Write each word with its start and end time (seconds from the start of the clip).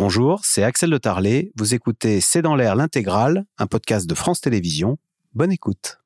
Bonjour, 0.00 0.42
c'est 0.44 0.62
Axel 0.62 0.90
de 0.90 0.96
Tarlet. 0.96 1.50
Vous 1.56 1.74
écoutez 1.74 2.20
C'est 2.20 2.40
dans 2.40 2.54
l'air 2.54 2.76
l'intégrale, 2.76 3.44
un 3.58 3.66
podcast 3.66 4.08
de 4.08 4.14
France 4.14 4.40
Télévisions. 4.40 4.96
Bonne 5.34 5.50
écoute. 5.50 5.98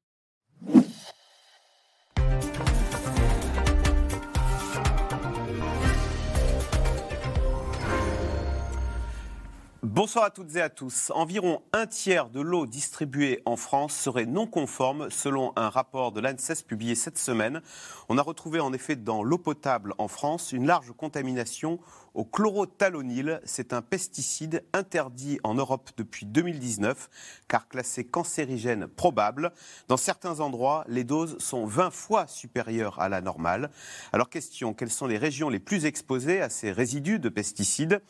Bonsoir 9.95 10.25
à 10.25 10.31
toutes 10.31 10.57
et 10.57 10.63
à 10.63 10.71
tous. 10.71 11.13
Environ 11.15 11.61
un 11.75 11.87
tiers 11.87 12.31
de 12.31 12.41
l'eau 12.41 12.65
distribuée 12.65 13.43
en 13.45 13.57
France 13.57 13.95
serait 13.95 14.25
non 14.25 14.47
conforme 14.47 15.11
selon 15.11 15.53
un 15.55 15.69
rapport 15.69 16.13
de 16.13 16.21
l'ANSES 16.23 16.63
publié 16.67 16.95
cette 16.95 17.19
semaine. 17.19 17.61
On 18.09 18.17
a 18.17 18.23
retrouvé 18.23 18.59
en 18.59 18.73
effet 18.73 18.97
dans 18.97 19.23
l'eau 19.23 19.37
potable 19.37 19.93
en 19.99 20.09
France 20.09 20.53
une 20.53 20.67
large 20.67 20.95
contamination 20.97 21.79
au 22.15 22.25
chlorothalonil. 22.25 23.43
C'est 23.45 23.75
un 23.75 23.83
pesticide 23.83 24.65
interdit 24.73 25.39
en 25.45 25.53
Europe 25.53 25.91
depuis 25.99 26.25
2019 26.25 27.11
car 27.47 27.69
classé 27.69 28.03
cancérigène 28.07 28.87
probable. 28.87 29.53
Dans 29.89 29.99
certains 29.99 30.41
endroits, 30.41 30.87
les 30.89 31.05
doses 31.05 31.37
sont 31.39 31.67
20 31.67 31.91
fois 31.91 32.27
supérieures 32.29 32.99
à 32.99 33.11
la 33.11 33.21
normale. 33.21 33.71
Alors 34.15 34.31
question, 34.31 34.73
quelles 34.73 34.91
sont 34.91 35.07
les 35.07 35.19
régions 35.19 35.51
les 35.51 35.61
plus 35.61 35.85
exposées 35.85 36.41
à 36.41 36.49
ces 36.49 36.73
résidus 36.73 37.19
de 37.19 37.29
pesticides? 37.29 38.01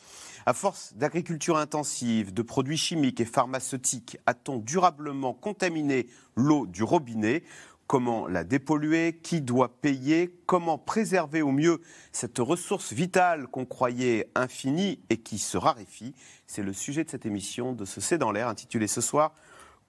À 0.46 0.54
force 0.54 0.94
d'agriculture 0.94 1.56
intensive, 1.56 2.32
de 2.32 2.42
produits 2.42 2.76
chimiques 2.76 3.20
et 3.20 3.24
pharmaceutiques, 3.24 4.18
a-t-on 4.26 4.58
durablement 4.58 5.34
contaminé 5.34 6.06
l'eau 6.34 6.66
du 6.66 6.82
robinet? 6.82 7.42
Comment 7.86 8.26
la 8.26 8.42
dépolluer? 8.44 9.18
Qui 9.22 9.40
doit 9.40 9.80
payer? 9.80 10.34
Comment 10.46 10.78
préserver 10.78 11.42
au 11.42 11.52
mieux 11.52 11.80
cette 12.10 12.38
ressource 12.38 12.92
vitale 12.92 13.46
qu'on 13.48 13.66
croyait 13.66 14.30
infinie 14.34 15.00
et 15.10 15.18
qui 15.18 15.38
se 15.38 15.58
raréfie? 15.58 16.14
C'est 16.46 16.62
le 16.62 16.72
sujet 16.72 17.04
de 17.04 17.10
cette 17.10 17.26
émission 17.26 17.72
de 17.72 17.84
ce 17.84 18.00
C'est 18.00 18.18
dans 18.18 18.32
l'air 18.32 18.48
intitulée 18.48 18.88
ce 18.88 19.00
soir 19.00 19.34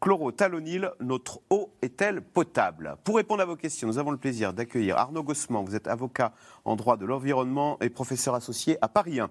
chlorothalonil, 0.03 0.91
notre 0.99 1.39
eau 1.49 1.71
est-elle 1.81 2.21
potable? 2.21 2.97
Pour 3.05 3.15
répondre 3.15 3.41
à 3.41 3.45
vos 3.45 3.55
questions, 3.55 3.87
nous 3.87 3.99
avons 3.99 4.11
le 4.11 4.17
plaisir 4.17 4.51
d'accueillir 4.51 4.97
Arnaud 4.97 5.23
Gossman. 5.23 5.63
Vous 5.63 5.75
êtes 5.75 5.87
avocat 5.87 6.33
en 6.65 6.75
droit 6.75 6.97
de 6.97 7.05
l'environnement 7.05 7.77
et 7.79 7.89
professeur 7.89 8.35
associé 8.35 8.77
à 8.81 8.89
Paris 8.89 9.21
1. 9.21 9.29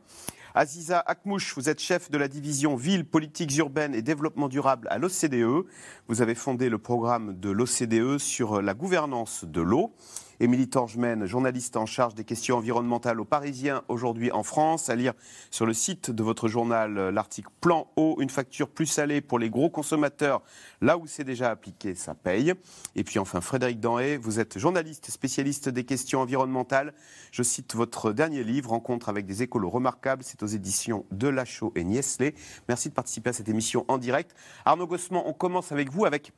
Aziza 0.54 0.98
Akmouche, 0.98 1.54
vous 1.56 1.70
êtes 1.70 1.80
chef 1.80 2.10
de 2.10 2.18
la 2.18 2.28
division 2.28 2.76
Ville, 2.76 3.06
Politiques 3.06 3.56
urbaines 3.56 3.94
et 3.94 4.02
Développement 4.02 4.48
durable 4.48 4.86
à 4.90 4.98
l'OCDE. 4.98 5.64
Vous 6.08 6.20
avez 6.20 6.34
fondé 6.34 6.68
le 6.68 6.76
programme 6.76 7.40
de 7.40 7.48
l'OCDE 7.48 8.18
sur 8.18 8.60
la 8.60 8.74
gouvernance 8.74 9.46
de 9.46 9.62
l'eau. 9.62 9.94
Émilie 10.40 10.68
Torgemène, 10.68 11.26
journaliste 11.26 11.76
en 11.76 11.86
charge 11.86 12.14
des 12.14 12.24
questions 12.24 12.56
environnementales 12.56 13.20
aux 13.20 13.24
Parisiens 13.24 13.82
aujourd'hui 13.88 14.32
en 14.32 14.42
France, 14.42 14.88
à 14.88 14.94
lire 14.94 15.12
sur 15.50 15.66
le 15.66 15.74
site 15.74 16.10
de 16.10 16.22
votre 16.22 16.48
journal 16.48 16.98
euh, 16.98 17.10
l'article 17.12 17.50
Plan 17.60 17.86
eau, 17.96 18.16
une 18.20 18.30
facture 18.30 18.68
plus 18.68 18.86
salée 18.86 19.20
pour 19.20 19.38
les 19.38 19.50
gros 19.50 19.70
consommateurs, 19.70 20.42
là 20.80 20.98
où 20.98 21.06
c'est 21.06 21.24
déjà 21.24 21.50
appliqué, 21.50 21.94
ça 21.94 22.14
paye. 22.14 22.54
Et 22.96 23.04
puis 23.04 23.18
enfin, 23.18 23.40
Frédéric 23.40 23.80
Danhé, 23.80 24.16
vous 24.16 24.40
êtes 24.40 24.58
journaliste 24.58 25.10
spécialiste 25.10 25.68
des 25.68 25.84
questions 25.84 26.20
environnementales. 26.20 26.94
Je 27.30 27.42
cite 27.42 27.74
votre 27.74 28.12
dernier 28.12 28.44
livre, 28.44 28.70
Rencontre 28.70 29.08
avec 29.08 29.26
des 29.26 29.42
écolos 29.42 29.70
remarquables, 29.70 30.22
c'est 30.24 30.42
aux 30.42 30.46
éditions 30.46 31.04
de 31.10 31.28
Lachaud 31.28 31.72
et 31.76 31.84
Niestlé. 31.84 32.34
Merci 32.68 32.88
de 32.88 32.94
participer 32.94 33.30
à 33.30 33.32
cette 33.32 33.48
émission 33.48 33.84
en 33.88 33.98
direct. 33.98 34.34
Arnaud 34.64 34.86
Gossman, 34.86 35.22
on 35.24 35.32
commence 35.32 35.72
avec 35.72 35.90
vous 35.90 36.04
avec 36.04 36.32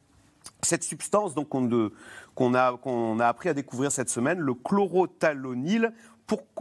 cette 0.62 0.83
substance 0.83 1.34
donc 1.34 1.48
qu'on 1.48 2.55
a, 2.55 3.27
appris 3.27 3.48
à 3.48 3.55
découvrir 3.55 3.92
cette 3.92 4.09
semaine, 4.09 4.39
le 4.39 4.55
chlorothalonil. 4.55 5.92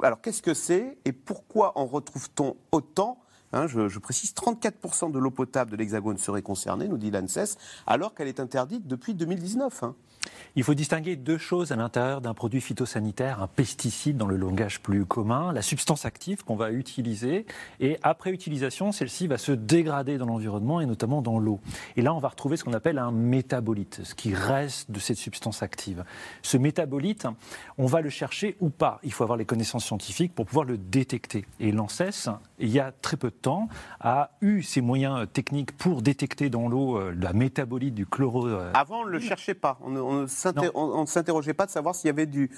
alors 0.01 0.21
qu'est-ce 0.21 0.41
que 0.41 0.53
c'est 0.53 0.97
et 1.05 1.11
pourquoi 1.11 1.77
en 1.77 1.85
retrouve-t-on 1.85 2.55
autant 2.71 3.22
hein, 3.53 3.67
je, 3.67 3.99
précise, 3.99 4.33
34% 4.33 5.11
de 5.11 5.19
l'eau 5.19 5.31
potable 5.31 5.71
de 5.71 5.77
l'Hexagone 5.77 6.17
serait 6.17 6.41
concernée, 6.41 6.87
nous 6.87 6.97
dit 6.97 7.11
l'ANSES, 7.11 7.57
alors 7.87 8.13
qu'elle 8.13 8.27
est 8.27 8.39
interdite 8.39 8.87
depuis 8.87 9.13
2019. 9.13 9.83
Il 10.55 10.63
faut 10.63 10.73
distinguer 10.73 11.15
deux 11.15 11.37
choses 11.37 11.71
à 11.71 11.75
l'intérieur 11.75 12.21
d'un 12.21 12.33
produit 12.33 12.61
phytosanitaire, 12.61 13.41
un 13.41 13.47
pesticide 13.47 14.17
dans 14.17 14.27
le 14.27 14.37
langage 14.37 14.81
plus 14.81 15.05
commun, 15.05 15.51
la 15.51 15.61
substance 15.61 16.05
active 16.05 16.43
qu'on 16.43 16.55
va 16.55 16.71
utiliser, 16.71 17.45
et 17.79 17.97
après 18.03 18.31
utilisation, 18.31 18.91
celle-ci 18.91 19.27
va 19.27 19.37
se 19.37 19.51
dégrader 19.51 20.17
dans 20.17 20.27
l'environnement 20.27 20.79
et 20.79 20.85
notamment 20.85 21.21
dans 21.21 21.39
l'eau. 21.39 21.59
Et 21.97 22.01
là, 22.01 22.13
on 22.13 22.19
va 22.19 22.29
retrouver 22.29 22.57
ce 22.57 22.63
qu'on 22.63 22.73
appelle 22.73 22.99
un 22.99 23.11
métabolite, 23.11 24.01
ce 24.03 24.13
qui 24.15 24.33
reste 24.33 24.91
de 24.91 24.99
cette 24.99 25.17
substance 25.17 25.63
active. 25.63 26.05
Ce 26.41 26.57
métabolite, 26.57 27.27
on 27.77 27.87
va 27.87 28.01
le 28.01 28.09
chercher 28.09 28.55
ou 28.59 28.69
pas. 28.69 28.99
Il 29.03 29.11
faut 29.11 29.23
avoir 29.23 29.37
les 29.37 29.45
connaissances 29.45 29.85
scientifiques 29.85 30.35
pour 30.35 30.45
pouvoir 30.45 30.65
le 30.65 30.77
détecter. 30.77 31.45
Et 31.59 31.71
l'ANSES, 31.71 32.29
il 32.59 32.69
y 32.69 32.79
a 32.79 32.91
très 32.91 33.17
peu 33.17 33.29
de 33.29 33.35
a 33.99 34.31
eu 34.41 34.61
ces 34.61 34.81
moyens 34.81 35.27
techniques 35.31 35.75
pour 35.77 36.01
détecter 36.01 36.49
dans 36.49 36.67
l'eau 36.67 36.97
euh, 36.97 37.15
la 37.19 37.33
métabolite 37.33 37.95
du 37.95 38.05
chloro. 38.05 38.47
Euh, 38.47 38.71
Avant, 38.73 39.01
on 39.01 39.05
ne 39.05 39.11
le 39.11 39.19
cherchait 39.19 39.53
pas 39.53 39.77
on 39.83 40.21
ne 40.21 41.05
s'interrogeait 41.05 41.53
pas 41.53 41.65
de 41.65 41.71
savoir 41.71 41.95
s'il 41.95 42.07
y 42.07 42.09
avait 42.09 42.25
du, 42.25 42.51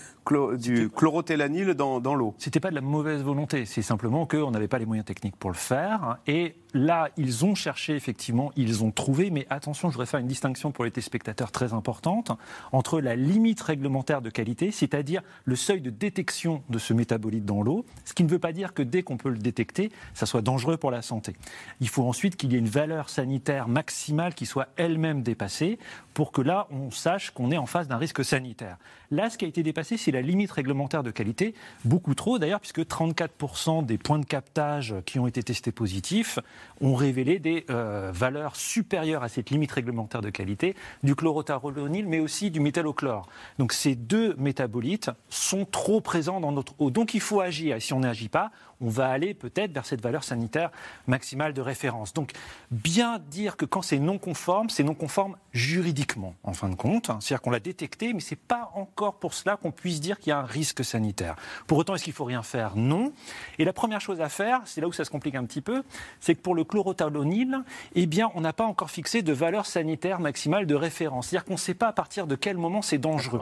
du 0.57 0.89
chlorothélanil 0.89 1.75
dans, 1.75 1.99
dans 1.99 2.15
l'eau. 2.15 2.33
C'était 2.37 2.59
pas 2.59 2.69
de 2.69 2.75
la 2.75 2.81
mauvaise 2.81 3.21
volonté, 3.23 3.65
c'est 3.65 3.81
simplement 3.81 4.25
qu'on 4.25 4.51
n'avait 4.51 4.67
pas 4.67 4.79
les 4.79 4.85
moyens 4.85 5.05
techniques 5.05 5.35
pour 5.35 5.49
le 5.49 5.55
faire. 5.55 6.17
Et 6.27 6.55
là, 6.75 7.09
ils 7.15 7.45
ont 7.45 7.55
cherché, 7.55 7.95
effectivement, 7.95 8.51
ils 8.57 8.83
ont 8.83 8.91
trouvé, 8.91 9.31
mais 9.31 9.47
attention, 9.49 9.89
je 9.89 9.93
voudrais 9.93 10.05
faire 10.05 10.19
une 10.19 10.27
distinction 10.27 10.71
pour 10.71 10.83
les 10.83 10.91
téléspectateurs 10.91 11.51
très 11.51 11.73
importante 11.73 12.31
entre 12.73 12.99
la 12.99 13.15
limite 13.15 13.61
réglementaire 13.61 14.21
de 14.21 14.29
qualité, 14.29 14.71
c'est-à-dire 14.71 15.21
le 15.45 15.55
seuil 15.55 15.79
de 15.79 15.89
détection 15.89 16.63
de 16.69 16.77
ce 16.77 16.93
métabolite 16.93 17.45
dans 17.45 17.63
l'eau, 17.63 17.85
ce 18.03 18.13
qui 18.13 18.25
ne 18.25 18.29
veut 18.29 18.39
pas 18.39 18.51
dire 18.51 18.73
que 18.73 18.83
dès 18.83 19.03
qu'on 19.03 19.15
peut 19.15 19.29
le 19.29 19.37
détecter, 19.37 19.89
ça 20.13 20.25
soit 20.25 20.41
dangereux 20.41 20.75
pour 20.75 20.91
la 20.91 21.01
santé. 21.01 21.37
Il 21.79 21.87
faut 21.87 22.03
ensuite 22.03 22.35
qu'il 22.35 22.51
y 22.51 22.55
ait 22.55 22.59
une 22.59 22.67
valeur 22.67 23.09
sanitaire 23.09 23.69
maximale 23.69 24.35
qui 24.35 24.45
soit 24.45 24.67
elle-même 24.75 25.23
dépassée 25.23 25.79
pour 26.13 26.33
que 26.33 26.41
là, 26.41 26.67
on 26.71 26.91
sache 26.91 27.31
qu'on 27.31 27.51
est 27.51 27.57
en 27.57 27.65
face 27.65 27.87
d'un 27.87 27.97
risque 27.97 28.23
sanitaire. 28.23 28.77
Là, 29.11 29.29
ce 29.29 29.37
qui 29.37 29.45
a 29.45 29.47
été 29.47 29.63
dépassé, 29.63 29.97
c'est 29.97 30.11
la 30.11 30.21
limite 30.21 30.51
réglementaire 30.51 31.03
de 31.03 31.11
qualité, 31.11 31.53
beaucoup 31.83 32.15
trop 32.15 32.39
d'ailleurs, 32.39 32.59
puisque 32.59 32.81
34% 32.81 33.85
des 33.85 33.97
points 33.97 34.19
de 34.19 34.25
captage 34.25 34.95
qui 35.05 35.19
ont 35.19 35.27
été 35.27 35.43
testés 35.43 35.71
positifs 35.71 36.39
ont 36.81 36.95
révélé 36.95 37.39
des 37.39 37.65
euh, 37.69 38.11
valeurs 38.13 38.55
supérieures 38.55 39.23
à 39.23 39.29
cette 39.29 39.49
limite 39.49 39.71
réglementaire 39.71 40.21
de 40.21 40.29
qualité 40.29 40.75
du 41.03 41.15
chlorothalonil, 41.15 42.07
mais 42.07 42.19
aussi 42.19 42.51
du 42.51 42.59
métallochlore. 42.59 43.27
Donc 43.59 43.73
ces 43.73 43.95
deux 43.95 44.35
métabolites 44.37 45.11
sont 45.29 45.65
trop 45.65 46.01
présents 46.01 46.39
dans 46.39 46.51
notre 46.51 46.73
eau. 46.79 46.89
Donc 46.91 47.13
il 47.13 47.21
faut 47.21 47.41
agir. 47.41 47.77
Et 47.77 47.79
si 47.79 47.93
on 47.93 47.99
n'agit 47.99 48.29
pas, 48.29 48.51
on 48.85 48.89
va 48.89 49.09
aller 49.09 49.33
peut-être 49.33 49.73
vers 49.73 49.85
cette 49.85 50.01
valeur 50.01 50.23
sanitaire 50.23 50.69
maximale 51.07 51.53
de 51.53 51.61
référence. 51.61 52.13
Donc 52.13 52.33
bien 52.69 53.19
dire 53.19 53.57
que 53.57 53.65
quand 53.65 53.81
c'est 53.81 53.97
non 53.97 54.19
conforme, 54.19 54.69
c'est 54.69 54.83
non 54.83 54.93
conforme 54.93 55.37
juridiquement, 55.53 56.35
en 56.43 56.53
fin 56.53 56.69
de 56.69 56.75
compte. 56.75 57.07
C'est-à-dire 57.19 57.41
qu'on 57.41 57.49
l'a 57.49 57.59
détecté, 57.59 58.13
mais 58.13 58.19
ce 58.19 58.35
n'est 58.35 58.41
pas 58.47 58.71
encore 58.75 59.15
pour 59.15 59.33
cela 59.33 59.57
qu'on 59.57 59.71
puisse 59.71 59.99
dire 60.01 60.19
qu'il 60.19 60.29
y 60.29 60.33
a 60.33 60.37
un 60.37 60.45
risque 60.45 60.85
sanitaire. 60.85 61.35
Pour 61.65 61.79
autant, 61.79 61.95
est-ce 61.95 62.03
qu'il 62.03 62.13
faut 62.13 62.25
rien 62.25 62.43
faire? 62.43 62.75
Non. 62.75 63.11
Et 63.57 63.65
la 63.65 63.73
première 63.73 64.01
chose 64.01 64.21
à 64.21 64.29
faire, 64.29 64.61
c'est 64.65 64.81
là 64.81 64.87
où 64.87 64.93
ça 64.93 65.03
se 65.03 65.09
complique 65.09 65.35
un 65.35 65.45
petit 65.45 65.61
peu, 65.61 65.83
c'est 66.19 66.35
que 66.35 66.41
pour 66.41 66.53
le 66.53 66.63
chlorothalonil, 66.63 67.63
eh 67.95 68.07
on 68.35 68.41
n'a 68.41 68.53
pas 68.53 68.65
encore 68.65 68.91
fixé 68.91 69.23
de 69.23 69.33
valeur 69.33 69.65
sanitaire 69.65 70.19
maximale 70.19 70.67
de 70.67 70.75
référence. 70.75 71.27
C'est-à-dire 71.27 71.45
qu'on 71.45 71.53
ne 71.53 71.59
sait 71.59 71.73
pas 71.73 71.87
à 71.87 71.93
partir 71.93 72.27
de 72.27 72.35
quel 72.35 72.57
moment 72.57 72.81
c'est 72.81 72.97
dangereux. 72.97 73.41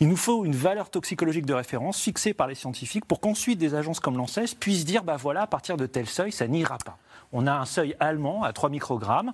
Il 0.00 0.08
nous 0.08 0.16
faut 0.16 0.44
une 0.44 0.54
valeur 0.54 0.90
toxicologique 0.90 1.46
de 1.46 1.54
référence 1.54 2.00
fixée 2.00 2.34
par 2.34 2.46
les 2.46 2.54
scientifiques 2.54 3.04
pour 3.04 3.20
qu'ensuite 3.20 3.58
des 3.58 3.74
agences 3.74 4.00
comme 4.00 4.16
l'ANSES 4.16 4.54
puissent 4.58 4.84
dire, 4.84 5.04
bah 5.04 5.16
voilà, 5.16 5.42
à 5.42 5.46
partir 5.46 5.76
de 5.76 5.86
tel 5.86 6.06
seuil, 6.06 6.32
ça 6.32 6.46
n'ira 6.46 6.78
pas. 6.78 6.98
On 7.32 7.46
a 7.46 7.52
un 7.52 7.66
seuil 7.66 7.94
allemand 8.00 8.42
à 8.42 8.52
3 8.52 8.70
microgrammes 8.70 9.32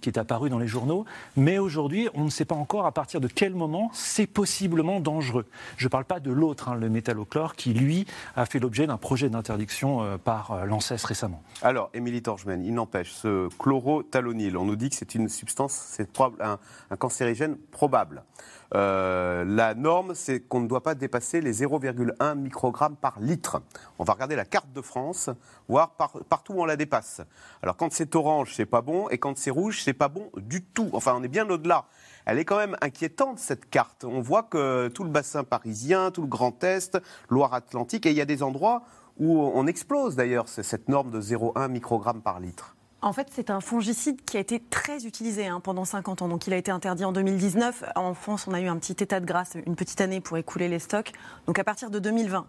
qui, 0.00 0.08
est 0.08 0.18
apparu 0.18 0.48
dans 0.48 0.58
les 0.58 0.68
journaux, 0.68 1.04
mais 1.36 1.58
aujourd'hui, 1.58 2.08
on 2.14 2.24
ne 2.24 2.30
sait 2.30 2.44
pas 2.44 2.54
encore 2.54 2.86
à 2.86 2.92
partir 2.92 3.20
de 3.20 3.26
quel 3.26 3.54
moment 3.54 3.90
c'est 3.92 4.28
possiblement 4.28 5.00
dangereux. 5.00 5.46
Je 5.76 5.86
ne 5.86 5.88
parle 5.88 6.04
pas 6.04 6.20
de 6.20 6.30
l'autre, 6.30 6.68
hein, 6.68 6.76
le 6.76 6.88
métallochlore, 6.88 7.56
qui 7.56 7.74
lui 7.74 8.06
a 8.36 8.46
fait 8.46 8.60
l'objet 8.60 8.86
d'un 8.86 8.96
projet 8.96 9.28
d'interdiction 9.28 10.02
euh, 10.02 10.18
par 10.18 10.52
euh, 10.52 10.64
l'ANSES 10.66 11.04
récemment. 11.04 11.42
Alors, 11.62 11.90
Émilie 11.94 12.22
Torgemène, 12.22 12.64
il 12.64 12.74
n'empêche, 12.74 13.10
ce 13.12 13.48
chlorothalonil, 13.58 14.56
on 14.56 14.64
nous 14.64 14.76
dit 14.76 14.90
que 14.90 14.96
c'est 14.96 15.14
une 15.16 15.28
substance, 15.28 15.72
c'est 15.72 16.08
un, 16.20 16.58
un 16.90 16.96
cancérigène 16.96 17.56
probable. 17.56 18.22
Euh, 18.74 19.44
la 19.44 19.74
norme, 19.74 20.14
c'est 20.14 20.40
qu'on 20.40 20.60
ne 20.60 20.66
doit 20.66 20.82
pas 20.82 20.94
dépasser 20.94 21.40
les 21.40 21.62
0,1 21.62 22.34
microgrammes 22.34 22.96
par 22.96 23.20
litre. 23.20 23.62
On 23.98 24.04
va 24.04 24.14
regarder 24.14 24.36
la 24.36 24.44
carte 24.44 24.72
de 24.72 24.80
France, 24.80 25.30
voir 25.68 25.92
partout 26.28 26.54
où 26.54 26.62
on 26.62 26.64
la 26.64 26.76
dépasse. 26.76 27.20
Alors 27.62 27.76
quand 27.76 27.92
c'est 27.92 28.14
orange, 28.16 28.52
c'est 28.54 28.66
pas 28.66 28.82
bon, 28.82 29.08
et 29.08 29.18
quand 29.18 29.36
c'est 29.38 29.50
rouge, 29.50 29.82
c'est 29.82 29.92
pas 29.92 30.08
bon 30.08 30.30
du 30.36 30.62
tout. 30.64 30.90
Enfin, 30.92 31.14
on 31.16 31.22
est 31.22 31.28
bien 31.28 31.48
au-delà. 31.48 31.86
Elle 32.24 32.38
est 32.38 32.44
quand 32.44 32.58
même 32.58 32.76
inquiétante 32.80 33.38
cette 33.38 33.70
carte. 33.70 34.04
On 34.04 34.20
voit 34.20 34.42
que 34.42 34.88
tout 34.88 35.04
le 35.04 35.10
bassin 35.10 35.44
parisien, 35.44 36.10
tout 36.10 36.22
le 36.22 36.28
Grand 36.28 36.62
Est, 36.64 36.98
Loire-Atlantique, 37.28 38.06
et 38.06 38.10
il 38.10 38.16
y 38.16 38.20
a 38.20 38.26
des 38.26 38.42
endroits 38.42 38.82
où 39.18 39.40
on 39.40 39.66
explose 39.66 40.16
d'ailleurs 40.16 40.48
cette 40.48 40.88
norme 40.88 41.10
de 41.10 41.20
0,1 41.20 41.68
microgramme 41.68 42.20
par 42.20 42.40
litre. 42.40 42.75
En 43.06 43.12
fait, 43.12 43.28
c'est 43.30 43.50
un 43.50 43.60
fongicide 43.60 44.24
qui 44.24 44.36
a 44.36 44.40
été 44.40 44.58
très 44.58 45.06
utilisé 45.06 45.46
hein, 45.46 45.60
pendant 45.60 45.84
50 45.84 46.22
ans. 46.22 46.28
Donc, 46.28 46.48
il 46.48 46.52
a 46.52 46.56
été 46.56 46.72
interdit 46.72 47.04
en 47.04 47.12
2019. 47.12 47.84
En 47.94 48.14
France, 48.14 48.48
on 48.48 48.52
a 48.52 48.60
eu 48.60 48.66
un 48.66 48.76
petit 48.78 48.96
état 49.00 49.20
de 49.20 49.24
grâce, 49.24 49.56
une 49.64 49.76
petite 49.76 50.00
année 50.00 50.20
pour 50.20 50.36
écouler 50.38 50.66
les 50.66 50.80
stocks. 50.80 51.12
Donc, 51.46 51.56
à 51.60 51.62
partir 51.62 51.90
de 51.90 52.00
2020, 52.00 52.46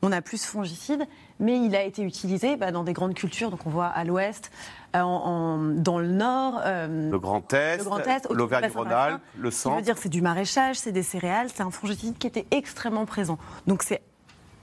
on 0.00 0.10
a 0.10 0.22
plus 0.22 0.46
fongicide, 0.46 1.06
mais 1.40 1.60
il 1.60 1.76
a 1.76 1.82
été 1.82 2.02
utilisé 2.02 2.56
bah, 2.56 2.72
dans 2.72 2.84
des 2.84 2.94
grandes 2.94 3.12
cultures, 3.12 3.50
donc 3.50 3.66
on 3.66 3.70
voit 3.70 3.88
à 3.88 4.04
l'ouest, 4.04 4.50
euh, 4.96 5.02
dans 5.02 5.98
le 5.98 6.08
nord. 6.08 6.58
Euh, 6.64 7.10
le 7.10 7.18
Grand 7.18 7.52
Est, 7.52 7.84
l'Auvergne-Rhône-Alpes, 8.30 9.20
le 9.36 9.50
centre. 9.50 9.74
Ça 9.74 9.78
veut 9.78 9.84
dire 9.84 9.98
c'est 9.98 10.08
du 10.08 10.22
maraîchage, 10.22 10.76
c'est 10.76 10.92
des 10.92 11.02
céréales, 11.02 11.48
c'est 11.52 11.62
un 11.62 11.70
fongicide 11.70 12.16
qui 12.16 12.26
était 12.26 12.46
extrêmement 12.50 13.04
présent. 13.04 13.38
Donc 13.66 13.82
c'est 13.82 14.00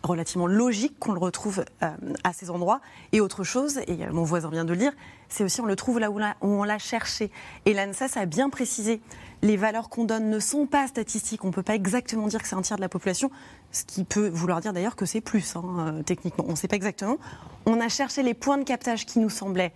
relativement 0.05 0.47
logique 0.47 0.97
qu'on 0.99 1.13
le 1.13 1.19
retrouve 1.19 1.65
euh, 1.83 1.89
à 2.23 2.33
ces 2.33 2.49
endroits. 2.49 2.81
Et 3.11 3.21
autre 3.21 3.43
chose, 3.43 3.79
et 3.87 4.07
mon 4.07 4.23
voisin 4.23 4.49
vient 4.49 4.65
de 4.65 4.71
le 4.71 4.77
dire, 4.77 4.93
c'est 5.29 5.43
aussi 5.43 5.61
on 5.61 5.65
le 5.65 5.75
trouve 5.75 5.99
là 5.99 6.11
où, 6.11 6.19
on 6.41 6.63
l'a 6.63 6.77
cherché. 6.77 7.31
Et 7.65 7.73
l'ANSES 7.73 8.15
a 8.17 8.25
bien 8.25 8.49
précisé, 8.49 9.01
les 9.41 9.57
valeurs 9.57 9.89
qu'on 9.89 10.05
donne 10.05 10.29
ne 10.29 10.39
sont 10.39 10.65
pas 10.65 10.87
statistiques. 10.87 11.43
On 11.43 11.47
ne 11.47 11.53
peut 11.53 11.63
pas 11.63 11.75
exactement 11.75 12.27
dire 12.27 12.41
que 12.41 12.47
c'est 12.47 12.55
un 12.55 12.61
tiers 12.61 12.77
de 12.77 12.81
la 12.81 12.89
population, 12.89 13.29
ce 13.71 13.83
qui 13.83 14.03
peut 14.03 14.29
vouloir 14.29 14.61
dire 14.61 14.73
d'ailleurs 14.73 14.95
que 14.95 15.05
c'est 15.05 15.21
plus, 15.21 15.55
hein, 15.55 15.63
euh, 15.79 16.03
techniquement. 16.03 16.45
On 16.47 16.51
ne 16.51 16.55
sait 16.55 16.67
pas 16.67 16.75
exactement. 16.75 17.17
On 17.65 17.81
a 17.81 17.89
cherché 17.89 18.23
les 18.23 18.33
points 18.33 18.57
de 18.57 18.63
captage 18.63 19.05
qui 19.05 19.19
nous 19.19 19.29
semblaient 19.29 19.73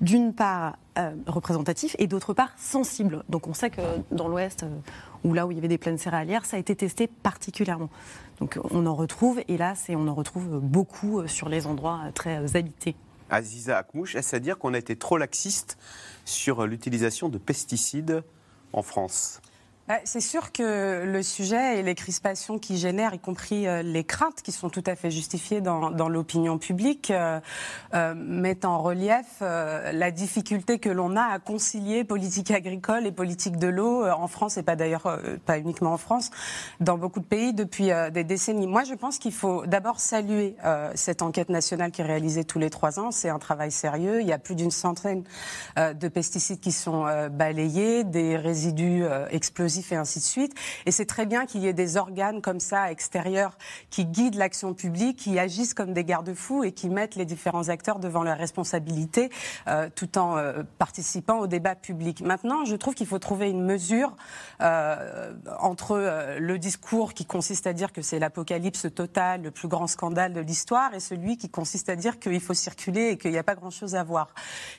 d'une 0.00 0.34
part 0.34 0.76
euh, 0.98 1.12
représentatifs 1.26 1.94
et 1.98 2.06
d'autre 2.06 2.34
part 2.34 2.52
sensibles. 2.56 3.22
Donc 3.28 3.46
on 3.46 3.54
sait 3.54 3.70
que 3.70 3.80
dans 4.10 4.28
l'Ouest, 4.28 4.64
ou 5.24 5.34
là 5.34 5.46
où 5.46 5.50
il 5.50 5.54
y 5.54 5.58
avait 5.58 5.68
des 5.68 5.78
plaines 5.78 5.98
céréalières, 5.98 6.44
ça 6.44 6.56
a 6.56 6.60
été 6.60 6.74
testé 6.74 7.06
particulièrement. 7.06 7.90
Donc 8.40 8.58
on 8.70 8.86
en 8.86 8.94
retrouve, 8.94 9.40
hélas, 9.48 9.88
et 9.88 9.96
on 9.96 10.08
en 10.08 10.14
retrouve 10.14 10.60
beaucoup 10.60 11.20
euh, 11.20 11.26
sur 11.26 11.48
les 11.48 11.66
endroits 11.66 12.00
euh, 12.06 12.10
très 12.10 12.38
euh, 12.38 12.58
habités. 12.58 12.96
Aziza 13.30 13.78
Akmouche, 13.78 14.14
est-ce 14.14 14.36
à 14.36 14.40
dire 14.40 14.58
qu'on 14.58 14.74
a 14.74 14.78
été 14.78 14.96
trop 14.96 15.16
laxiste 15.16 15.78
sur 16.24 16.66
l'utilisation 16.66 17.28
de 17.28 17.38
pesticides 17.38 18.22
en 18.72 18.82
France? 18.82 19.40
C'est 20.04 20.20
sûr 20.20 20.52
que 20.52 21.04
le 21.04 21.22
sujet 21.22 21.78
et 21.78 21.82
les 21.82 21.94
crispations 21.94 22.58
qui 22.58 22.76
génèrent, 22.78 23.14
y 23.14 23.18
compris 23.18 23.66
euh, 23.66 23.82
les 23.82 24.04
craintes 24.04 24.42
qui 24.42 24.52
sont 24.52 24.70
tout 24.70 24.84
à 24.86 24.94
fait 24.94 25.10
justifiées 25.10 25.60
dans, 25.60 26.08
l'opinion 26.08 26.58
publique, 26.58 27.10
euh, 27.10 27.40
euh, 27.94 28.14
mettent 28.14 28.64
en 28.64 28.78
relief 28.80 29.40
la 29.40 30.10
difficulté 30.10 30.78
que 30.78 30.88
l'on 30.88 31.16
a 31.16 31.24
à 31.24 31.38
concilier 31.38 32.04
politique 32.04 32.50
agricole 32.50 33.06
et 33.06 33.12
politique 33.12 33.56
de 33.56 33.66
l'eau 33.66 34.06
en 34.06 34.28
France, 34.28 34.56
et 34.56 34.62
pas 34.62 34.76
d'ailleurs 34.76 35.18
pas 35.46 35.58
uniquement 35.58 35.92
en 35.92 35.98
France, 35.98 36.30
dans 36.80 36.98
beaucoup 36.98 37.20
de 37.20 37.24
pays 37.24 37.52
depuis 37.52 37.90
des 38.12 38.24
décennies. 38.24 38.66
Moi, 38.66 38.84
je 38.84 38.94
pense 38.94 39.18
qu'il 39.18 39.32
faut 39.32 39.66
d'abord 39.66 40.00
saluer 40.00 40.56
cette 40.94 41.22
enquête 41.22 41.48
nationale 41.48 41.90
qui 41.90 42.02
est 42.02 42.04
réalisée 42.04 42.44
tous 42.44 42.58
les 42.58 42.70
trois 42.70 43.00
ans. 43.00 43.10
C'est 43.10 43.28
un 43.28 43.38
travail 43.38 43.70
sérieux. 43.70 44.20
Il 44.20 44.26
y 44.26 44.32
a 44.32 44.38
plus 44.38 44.54
d'une 44.54 44.70
centaine 44.70 45.24
de 45.76 46.08
pesticides 46.08 46.60
qui 46.60 46.72
sont 46.72 47.06
balayés, 47.30 48.04
des 48.04 48.36
résidus 48.36 49.04
explosifs 49.30 49.81
et 49.90 49.96
ainsi 49.96 50.20
de 50.20 50.24
suite. 50.24 50.54
Et 50.86 50.92
c'est 50.92 51.06
très 51.06 51.26
bien 51.26 51.46
qu'il 51.46 51.62
y 51.62 51.66
ait 51.66 51.72
des 51.72 51.96
organes 51.96 52.40
comme 52.40 52.60
ça 52.60 52.90
extérieurs 52.92 53.56
qui 53.90 54.04
guident 54.04 54.36
l'action 54.36 54.74
publique, 54.74 55.18
qui 55.18 55.38
agissent 55.38 55.74
comme 55.74 55.92
des 55.92 56.04
garde-fous 56.04 56.64
et 56.64 56.72
qui 56.72 56.88
mettent 56.88 57.16
les 57.16 57.24
différents 57.24 57.68
acteurs 57.68 57.98
devant 57.98 58.22
leurs 58.22 58.38
responsabilités 58.38 59.30
euh, 59.68 59.88
tout 59.94 60.18
en 60.18 60.36
euh, 60.36 60.62
participant 60.78 61.38
au 61.38 61.46
débat 61.46 61.74
public. 61.74 62.20
Maintenant, 62.20 62.64
je 62.64 62.76
trouve 62.76 62.94
qu'il 62.94 63.06
faut 63.06 63.18
trouver 63.18 63.50
une 63.50 63.64
mesure 63.64 64.14
euh, 64.60 65.32
entre 65.58 66.36
le 66.38 66.58
discours 66.58 67.14
qui 67.14 67.24
consiste 67.24 67.66
à 67.66 67.72
dire 67.72 67.92
que 67.92 68.02
c'est 68.02 68.18
l'apocalypse 68.18 68.86
totale, 68.94 69.42
le 69.42 69.50
plus 69.50 69.68
grand 69.68 69.86
scandale 69.86 70.32
de 70.32 70.40
l'histoire, 70.40 70.94
et 70.94 71.00
celui 71.00 71.36
qui 71.36 71.48
consiste 71.48 71.88
à 71.88 71.96
dire 71.96 72.18
qu'il 72.18 72.40
faut 72.40 72.54
circuler 72.54 73.08
et 73.08 73.18
qu'il 73.18 73.30
n'y 73.30 73.38
a 73.38 73.42
pas 73.42 73.54
grand-chose 73.54 73.94
à 73.94 74.04
voir. 74.04 74.28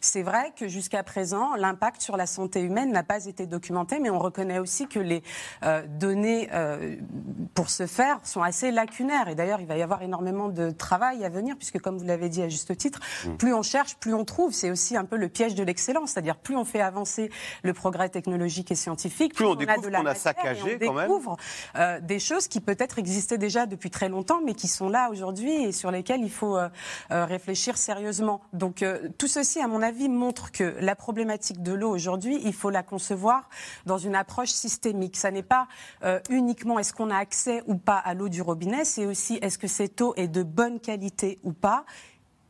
C'est 0.02 0.22
vrai 0.22 0.54
que 0.56 0.68
jusqu'à 0.68 1.04
présent, 1.04 1.56
l'impact 1.56 2.02
sur 2.02 2.18
la 2.18 2.26
santé 2.26 2.62
humaine 2.62 2.92
n'a 2.92 3.04
pas 3.04 3.26
été 3.26 3.46
documenté, 3.46 4.00
mais 4.00 4.10
on 4.10 4.20
reconnaît 4.20 4.60
aussi 4.60 4.83
que 4.88 5.00
les 5.00 5.24
euh, 5.64 5.84
données 5.88 6.50
euh, 6.54 6.96
pour 7.54 7.70
ce 7.70 7.88
faire 7.88 8.20
sont 8.24 8.42
assez 8.42 8.72
lacunaires. 8.72 9.28
Et 9.28 9.36
d'ailleurs, 9.36 9.62
il 9.62 9.68
va 9.68 9.78
y 9.78 9.82
avoir 9.82 10.02
énormément 10.02 10.50
de 10.50 10.72
travail 10.72 11.24
à 11.24 11.30
venir, 11.30 11.56
puisque 11.58 11.80
comme 11.80 11.98
vous 11.98 12.06
l'avez 12.06 12.30
dit 12.30 12.42
à 12.42 12.50
juste 12.50 12.76
titre, 12.78 13.00
mmh. 13.26 13.38
plus 13.38 13.54
on 13.54 13.62
cherche, 13.62 13.96
plus 13.96 14.14
on 14.14 14.26
trouve. 14.26 14.54
C'est 14.54 14.72
aussi 14.72 14.98
un 14.98 15.06
peu 15.06 15.18
le 15.18 15.30
piège 15.30 15.56
de 15.56 15.64
l'excellence, 15.64 16.12
c'est-à-dire 16.12 16.38
plus 16.38 16.56
on 16.56 16.66
fait 16.66 16.82
avancer 16.82 17.32
le 17.64 17.74
progrès 17.74 18.10
technologique 18.10 18.72
et 18.72 18.76
scientifique, 18.76 19.36
plus, 19.36 19.46
on, 19.46 19.56
découvre 19.56 19.80
a 19.80 19.82
de 19.82 19.88
la 19.88 20.12
a 20.12 20.16
saccagé 20.16 20.78
on 20.88 20.94
découvre 20.94 21.38
euh, 21.76 22.00
des 22.00 22.20
choses 22.20 22.48
qui 22.48 22.60
peut-être 22.60 23.00
existaient 23.00 23.38
déjà 23.38 23.66
depuis 23.66 23.90
très 23.90 24.10
longtemps, 24.10 24.42
mais 24.44 24.54
qui 24.54 24.68
sont 24.68 24.90
là 24.90 25.10
aujourd'hui 25.10 25.52
et 25.52 25.72
sur 25.72 25.92
lesquelles 25.92 26.22
il 26.22 26.32
faut 26.32 26.58
réfléchir 27.10 27.78
sérieusement. 27.78 28.42
Donc 28.54 28.84
tout 29.18 29.28
ceci, 29.28 29.60
à 29.60 29.68
mon 29.68 29.82
avis, 29.82 30.10
montre 30.10 30.52
que 30.52 30.76
la 30.80 30.96
problématique 30.96 31.62
de 31.62 31.74
l'eau 31.74 31.90
aujourd'hui, 31.90 32.40
il 32.44 32.54
faut 32.54 32.70
la 32.70 32.84
concevoir 32.84 33.50
dans 33.86 33.98
une 33.98 34.16
approche 34.16 34.50
systémique 34.50 34.73
systémique. 34.74 35.18
Ça 35.18 35.32
n'est 35.32 35.44
pas 35.44 35.68
euh, 36.04 36.20
uniquement 36.30 36.80
est-ce 36.80 36.94
qu'on 36.94 37.10
a 37.10 37.18
accès 37.18 37.62
ou 37.68 37.76
pas 37.76 37.98
à 37.98 38.14
l'eau 38.14 38.30
du 38.30 38.42
robinet, 38.42 38.86
c'est 38.86 39.06
aussi 39.06 39.38
est-ce 39.42 39.58
que 39.58 39.68
cette 39.68 40.02
eau 40.02 40.14
est 40.18 40.28
de 40.28 40.44
bonne 40.44 40.80
qualité 40.80 41.40
ou 41.44 41.54
pas. 41.54 41.86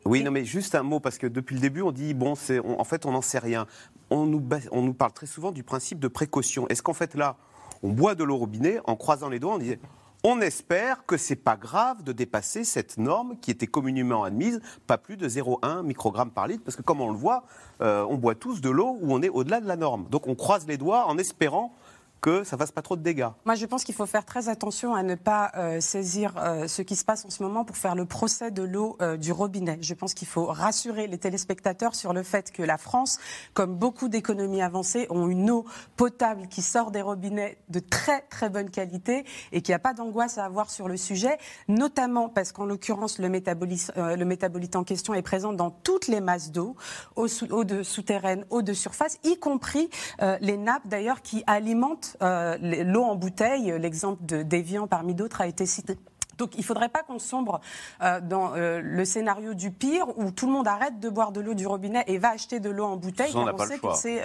Oui, 0.05 0.21
non, 0.23 0.31
mais 0.31 0.43
juste 0.43 0.75
un 0.75 0.83
mot, 0.83 0.99
parce 0.99 1.17
que 1.17 1.27
depuis 1.27 1.55
le 1.55 1.61
début, 1.61 1.81
on 1.81 1.91
dit, 1.91 2.13
bon, 2.13 2.35
c'est, 2.35 2.59
en 2.59 2.83
fait, 2.83 3.05
on 3.05 3.11
n'en 3.11 3.21
sait 3.21 3.39
rien. 3.39 3.67
On 4.09 4.25
nous, 4.25 4.43
on 4.71 4.81
nous 4.81 4.93
parle 4.93 5.13
très 5.13 5.27
souvent 5.27 5.51
du 5.51 5.63
principe 5.63 5.99
de 5.99 6.09
précaution. 6.09 6.67
Est-ce 6.67 6.83
qu'en 6.83 6.93
fait, 6.93 7.15
là, 7.15 7.37
on 7.83 7.89
boit 7.89 8.15
de 8.15 8.23
l'eau 8.23 8.37
robinet 8.37 8.79
en 8.85 8.97
croisant 8.97 9.29
les 9.29 9.39
doigts, 9.39 9.55
on 9.55 9.59
disait, 9.59 9.79
on 10.25 10.39
espère 10.39 11.05
que 11.05 11.17
c'est 11.17 11.35
pas 11.35 11.57
grave 11.57 12.01
de 12.03 12.13
dépasser 12.13 12.63
cette 12.63 12.97
norme 12.97 13.35
qui 13.41 13.51
était 13.51 13.67
communément 13.67 14.23
admise, 14.23 14.61
pas 14.87 14.97
plus 14.97 15.17
de 15.17 15.27
0,1 15.27 15.83
microgramme 15.83 16.31
par 16.31 16.47
litre, 16.47 16.63
parce 16.63 16.77
que 16.77 16.81
comme 16.81 17.01
on 17.01 17.11
le 17.11 17.17
voit, 17.17 17.43
euh, 17.81 18.05
on 18.09 18.15
boit 18.15 18.33
tous 18.33 18.61
de 18.61 18.69
l'eau 18.69 18.97
où 19.01 19.13
on 19.13 19.21
est 19.21 19.27
au-delà 19.27 19.59
de 19.59 19.67
la 19.67 19.75
norme. 19.75 20.05
Donc 20.09 20.27
on 20.27 20.35
croise 20.35 20.65
les 20.65 20.77
doigts 20.77 21.07
en 21.07 21.17
espérant 21.17 21.73
que 22.23 22.45
ça 22.45 22.57
fasse 22.57 22.71
pas 22.71 22.81
trop 22.81 22.95
de 22.95 23.01
dégâts. 23.01 23.27
Moi, 23.43 23.55
je 23.55 23.65
pense 23.65 23.83
qu'il 23.83 23.93
faut 23.93 24.05
faire 24.05 24.23
très 24.25 24.47
attention 24.47 24.95
à 24.95 25.03
ne 25.03 25.15
pas 25.15 25.51
euh, 25.57 25.81
saisir 25.81 26.33
euh, 26.37 26.69
ce 26.69 26.81
qui 26.81 26.95
se 26.95 27.03
passe 27.03 27.25
en 27.25 27.29
ce 27.29 27.43
moment 27.43 27.65
pour 27.65 27.75
faire 27.75 27.95
le 27.95 28.05
procès 28.05 28.49
de 28.49 28.63
l'eau 28.63 28.95
euh, 29.01 29.17
du 29.17 29.33
robinet. 29.33 29.77
Je 29.81 29.93
pense 29.93 30.13
qu'il 30.13 30.27
faut 30.27 30.45
rassurer 30.45 31.07
les 31.07 31.17
téléspectateurs 31.17 31.95
sur 31.95 32.13
le 32.13 32.23
fait 32.23 32.51
que 32.51 32.63
la 32.63 32.77
France, 32.77 33.19
comme 33.53 33.75
beaucoup 33.75 34.07
d'économies 34.07 34.61
avancées, 34.61 35.05
ont 35.09 35.27
une 35.27 35.51
eau 35.51 35.65
potable 35.97 36.47
qui 36.47 36.61
sort 36.61 36.91
des 36.91 37.01
robinets 37.01 37.57
de 37.67 37.79
très 37.79 38.21
très 38.21 38.49
bonne 38.49 38.69
qualité 38.69 39.25
et 39.51 39.61
qu'il 39.61 39.73
n'y 39.73 39.75
a 39.75 39.79
pas 39.79 39.93
d'angoisse 39.93 40.37
à 40.37 40.45
avoir 40.45 40.69
sur 40.69 40.87
le 40.87 40.95
sujet, 40.95 41.37
notamment 41.67 42.29
parce 42.29 42.53
qu'en 42.53 42.63
l'occurrence, 42.63 43.19
le, 43.19 43.27
le 43.27 44.25
métabolite 44.25 44.75
en 44.77 44.85
question 44.85 45.13
est 45.13 45.21
présent 45.21 45.51
dans 45.51 45.71
toutes 45.71 46.07
les 46.07 46.21
masses 46.21 46.51
d'eau, 46.51 46.77
eau, 47.17 47.27
eau 47.49 47.63
de 47.65 47.83
souterraine, 47.83 48.45
eau 48.49 48.61
de 48.61 48.71
surface, 48.71 49.19
y 49.25 49.37
compris 49.37 49.89
les 50.39 50.55
nappes 50.55 50.87
d'ailleurs 50.87 51.21
qui 51.21 51.43
alimentent 51.47 52.12
euh, 52.21 52.57
l'eau 52.83 53.03
en 53.03 53.15
bouteille, 53.15 53.73
l'exemple 53.79 54.25
de 54.25 54.43
d'Evian 54.43 54.87
parmi 54.87 55.15
d'autres 55.15 55.41
a 55.41 55.47
été 55.47 55.65
cité. 55.65 55.97
Donc 56.37 56.55
il 56.55 56.59
ne 56.59 56.63
faudrait 56.63 56.89
pas 56.89 57.03
qu'on 57.03 57.19
sombre 57.19 57.61
euh, 58.01 58.19
dans 58.19 58.55
euh, 58.55 58.81
le 58.83 59.05
scénario 59.05 59.53
du 59.53 59.69
pire 59.71 60.07
où 60.17 60.31
tout 60.31 60.47
le 60.47 60.51
monde 60.51 60.67
arrête 60.67 60.99
de 60.99 61.09
boire 61.09 61.31
de 61.31 61.39
l'eau 61.39 61.53
du 61.53 61.67
robinet 61.67 62.03
et 62.07 62.17
va 62.17 62.29
acheter 62.29 62.59
de 62.59 62.69
l'eau 62.69 62.85
en 62.85 62.97
bouteille 62.97 63.33
on, 63.35 63.57
sait 63.59 63.77
que 63.77 63.93
c'est 63.93 64.21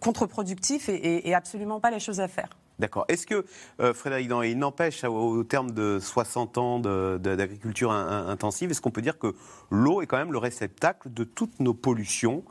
contre-productif 0.00 0.88
et, 0.90 1.34
absolument 1.34 1.80
pas 1.80 1.90
les 1.90 2.00
choses 2.00 2.20
à 2.20 2.28
faire. 2.28 2.48
D'accord. 2.78 3.06
Est-ce 3.08 3.26
que, 3.26 3.46
Frédéric 3.94 4.30
il 4.44 4.58
n'empêche, 4.58 5.02
au, 5.04 5.42
terme 5.44 5.70
de 5.70 5.98
60 5.98 6.58
ans 6.58 6.78
d'agriculture 6.78 7.90
intensive, 7.90 8.70
est-ce 8.70 8.82
qu'on 8.82 8.90
peut 8.90 9.02
dire 9.02 9.18
que 9.18 9.34
l'eau 9.70 10.02
est 10.02 10.06
quand 10.06 10.18
même 10.18 10.32
le 10.32 10.38
réceptacle 10.38 11.10
de 11.10 11.24
toutes 11.24 11.58
nos 11.58 11.72
pollutions 11.72 12.44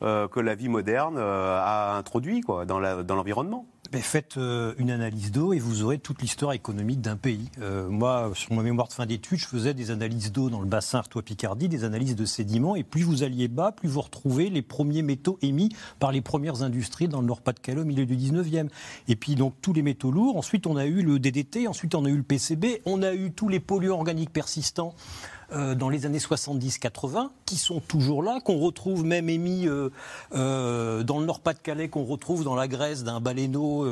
euh, 0.00 0.28
que 0.28 0.38
la 0.38 0.54
vie 0.54 0.68
moderne 0.68 1.16
euh, 1.18 1.58
a 1.60 1.96
introduit 1.96 2.40
quoi, 2.40 2.64
dans 2.64 2.78
l'environnement. 2.78 3.66
faites 3.92 4.36
euh, 4.36 4.72
une 4.78 4.92
analyse 4.92 5.32
d'eau 5.32 5.52
et 5.52 5.58
vous 5.58 5.82
aurez 5.82 5.98
toute 5.98 6.22
l'histoire 6.22 6.52
économique 6.52 7.00
d'un 7.00 7.16
pays. 7.16 7.50
moi, 7.88 8.30
sur 8.34 8.52
ma 8.52 8.62
mémoire 8.62 8.86
de 8.86 8.92
fin 8.92 9.06
d'études, 9.06 9.40
je 9.40 9.48
faisais 9.48 9.74
des 9.74 9.90
analyses 9.90 10.30
d'eau 10.30 10.50
dans 10.50 10.60
le 10.60 10.66
bassin 10.66 10.98
Artois-Picardie, 10.98 11.68
des 11.68 11.82
analyses 11.82 12.14
de 12.14 12.24
sédiments, 12.24 12.76
et 12.76 12.84
plus 12.84 13.02
vous 13.02 13.24
alliez 13.24 13.48
bas, 13.48 13.72
plus 13.72 13.88
vous 13.88 14.00
retrouvez 14.00 14.50
les 14.50 14.62
premiers 14.62 15.02
métaux 15.02 15.36
émis 15.42 15.70
par 15.98 16.12
les 16.12 16.20
premières 16.20 16.62
industries 16.62 17.08
dans 17.08 17.20
le 17.20 17.26
Nord-Pas-de-Calais 17.26 17.80
au 17.80 17.84
milieu 17.84 18.06
du 18.06 18.16
19e. 18.16 18.68
Et 19.08 19.16
puis 19.16 19.34
donc 19.34 19.54
tous 19.62 19.72
les 19.72 19.82
métaux 19.82 20.12
lourds, 20.12 20.36
ensuite 20.36 20.68
on 20.68 20.76
a 20.76 20.86
eu 20.86 21.02
le 21.02 21.18
DDT, 21.18 21.66
ensuite 21.66 21.96
on 21.96 22.04
a 22.04 22.08
eu 22.08 22.16
le 22.16 22.22
PCB, 22.22 22.82
on 22.86 23.02
a 23.02 23.14
eu 23.14 23.32
tous 23.32 23.48
les 23.48 23.58
polluants 23.58 23.96
organiques 23.96 24.32
persistants 24.32 24.94
euh, 25.50 25.74
dans 25.74 25.88
les 25.88 26.04
années 26.04 26.18
70-80, 26.18 27.30
qui 27.46 27.56
sont 27.56 27.80
toujours 27.80 28.22
là, 28.22 28.38
qu'on 28.44 28.58
retrouve 28.58 29.02
même 29.02 29.30
émis 29.30 29.66
euh, 29.66 29.88
euh, 30.34 31.02
dans 31.02 31.20
le 31.20 31.24
Nord-Pas-de-Calais, 31.24 31.88
qu'on 31.88 32.04
retrouve 32.04 32.44
dans 32.44 32.54
la 32.54 32.68
Grèce 32.68 33.02
d'un 33.02 33.18
baleineau 33.18 33.86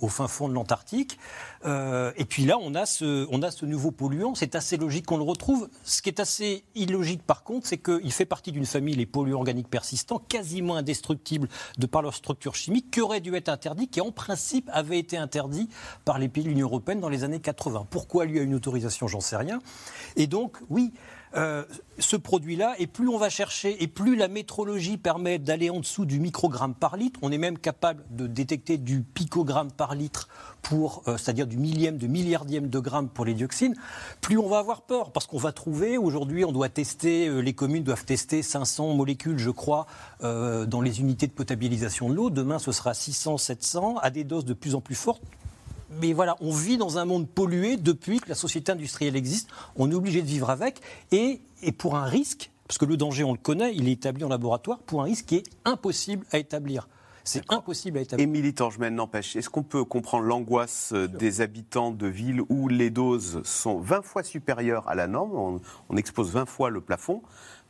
au, 0.00 0.08
fin 0.08 0.28
fond 0.28 0.48
de 0.48 0.54
l'Antarctique. 0.54 1.18
et 1.64 2.24
puis 2.28 2.44
là, 2.44 2.58
on 2.60 2.76
a 2.76 2.86
ce, 2.86 3.26
on 3.30 3.42
a 3.42 3.50
ce 3.50 3.66
nouveau 3.66 3.90
polluant. 3.90 4.36
C'est 4.36 4.54
assez 4.54 4.76
logique 4.76 5.06
qu'on 5.06 5.16
le 5.16 5.24
retrouve. 5.24 5.68
Ce 5.82 6.00
qui 6.00 6.10
est 6.10 6.20
assez 6.20 6.64
illogique, 6.76 7.22
par 7.22 7.42
contre, 7.42 7.66
c'est 7.66 7.78
qu'il 7.78 8.12
fait 8.12 8.24
partie 8.24 8.52
d'une 8.52 8.66
famille, 8.66 8.94
les 8.94 9.06
polluants 9.06 9.38
organiques 9.38 9.68
persistants, 9.68 10.18
quasiment 10.18 10.76
indestructibles 10.76 11.48
de 11.78 11.86
par 11.86 12.02
leur 12.02 12.14
structure 12.14 12.54
chimique, 12.54 12.90
qui 12.92 13.00
aurait 13.00 13.20
dû 13.20 13.34
être 13.34 13.48
interdit, 13.48 13.88
qui 13.88 14.00
en 14.00 14.12
principe 14.12 14.70
avait 14.72 14.98
été 14.98 15.16
interdit 15.16 15.68
par 16.04 16.20
les 16.20 16.28
pays 16.28 16.44
de 16.44 16.50
l'Union 16.50 16.68
européenne 16.68 17.00
dans 17.00 17.08
les 17.08 17.24
années 17.24 17.40
80. 17.40 17.88
Pourquoi 17.90 18.26
lui 18.26 18.38
a 18.38 18.42
une 18.42 18.54
autorisation? 18.54 19.08
J'en 19.08 19.20
sais 19.20 19.36
rien. 19.36 19.60
Et 20.16 20.26
donc, 20.26 20.56
oui, 20.70 20.92
euh, 21.36 21.64
ce 22.00 22.16
produit-là, 22.16 22.74
et 22.78 22.86
plus 22.86 23.08
on 23.08 23.18
va 23.18 23.28
chercher, 23.28 23.82
et 23.82 23.86
plus 23.86 24.16
la 24.16 24.26
métrologie 24.26 24.96
permet 24.96 25.38
d'aller 25.38 25.70
en 25.70 25.78
dessous 25.78 26.04
du 26.04 26.18
microgramme 26.18 26.74
par 26.74 26.96
litre, 26.96 27.20
on 27.22 27.30
est 27.30 27.38
même 27.38 27.58
capable 27.58 28.02
de 28.10 28.26
détecter 28.26 28.78
du 28.78 29.02
picogramme 29.02 29.70
par 29.70 29.94
litre 29.94 30.28
pour, 30.62 31.02
euh, 31.06 31.18
c'est-à-dire 31.18 31.46
du 31.46 31.56
millième, 31.56 31.98
de 31.98 32.06
milliardième 32.06 32.68
de 32.68 32.78
gramme 32.80 33.08
pour 33.08 33.24
les 33.24 33.34
dioxines, 33.34 33.76
plus 34.20 34.38
on 34.38 34.48
va 34.48 34.58
avoir 34.58 34.82
peur, 34.82 35.12
parce 35.12 35.26
qu'on 35.26 35.38
va 35.38 35.52
trouver, 35.52 35.98
aujourd'hui 35.98 36.44
on 36.44 36.52
doit 36.52 36.68
tester, 36.68 37.28
euh, 37.28 37.40
les 37.40 37.52
communes 37.52 37.84
doivent 37.84 38.04
tester 38.04 38.42
500 38.42 38.94
molécules, 38.94 39.38
je 39.38 39.50
crois, 39.50 39.86
dans 40.20 40.80
les 40.80 41.00
unités 41.00 41.26
de 41.26 41.32
potabilisation 41.32 42.08
de 42.08 42.14
l'eau, 42.14 42.30
demain 42.30 42.58
ce 42.58 42.72
sera 42.72 42.92
600, 42.94 43.38
700, 43.38 43.96
à 43.98 44.10
des 44.10 44.24
doses 44.24 44.44
de 44.44 44.54
plus 44.54 44.74
en 44.74 44.80
plus 44.80 44.94
fortes, 44.94 45.22
mais 45.90 46.12
voilà, 46.12 46.36
on 46.40 46.52
vit 46.52 46.76
dans 46.76 46.98
un 46.98 47.04
monde 47.04 47.28
pollué 47.28 47.76
depuis 47.76 48.20
que 48.20 48.28
la 48.28 48.34
société 48.34 48.72
industrielle 48.72 49.16
existe. 49.16 49.48
On 49.76 49.90
est 49.90 49.94
obligé 49.94 50.22
de 50.22 50.26
vivre 50.26 50.50
avec. 50.50 50.80
Et, 51.10 51.40
pour 51.78 51.96
un 51.96 52.04
risque, 52.04 52.50
parce 52.66 52.78
que 52.78 52.84
le 52.84 52.96
danger, 52.96 53.24
on 53.24 53.32
le 53.32 53.38
connaît, 53.38 53.74
il 53.74 53.88
est 53.88 53.92
établi 53.92 54.24
en 54.24 54.28
laboratoire, 54.28 54.78
pour 54.80 55.02
un 55.02 55.04
risque 55.04 55.26
qui 55.26 55.36
est 55.36 55.50
impossible 55.64 56.24
à 56.32 56.38
établir. 56.38 56.88
C'est 57.22 57.42
impossible 57.50 57.98
à 57.98 58.00
établir. 58.00 58.26
Émilie 58.26 58.54
Tangemen 58.54 58.94
n'empêche, 58.94 59.36
est-ce 59.36 59.50
qu'on 59.50 59.62
peut 59.62 59.84
comprendre 59.84 60.24
l'angoisse 60.24 60.92
des 60.92 61.42
habitants 61.42 61.90
de 61.90 62.06
villes 62.06 62.40
où 62.48 62.68
les 62.68 62.90
doses 62.90 63.42
sont 63.44 63.78
20 63.78 64.02
fois 64.02 64.22
supérieures 64.22 64.88
à 64.88 64.94
la 64.94 65.06
norme? 65.06 65.60
On, 65.90 65.96
expose 65.96 66.32
20 66.32 66.46
fois 66.46 66.70
le 66.70 66.80
plafond 66.80 67.22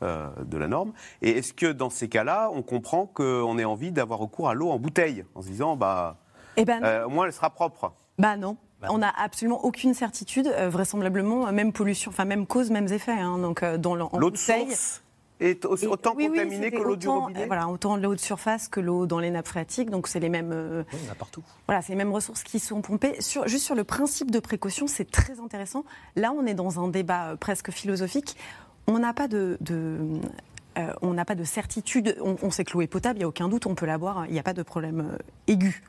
euh, 0.03 0.29
de 0.45 0.57
la 0.57 0.69
norme. 0.69 0.93
Et 1.21 1.31
est-ce 1.31 1.53
que 1.53 1.73
dans 1.73 1.91
ces 1.91 2.09
cas-là, 2.09 2.49
on 2.55 2.63
comprend 2.63 3.07
qu'on 3.07 3.59
ait 3.59 3.65
envie 3.65 3.91
d'avoir 3.91 4.21
recours 4.21 4.49
à 4.49 4.55
l'eau 4.55 4.71
en 4.71 4.79
bouteille 4.79 5.25
en 5.35 5.43
se 5.43 5.49
disant, 5.49 5.77
bah, 5.77 6.21
eh 6.57 6.65
ben, 6.65 6.83
euh, 6.85 7.07
au 7.07 7.11
moins 7.11 7.27
elle 7.27 7.33
sera 7.33 7.51
propre? 7.51 7.93
Bah 8.21 8.37
non. 8.37 8.57
Bah 8.81 8.89
on 8.91 8.99
n'a 8.99 9.13
absolument 9.17 9.65
aucune 9.65 9.95
certitude, 9.95 10.47
euh, 10.47 10.69
vraisemblablement, 10.69 11.47
euh, 11.47 11.53
même 11.53 11.73
pollution, 11.73 12.11
enfin 12.11 12.25
même 12.25 12.47
cause, 12.47 12.71
mêmes 12.71 12.93
effets. 12.93 13.13
Hein, 13.13 13.39
donc 13.39 13.63
euh, 13.63 13.79
dans 13.79 13.95
l'eau 13.95 14.31
de 14.31 14.37
source 14.37 15.03
est 15.41 15.65
autant 15.65 16.15
contaminée 16.15 16.71
que 16.71 16.83
l'eau 16.83 16.97
du 16.97 17.09
robinet. 17.09 17.47
Voilà, 17.47 17.69
autant 17.69 17.97
l'eau 17.97 18.15
de 18.15 18.21
surface 18.21 18.69
que 18.69 18.79
l'eau 18.79 19.07
dans 19.07 19.19
les 19.19 19.31
nappes 19.31 19.49
phréatiques. 19.49 19.89
Donc 19.89 20.07
c'est 20.07 20.21
les 20.21 20.29
mêmes. 20.29 20.85
oui, 20.93 20.99
a 21.11 21.15
partout. 21.15 21.43
Voilà, 21.67 21.81
c'est 21.81 21.93
les 21.93 21.97
mêmes 21.97 22.13
ressources 22.13 22.43
qui 22.43 22.59
sont 22.59 22.83
pompées. 22.83 23.21
Sur, 23.21 23.49
juste 23.49 23.65
sur 23.65 23.75
le 23.75 23.85
principe 23.85 24.31
de 24.31 24.39
précaution, 24.39 24.87
c'est 24.87 25.11
très 25.11 25.41
intéressant. 25.41 25.85
Là, 26.17 26.33
on 26.37 26.45
est 26.45 26.53
dans 26.53 26.83
un 26.83 26.89
débat 26.89 27.37
presque 27.41 27.71
philosophique. 27.71 28.37
On 28.87 28.99
n'a 28.99 29.15
pas 29.15 29.29
de, 29.29 29.59
on 31.01 31.15
n'a 31.15 31.25
pas 31.25 31.35
de 31.35 31.45
certitude. 31.45 32.17
On, 32.21 32.51
sait 32.51 32.65
que 32.65 32.75
l'eau 32.75 32.83
est 32.83 32.87
potable, 32.87 33.17
il 33.17 33.21
n'y 33.21 33.25
a 33.25 33.29
aucun 33.29 33.49
doute, 33.49 33.65
on 33.65 33.75
peut 33.75 33.87
la 33.87 33.97
boire, 33.97 34.27
il 34.27 34.33
n'y 34.33 34.39
a 34.39 34.43
pas 34.43 34.53
de 34.53 34.63
problème 34.63 35.17
aigu. 35.47 35.83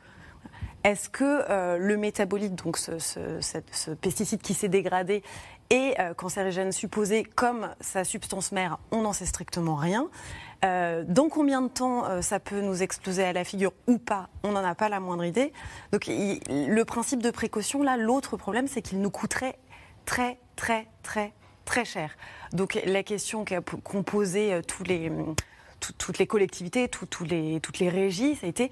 Est-ce 0.83 1.09
que 1.09 1.43
euh, 1.50 1.77
le 1.77 1.97
métabolite, 1.97 2.55
donc 2.55 2.77
ce, 2.77 3.93
pesticide 4.01 4.41
qui 4.41 4.53
s'est 4.53 4.67
dégradé, 4.67 5.23
est 5.69 6.00
euh, 6.00 6.13
cancérigène 6.13 6.71
supposé 6.71 7.23
comme 7.23 7.69
sa 7.79 8.03
substance 8.03 8.51
mère 8.51 8.79
On 8.91 9.03
n'en 9.03 9.13
sait 9.13 9.25
strictement 9.25 9.75
rien. 9.75 10.09
Euh, 10.65 11.03
dans 11.07 11.29
combien 11.29 11.61
de 11.61 11.67
temps 11.67 12.21
ça 12.21 12.39
peut 12.39 12.61
nous 12.61 12.83
exploser 12.83 13.23
à 13.23 13.33
la 13.33 13.43
figure 13.43 13.73
ou 13.88 13.97
pas 13.97 14.29
On 14.43 14.51
n'en 14.51 14.63
a 14.63 14.75
pas 14.75 14.89
la 14.89 15.00
moindre 15.00 15.23
idée. 15.23 15.53
Donc 15.91 16.05
le 16.07 16.83
principe 16.83 17.21
de 17.21 17.31
précaution, 17.31 17.83
là, 17.83 17.95
l'autre 17.97 18.35
problème, 18.38 18.67
c'est 18.67 18.81
qu'il 18.81 19.01
nous 19.01 19.11
coûterait 19.11 19.57
très, 20.05 20.39
très, 20.55 20.88
très, 21.03 21.33
très 21.65 21.85
cher. 21.85 22.17
Donc 22.53 22.79
la 22.85 23.03
question 23.03 23.45
qu'ont 23.45 24.03
posée 24.03 24.61
tous 24.67 24.83
les 24.83 25.11
toutes 25.97 26.19
les 26.19 26.27
collectivités, 26.27 26.88
toutes 26.88 27.29
les 27.29 27.89
régies, 27.89 28.35
ça 28.35 28.45
a 28.45 28.50
été 28.50 28.71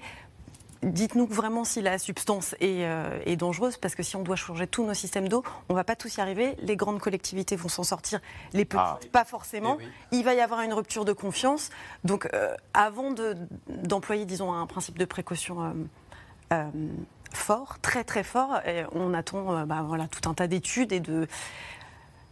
Dites-nous 0.82 1.26
vraiment 1.26 1.64
si 1.64 1.82
la 1.82 1.98
substance 1.98 2.54
euh, 2.62 3.20
est, 3.26 3.36
dangereuse, 3.36 3.76
parce 3.76 3.94
que 3.94 4.02
si 4.02 4.16
on 4.16 4.22
doit 4.22 4.36
changer 4.36 4.66
tous 4.66 4.86
nos 4.86 4.94
systèmes 4.94 5.28
d'eau, 5.28 5.42
on 5.68 5.74
ne 5.74 5.76
va 5.76 5.84
pas 5.84 5.94
tous 5.94 6.16
y 6.16 6.20
arriver. 6.22 6.56
Les 6.62 6.76
grandes 6.76 7.00
collectivités 7.00 7.54
vont 7.54 7.68
s'en 7.68 7.82
sortir, 7.82 8.20
les 8.54 8.64
petites 8.64 8.80
ah. 8.82 8.98
pas 9.12 9.24
forcément. 9.24 9.76
Eh 9.80 10.16
Il 10.16 10.24
va 10.24 10.32
y 10.32 10.40
avoir 10.40 10.62
une 10.62 10.72
rupture 10.72 11.04
de 11.04 11.12
confiance. 11.12 11.68
Donc, 12.04 12.28
euh, 12.32 12.54
avant 12.72 13.14
d'employer, 13.68 14.24
disons, 14.24 14.54
un 14.54 14.66
principe 14.66 14.96
de 14.96 15.04
précaution 15.04 15.86
euh, 16.52 16.70
fort, 17.34 17.78
très 17.82 18.02
très 18.02 18.22
fort, 18.22 18.60
on 18.92 19.12
attend 19.12 19.66
bah, 19.66 19.84
voilà, 19.86 20.08
tout 20.08 20.28
un 20.30 20.34
tas 20.34 20.46
d'études 20.46 20.92
et 20.92 21.00
de 21.00 21.28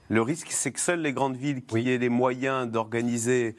le 0.08 0.22
risque, 0.22 0.48
c'est 0.50 0.72
que 0.72 0.80
seules 0.80 1.02
les 1.02 1.12
grandes 1.12 1.36
villes 1.36 1.62
qui 1.62 1.90
aient 1.90 1.98
les 1.98 2.08
moyens 2.08 2.70
d'organiser 2.70 3.56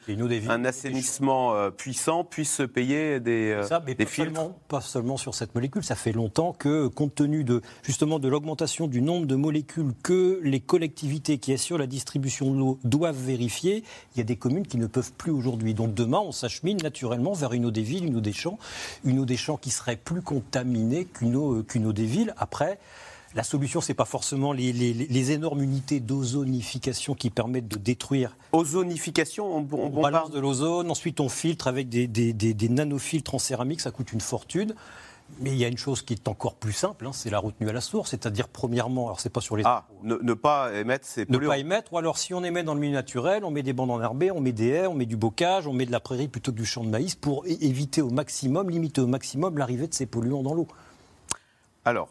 un 0.48 0.64
assainissement 0.64 1.54
euh, 1.54 1.70
puissant 1.70 2.24
puissent 2.24 2.54
se 2.54 2.64
payer 2.64 3.20
des, 3.20 3.52
euh, 3.52 3.62
ça, 3.62 3.82
mais 3.86 3.94
pas 3.94 4.04
filtres. 4.04 4.34
Seulement, 4.34 4.58
pas 4.68 4.80
seulement 4.80 5.16
sur 5.16 5.34
cette 5.34 5.54
molécule. 5.54 5.84
Ça 5.84 5.94
fait 5.94 6.12
longtemps 6.12 6.52
que, 6.52 6.88
compte 6.88 7.14
tenu 7.14 7.44
de 7.44 7.62
justement 7.82 8.18
de 8.18 8.28
l'augmentation 8.28 8.88
du 8.88 9.00
nombre 9.00 9.26
de 9.26 9.36
molécules 9.36 9.92
que 10.02 10.40
les 10.42 10.60
collectivités 10.60 11.38
qui 11.38 11.52
assurent 11.52 11.78
la 11.78 11.86
distribution 11.86 12.52
de 12.52 12.58
l'eau 12.58 12.78
doivent 12.82 13.22
vérifier, 13.22 13.84
il 14.14 14.18
y 14.18 14.20
a 14.20 14.24
des 14.24 14.36
communes 14.36 14.66
qui 14.66 14.76
ne 14.76 14.86
peuvent 14.86 15.12
plus 15.12 15.30
aujourd'hui. 15.30 15.74
Donc 15.74 15.94
demain, 15.94 16.18
on 16.18 16.32
s'achemine 16.32 16.78
naturellement 16.82 17.32
vers 17.32 17.52
une 17.52 17.66
eau 17.66 17.70
des 17.70 17.82
villes, 17.82 18.06
une 18.06 18.16
eau 18.16 18.20
des 18.20 18.32
champs, 18.32 18.58
une 19.04 19.20
eau 19.20 19.24
des 19.24 19.36
champs 19.36 19.56
qui 19.56 19.70
serait 19.70 19.96
plus 19.96 20.22
contaminée 20.22 21.04
qu'une 21.04 21.36
eau, 21.36 21.58
euh, 21.58 21.62
qu'une 21.62 21.86
eau 21.86 21.92
des 21.92 22.06
villes. 22.06 22.34
Après, 22.36 22.78
la 23.34 23.42
solution, 23.44 23.80
c'est 23.80 23.94
pas 23.94 24.04
forcément 24.04 24.52
les, 24.52 25.32
énormes 25.32 25.62
unités 25.62 26.00
d'ozonification 26.00 27.14
qui 27.14 27.30
permettent 27.30 27.68
de 27.68 27.76
détruire. 27.76 28.36
Ozonification, 28.52 29.46
on, 29.46 29.66
on, 29.72 30.00
balance 30.00 30.30
de 30.30 30.40
l'ozone, 30.40 30.90
ensuite 30.90 31.20
on 31.20 31.28
filtre 31.28 31.68
avec 31.68 31.88
des, 31.88 32.06
des, 32.08 32.68
nanofiltres 32.68 33.34
en 33.34 33.38
céramique, 33.38 33.80
ça 33.80 33.90
coûte 33.90 34.12
une 34.12 34.20
fortune. 34.20 34.74
Mais 35.38 35.50
il 35.50 35.58
y 35.58 35.64
a 35.64 35.68
une 35.68 35.78
chose 35.78 36.02
qui 36.02 36.14
est 36.14 36.26
encore 36.26 36.56
plus 36.56 36.72
simple, 36.72 37.06
hein, 37.06 37.12
c'est 37.12 37.30
la 37.30 37.38
retenue 37.38 37.68
à 37.68 37.72
la 37.72 37.80
source, 37.80 38.10
c'est-à-dire 38.10 38.48
premièrement, 38.48 39.06
alors 39.06 39.20
c'est 39.20 39.30
pas 39.30 39.40
sur 39.40 39.56
les 39.56 39.62
ah, 39.64 39.84
ne, 40.02 40.34
pas 40.34 40.72
émettre, 40.74 41.06
c'est 41.06 41.30
ne 41.30 41.38
pas 41.38 41.58
émettre, 41.58 41.92
ou 41.92 41.98
alors 41.98 42.18
si 42.18 42.34
on 42.34 42.42
émet 42.42 42.64
dans 42.64 42.74
le 42.74 42.80
milieu 42.80 42.94
naturel, 42.94 43.44
on 43.44 43.52
met 43.52 43.62
des 43.62 43.72
bandes 43.72 43.92
enherbées, 43.92 44.32
on 44.32 44.40
met 44.40 44.50
des 44.50 44.70
haies, 44.70 44.86
on 44.88 44.94
met 44.94 45.06
du 45.06 45.16
bocage, 45.16 45.68
on 45.68 45.72
met 45.72 45.86
de 45.86 45.92
la 45.92 46.00
prairie 46.00 46.26
plutôt 46.26 46.50
que 46.50 46.56
du 46.56 46.66
champ 46.66 46.82
de 46.82 46.88
maïs 46.88 47.14
pour 47.14 47.46
éviter 47.46 48.02
au 48.02 48.10
maximum, 48.10 48.70
limiter 48.70 49.00
au 49.00 49.06
maximum 49.06 49.56
l'arrivée 49.56 49.86
de 49.86 49.94
ces 49.94 50.06
polluants 50.06 50.42
dans 50.42 50.52
l'eau. 50.52 50.66
Alors, 51.84 52.08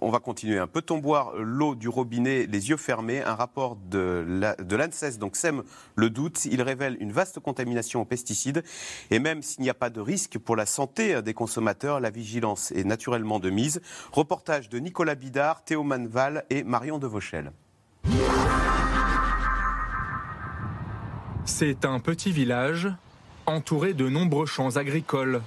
on 0.00 0.10
va 0.10 0.18
continuer. 0.18 0.64
Peut-on 0.66 0.98
boire 0.98 1.32
l'eau 1.36 1.74
du 1.74 1.88
robinet 1.88 2.46
les 2.46 2.68
yeux 2.70 2.76
fermés? 2.76 3.22
Un 3.22 3.34
rapport 3.34 3.76
de 3.76 4.24
l'ANSES 4.70 5.18
donc 5.18 5.36
sème 5.36 5.62
le 5.94 6.10
doute. 6.10 6.44
Il 6.44 6.62
révèle 6.62 6.96
une 7.00 7.12
vaste 7.12 7.40
contamination 7.40 8.00
aux 8.02 8.04
pesticides. 8.04 8.62
Et 9.10 9.18
même 9.18 9.42
s'il 9.42 9.62
n'y 9.62 9.70
a 9.70 9.74
pas 9.74 9.90
de 9.90 10.00
risque 10.00 10.38
pour 10.38 10.56
la 10.56 10.66
santé 10.66 11.22
des 11.22 11.34
consommateurs, 11.34 12.00
la 12.00 12.10
vigilance 12.10 12.72
est 12.72 12.84
naturellement 12.84 13.38
de 13.38 13.50
mise. 13.50 13.80
Reportage 14.12 14.68
de 14.68 14.78
Nicolas 14.78 15.14
Bidard, 15.14 15.64
Théo 15.64 15.82
Manval 15.82 16.44
et 16.50 16.62
Marion 16.62 16.98
Devauchel. 16.98 17.52
C'est 21.44 21.84
un 21.84 22.00
petit 22.00 22.32
village 22.32 22.88
entouré 23.46 23.94
de 23.94 24.08
nombreux 24.08 24.46
champs 24.46 24.76
agricoles. 24.76 25.42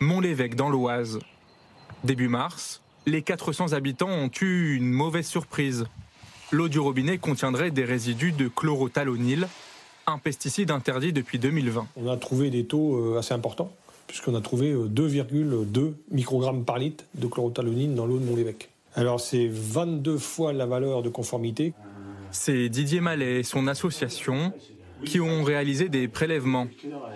Mont-l'Évêque 0.00 0.56
dans 0.56 0.70
l'Oise. 0.70 1.18
Début 2.02 2.28
mars, 2.28 2.82
les 3.06 3.22
400 3.22 3.72
habitants 3.72 4.08
ont 4.08 4.30
eu 4.40 4.76
une 4.76 4.90
mauvaise 4.90 5.26
surprise. 5.26 5.86
L'eau 6.52 6.68
du 6.68 6.78
robinet 6.78 7.18
contiendrait 7.18 7.70
des 7.70 7.84
résidus 7.84 8.32
de 8.32 8.48
chlorothalonil, 8.48 9.48
un 10.06 10.18
pesticide 10.18 10.70
interdit 10.70 11.12
depuis 11.12 11.38
2020. 11.38 11.86
On 11.96 12.08
a 12.08 12.16
trouvé 12.16 12.50
des 12.50 12.64
taux 12.64 12.96
euh, 12.96 13.18
assez 13.18 13.34
importants, 13.34 13.72
puisqu'on 14.06 14.34
a 14.34 14.40
trouvé 14.40 14.74
2,2 14.74 15.78
euh, 15.78 15.90
microgrammes 16.10 16.64
par 16.64 16.78
litre 16.78 17.04
de 17.14 17.26
chlorothalonil 17.26 17.94
dans 17.94 18.06
l'eau 18.06 18.18
de 18.18 18.24
Mont-l'Évêque. 18.24 18.70
Alors 18.94 19.20
c'est 19.20 19.48
22 19.48 20.18
fois 20.18 20.52
la 20.52 20.66
valeur 20.66 21.02
de 21.02 21.08
conformité. 21.08 21.72
C'est 22.30 22.68
Didier 22.68 23.00
Mallet 23.00 23.40
et 23.40 23.42
son 23.42 23.66
association 23.66 24.52
qui 25.04 25.20
ont 25.20 25.42
réalisé 25.42 25.88
des 25.88 26.08
prélèvements. 26.08 26.68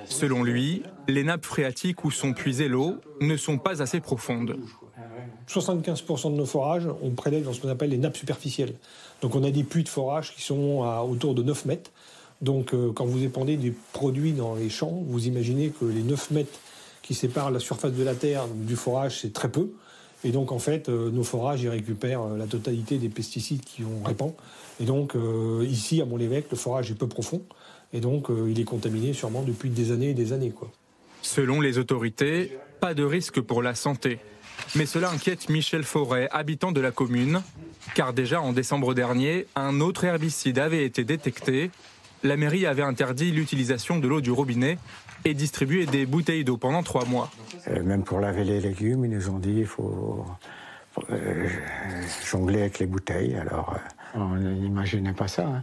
Selon 0.04 0.42
lui, 0.42 0.82
les 1.06 1.24
nappes 1.24 1.46
phréatiques 1.46 2.04
où 2.04 2.10
sont 2.10 2.32
puisées 2.32 2.68
l'eau 2.68 2.96
ne 3.20 3.36
sont 3.36 3.58
pas 3.58 3.82
assez 3.82 4.00
profondes. 4.00 4.56
75% 5.48 6.32
de 6.32 6.36
nos 6.36 6.46
forages, 6.46 6.86
on 7.02 7.10
prélève 7.10 7.44
dans 7.44 7.52
ce 7.52 7.60
qu'on 7.60 7.68
appelle 7.68 7.90
les 7.90 7.98
nappes 7.98 8.16
superficielles. 8.16 8.74
Donc 9.22 9.34
on 9.34 9.42
a 9.44 9.50
des 9.50 9.64
puits 9.64 9.84
de 9.84 9.88
forage 9.88 10.34
qui 10.34 10.42
sont 10.42 10.82
à 10.82 11.02
autour 11.02 11.34
de 11.34 11.42
9 11.42 11.64
mètres. 11.64 11.90
Donc 12.42 12.74
euh, 12.74 12.92
quand 12.92 13.06
vous 13.06 13.24
épandez 13.24 13.56
des 13.56 13.72
produits 13.92 14.32
dans 14.32 14.54
les 14.54 14.68
champs, 14.68 15.02
vous 15.06 15.26
imaginez 15.26 15.70
que 15.70 15.84
les 15.84 16.02
9 16.02 16.30
mètres 16.32 16.58
qui 17.02 17.14
séparent 17.14 17.50
la 17.50 17.58
surface 17.58 17.92
de 17.92 18.04
la 18.04 18.14
terre 18.14 18.46
du 18.48 18.76
forage, 18.76 19.20
c'est 19.20 19.32
très 19.32 19.50
peu. 19.50 19.70
Et 20.24 20.30
donc 20.30 20.52
en 20.52 20.58
fait, 20.58 20.88
euh, 20.88 21.10
nos 21.10 21.24
forages, 21.24 21.62
ils 21.62 21.68
récupèrent 21.68 22.22
euh, 22.22 22.36
la 22.36 22.46
totalité 22.46 22.98
des 22.98 23.08
pesticides 23.08 23.62
qu'on 23.64 24.06
répand. 24.06 24.34
Et 24.80 24.84
donc 24.84 25.16
ici, 25.66 26.00
à 26.00 26.04
Mont-l'Évêque, 26.04 26.46
le 26.52 26.56
forage 26.56 26.92
est 26.92 26.94
peu 26.94 27.08
profond. 27.08 27.42
Et 27.92 27.98
donc 27.98 28.28
il 28.30 28.60
est 28.60 28.64
contaminé 28.64 29.12
sûrement 29.12 29.42
depuis 29.42 29.70
des 29.70 29.90
années 29.90 30.10
et 30.10 30.14
des 30.14 30.32
années. 30.32 30.52
Selon 31.20 31.60
les 31.60 31.78
autorités, 31.78 32.56
pas 32.78 32.94
de 32.94 33.02
risque 33.02 33.40
pour 33.40 33.60
la 33.60 33.74
santé. 33.74 34.20
Mais 34.74 34.86
cela 34.86 35.10
inquiète 35.10 35.48
Michel 35.48 35.82
Forêt, 35.82 36.28
habitant 36.30 36.72
de 36.72 36.80
la 36.80 36.90
commune, 36.90 37.40
car 37.94 38.12
déjà 38.12 38.40
en 38.40 38.52
décembre 38.52 38.94
dernier, 38.94 39.46
un 39.56 39.80
autre 39.80 40.04
herbicide 40.04 40.58
avait 40.58 40.84
été 40.84 41.04
détecté. 41.04 41.70
La 42.22 42.36
mairie 42.36 42.66
avait 42.66 42.82
interdit 42.82 43.30
l'utilisation 43.30 43.98
de 43.98 44.08
l'eau 44.08 44.20
du 44.20 44.30
robinet 44.30 44.78
et 45.24 45.34
distribué 45.34 45.86
des 45.86 46.06
bouteilles 46.06 46.44
d'eau 46.44 46.56
pendant 46.56 46.82
trois 46.82 47.04
mois. 47.04 47.30
Euh, 47.68 47.82
même 47.82 48.02
pour 48.02 48.20
laver 48.20 48.44
les 48.44 48.60
légumes, 48.60 49.04
ils 49.04 49.10
nous 49.10 49.30
ont 49.30 49.38
dit 49.38 49.54
qu'il 49.54 49.66
faut 49.66 50.24
euh, 51.10 51.48
jongler 52.24 52.62
avec 52.62 52.78
les 52.78 52.86
bouteilles. 52.86 53.36
Alors, 53.36 53.74
euh, 53.74 54.18
on 54.20 54.36
n'imaginait 54.36 55.12
pas 55.12 55.28
ça. 55.28 55.46
Hein. 55.46 55.62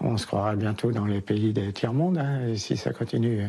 On 0.00 0.16
se 0.16 0.26
croirait 0.26 0.56
bientôt 0.56 0.90
dans 0.90 1.04
les 1.04 1.20
pays 1.20 1.52
des 1.52 1.72
tiers-monde 1.72 2.18
hein, 2.18 2.54
si 2.56 2.76
ça 2.76 2.92
continue. 2.92 3.46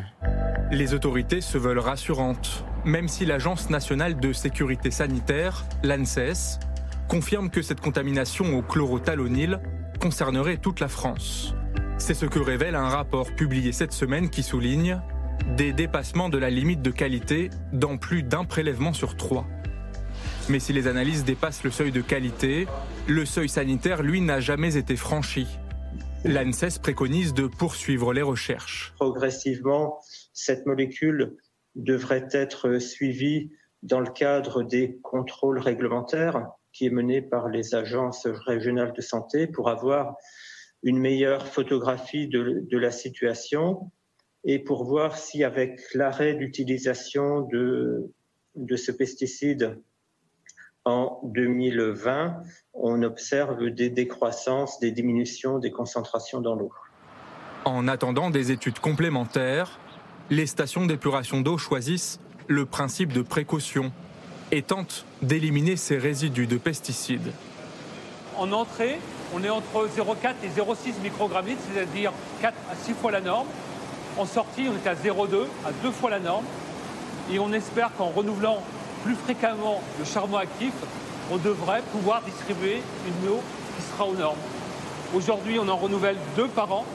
Les 0.71 0.93
autorités 0.93 1.41
se 1.41 1.57
veulent 1.57 1.79
rassurantes, 1.79 2.65
même 2.85 3.07
si 3.07 3.25
l'Agence 3.25 3.69
nationale 3.69 4.19
de 4.19 4.33
sécurité 4.33 4.91
sanitaire, 4.91 5.65
l'ANSES, 5.83 6.59
confirme 7.07 7.49
que 7.49 7.61
cette 7.61 7.81
contamination 7.81 8.57
au 8.57 8.61
chlorothalonil 8.61 9.59
concernerait 9.99 10.57
toute 10.57 10.79
la 10.79 10.87
France. 10.87 11.53
C'est 11.97 12.13
ce 12.13 12.25
que 12.25 12.39
révèle 12.39 12.75
un 12.75 12.89
rapport 12.89 13.31
publié 13.35 13.71
cette 13.71 13.93
semaine 13.93 14.29
qui 14.29 14.43
souligne 14.43 14.99
des 15.55 15.73
dépassements 15.73 16.29
de 16.29 16.37
la 16.37 16.49
limite 16.49 16.81
de 16.81 16.91
qualité 16.91 17.49
dans 17.71 17.97
plus 17.97 18.23
d'un 18.23 18.45
prélèvement 18.45 18.93
sur 18.93 19.15
trois. 19.15 19.45
Mais 20.49 20.59
si 20.59 20.73
les 20.73 20.87
analyses 20.87 21.23
dépassent 21.23 21.63
le 21.63 21.71
seuil 21.71 21.91
de 21.91 22.01
qualité, 22.01 22.67
le 23.07 23.25
seuil 23.25 23.49
sanitaire, 23.49 24.03
lui, 24.03 24.21
n'a 24.21 24.39
jamais 24.39 24.75
été 24.75 24.95
franchi. 24.95 25.47
L'ANSES 26.25 26.79
préconise 26.81 27.33
de 27.33 27.47
poursuivre 27.47 28.13
les 28.13 28.21
recherches. 28.21 28.93
Progressivement, 28.95 29.99
cette 30.31 30.65
molécule 30.65 31.35
devrait 31.75 32.29
être 32.31 32.79
suivie 32.79 33.51
dans 33.81 33.99
le 33.99 34.09
cadre 34.09 34.63
des 34.63 34.99
contrôles 35.03 35.59
réglementaires 35.59 36.47
qui 36.71 36.85
est 36.85 36.91
mené 36.91 37.21
par 37.21 37.49
les 37.49 37.75
agences 37.75 38.25
régionales 38.25 38.93
de 38.93 39.01
santé 39.01 39.47
pour 39.47 39.67
avoir 39.69 40.15
une 40.81 40.97
meilleure 40.97 41.45
photographie 41.45 42.29
de, 42.29 42.77
la 42.77 42.91
situation 42.91 43.91
et 44.45 44.59
pour 44.59 44.85
voir 44.85 45.17
si 45.17 45.43
avec 45.43 45.81
l'arrêt 45.93 46.35
d'utilisation 46.35 47.41
de 47.41 48.75
ce 48.77 48.91
pesticide 48.93 49.77
en 50.85 51.19
2020, 51.23 52.35
on 52.73 53.03
observe 53.03 53.69
des 53.69 53.89
décroissances, 53.89 54.79
des 54.79 54.91
diminutions 54.91 55.59
des 55.59 55.71
concentrations 55.71 56.41
dans 56.41 56.55
l'eau. 56.55 56.71
En 57.65 57.87
attendant 57.87 58.29
des 58.29 58.51
études 58.51 58.79
complémentaires, 58.79 59.79
les 60.29 60.45
stations 60.45 60.85
d'épuration 60.85 61.41
d'eau 61.41 61.57
choisissent 61.57 62.19
le 62.47 62.65
principe 62.65 63.13
de 63.13 63.21
précaution 63.21 63.93
et 64.51 64.61
tentent 64.61 65.05
d'éliminer 65.21 65.77
ces 65.77 65.97
résidus 65.97 66.47
de 66.47 66.57
pesticides. 66.57 67.31
En 68.37 68.51
entrée, 68.51 68.99
on 69.33 69.43
est 69.43 69.49
entre 69.49 69.87
0,4 69.87 70.33
et 70.43 70.49
0,6 70.49 71.01
microgrammes 71.01 71.45
c'est-à-dire 71.71 72.11
4 72.41 72.53
à 72.69 72.75
6 72.75 72.93
fois 72.93 73.11
la 73.11 73.21
norme. 73.21 73.47
En 74.17 74.25
sortie, 74.25 74.67
on 74.69 74.85
est 74.85 74.89
à 74.89 74.95
0,2, 74.95 75.45
à 75.65 75.71
2 75.81 75.91
fois 75.91 76.09
la 76.09 76.19
norme. 76.19 76.45
Et 77.31 77.39
on 77.39 77.53
espère 77.53 77.91
qu'en 77.97 78.09
renouvelant 78.09 78.61
plus 79.03 79.15
fréquemment 79.15 79.81
le 79.99 80.05
charbon 80.05 80.37
actif, 80.37 80.73
on 81.31 81.37
devrait 81.37 81.81
pouvoir 81.91 82.21
distribuer 82.23 82.81
une 83.07 83.29
eau 83.29 83.41
qui 83.75 83.83
sera 83.83 84.05
aux 84.05 84.15
normes. 84.15 84.37
Aujourd'hui, 85.13 85.59
on 85.59 85.67
en 85.67 85.77
renouvelle 85.77 86.17
deux 86.35 86.47
par 86.47 86.71
an, 86.71 86.85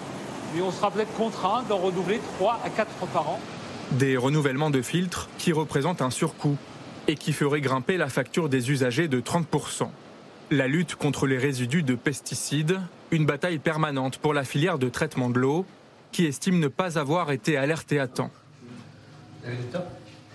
mais 0.54 0.62
on 0.62 0.72
sera 0.72 0.90
peut-être 0.90 1.14
contraint 1.14 1.62
d'en 1.68 1.78
renouveler 1.78 2.20
trois 2.36 2.60
à 2.64 2.70
quatre 2.70 2.90
par 3.12 3.28
an. 3.28 3.40
Des 3.92 4.16
renouvellements 4.16 4.70
de 4.70 4.82
filtres 4.82 5.28
qui 5.38 5.52
représentent 5.52 6.02
un 6.02 6.10
surcoût 6.10 6.56
et 7.06 7.14
qui 7.14 7.32
feraient 7.32 7.60
grimper 7.60 7.96
la 7.96 8.08
facture 8.08 8.48
des 8.48 8.70
usagers 8.70 9.08
de 9.08 9.20
30%. 9.20 9.88
La 10.50 10.66
lutte 10.66 10.94
contre 10.94 11.26
les 11.26 11.38
résidus 11.38 11.82
de 11.82 11.94
pesticides, 11.94 12.80
une 13.10 13.24
bataille 13.24 13.58
permanente 13.58 14.18
pour 14.18 14.34
la 14.34 14.44
filière 14.44 14.78
de 14.78 14.88
traitement 14.88 15.30
de 15.30 15.38
l'eau, 15.38 15.64
qui 16.12 16.26
estime 16.26 16.58
ne 16.58 16.68
pas 16.68 16.98
avoir 16.98 17.30
été 17.30 17.56
alertée 17.56 18.00
à 18.00 18.06
temps? 18.06 18.30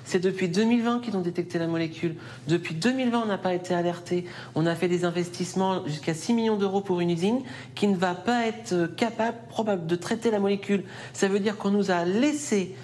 C'est 0.03 0.19
depuis 0.19 0.49
2020 0.49 1.01
qu'ils 1.01 1.15
ont 1.15 1.21
détecté 1.21 1.59
la 1.59 1.67
molécule. 1.67 2.15
Depuis 2.47 2.75
2020, 2.75 3.23
on 3.23 3.25
n'a 3.25 3.37
pas 3.37 3.53
été 3.53 3.73
alerté. 3.73 4.25
On 4.55 4.65
a 4.65 4.75
fait 4.75 4.87
des 4.87 5.05
investissements 5.05 5.85
jusqu'à 5.87 6.13
6 6.13 6.33
millions 6.33 6.57
d'euros 6.57 6.81
pour 6.81 6.99
une 6.99 7.09
usine 7.09 7.41
qui 7.75 7.87
ne 7.87 7.95
va 7.95 8.13
pas 8.15 8.45
être 8.45 8.87
capable, 8.95 9.37
probable, 9.49 9.87
de 9.87 9.95
traiter 9.95 10.31
la 10.31 10.39
molécule. 10.39 10.83
Ça 11.13 11.27
veut 11.27 11.39
dire 11.39 11.57
qu'on 11.57 11.71
nous 11.71 11.91
a 11.91 12.05
laissé 12.05 12.75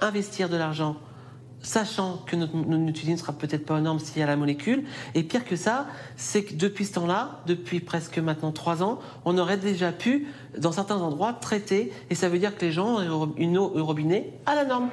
investir 0.00 0.48
de 0.48 0.56
l'argent 0.56 0.96
sachant 1.64 2.18
que 2.26 2.36
notre, 2.36 3.02
usine 3.02 3.16
sera 3.16 3.32
peut-être 3.32 3.64
pas 3.64 3.76
aux 3.76 3.80
normes 3.80 3.98
s'il 3.98 4.18
y 4.18 4.22
a 4.22 4.26
la 4.26 4.36
molécule. 4.36 4.84
Et 5.14 5.22
pire 5.22 5.44
que 5.44 5.56
ça, 5.56 5.86
c'est 6.16 6.44
que 6.44 6.54
depuis 6.54 6.84
ce 6.84 6.92
temps-là, 6.92 7.40
depuis 7.46 7.80
presque 7.80 8.18
maintenant 8.18 8.52
trois 8.52 8.82
ans, 8.82 9.00
on 9.24 9.36
aurait 9.38 9.56
déjà 9.56 9.90
pu, 9.90 10.28
dans 10.58 10.72
certains 10.72 10.98
endroits, 10.98 11.32
traiter. 11.32 11.90
Et 12.10 12.14
ça 12.14 12.28
veut 12.28 12.38
dire 12.38 12.56
que 12.56 12.64
les 12.64 12.72
gens 12.72 12.98
ont 12.98 13.32
une 13.36 13.58
eau 13.58 13.72
au 13.74 13.84
robinet 13.84 14.34
à 14.46 14.54
la 14.54 14.64
norme. 14.64 14.90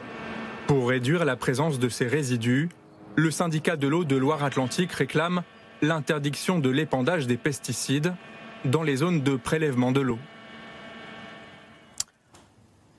Pour 0.72 0.88
réduire 0.88 1.26
la 1.26 1.36
présence 1.36 1.80
de 1.80 1.90
ces 1.90 2.08
résidus, 2.08 2.70
le 3.18 3.30
syndicat 3.30 3.76
de 3.76 3.90
l'eau 3.90 4.06
de 4.06 4.16
Loire-Atlantique 4.16 4.94
réclame 4.94 5.42
l'interdiction 5.82 6.60
de 6.60 6.70
l'épandage 6.70 7.28
des 7.28 7.36
pesticides 7.36 8.14
dans 8.64 8.82
les 8.82 8.96
zones 8.96 9.20
de 9.20 9.36
prélèvement 9.36 9.92
de 9.92 10.00
l'eau. 10.00 10.18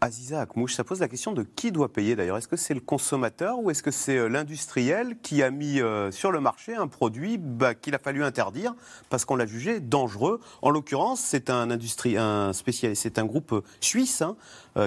Aziza 0.02 0.40
Akmouche, 0.40 0.74
ça 0.74 0.82
pose 0.82 0.98
la 0.98 1.06
question 1.06 1.30
de 1.30 1.44
qui 1.44 1.70
doit 1.70 1.92
payer 1.92 2.16
d'ailleurs. 2.16 2.36
Est-ce 2.36 2.48
que 2.48 2.56
c'est 2.56 2.74
le 2.74 2.80
consommateur 2.80 3.60
ou 3.60 3.70
est-ce 3.70 3.84
que 3.84 3.92
c'est 3.92 4.16
euh, 4.16 4.26
l'industriel 4.26 5.16
qui 5.22 5.44
a 5.44 5.52
mis 5.52 5.80
euh, 5.80 6.10
sur 6.10 6.32
le 6.32 6.40
marché 6.40 6.74
un 6.74 6.88
produit 6.88 7.38
bah, 7.38 7.76
qu'il 7.76 7.94
a 7.94 8.00
fallu 8.00 8.24
interdire 8.24 8.74
parce 9.10 9.24
qu'on 9.24 9.36
l'a 9.36 9.46
jugé 9.46 9.78
dangereux? 9.78 10.40
En 10.60 10.70
l'occurrence, 10.70 11.20
c'est 11.20 11.50
un, 11.50 11.70
industrie, 11.70 12.16
un, 12.18 12.52
spécial, 12.52 12.96
c'est 12.96 13.20
un 13.20 13.24
groupe 13.24 13.52
euh, 13.52 13.62
suisse 13.78 14.22
hein, 14.22 14.36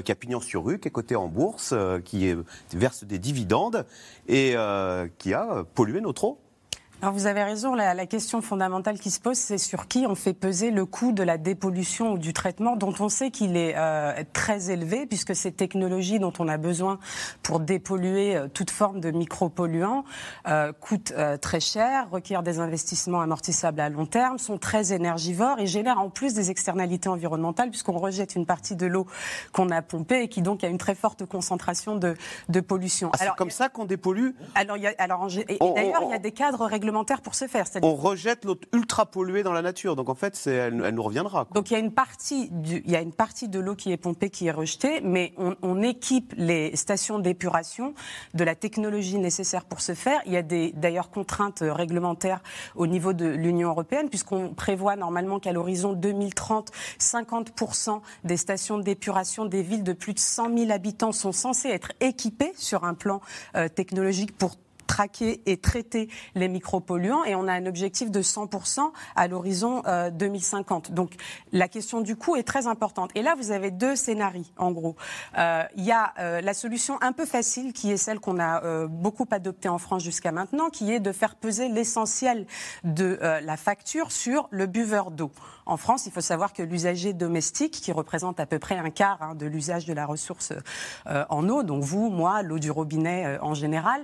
qui 0.04 0.12
a 0.12 0.15
pignon 0.15 0.41
sur 0.41 0.65
rue, 0.65 0.80
qui 0.80 0.89
est 0.89 0.91
coté 0.91 1.15
en 1.15 1.30
bourse, 1.30 1.73
qui 2.04 2.34
verse 2.73 3.04
des 3.04 3.19
dividendes 3.19 3.86
et 4.28 4.56
qui 5.19 5.34
a 5.34 5.63
pollué 5.75 6.01
notre 6.01 6.23
eau. 6.23 6.39
Alors 7.01 7.13
vous 7.13 7.27
avez 7.27 7.43
raison, 7.43 7.75
la, 7.75 7.93
la, 7.93 8.05
question 8.05 8.41
fondamentale 8.41 8.97
qui 8.99 9.12
se 9.12 9.19
pose, 9.19 9.38
c'est 9.38 9.58
sur 9.58 9.88
qui 9.88 10.05
on 10.08 10.15
fait 10.15 10.34
peser 10.34 10.71
le 10.71 10.86
coût 10.86 11.12
de 11.12 11.23
la 11.23 11.38
dépollution 11.38 12.13
ou 12.13 12.17
du 12.17 12.31
traitement, 12.31 12.77
dont 12.77 12.93
on 12.99 13.10
sait 13.10 13.31
qu'il 13.31 13.58
est 13.58 13.73
euh, 13.75 14.23
très 14.31 14.71
élevé, 14.71 15.05
puisque 15.05 15.36
ces 15.36 15.51
technologies 15.51 16.19
dont 16.19 16.31
on 16.39 16.47
a 16.47 16.58
besoin 16.58 16.97
pour 17.43 17.60
dépolluer 17.60 18.38
euh, 18.38 18.47
toute 18.47 18.71
forme 18.71 19.01
de 19.01 19.12
micropolluants 19.12 20.05
euh, 20.47 20.71
coûtent 20.71 21.13
euh, 21.17 21.36
très 21.36 21.60
cher, 21.60 22.10
requièrent 22.12 22.43
des 22.43 22.60
investissements 22.60 23.21
amortissables 23.21 23.81
à 23.81 23.89
long 23.89 24.05
terme, 24.05 24.38
sont 24.38 24.58
très 24.58 24.93
énergivores 24.93 25.60
et 25.60 25.67
génèrent 25.67 25.99
en 25.99 26.10
plus 26.10 26.34
des 26.34 26.49
externalités 26.49 27.10
environnementales, 27.10 27.69
puisqu'on 27.69 27.99
rejette 27.99 28.36
une 28.36 28.45
partie 28.45 28.77
de 28.77 28.86
l'eau 28.86 29.05
qu'on 29.51 29.69
a 29.69 29.81
pompée 29.81 30.21
et 30.21 30.27
qui 30.29 30.41
donc 30.41 30.63
a 30.63 30.69
une 30.69 30.77
très 30.77 30.95
forte 30.95 31.25
concentration 31.25 31.97
de, 31.97 32.15
de 32.47 32.60
pollution. 32.62 33.12
Ah, 33.13 33.17
c'est 33.19 33.36
comme 33.36 33.51
ça 33.51 33.67
qu'on 33.67 33.86
dépollue 33.86 34.29
Alors, 34.55 34.77
y 34.77 34.88
a, 34.88 34.93
alors 34.97 35.27
et, 35.38 35.55
et 35.55 35.73
d'ailleurs, 35.75 36.03
il 36.03 36.12
y 36.12 36.15
a 36.15 36.19
des 36.19 36.31
cadres 36.31 36.65
réglementaires 36.65 36.85
pour 37.24 37.36
se 37.36 37.48
faire. 37.48 37.65
On 37.82 37.95
rejette 37.95 38.45
l'eau 38.45 38.58
ultra 38.74 39.06
polluée 39.06 39.43
dans 39.43 39.54
la 39.54 39.62
nature, 39.62 39.95
donc 39.95 40.10
en 40.10 40.15
fait, 40.15 40.39
elle, 40.45 40.82
elle, 40.86 40.95
nous 40.95 41.04
reviendra. 41.04 41.48
Donc 41.54 41.71
il 41.71 41.74
y 41.74 41.78
a 41.78 41.80
une 41.80 41.91
partie, 41.91 42.50
du, 42.52 42.82
il 42.86 42.91
y 42.91 42.95
a 42.95 43.02
une 43.02 43.13
partie 43.13 43.48
de 43.48 43.60
l'eau 43.60 43.76
qui 43.76 43.91
est 43.91 43.98
pompée, 43.98 44.30
qui 44.30 44.48
est 44.48 44.52
rejetée, 44.52 45.02
mais 45.02 45.34
on, 45.38 45.56
on 45.62 45.82
équipe 45.82 46.34
les 46.38 46.76
stations 46.76 47.19
d'épuration 47.19 47.93
de 48.34 48.43
la 48.43 48.56
technologie 48.56 49.17
nécessaire 49.17 49.65
pour 49.65 49.82
se 49.82 49.93
faire. 49.93 50.21
Il 50.26 50.34
y 50.34 50.38
a 50.38 50.41
d'ailleurs 50.41 51.10
contraintes 51.10 51.63
réglementaires 51.63 52.41
au 52.76 52.88
niveau 52.88 53.13
de 53.13 53.26
l'Union 53.26 53.69
européenne, 53.69 54.10
puisqu'on 54.10 54.54
prévoit 54.54 54.95
normalement 54.95 55.39
qu'à 55.39 55.52
l'horizon 55.52 55.93
2030, 55.93 56.71
50% 57.00 58.02
des 58.24 58.38
stations 58.38 58.78
d'épuration 58.78 59.45
des 59.45 59.62
villes 59.62 59.84
de 59.84 59.93
plus 59.93 60.13
de 60.13 60.19
100 60.19 60.58
000 60.58 60.71
habitants 60.71 61.12
sont 61.12 61.32
censées 61.32 61.69
être 61.69 61.91
équipées 62.00 62.54
sur 62.56 62.84
un 62.84 62.93
plan 62.93 63.21
euh, 63.56 63.67
technologique 63.67 64.38
pour 64.38 64.56
traquer 64.86 65.41
et 65.45 65.58
traiter 65.58 66.10
les 66.36 66.48
micropolluants 66.48 67.24
et 67.24 67.36
on 67.36 67.48
a 67.48 67.54
un 67.54 67.65
objectif 67.65 68.12
de 68.12 68.21
100% 68.21 68.91
à 69.15 69.28
l'horizon 69.28 69.82
euh, 69.88 70.10
2050. 70.10 70.91
Donc 70.91 71.13
la 71.52 71.67
question 71.67 72.02
du 72.02 72.15
coût 72.15 72.36
est 72.36 72.43
très 72.43 72.67
importante. 72.67 73.12
Et 73.15 73.21
là, 73.21 73.36
vous 73.38 73.52
avez 73.52 73.71
deux 73.71 73.95
scénarios, 73.95 74.43
en 74.58 74.71
gros. 74.71 74.95
Euh, 75.38 75.63
il 75.76 75.84
y 75.84 75.91
a 75.91 76.13
euh, 76.19 76.41
la 76.41 76.54
solution 76.54 76.98
un 77.02 77.12
peu 77.12 77.26
facile 77.26 77.74
qui 77.74 77.91
est 77.91 77.98
celle 77.98 78.19
qu'on 78.19 78.39
a 78.39 78.63
euh, 78.63 78.88
beaucoup 78.88 79.28
adoptée 79.32 79.69
en 79.69 79.78
France 79.78 80.04
jusqu'à 80.04 80.32
maintenant, 80.32 80.69
qui 80.69 80.91
est 80.91 81.00
de 81.00 81.12
faire 81.12 81.36
peser 81.36 81.69
l'essentiel 81.69 82.45
de 82.84 83.19
euh, 83.21 83.41
la 83.41 83.58
facture 83.58 84.12
sur 84.12 84.48
le 84.52 84.65
buveur 84.65 85.12
d'eau. 85.12 85.32
En 85.65 85.78
France, 85.78 86.06
il 86.06 86.12
faut 86.12 86.21
savoir 86.21 86.54
que 86.54 86.62
l'usager 86.62 87.13
domestique, 87.13 87.74
qui 87.74 87.91
représente 87.91 88.39
à 88.39 88.45
peu 88.45 88.60
près 88.60 88.78
un 88.78 88.89
quart 88.89 89.21
hein, 89.21 89.36
de 89.36 89.45
l'usage 89.45 89.86
de 89.86 89.93
la 89.93 90.06
ressource 90.06 90.54
euh, 91.08 91.26
en 91.30 91.50
eau, 91.50 91.63
donc 91.63 91.84
vous, 91.84 92.10
moi, 92.10 92.43
l'eau 92.43 92.60
du 92.60 92.69
robinet 92.69 93.26
euh, 93.26 93.38
en 93.41 93.54
général, 93.54 94.04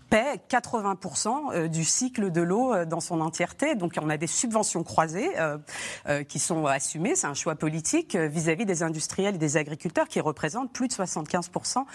paie 0.11 0.41
80% 0.49 1.29
euh, 1.53 1.67
du 1.69 1.85
cycle 1.85 2.31
de 2.31 2.41
l'eau 2.41 2.73
euh, 2.73 2.85
dans 2.85 2.99
son 2.99 3.21
entièreté. 3.21 3.75
Donc 3.75 3.93
on 3.99 4.09
a 4.09 4.17
des 4.17 4.27
subventions 4.27 4.83
croisées 4.83 5.31
euh, 5.39 6.23
qui 6.25 6.37
sont 6.37 6.65
assumées. 6.65 7.15
C'est 7.15 7.27
un 7.27 7.33
choix 7.33 7.55
politique 7.55 8.15
vis-à-vis 8.15 8.63
-vis 8.63 8.67
des 8.67 8.83
industriels 8.83 9.35
et 9.35 9.37
des 9.37 9.55
agriculteurs 9.55 10.09
qui 10.09 10.19
représentent 10.19 10.73
plus 10.73 10.89
de 10.89 10.93
75% 10.93 11.85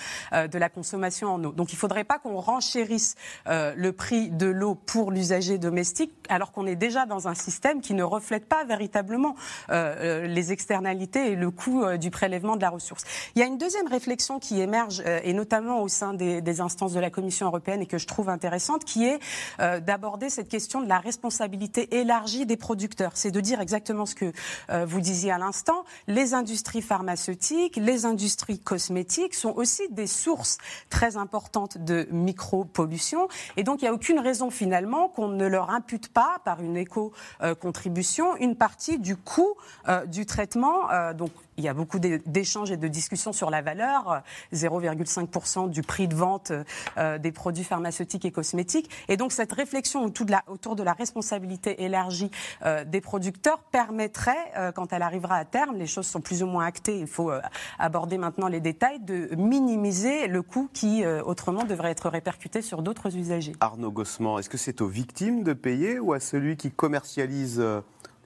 de 0.49 0.59
la 0.59 0.69
consommation 0.71 1.35
en 1.35 1.45
eau. 1.45 1.53
Donc 1.53 1.73
il 1.73 1.75
ne 1.75 1.81
faudrait 1.81 2.05
pas 2.05 2.19
qu'on 2.19 2.41
renchérisse 2.41 3.15
le 3.47 3.91
prix 3.91 4.31
de 4.31 4.47
l'eau 4.47 4.75
pour 4.75 5.11
l'usager 5.11 5.59
domestique 5.59 6.13
alors 6.31 6.53
qu'on 6.53 6.67
est 6.67 6.77
déjà 6.77 7.05
dans 7.05 7.29
un 7.29 7.35
système 7.35 7.81
qui 7.83 7.93
ne 7.93 8.03
reflète 8.03 8.47
pas 8.47 8.65
véritablement 8.65 9.35
les 9.69 10.53
externalités 10.53 11.33
et 11.33 11.37
le 11.37 11.51
coût 11.51 11.85
du 11.99 12.11
prélèvement 12.11 12.57
de 12.57 12.63
la 12.63 12.71
ressource. 12.71 13.05
Il 13.35 13.41
y 13.41 13.43
a 13.43 13.47
une 13.47 13.59
deuxième 13.59 13.89
réflexion 13.89 14.39
qui 14.39 14.61
émerge 14.61 15.03
et 15.23 15.33
notamment 15.33 15.83
au 15.83 15.89
sein 15.89 16.15
des, 16.15 16.41
des 16.41 16.61
instances 16.61 16.95
de 16.95 17.01
la 17.01 17.11
Commission 17.11 17.47
européenne 17.47 17.83
et 17.83 17.87
que 17.87 17.99
je 17.99 18.06
je 18.07 18.15
trouve 18.15 18.29
intéressante, 18.29 18.85
qui 18.85 19.05
est 19.05 19.19
euh, 19.59 19.81
d'aborder 19.81 20.31
cette 20.31 20.49
question 20.49 20.81
de 20.81 20.89
la 20.89 21.01
responsabilité 21.01 21.97
élargie 21.97 22.47
des 22.47 22.57
producteurs. 22.57 23.13
C'est 23.15 23.33
de 23.33 23.41
dire 23.41 23.61
exactement 23.61 24.07
ce 24.07 24.15
que 24.15 24.33
euh, 24.71 24.87
vous 24.87 25.01
disiez 25.01 25.33
à 25.33 25.39
l'instant. 25.39 25.85
Les 26.07 26.33
industries 26.33 26.83
pharmaceutiques, 26.83 27.77
les 27.77 28.07
industries 28.07 28.61
cosmétiques 28.61 29.35
sont 29.35 29.53
aussi 29.57 29.83
des 29.91 30.07
sources 30.07 30.59
très 30.89 31.17
importantes 31.17 31.79
de 31.79 32.07
micro-pollution. 32.13 33.27
Et 33.57 33.65
donc, 33.65 33.83
il 33.83 33.87
n'y 33.87 33.89
a 33.89 33.95
aucune 33.95 34.21
raison 34.21 34.51
finalement 34.51 35.09
qu'on 35.09 35.29
ne 35.29 35.47
leur 35.47 35.71
impute 35.71 36.09
pas, 36.09 36.37
par 36.45 36.63
une 36.63 36.77
éco-contribution, 36.77 38.37
une 38.37 38.55
partie 38.55 38.99
du 38.99 39.17
coût 39.17 39.55
euh, 39.89 40.07
du 40.07 40.27
traitement. 40.27 40.91
Euh, 40.93 41.13
il 41.57 41.65
y 41.65 41.69
a 41.69 41.75
beaucoup 41.75 41.99
d'échanges 41.99 42.71
et 42.71 42.77
de 42.77 42.89
discussions 42.89 43.33
sur 43.33 43.51
la 43.51 43.63
valeur, 43.63 44.23
0,5% 44.53 45.71
du 45.71 45.83
prix 45.83 46.09
de 46.09 46.15
vente 46.15 46.53
euh, 46.99 47.19
des 47.19 47.33
produits 47.33 47.65
pharmaceutiques 47.65 48.25
et 48.25 48.31
cosmétiques. 48.31 48.91
Et 49.09 49.17
donc 49.17 49.33
cette 49.33 49.53
réflexion 49.53 50.05
autour 50.05 50.77
de 50.77 50.83
la, 50.83 50.93
responsabilité 50.93 51.85
élargie 51.85 52.31
euh, 52.65 52.85
des 52.85 53.01
producteurs 53.01 53.59
permettrait, 53.59 54.53
euh, 54.57 54.73
quand 54.73 54.93
elle 54.93 55.03
arrivera 55.03 55.37
à 55.37 55.45
terme, 55.45 55.77
les 55.77 55.87
choses 55.87 56.07
sont 56.07 56.21
plus 56.21 56.43
ou 56.43 56.47
moins 56.47 56.65
actées, 56.65 56.99
il 56.99 57.07
faut 57.07 57.31
aborder 57.79 58.19
maintenant 58.19 58.49
les 58.49 58.61
détails, 58.61 59.01
de 59.01 59.35
minimiser 59.37 60.27
le 60.27 60.43
coût 60.43 60.69
qui 60.73 61.05
autrement 61.07 61.65
devrait 61.65 61.91
être 61.91 62.09
répercuté 62.09 62.63
sur 62.63 62.83
d'autres 62.83 63.17
usagers. 63.17 63.53
Arnaud 63.61 63.91
Gossement, 63.91 64.39
est-ce 64.39 64.49
que 64.49 64.59
c'est 64.59 64.81
aux 64.81 64.89
victimes 64.89 65.43
de 65.43 65.53
payer 65.53 65.99
ou 65.99 66.13
à 66.13 66.21
celui 66.21 66.57
qui 66.57 66.71
commercialise 66.71 67.63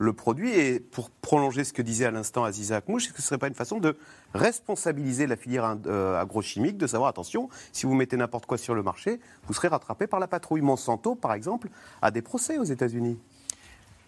le 0.01 0.15
produit. 0.15 0.51
Et 0.51 0.81
pour 0.81 1.11
prolonger 1.11 1.63
ce 1.63 1.73
que 1.73 1.83
disait 1.83 2.07
à 2.07 2.11
l'instant 2.11 2.43
Aziza 2.43 2.77
Akmouche, 2.77 3.05
est-ce 3.05 3.13
que 3.13 3.19
ce 3.19 3.27
ne 3.27 3.29
serait 3.29 3.39
pas 3.39 3.49
une 3.49 3.55
façon 3.55 3.79
de 3.79 3.97
responsabiliser 4.35 5.27
la 5.27 5.37
filière 5.37 5.77
euh, 5.87 6.21
agrochimique, 6.21 6.79
de 6.79 6.87
savoir, 6.87 7.11
attention, 7.11 7.49
si 7.73 7.87
vous 7.87 7.95
mettez 7.95 8.17
n'importe 8.17 8.47
quoi 8.47 8.59
sur 8.59 8.75
le 8.75 8.83
marché, 8.83 9.21
vous 9.47 9.53
serez 9.53 9.69
rattrapé 9.69 10.07
par 10.07 10.19
la 10.19 10.27
patrouille. 10.27 10.63
Monsanto, 10.63 11.15
par 11.15 11.35
exemple, 11.35 11.69
a 12.01 12.11
des 12.11 12.23
procès 12.23 12.59
aux 12.59 12.65
États-Unis? 12.65 13.19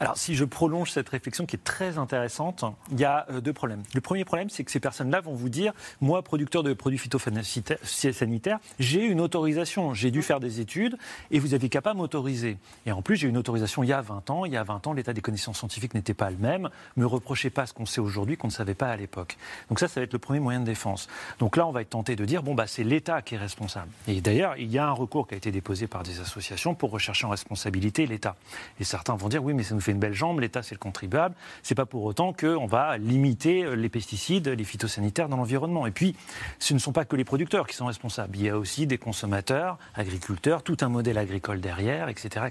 Alors, 0.02 0.16
si 0.16 0.34
je 0.34 0.44
prolonge 0.44 0.90
cette 0.90 1.08
réflexion 1.08 1.46
qui 1.46 1.54
est 1.54 1.62
très 1.62 1.96
intéressante, 1.96 2.64
il 2.90 2.98
y 2.98 3.04
a 3.04 3.24
euh, 3.30 3.40
deux 3.40 3.52
problèmes. 3.52 3.84
Le 3.94 4.00
premier 4.00 4.24
problème, 4.24 4.50
c'est 4.50 4.64
que 4.64 4.72
ces 4.72 4.80
personnes-là 4.80 5.20
vont 5.20 5.34
vous 5.34 5.48
dire 5.48 5.72
Moi, 6.00 6.22
producteur 6.22 6.64
de 6.64 6.72
produits 6.72 6.98
phytosanitaires, 6.98 8.58
j'ai 8.80 9.04
une 9.04 9.20
autorisation, 9.20 9.94
j'ai 9.94 10.10
dû 10.10 10.22
faire 10.22 10.40
des 10.40 10.58
études 10.58 10.98
et 11.30 11.38
vous 11.38 11.54
avez 11.54 11.68
qu'à 11.68 11.82
pas 11.82 11.94
m'autoriser. 11.94 12.58
Et 12.84 12.90
en 12.90 13.00
plus, 13.00 13.14
j'ai 13.14 13.28
une 13.28 13.36
autorisation 13.36 13.84
il 13.84 13.90
y 13.90 13.92
a 13.92 14.00
20 14.00 14.28
ans. 14.30 14.44
Il 14.44 14.52
y 14.52 14.56
a 14.56 14.64
20 14.64 14.88
ans, 14.88 14.92
l'état 14.92 15.12
des 15.12 15.20
connaissances 15.20 15.58
scientifiques 15.58 15.94
n'était 15.94 16.14
pas 16.14 16.30
le 16.30 16.36
même. 16.36 16.68
Me 16.96 17.06
reprochez 17.06 17.50
pas 17.50 17.66
ce 17.66 17.72
qu'on 17.72 17.86
sait 17.86 18.00
aujourd'hui 18.00 18.36
qu'on 18.36 18.48
ne 18.48 18.52
savait 18.52 18.74
pas 18.74 18.88
à 18.88 18.96
l'époque. 18.96 19.36
Donc, 19.68 19.78
ça, 19.78 19.86
ça 19.86 20.00
va 20.00 20.04
être 20.04 20.14
le 20.14 20.18
premier 20.18 20.40
moyen 20.40 20.58
de 20.58 20.66
défense. 20.66 21.06
Donc 21.38 21.56
là, 21.56 21.64
on 21.64 21.70
va 21.70 21.80
être 21.80 21.90
tenté 21.90 22.16
de 22.16 22.24
dire 22.24 22.42
Bon, 22.42 22.56
bah, 22.56 22.66
c'est 22.66 22.82
l'État 22.82 23.22
qui 23.22 23.36
est 23.36 23.38
responsable. 23.38 23.92
Et 24.08 24.20
d'ailleurs, 24.20 24.56
il 24.58 24.72
y 24.72 24.78
a 24.78 24.88
un 24.88 24.92
recours 24.92 25.28
qui 25.28 25.34
a 25.34 25.36
été 25.36 25.52
déposé 25.52 25.86
par 25.86 26.02
des 26.02 26.18
associations 26.18 26.74
pour 26.74 26.90
rechercher 26.90 27.24
en 27.26 27.30
responsabilité 27.30 28.04
l'État. 28.06 28.34
Et 28.80 28.84
certains 28.84 29.14
vont 29.14 29.28
dire 29.28 29.44
Oui, 29.44 29.54
mais 29.54 29.62
ça 29.62 29.76
nous 29.76 29.80
fait 29.80 29.91
une 29.92 29.98
belle 29.98 30.14
jambe, 30.14 30.40
l'État 30.40 30.62
c'est 30.62 30.74
le 30.74 30.78
contribuable. 30.78 31.34
C'est 31.62 31.74
pas 31.74 31.86
pour 31.86 32.04
autant 32.04 32.32
qu'on 32.32 32.66
va 32.66 32.98
limiter 32.98 33.76
les 33.76 33.88
pesticides, 33.88 34.48
les 34.48 34.64
phytosanitaires 34.64 35.28
dans 35.28 35.36
l'environnement. 35.36 35.86
Et 35.86 35.90
puis, 35.90 36.16
ce 36.58 36.74
ne 36.74 36.78
sont 36.78 36.92
pas 36.92 37.04
que 37.04 37.16
les 37.16 37.24
producteurs 37.24 37.66
qui 37.66 37.76
sont 37.76 37.86
responsables. 37.86 38.36
Il 38.36 38.42
y 38.42 38.48
a 38.48 38.58
aussi 38.58 38.86
des 38.86 38.98
consommateurs, 38.98 39.78
agriculteurs, 39.94 40.62
tout 40.62 40.76
un 40.80 40.88
modèle 40.88 41.18
agricole 41.18 41.60
derrière, 41.60 42.08
etc. 42.08 42.46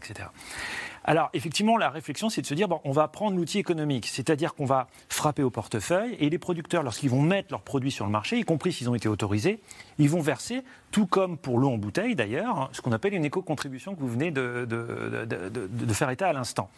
Alors, 1.03 1.29
effectivement, 1.33 1.77
la 1.77 1.89
réflexion, 1.89 2.29
c'est 2.29 2.41
de 2.41 2.47
se 2.47 2.53
dire, 2.53 2.67
bon, 2.67 2.79
on 2.83 2.91
va 2.91 3.07
prendre 3.07 3.35
l'outil 3.35 3.57
économique, 3.57 4.05
c'est-à-dire 4.05 4.53
qu'on 4.53 4.65
va 4.65 4.87
frapper 5.09 5.41
au 5.41 5.49
portefeuille, 5.49 6.15
et 6.19 6.29
les 6.29 6.37
producteurs, 6.37 6.83
lorsqu'ils 6.83 7.09
vont 7.09 7.21
mettre 7.21 7.47
leurs 7.51 7.61
produits 7.61 7.91
sur 7.91 8.05
le 8.05 8.11
marché, 8.11 8.37
y 8.37 8.43
compris 8.43 8.71
s'ils 8.71 8.89
ont 8.89 8.95
été 8.95 9.09
autorisés, 9.09 9.59
ils 9.97 10.09
vont 10.09 10.21
verser, 10.21 10.63
tout 10.91 11.07
comme 11.07 11.37
pour 11.37 11.57
l'eau 11.57 11.69
en 11.69 11.77
bouteille 11.77 12.15
d'ailleurs, 12.15 12.69
ce 12.73 12.81
qu'on 12.81 12.91
appelle 12.91 13.13
une 13.13 13.25
éco-contribution 13.25 13.95
que 13.95 14.01
vous 14.01 14.09
venez 14.09 14.29
de, 14.29 14.65
de, 14.65 15.93
faire 15.93 16.09
état 16.09 16.27
à 16.27 16.33
l'instant. 16.33 16.69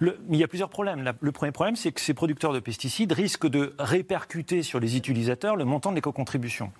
il 0.00 0.36
y 0.36 0.44
a 0.44 0.48
plusieurs 0.48 0.68
problèmes. 0.68 1.12
Le 1.20 1.32
premier 1.32 1.52
problème, 1.52 1.76
c'est 1.76 1.92
que 1.92 2.00
ces 2.00 2.14
producteurs 2.14 2.52
de 2.52 2.60
pesticides 2.60 3.12
risquent 3.12 3.48
de 3.48 3.74
répercuter 3.78 4.62
sur 4.62 4.80
les 4.80 4.96
utilisateurs 4.96 5.56
le 5.56 5.64
montant 5.64 5.90
de 5.90 5.96
l'éco-contribution. 5.96 6.72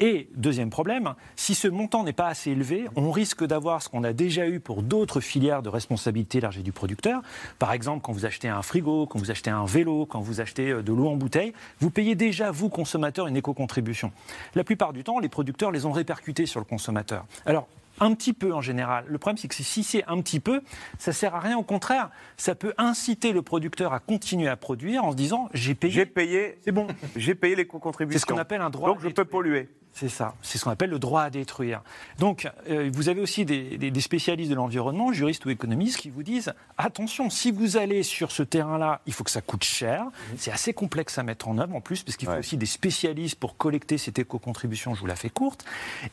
Et 0.00 0.28
deuxième 0.34 0.70
problème, 0.70 1.14
si 1.36 1.54
ce 1.54 1.68
montant 1.68 2.04
n'est 2.04 2.12
pas 2.12 2.26
assez 2.26 2.50
élevé, 2.50 2.86
on 2.96 3.10
risque 3.10 3.44
d'avoir 3.44 3.82
ce 3.82 3.88
qu'on 3.88 4.04
a 4.04 4.12
déjà 4.12 4.48
eu 4.48 4.60
pour 4.60 4.82
d'autres 4.82 5.20
filières 5.20 5.62
de 5.62 5.68
responsabilité 5.68 6.38
élargie 6.38 6.62
du 6.62 6.72
producteur. 6.72 7.22
Par 7.58 7.72
exemple, 7.72 8.00
quand 8.02 8.12
vous 8.12 8.26
achetez 8.26 8.48
un 8.48 8.62
frigo, 8.62 9.06
quand 9.06 9.18
vous 9.18 9.30
achetez 9.30 9.50
un 9.50 9.64
vélo, 9.64 10.06
quand 10.06 10.20
vous 10.20 10.40
achetez 10.40 10.70
euh, 10.70 10.82
de 10.82 10.92
l'eau 10.92 11.08
en 11.08 11.16
bouteille, 11.16 11.52
vous 11.80 11.90
payez 11.90 12.14
déjà, 12.14 12.50
vous, 12.50 12.68
consommateurs, 12.68 13.26
une 13.26 13.36
éco-contribution. 13.36 14.12
La 14.54 14.64
plupart 14.64 14.92
du 14.92 15.04
temps, 15.04 15.18
les 15.18 15.28
producteurs 15.28 15.70
les 15.70 15.86
ont 15.86 15.92
répercutés 15.92 16.46
sur 16.46 16.60
le 16.60 16.66
consommateur. 16.66 17.24
Alors, 17.46 17.68
un 18.00 18.12
petit 18.14 18.32
peu 18.32 18.52
en 18.52 18.60
général. 18.60 19.04
Le 19.06 19.18
problème, 19.18 19.36
c'est 19.36 19.48
que 19.48 19.54
si 19.54 19.84
c'est 19.84 20.04
un 20.06 20.20
petit 20.20 20.40
peu, 20.40 20.62
ça 20.98 21.12
sert 21.12 21.34
à 21.34 21.40
rien. 21.40 21.56
Au 21.56 21.62
contraire, 21.62 22.10
ça 22.36 22.54
peut 22.54 22.74
inciter 22.76 23.32
le 23.32 23.42
producteur 23.42 23.92
à 23.92 24.00
continuer 24.00 24.48
à 24.48 24.56
produire 24.56 25.04
en 25.04 25.12
se 25.12 25.16
disant 25.16 25.48
j'ai 25.54 25.74
payé. 25.74 25.92
J'ai 25.92 26.06
payé. 26.06 26.58
C'est 26.64 26.72
bon. 26.72 26.88
J'ai 27.14 27.34
payé 27.36 27.54
les 27.54 27.66
contributions. 27.66 28.18
C'est 28.18 28.26
ce 28.26 28.26
qu'on 28.26 28.40
appelle 28.40 28.62
un 28.62 28.70
droit. 28.70 28.88
Donc 28.88 29.00
je 29.00 29.08
peux 29.08 29.24
polluer. 29.24 29.68
C'est 29.94 30.08
ça, 30.08 30.34
c'est 30.42 30.58
ce 30.58 30.64
qu'on 30.64 30.72
appelle 30.72 30.90
le 30.90 30.98
droit 30.98 31.22
à 31.22 31.30
détruire. 31.30 31.80
Donc, 32.18 32.50
euh, 32.68 32.90
vous 32.92 33.08
avez 33.08 33.20
aussi 33.20 33.44
des, 33.44 34.00
spécialistes 34.00 34.50
de 34.50 34.56
l'environnement, 34.56 35.12
juristes 35.12 35.46
ou 35.46 35.50
économistes, 35.50 35.98
qui 35.98 36.10
vous 36.10 36.24
disent 36.24 36.52
attention, 36.76 37.30
si 37.30 37.52
vous 37.52 37.76
allez 37.76 38.02
sur 38.02 38.32
ce 38.32 38.42
terrain-là, 38.42 39.02
il 39.06 39.12
faut 39.12 39.22
que 39.22 39.30
ça 39.30 39.40
coûte 39.40 39.62
cher. 39.62 40.06
C'est 40.36 40.50
assez 40.50 40.74
complexe 40.74 41.16
à 41.18 41.22
mettre 41.22 41.46
en 41.46 41.58
œuvre 41.58 41.76
en 41.76 41.80
plus, 41.80 42.02
parce 42.02 42.16
qu'il 42.16 42.28
faut 42.28 42.34
aussi 42.34 42.56
des 42.56 42.66
spécialistes 42.66 43.38
pour 43.38 43.56
collecter 43.56 43.96
cette 43.96 44.18
éco-contribution. 44.18 44.96
Je 44.96 45.00
vous 45.00 45.06
la 45.06 45.14
fais 45.14 45.30
courte. 45.30 45.64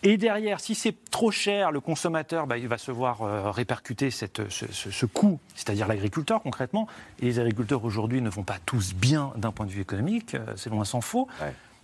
Et 0.03 0.17
derrière, 0.17 0.59
si 0.59 0.75
c'est 0.75 0.95
trop 1.09 1.31
cher, 1.31 1.71
le 1.71 1.79
consommateur, 1.79 2.45
bah, 2.45 2.59
il 2.59 2.67
va 2.67 2.77
se 2.77 2.91
voir 2.91 3.23
euh, 3.23 3.49
répercuter 3.49 4.11
cette, 4.11 4.47
ce, 4.49 5.05
coût, 5.07 5.39
c'est-à-dire 5.55 5.87
l'agriculteur 5.87 6.43
concrètement. 6.43 6.87
Et 7.19 7.25
les 7.25 7.39
agriculteurs 7.39 7.83
aujourd'hui 7.83 8.21
ne 8.21 8.29
vont 8.29 8.43
pas 8.43 8.59
tous 8.63 8.93
bien 8.93 9.33
d'un 9.37 9.51
point 9.51 9.65
de 9.65 9.71
vue 9.71 9.81
économique, 9.81 10.35
euh, 10.35 10.45
c'est 10.55 10.69
loin 10.69 10.85
s'en 10.85 11.01
faut. 11.01 11.27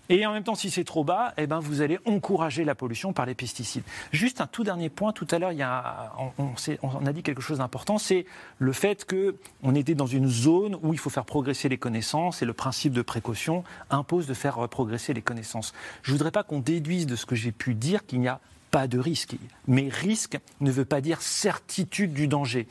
Et 0.09 0.25
en 0.25 0.33
même 0.33 0.43
temps, 0.43 0.55
si 0.55 0.69
c'est 0.69 0.83
trop 0.83 1.03
bas, 1.03 1.33
eh 1.37 1.47
ben, 1.47 1.59
vous 1.59 1.81
allez 1.81 1.99
encourager 2.05 2.63
la 2.63 2.75
pollution 2.75 3.13
par 3.13 3.25
les 3.25 3.35
pesticides. 3.35 3.83
Juste 4.11 4.41
un 4.41 4.47
tout 4.47 4.63
dernier 4.63 4.89
point. 4.89 5.11
Tout 5.11 5.27
à 5.31 5.39
l'heure, 5.39 5.51
il 5.51 5.57
y 5.57 5.63
a, 5.63 6.13
on, 6.37 6.53
on, 6.83 7.05
a 7.05 7.13
dit 7.13 7.23
quelque 7.23 7.41
chose 7.41 7.57
d'important, 7.59 7.97
c'est 7.97 8.25
le 8.59 8.73
fait 8.73 9.05
qu'on 9.05 9.75
était 9.75 9.95
dans 9.95 10.05
une 10.05 10.27
zone 10.27 10.77
où 10.81 10.93
il 10.93 10.99
faut 10.99 11.09
faire 11.09 11.25
progresser 11.25 11.69
les 11.69 11.77
connaissances 11.77 12.41
et 12.41 12.45
le 12.45 12.53
principe 12.53 12.93
de 12.93 13.01
précaution 13.01 13.63
impose 13.89 14.27
de 14.27 14.33
faire 14.33 14.67
progresser 14.69 15.13
les 15.13 15.21
connaissances. 15.21 15.73
Je 16.03 16.11
ne 16.11 16.17
voudrais 16.17 16.31
pas 16.31 16.43
qu'on 16.43 16.59
déduise 16.59 17.05
de 17.05 17.15
ce 17.15 17.25
que 17.25 17.35
j'ai 17.35 17.51
pu 17.51 17.73
dire 17.73 18.05
qu'il 18.05 18.19
n'y 18.19 18.27
a 18.27 18.39
pas 18.71 18.87
de 18.87 18.99
risque. 18.99 19.35
Mais 19.67 19.89
risque 19.89 20.39
ne 20.61 20.71
veut 20.71 20.85
pas 20.85 21.01
dire 21.01 21.21
certitude 21.21 22.13
du 22.13 22.27
danger. 22.27 22.67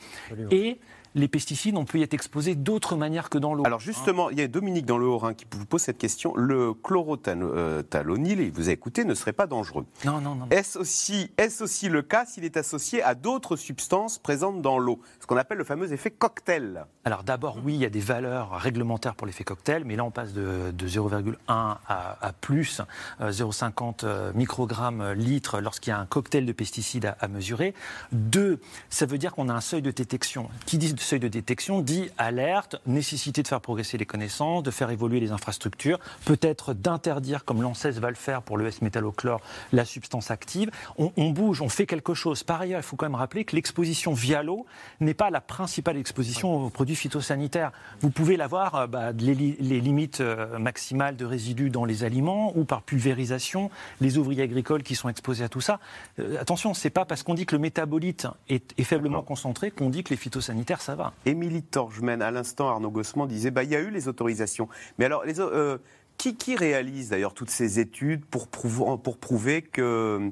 Et 0.51 0.79
les 1.17 1.27
pesticides, 1.27 1.75
on 1.75 1.85
peut 1.85 1.97
y 1.97 2.03
être 2.03 2.13
exposé 2.13 2.55
d'autres 2.55 2.95
manières 2.95 3.29
que 3.29 3.37
dans 3.37 3.53
l'eau. 3.53 3.65
Alors 3.65 3.79
justement, 3.79 4.29
il 4.29 4.39
y 4.39 4.41
a 4.41 4.47
Dominique 4.47 4.85
dans 4.85 4.97
le 4.97 5.05
Haut-Rhin 5.07 5.33
qui 5.33 5.45
vous 5.51 5.65
pose 5.65 5.81
cette 5.81 5.97
question. 5.97 6.35
Le 6.35 6.73
chlorothalonil, 6.73 8.51
vous 8.51 8.61
avez 8.61 8.71
écouté, 8.71 9.03
ne 9.03 9.15
serait 9.15 9.33
pas 9.33 9.47
dangereux. 9.47 9.85
Non, 10.05 10.21
non, 10.21 10.35
non. 10.35 10.47
Est-ce 10.51 10.77
aussi, 10.77 11.31
est 11.37 11.61
aussi 11.61 11.89
le 11.89 12.03
cas 12.03 12.25
s'il 12.25 12.45
est 12.45 12.55
associé 12.55 13.01
à 13.01 13.15
d'autres 13.15 13.55
substances 13.55 14.19
présentes 14.19 14.61
dans 14.61 14.77
l'eau? 14.77 15.01
Ce 15.19 15.25
qu'on 15.25 15.37
appelle 15.37 15.57
le 15.57 15.63
fameux 15.63 15.91
effet 15.91 16.11
cocktail. 16.11 16.85
Alors 17.03 17.23
d'abord, 17.23 17.57
oui, 17.63 17.73
il 17.73 17.81
y 17.81 17.85
a 17.85 17.89
des 17.89 17.99
valeurs 17.99 18.51
réglementaires 18.59 19.15
pour 19.15 19.25
l'effet 19.25 19.43
cocktail, 19.43 19.83
mais 19.85 19.95
là 19.95 20.03
on 20.03 20.11
passe 20.11 20.33
de, 20.33 20.71
0,1 20.77 21.35
à, 21.47 22.33
plus, 22.41 22.81
0,50 23.21 24.05
euh, 24.05 24.07
euh, 24.07 24.31
microgrammes 24.35 25.13
litre 25.13 25.61
lorsqu'il 25.61 25.91
y 25.91 25.93
a 25.93 25.99
un 25.99 26.05
cocktail 26.05 26.45
de 26.45 26.51
pesticides 26.51 27.05
à, 27.05 27.17
à 27.19 27.27
mesurer. 27.27 27.73
Deux, 28.11 28.59
ça 28.89 29.05
veut 29.05 29.17
dire 29.17 29.33
qu'on 29.33 29.49
a 29.49 29.53
un 29.53 29.61
seuil 29.61 29.81
de 29.81 29.91
détection. 29.91 30.49
Qui 30.65 30.77
dit 30.77 30.93
seuil 31.07 31.19
de 31.19 31.27
détection 31.29 31.81
dit 31.81 32.09
alerte, 32.17 32.75
nécessité 32.85 33.41
de 33.41 33.47
faire 33.47 33.61
progresser 33.61 33.97
les 33.97 34.05
connaissances, 34.05 34.61
de 34.61 34.71
faire 34.71 34.91
évoluer 34.91 35.19
les 35.21 35.31
infrastructures, 35.31 35.99
peut-être 36.25 36.73
d'interdire, 36.73 37.45
comme 37.45 37.61
l'ANSES 37.61 37.99
va 37.99 38.09
le 38.09 38.15
faire 38.15 38.41
pour 38.41 38.57
le 38.57 38.67
S-métallochlore, 38.67 39.39
la 39.71 39.85
substance 39.85 40.31
active. 40.31 40.69
On, 40.97 41.29
bouge, 41.29 41.61
on 41.61 41.69
fait 41.69 41.85
quelque 41.85 42.13
chose. 42.13 42.43
Par 42.43 42.59
ailleurs, 42.59 42.79
il 42.79 42.83
faut 42.83 42.97
quand 42.97 43.05
même 43.05 43.15
rappeler 43.15 43.45
que 43.45 43.55
l'exposition 43.55 44.13
via 44.13 44.43
l'eau 44.43 44.65
n'est 44.99 45.13
pas 45.13 45.29
la 45.29 45.39
principale 45.39 45.97
exposition 45.97 46.65
aux 46.65 46.69
produits 46.69 46.95
phytosanitaires. 46.95 47.71
Vous 48.01 48.09
pouvez 48.09 48.35
l'avoir, 48.35 48.75
euh, 48.75 48.87
bah, 48.87 49.11
les, 49.13 49.33
limites 49.79 50.19
euh, 50.19 50.59
maximales 50.59 51.15
de 51.15 51.25
résidus 51.25 51.69
dans 51.69 51.85
les 51.85 52.03
aliments 52.03 52.51
ou 52.57 52.65
par 52.65 52.81
pulvérisation, 52.81 53.71
les 54.01 54.17
ouvriers 54.17 54.43
agricoles 54.43 54.83
qui 54.83 54.95
sont 54.95 55.07
exposés 55.07 55.45
à 55.45 55.49
tout 55.49 55.61
ça. 55.61 55.79
Euh, 56.19 56.41
attention, 56.41 56.73
c'est 56.73 56.89
pas 56.89 57.05
parce 57.05 57.23
qu'on 57.23 57.33
dit 57.33 57.45
que 57.45 57.55
le 57.55 57.61
métabolite 57.61 58.27
est, 58.49 58.73
est 58.77 58.83
faiblement 58.83 59.21
concentré 59.21 59.71
qu'on 59.71 59.89
dit 59.89 60.03
que 60.03 60.09
les 60.09 60.17
phytosanitaires 60.17 60.81
ça 60.81 60.96
va. 60.97 61.13
Émilie 61.25 61.63
Torgemène, 61.63 62.21
à 62.21 62.31
l'instant, 62.31 62.67
Arnaud 62.67 62.91
Gossement 62.91 63.25
disait 63.25 63.51
bah, 63.51 63.63
il 63.63 63.69
y 63.69 63.75
a 63.75 63.79
eu 63.79 63.89
les 63.89 64.07
autorisations. 64.07 64.67
Mais 64.97 65.05
alors, 65.05 65.23
euh, 65.25 65.77
qui, 66.17 66.55
réalise 66.55 67.09
d'ailleurs 67.09 67.33
toutes 67.33 67.49
ces 67.49 67.79
études 67.79 68.25
pour, 68.25 68.47
prouver 68.49 69.61
que 69.61 70.31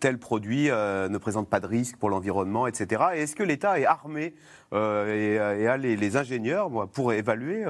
tel 0.00 0.18
produit 0.18 0.70
euh, 0.70 1.08
ne 1.08 1.18
présente 1.18 1.48
pas 1.48 1.60
de 1.60 1.66
risque 1.66 1.96
pour 1.96 2.10
l'environnement, 2.10 2.66
etc. 2.66 3.02
Et 3.14 3.22
est-ce 3.22 3.36
que 3.36 3.42
l'État 3.42 3.78
est 3.78 3.86
armé 3.86 4.34
euh, 4.72 5.58
et, 5.60 5.66
a 5.66 5.76
les, 5.76 6.16
ingénieurs 6.16 6.70
pour 6.90 7.12
évaluer 7.12 7.64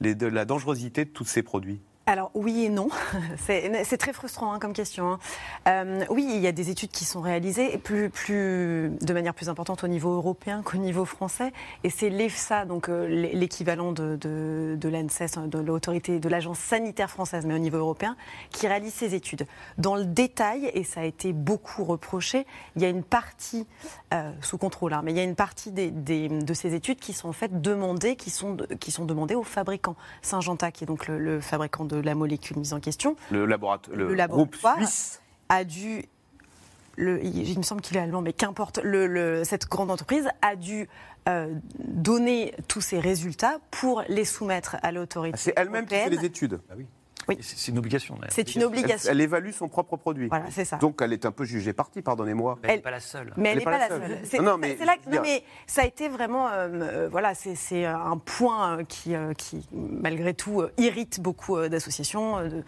la 0.00 0.44
dangerosité 0.44 1.04
de 1.04 1.10
tous 1.10 1.24
ces 1.24 1.42
produits? 1.42 1.80
Alors 2.04 2.32
oui 2.34 2.64
et 2.64 2.68
non, 2.68 2.88
c'est 3.38 3.96
très 3.96 4.12
frustrant 4.12 4.52
hein, 4.52 4.58
comme 4.58 4.72
question. 4.72 5.12
hein. 5.12 5.18
Euh, 5.68 6.04
oui, 6.10 6.26
il 6.34 6.40
y 6.40 6.48
a 6.48 6.52
des 6.52 6.68
études 6.68 6.90
qui 6.90 7.04
sont 7.04 7.20
réalisées 7.20 7.78
plus, 7.78 8.10
de 9.00 9.12
manière 9.14 9.34
plus 9.34 9.48
importante 9.48 9.84
au 9.84 9.88
niveau 9.88 10.10
européen 10.16 10.62
qu'au 10.64 10.78
niveau 10.78 11.04
français, 11.04 11.52
et 11.84 11.90
c'est 11.90 12.10
l'EFSA, 12.10 12.64
donc 12.64 12.88
euh, 12.88 13.06
l'é- 13.06 13.34
l'équivalent 13.34 13.92
de, 13.92 14.16
de, 14.20 14.88
l'ANSES, 14.88 15.38
de 15.46 15.58
l'autorité 15.60 16.18
de 16.18 16.28
l'agence 16.28 16.58
sanitaire 16.58 17.08
française, 17.08 17.46
mais 17.46 17.54
au 17.54 17.58
niveau 17.58 17.78
européen, 17.78 18.16
qui 18.50 18.66
réalise 18.66 18.94
ces 18.94 19.14
études. 19.14 19.46
Dans 19.78 19.94
le 19.94 20.04
détail, 20.04 20.72
et 20.74 20.82
ça 20.82 21.02
a 21.02 21.04
été 21.04 21.32
beaucoup 21.32 21.84
reproché, 21.84 22.46
il 22.74 22.82
y 22.82 22.84
a 22.84 22.88
une 22.88 23.04
partie 23.04 23.64
euh, 24.12 24.32
sous 24.40 24.58
contrôle, 24.58 24.92
hein, 24.92 25.02
mais 25.04 25.12
il 25.12 25.16
y 25.16 25.20
a 25.20 25.24
une 25.24 25.36
partie 25.36 25.70
de 25.70 26.54
ces 26.54 26.74
études 26.74 26.98
qui 26.98 27.12
sont 27.12 27.28
en 27.28 27.32
fait 27.32 27.62
demandées, 27.62 28.16
qui 28.16 28.30
sont, 28.30 28.56
demandées 29.06 29.36
aux 29.36 29.44
fabricants. 29.44 29.94
Syngenta, 30.20 30.72
qui 30.72 30.82
est 30.82 30.86
donc 30.88 31.06
le, 31.06 31.18
le 31.20 31.40
fabricant 31.40 31.84
de 31.84 31.91
la 32.00 32.14
molécule 32.14 32.58
mise 32.58 32.72
en 32.72 32.80
question, 32.80 33.16
Le, 33.30 33.44
laboratoire, 33.46 33.96
le, 33.96 34.14
Le 34.14 34.26
groupe 34.28 34.56
suisse. 34.56 35.20
a 35.48 35.64
dû, 35.64 36.04
le, 36.96 37.24
il, 37.24 37.48
il 37.50 37.58
me 37.58 37.62
semble 37.62 37.80
qu'il 37.80 37.96
est 37.96 38.00
allemand, 38.00 38.22
mais 38.22 38.32
qu'importe, 38.32 38.78
le- 38.82 39.06
le- 39.06 39.44
cette 39.44 39.66
grande 39.68 39.90
entreprise 39.90 40.28
a 40.42 40.56
dû 40.56 40.88
euh, 41.28 41.54
donner 41.78 42.52
tous 42.68 42.80
ces 42.80 42.98
résultats 42.98 43.58
pour 43.70 44.02
les 44.08 44.24
soumettre 44.24 44.76
à 44.82 44.90
l'autorité. 44.90 45.34
Ah, 45.34 45.40
C'est 45.40 45.54
elle-même 45.56 45.86
qui 45.86 45.94
fait 45.94 46.10
les 46.10 46.24
études. 46.24 46.60
Oui. 46.76 46.86
C'est 47.28 47.42
c'est 47.42 47.70
une 47.72 47.78
obligation. 47.78 48.16
C'est 48.28 48.54
une 48.54 48.62
Elle, 48.62 48.66
obligation. 48.66 49.10
elle 49.10 49.20
évalue 49.20 49.50
son 49.52 49.68
propre 49.68 49.96
produit. 49.96 50.28
Voilà, 50.28 50.46
c'est 50.50 50.64
ça. 50.64 50.76
Donc 50.76 51.00
elle 51.02 51.12
est 51.12 51.24
un 51.26 51.30
peu 51.32 51.44
jugée 51.44 51.72
partie, 51.72 52.02
pardonnez-moi. 52.02 52.58
Mais 52.62 52.68
elle 52.68 52.70
Elle- 52.70 52.76
n'est 52.78 52.82
pas 52.82 52.90
la 52.90 53.00
seule. 53.00 53.32
Mais 53.36 53.50
elle 53.50 53.56
n'est 53.56 53.62
est 53.62 53.64
pas, 53.64 53.78
la 53.78 53.88
seule. 53.88 54.18
C'est- 54.24 54.38
Non, 54.38 54.44
non, 54.52 54.58
mais 54.58 54.76
là 54.76 54.96
non, 55.10 55.20
mais 55.22 55.44
ça 55.66 55.82
a 55.82 55.84
été 55.86 56.08
vraiment, 56.08 56.48
euh, 56.48 56.68
euh, 56.72 57.08
voilà, 57.10 57.34
c'est- 57.34 57.54
c'est 57.54 57.84
un 57.84 58.16
point 58.18 58.78
euh, 58.78 58.84
qui, 58.84 59.14
euh, 59.14 59.32
qui, 59.34 59.66
malgré 59.72 60.34
tout, 60.34 60.60
euh, 60.60 60.72
irrite 60.78 61.20
beaucoup 61.20 61.56
euh, 61.56 61.68
d'associations. 61.68 62.38
euh, 62.38 62.48
de 62.48 62.62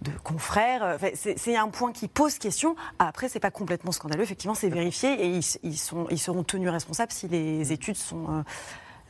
de 0.00 0.12
confrères, 0.22 0.84
Euh, 0.84 0.94
enfin, 0.94 1.08
c'est 1.14 1.56
un 1.56 1.68
point 1.70 1.90
qui 1.90 2.06
pose 2.06 2.38
question. 2.38 2.76
Après, 3.00 3.28
c'est 3.28 3.40
pas 3.40 3.50
complètement 3.50 3.90
scandaleux. 3.90 4.22
Effectivement, 4.22 4.54
c'est 4.54 4.68
vérifié 4.68 5.10
et 5.14 5.26
ils, 5.26 5.44
ils 5.64 5.76
sont, 5.76 6.06
ils 6.12 6.20
seront 6.20 6.44
tenus 6.44 6.70
responsables 6.70 7.10
si 7.10 7.26
les 7.26 7.72
études 7.72 7.96
sont 7.96 8.26
euh, 8.30 8.42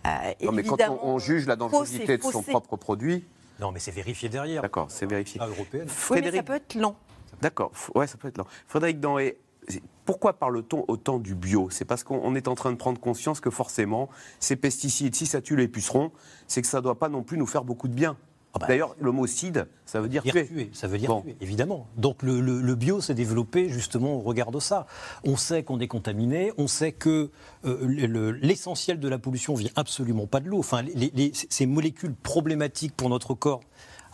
euh, 0.07 0.33
Non, 0.47 0.53
mais 0.53 0.63
quand 0.63 0.79
on, 0.89 0.99
on 1.07 1.19
juge 1.19 1.47
la 1.47 1.57
dangerosité 1.57 2.17
de 2.17 2.23
son 2.23 2.43
propre 2.43 2.77
produit, 2.79 3.27
Non, 3.61 3.73
mais 3.73 3.81
c'est 3.81 3.91
vérifié 3.91 4.29
derrière. 4.29 4.63
d'accord, 4.63 4.91
c'est 4.91 5.07
vérifié. 5.07 5.41
Européenne. 5.41 5.63
Oui, 5.73 5.81
mais 5.85 5.89
ça 5.89 5.95
Frédéric, 5.95 6.45
peut 6.45 6.55
être 6.55 6.75
lent. 6.75 6.97
d'accord, 7.41 7.73
ouais, 7.95 8.07
ça 8.07 8.17
peut 8.17 8.29
être 8.29 8.39
lent. 8.39 8.47
Frédéric 8.67 9.01
Danhé, 9.01 9.39
c'est- 9.69 9.83
pourquoi 10.05 10.39
parle-t-on 10.39 10.85
autant 10.89 11.19
du 11.19 11.35
bio? 11.35 11.69
C'est 11.71 11.85
parce 11.85 12.03
qu'on 12.05 12.21
on 12.23 12.35
est 12.35 12.49
en 12.49 12.55
train 12.55 12.71
de 12.73 12.77
prendre 12.77 13.01
conscience 13.01 13.41
que 13.41 13.51
forcément, 13.51 14.09
ces 14.41 14.57
pesticides, 14.57 15.15
si 15.15 15.27
ça 15.27 15.41
tue 15.43 15.57
les 15.57 15.69
pucerons, 15.69 16.13
c'est 16.47 16.63
que 16.63 16.69
ça 16.69 16.79
ne 16.79 16.83
doit 16.83 16.99
pas 16.99 17.09
non 17.09 17.23
plus 17.23 17.37
nous 17.37 17.47
faire 17.47 17.65
beaucoup 17.65 17.89
de 17.89 17.95
bien. 17.95 18.17
Ah 18.55 18.59
bah, 18.61 18.67
D'ailleurs, 18.67 18.97
le 18.99 19.13
mot 19.13 19.27
cide, 19.27 19.67
ça 19.85 20.01
veut 20.01 20.09
dire 20.09 20.23
Dire 20.23 20.33
tuer. 20.33 20.47
tuer, 20.47 20.71
ça 20.73 20.89
veut 20.89 20.97
dire 20.99 21.11
Bon. 21.11 21.21
tuer, 21.21 21.37
évidemment. 21.41 21.87
Donc 21.97 22.23
le, 22.23 22.41
le- 22.41 22.61
le 22.63 22.75
bio 22.75 23.01
s'est 23.01 23.15
développé 23.15 23.69
justement 23.69 24.15
au 24.17 24.21
regard 24.21 24.51
de 24.51 24.59
ça. 24.59 24.87
On 25.25 25.37
sait 25.37 25.63
qu'on 25.63 25.81
est 25.81 25.87
contaminé, 25.89 26.53
on 26.57 26.67
sait 26.67 26.93
que 26.93 27.31
euh, 27.67 27.79
le- 27.83 28.07
le- 28.07 28.31
l'essentiel 28.33 29.01
de 29.01 29.09
la 29.09 29.19
pollution 29.19 29.55
vient 29.55 29.71
absolument 29.77 30.27
pas 30.27 30.41
de 30.41 30.49
l'eau. 30.49 30.59
Enfin, 30.61 30.81
les- 30.83 31.13
les- 31.15 31.33
ces 31.35 31.67
molécules 31.67 32.15
problématiques 32.15 32.97
pour 32.97 33.11
notre 33.11 33.35
corps, 33.35 33.61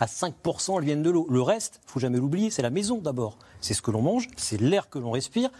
à 0.00 0.06
5% 0.06 0.78
elles 0.80 0.84
viennent 0.84 1.02
de 1.04 1.10
l'eau. 1.10 1.26
Le 1.30 1.40
reste, 1.40 1.80
faut 1.86 2.00
jamais 2.00 2.18
l'oublier, 2.18 2.50
c'est 2.50 2.62
la 2.62 2.70
maison 2.70 2.98
d'abord. 2.98 3.38
C'est 3.60 3.74
ce 3.74 3.82
que 3.82 3.92
l'on 3.92 4.02
mange, 4.02 4.26
c'est 4.36 4.60
l'air 4.60 4.90
que 4.90 4.98
l'on 4.98 5.12
respire. 5.12 5.50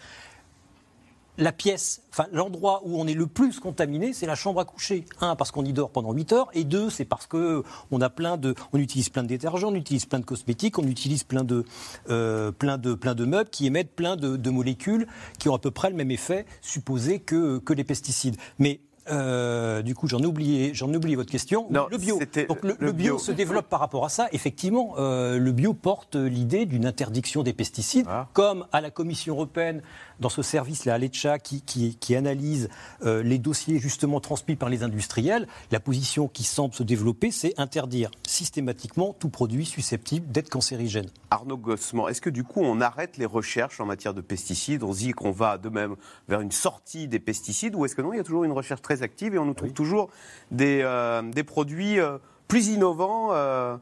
La 1.36 1.50
pièce, 1.50 2.02
enfin 2.10 2.26
l'endroit 2.32 2.82
où 2.84 3.00
on 3.00 3.08
est 3.08 3.14
le 3.14 3.26
plus 3.26 3.58
contaminé, 3.58 4.12
c'est 4.12 4.26
la 4.26 4.36
chambre 4.36 4.60
à 4.60 4.64
coucher. 4.64 5.04
Un, 5.20 5.34
parce 5.34 5.50
qu'on 5.50 5.64
y 5.64 5.72
dort 5.72 5.90
pendant 5.90 6.12
8 6.12 6.32
heures, 6.32 6.48
et 6.54 6.62
deux, 6.62 6.90
c'est 6.90 7.04
parce 7.04 7.26
que 7.26 7.64
on 7.90 8.00
a 8.00 8.08
plein 8.08 8.36
de, 8.36 8.54
on 8.72 8.78
utilise 8.78 9.08
plein 9.08 9.24
de 9.24 9.28
détergents, 9.28 9.72
on 9.72 9.74
utilise 9.74 10.06
plein 10.06 10.20
de 10.20 10.24
cosmétiques, 10.24 10.78
on 10.78 10.86
utilise 10.86 11.24
plein 11.24 11.42
de, 11.42 11.64
euh, 12.08 12.52
plein 12.52 12.78
de, 12.78 12.94
plein 12.94 13.16
de 13.16 13.24
meubles 13.24 13.50
qui 13.50 13.66
émettent 13.66 13.96
plein 13.96 14.14
de, 14.14 14.36
de 14.36 14.50
molécules 14.50 15.08
qui 15.40 15.48
ont 15.48 15.54
à 15.54 15.58
peu 15.58 15.72
près 15.72 15.90
le 15.90 15.96
même 15.96 16.12
effet 16.12 16.46
supposé 16.62 17.18
que, 17.18 17.58
que 17.58 17.72
les 17.72 17.84
pesticides. 17.84 18.36
Mais 18.60 18.80
euh, 19.10 19.82
du 19.82 19.94
coup, 19.94 20.08
j'en 20.08 20.18
ai 20.20 20.26
oublié, 20.26 20.72
j'en 20.74 20.92
oublié 20.92 21.16
votre 21.16 21.30
question. 21.30 21.66
Non, 21.70 21.86
le 21.90 21.98
bio. 21.98 22.18
Donc 22.48 22.62
le, 22.62 22.70
le 22.70 22.76
le 22.86 22.92
bio, 22.92 23.14
bio. 23.14 23.18
se 23.18 23.32
développe 23.32 23.68
par 23.68 23.80
rapport 23.80 24.04
à 24.04 24.08
ça. 24.08 24.28
Effectivement, 24.32 24.94
euh, 24.98 25.38
le 25.38 25.52
bio 25.52 25.74
porte 25.74 26.16
l'idée 26.16 26.66
d'une 26.66 26.86
interdiction 26.86 27.42
des 27.42 27.52
pesticides, 27.52 28.06
Ah. 28.08 28.28
comme 28.32 28.66
à 28.72 28.80
la 28.80 28.90
Commission 28.90 29.34
européenne, 29.34 29.82
dans 30.20 30.28
ce 30.28 30.42
service, 30.42 30.84
la 30.84 30.94
Alecha, 30.94 31.38
qui, 31.38 31.60
qui, 31.62 31.96
qui 31.96 32.14
analyse 32.14 32.68
euh, 33.04 33.22
les 33.22 33.38
dossiers 33.38 33.78
justement 33.78 34.20
transmis 34.20 34.56
par 34.56 34.68
les 34.68 34.82
industriels. 34.82 35.48
La 35.70 35.80
position 35.80 36.28
qui 36.28 36.44
semble 36.44 36.72
se 36.74 36.82
développer, 36.82 37.30
c'est 37.30 37.52
interdire 37.58 38.10
systématiquement 38.26 39.14
tout 39.18 39.28
produit 39.28 39.64
susceptible 39.66 40.30
d'être 40.30 40.48
cancérigène. 40.50 41.06
Arnaud 41.30 41.56
Gossement, 41.56 42.08
est-ce 42.08 42.20
que 42.20 42.30
du 42.30 42.44
coup 42.44 42.60
on 42.62 42.80
arrête 42.80 43.16
les 43.16 43.26
recherches 43.26 43.80
en 43.80 43.86
matière 43.86 44.14
de 44.14 44.20
pesticides? 44.20 44.82
On 44.84 44.92
se 44.92 44.98
dit 44.98 45.12
qu'on 45.12 45.32
va 45.32 45.58
de 45.58 45.68
même 45.68 45.96
vers 46.28 46.40
une 46.40 46.52
sortie 46.52 47.08
des 47.08 47.18
pesticides 47.18 47.74
ou 47.74 47.84
est-ce 47.84 47.94
que 47.96 48.02
non, 48.02 48.12
il 48.12 48.18
y 48.18 48.20
a 48.20 48.24
toujours 48.24 48.44
une 48.44 48.52
recherche 48.52 48.82
très 48.82 48.93
active 49.02 49.34
et 49.34 49.38
on 49.38 49.44
nous 49.44 49.54
trouve 49.54 49.72
toujours 49.72 50.10
des, 50.50 50.80
euh, 50.82 51.22
des 51.22 51.44
produits 51.44 51.98
euh, 51.98 52.18
plus 52.48 52.68
innovants 52.68 53.28
euh, 53.32 53.76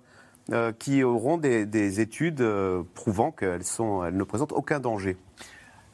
qui 0.78 1.02
auront 1.04 1.38
des, 1.38 1.66
des 1.66 2.00
études 2.00 2.44
prouvant 2.94 3.30
qu'elles 3.30 3.64
sont, 3.64 4.04
elles 4.04 4.16
ne 4.16 4.24
présentent 4.24 4.52
aucun 4.52 4.80
danger 4.80 5.16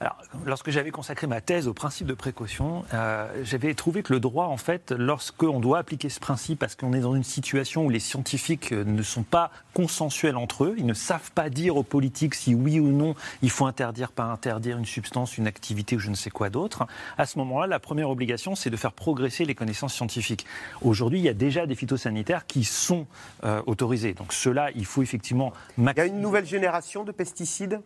Alors, 0.01 0.17
lorsque 0.47 0.71
j'avais 0.71 0.93
consacré 0.93 1.27
ma 1.27 1.41
thèse 1.41 1.67
au 1.67 1.75
principe 1.75 2.07
de 2.07 2.15
précaution, 2.15 2.85
euh, 2.95 3.27
j'avais 3.43 3.75
trouvé 3.75 4.05
que 4.05 4.13
le 4.13 4.21
droit, 4.21 4.47
en 4.47 4.57
fait, 4.57 4.93
lorsqu'on 4.93 5.59
doit 5.59 5.79
appliquer 5.79 6.09
ce 6.09 6.21
principe, 6.21 6.61
parce 6.61 6.77
qu'on 6.77 6.93
est 6.93 7.01
dans 7.01 7.17
une 7.17 7.25
situation 7.25 7.85
où 7.85 7.91
les 7.91 7.99
scientifiques 7.99 8.71
ne 8.71 9.03
sont 9.03 9.25
pas 9.25 9.51
consensuels 9.75 10.37
entre 10.37 10.65
eux, 10.65 10.75
ils 10.79 10.87
ne 10.87 10.95
savent 10.95 11.33
pas 11.33 11.51
dire 11.51 11.77
aux 11.77 11.83
politiques 11.83 12.37
si 12.37 12.55
oui 12.55 12.79
ou 12.79 12.89
non 12.89 13.15
il 13.43 13.51
faut 13.51 13.67
interdire, 13.67 14.13
pas 14.13 14.25
interdire 14.25 14.79
une 14.79 14.85
substance, 14.85 15.37
une 15.37 15.47
activité 15.49 15.97
ou 15.97 15.99
je 15.99 16.11
ne 16.11 16.15
sais 16.15 16.31
quoi 16.31 16.49
d'autre. 16.49 16.87
À 17.17 17.27
ce 17.27 17.39
moment-là, 17.39 17.67
la 17.67 17.81
première 17.81 18.11
obligation, 18.11 18.55
c'est 18.55 18.71
de 18.71 18.77
faire 18.77 18.93
progresser 18.93 19.45
les 19.45 19.55
connaissances 19.57 19.95
scientifiques. 19.95 20.47
Aujourd'hui, 20.81 21.19
il 21.19 21.25
y 21.25 21.29
a 21.29 21.35
déjà 21.35 21.67
des 21.67 21.75
phytosanitaires 21.75 22.47
qui 22.47 22.63
sont 22.63 23.07
euh, 23.45 23.63
autorisés. 23.67 24.15
Donc 24.15 24.33
ceux-là, 24.33 24.71
il 24.77 24.85
faut 24.85 25.03
effectivement 25.03 25.53
Il 25.77 25.93
y 25.97 26.01
a 26.01 26.07
une 26.07 26.21
nouvelle 26.21 26.47
génération 26.47 27.03
de 27.03 27.11
pesticides? 27.11 27.81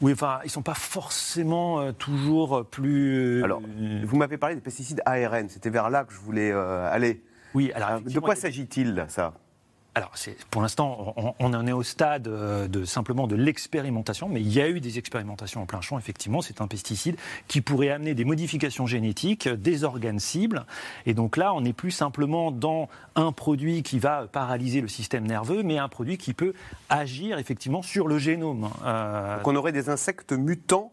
Oui, 0.00 0.12
enfin, 0.12 0.40
ils 0.44 0.50
sont 0.50 0.62
pas 0.62 0.74
forcément 0.74 1.51
euh, 1.52 1.92
toujours 1.92 2.64
plus. 2.64 3.40
euh, 3.40 3.44
Alors, 3.44 3.60
vous 4.04 4.16
m'avez 4.16 4.38
parlé 4.38 4.54
des 4.54 4.60
pesticides 4.60 5.02
ARN, 5.06 5.48
c'était 5.48 5.70
vers 5.70 5.90
là 5.90 6.04
que 6.04 6.12
je 6.12 6.18
voulais 6.20 6.50
euh, 6.52 6.90
aller. 6.92 7.22
oui, 7.54 7.72
alors 7.74 8.00
De 8.00 8.20
quoi 8.20 8.34
s'agit-il, 8.36 9.04
ça? 9.08 9.34
Alors, 9.94 10.12
pour 10.50 10.62
l'instant, 10.62 11.12
on, 11.18 11.34
on 11.38 11.52
en 11.52 11.66
est 11.66 11.72
au 11.72 11.82
stade 11.82 12.22
de 12.22 12.84
simplement 12.86 13.26
de 13.26 13.36
l'expérimentation, 13.36 14.26
mais 14.26 14.40
il 14.40 14.50
y 14.50 14.58
a 14.62 14.66
eu 14.66 14.80
des 14.80 14.96
expérimentations 14.96 15.60
en 15.60 15.66
plein 15.66 15.82
champ. 15.82 15.98
Effectivement, 15.98 16.40
c'est 16.40 16.62
un 16.62 16.66
pesticide 16.66 17.16
qui 17.46 17.60
pourrait 17.60 17.90
amener 17.90 18.14
des 18.14 18.24
modifications 18.24 18.86
génétiques, 18.86 19.50
des 19.50 19.84
organes 19.84 20.18
cibles, 20.18 20.64
et 21.04 21.12
donc 21.12 21.36
là, 21.36 21.52
on 21.52 21.60
n'est 21.60 21.74
plus 21.74 21.90
simplement 21.90 22.50
dans 22.50 22.88
un 23.16 23.32
produit 23.32 23.82
qui 23.82 23.98
va 23.98 24.26
paralyser 24.32 24.80
le 24.80 24.88
système 24.88 25.26
nerveux, 25.26 25.62
mais 25.62 25.76
un 25.76 25.90
produit 25.90 26.16
qui 26.16 26.32
peut 26.32 26.54
agir 26.88 27.38
effectivement 27.38 27.82
sur 27.82 28.08
le 28.08 28.16
génome. 28.16 28.70
Euh, 28.86 29.40
Qu'on 29.40 29.56
aurait 29.56 29.72
des 29.72 29.90
insectes 29.90 30.32
mutants 30.32 30.90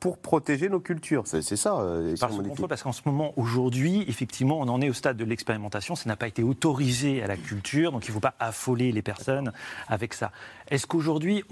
pour 0.00 0.16
protéger 0.16 0.70
nos 0.70 0.80
cultures. 0.80 1.24
C'est 1.26 1.42
ça, 1.42 1.78
euh, 1.78 2.16
Par 2.18 2.30
contrôle, 2.30 2.68
parce 2.68 2.82
qu'en 2.82 2.92
ce 2.92 3.02
moment, 3.04 3.34
aujourd'hui, 3.36 4.04
effectivement, 4.08 4.58
on 4.58 4.68
en 4.68 4.80
est 4.80 4.88
au 4.88 4.94
stade 4.94 5.18
de 5.18 5.24
l'expérimentation. 5.24 5.94
Ça 5.94 6.08
n'a 6.08 6.16
pas 6.16 6.26
été 6.26 6.42
autorisé 6.42 7.22
à 7.22 7.26
la 7.26 7.36
culture, 7.36 7.92
donc 7.92 8.06
il 8.06 8.08
ne 8.08 8.14
faut 8.14 8.20
pas 8.20 8.34
affoler 8.40 8.92
les 8.92 9.02
personnes 9.02 9.52
avec 9.88 10.14
ça. 10.14 10.32
Est-ce 10.70 10.86
qu'aujourd'hui, 10.86 11.44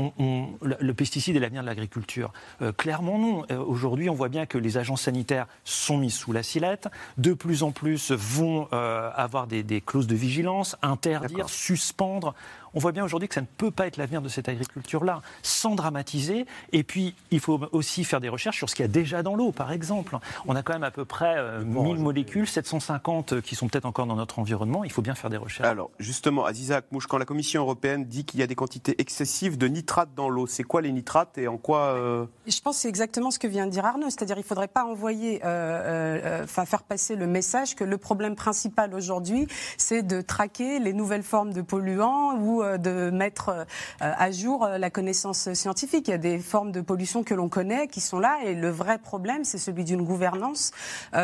le, 0.62 0.92
pesticide 0.92 1.37
est 1.37 1.40
l'avenir 1.40 1.62
de 1.62 1.66
l'agriculture? 1.66 2.32
Euh, 2.62 2.72
Clairement 2.72 3.18
non. 3.18 3.44
Euh, 3.50 3.58
aujourd'hui, 3.58 4.08
on 4.08 4.14
voit 4.14 4.28
bien 4.28 4.46
que 4.46 4.56
les 4.56 4.78
agents 4.78 4.96
sanitaires 4.96 5.46
sont 5.64 5.98
mis 5.98 6.11
sous 6.11 6.32
la 6.32 6.44
sellette. 6.44 6.88
De 7.18 7.34
plus 7.34 7.64
en 7.64 7.72
plus 7.72 8.12
vont 8.12 8.68
euh, 8.72 9.11
avoir 9.14 9.48
des, 9.48 9.64
des 9.64 9.80
clauses 9.80 10.06
de 10.06 10.14
vigilance, 10.14 10.76
interdire, 10.82 11.48
suspendre. 11.48 12.34
On 12.74 12.78
voit 12.78 12.92
bien 12.92 13.04
aujourd'hui 13.04 13.28
que 13.28 13.35
ça 13.35 13.40
ne 13.40 13.46
peut 13.46 13.70
pas 13.70 13.87
être 13.87 13.96
l'avenir 13.96 14.22
de 14.22 14.28
cette 14.28 14.48
agriculture-là, 14.48 15.22
sans 15.42 15.74
dramatiser. 15.74 16.46
Et 16.72 16.83
puis, 16.83 17.14
il 17.31 17.40
faut 17.40 17.61
aussi 17.72 18.04
faire 18.04 18.20
des 18.20 18.28
recherches 18.28 18.59
sur 18.59 18.68
ce 18.68 18.74
qu'il 18.74 18.85
y 18.85 18.88
a 18.88 18.92
déjà 18.92 19.22
dans 19.22 19.35
l'eau, 19.35 19.52
par 19.52 19.72
exemple. 19.72 20.16
On 20.46 20.57
a 20.57 20.62
quand 20.62 20.72
même 20.72 20.85
à 20.85 20.90
peu 20.90 21.04
près 21.04 21.37
euh, 21.37 21.64
1000 21.64 21.98
molécules, 21.98 22.46
750 22.46 23.40
qui 23.40 23.54
sont 23.54 23.68
peut-être 23.68 23.87
encore 23.87 24.07
dans 24.07 24.16
notre 24.16 24.38
environnement. 24.38 24.85
Il 24.85 24.90
faut 24.90 25.02
bien 25.02 25.14
faire 25.14 25.31
des 25.31 25.37
recherches. 25.37 25.68
Alors, 25.68 25.90
justement, 25.98 26.44
Aziza 26.44 26.76
Akmouche, 26.76 27.07
quand 27.07 27.18
la 27.18 27.24
Commission 27.24 27.62
européenne 27.62 28.04
dit 28.04 28.24
qu'il 28.24 28.40
y 28.40 28.42
a 28.42 28.46
des 28.46 28.54
quantités 28.54 29.00
excessives 29.00 29.59
de 29.59 29.66
nitrates 29.66 30.14
dans 30.14 30.28
l'eau, 30.28 30.46
c'est 30.46 30.64
quoi 30.64 30.81
les 30.81 30.92
nitrates 30.92 31.38
et 31.38 31.48
en 31.48 31.57
quoi 31.57 31.94
euh, 31.94 32.26
Je 32.46 32.61
pense 32.61 32.76
que 32.76 32.83
c'est 32.83 32.88
exactement 32.88 33.31
ce 33.31 33.38
que 33.38 33.46
vient 33.46 33.66
de 33.66 33.70
dire 33.70 33.85
Arnaud, 33.85 34.11
c'est-à-dire 34.11 34.37
il 34.37 34.42
ne 34.42 34.46
faudrait 34.46 34.68
pas 34.68 34.85
envoyer, 34.85 35.40
euh, 35.44 36.22
euh, 36.24 36.44
enfin 36.44 36.64
faire 36.64 36.83
passer 36.83 37.16
le 37.16 37.26
message 37.26 37.74
que 37.74 37.85
le 37.85 37.98
problème 37.98 38.35
principal 38.35 38.94
aujourd'hui, 38.94 39.46
c'est 39.76 40.02
de 40.02 40.20
traquer 40.20 40.78
les 40.78 40.92
nouvelles 40.92 41.22
formes 41.22 41.52
de 41.52 41.62
polluants 41.62 42.37
ou 42.38 42.58
surtout 42.59 42.62
euh, 42.62 42.79
de 42.79 43.11
mettre 43.11 43.49
euh, 43.51 43.64
à 44.01 44.31
jour 44.31 44.64
euh, 44.64 44.79
la 44.79 44.90
connaissance 44.90 45.53
scientifique. 45.53 46.09
Il 46.09 46.11
y 46.12 46.14
a 46.14 46.18
des 46.18 46.38
formes 46.38 46.73
de 46.73 46.81
pollution 46.81 47.23
que 47.23 47.35
l'on 47.35 47.49
connaît 47.49 47.88
qui 47.88 48.01
sont 48.01 48.18
là 48.18 48.38
et 48.44 48.55
le 48.55 48.71
vrai 48.71 48.99
problème, 48.99 49.44
c'est 49.44 49.59
celui 49.59 49.85
d'une 49.85 50.03
gouvernance 50.03 50.73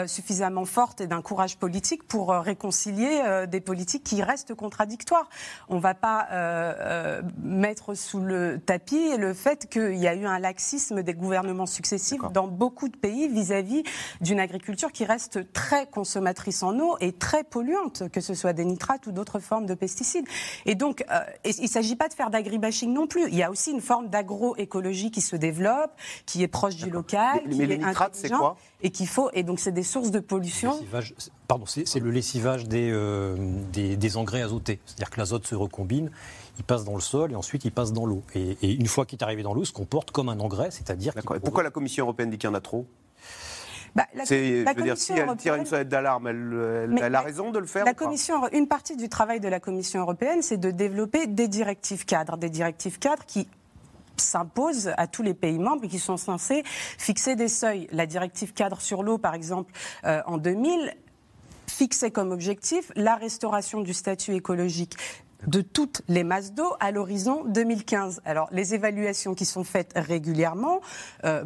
suffisamment 0.06 0.64
forte 0.64 1.00
et 1.00 1.06
d'un 1.06 1.22
courage 1.22 1.56
politique 1.56 2.06
pour 2.06 2.30
réconcilier 2.30 3.46
des 3.48 3.60
politiques 3.60 4.04
qui 4.04 4.22
restent 4.22 4.54
contradictoires. 4.54 5.28
On 5.68 5.76
ne 5.76 5.80
va 5.80 5.94
pas 5.94 6.28
mettre 7.42 7.94
sous 7.94 8.20
le 8.20 8.60
tapis 8.60 9.16
le 9.16 9.34
fait 9.34 9.68
qu'il 9.68 9.96
y 9.96 10.08
a 10.08 10.14
eu 10.14 10.26
un 10.26 10.38
laxisme 10.38 11.02
des 11.02 11.14
gouvernements 11.14 11.66
successifs 11.66 12.22
dans 12.32 12.48
beaucoup 12.48 12.88
de 12.88 12.96
pays 12.96 13.28
vis-à-vis 13.28 13.82
d'une 14.20 14.40
agriculture 14.40 14.92
qui 14.92 15.04
reste 15.04 15.52
très 15.52 15.86
consommatrice 15.86 16.62
en 16.62 16.78
eau 16.78 16.96
et 17.00 17.12
très 17.12 17.44
polluante, 17.44 18.08
que 18.10 18.20
ce 18.20 18.34
soit 18.34 18.52
des 18.52 18.64
nitrates 18.64 19.06
ou 19.06 19.12
d'autres 19.12 19.40
formes 19.40 19.66
de 19.66 19.74
pesticides. 19.74 20.26
Et 20.66 20.74
donc, 20.74 21.04
euh, 21.10 21.20
et 21.44 21.50
il 21.58 21.62
ne 21.64 21.68
s'agit 21.68 21.96
pas 21.96 22.08
de 22.08 22.14
faire 22.14 22.30
d'agribashing 22.30 22.92
non 22.92 23.06
plus. 23.06 23.28
Il 23.28 23.34
y 23.34 23.42
a 23.42 23.50
aussi 23.50 23.70
une 23.70 23.80
forme 23.80 24.08
d'agroécologie 24.08 25.10
qui 25.10 25.20
se 25.20 25.36
développe, 25.36 25.90
qui 26.26 26.42
est 26.42 26.48
proche 26.48 26.76
du 26.76 26.90
local, 26.90 27.40
Mais- 27.44 27.50
qui 27.52 27.58
mais 27.58 27.66
les 27.66 27.74
est 27.74 27.78
nitrates, 27.78 28.14
c'est 28.14 28.30
quoi? 28.30 28.56
Et 28.82 28.90
qu'il 28.90 29.06
faut. 29.08 29.30
Et 29.32 29.42
donc, 29.42 29.60
c'est 29.60 29.72
des 29.72 29.82
sources 29.82 30.10
de 30.10 30.20
pollution. 30.20 30.72
Lessivage- 30.72 31.14
Pardon, 31.48 31.64
c'est 31.66 32.00
le 32.00 32.10
lessivage 32.10 32.66
des, 32.68 32.90
euh, 32.90 33.36
des, 33.72 33.96
des 33.96 34.16
engrais 34.16 34.42
azotés. 34.42 34.80
C'est-à-dire 34.86 35.10
que 35.10 35.18
l'azote 35.20 35.46
se 35.46 35.54
recombine, 35.54 36.10
il 36.58 36.64
passe 36.64 36.84
dans 36.84 36.94
le 36.94 37.00
sol 37.00 37.32
et 37.32 37.34
ensuite 37.36 37.64
il 37.64 37.72
passe 37.72 37.92
dans 37.92 38.06
l'eau. 38.06 38.22
Et, 38.34 38.56
et 38.62 38.72
une 38.72 38.86
fois 38.86 39.04
qu'il 39.06 39.18
est 39.18 39.22
arrivé 39.22 39.42
dans 39.42 39.52
l'eau, 39.54 39.62
il 39.62 39.66
se 39.66 39.72
comporte 39.72 40.10
comme 40.10 40.28
un 40.28 40.40
engrais, 40.40 40.70
c'est-à-dire 40.70 41.12
pourquoi 41.42 41.62
la 41.62 41.70
Commission 41.70 42.04
européenne 42.04 42.30
dit 42.30 42.38
qu'il 42.38 42.48
y 42.48 42.52
en 42.52 42.54
a 42.54 42.60
trop? 42.60 42.86
Bah, 43.94 44.06
la- 44.14 44.26
C'est, 44.26 44.64
la 44.64 44.72
je 44.72 44.76
veux 44.76 44.82
dire, 44.82 44.98
si 44.98 45.12
elle 45.12 45.36
tire 45.36 45.54
une 45.54 45.66
sonnette 45.66 45.88
d'alarme, 45.88 46.26
elle, 46.26 46.36
elle- 46.36 46.90
Mais 46.90 47.00
elle 47.02 47.14
a 47.14 47.20
raison 47.20 47.50
de 47.52 47.58
le 47.60 47.66
faire 47.66 47.84
La 47.84 47.94
commission, 47.94 48.48
une 48.52 48.66
partie 48.66 48.96
du 48.96 49.08
travail 49.08 49.38
de 49.40 49.48
la 49.48 49.60
Commission 49.60 50.00
européenne, 50.00 50.42
c'est 50.42 50.56
de 50.56 50.70
développer 50.70 51.26
des 51.28 51.46
directives 51.48 52.04
cadres, 52.04 52.36
des 52.36 52.50
directives 52.50 52.98
cadres 52.98 53.24
qui 53.24 53.48
s'imposent 54.16 54.92
à 54.96 55.06
tous 55.06 55.22
les 55.22 55.34
pays 55.34 55.58
membres 55.58 55.84
et 55.84 55.88
qui 55.88 55.98
sont 55.98 56.16
censés 56.16 56.62
fixer 56.98 57.36
des 57.36 57.48
seuils. 57.48 57.88
La 57.92 58.06
directive 58.06 58.52
cadre 58.52 58.80
sur 58.80 59.02
l'eau, 59.02 59.18
par 59.18 59.34
exemple, 59.34 59.72
euh, 60.04 60.22
en 60.26 60.38
2000, 60.38 60.94
fixait 61.68 62.10
comme 62.10 62.30
objectif 62.30 62.92
la 62.94 63.16
restauration 63.16 63.80
du 63.80 63.92
statut 63.94 64.34
écologique 64.34 64.96
de 65.46 65.60
toutes 65.60 66.02
les 66.08 66.24
masses 66.24 66.52
d'eau 66.52 66.72
à 66.80 66.90
l'horizon 66.90 67.44
2015. 67.46 68.22
Alors, 68.24 68.48
les 68.52 68.74
évaluations 68.74 69.34
qui 69.34 69.44
sont 69.44 69.64
faites 69.64 69.92
régulièrement 69.96 70.80
euh, 71.24 71.44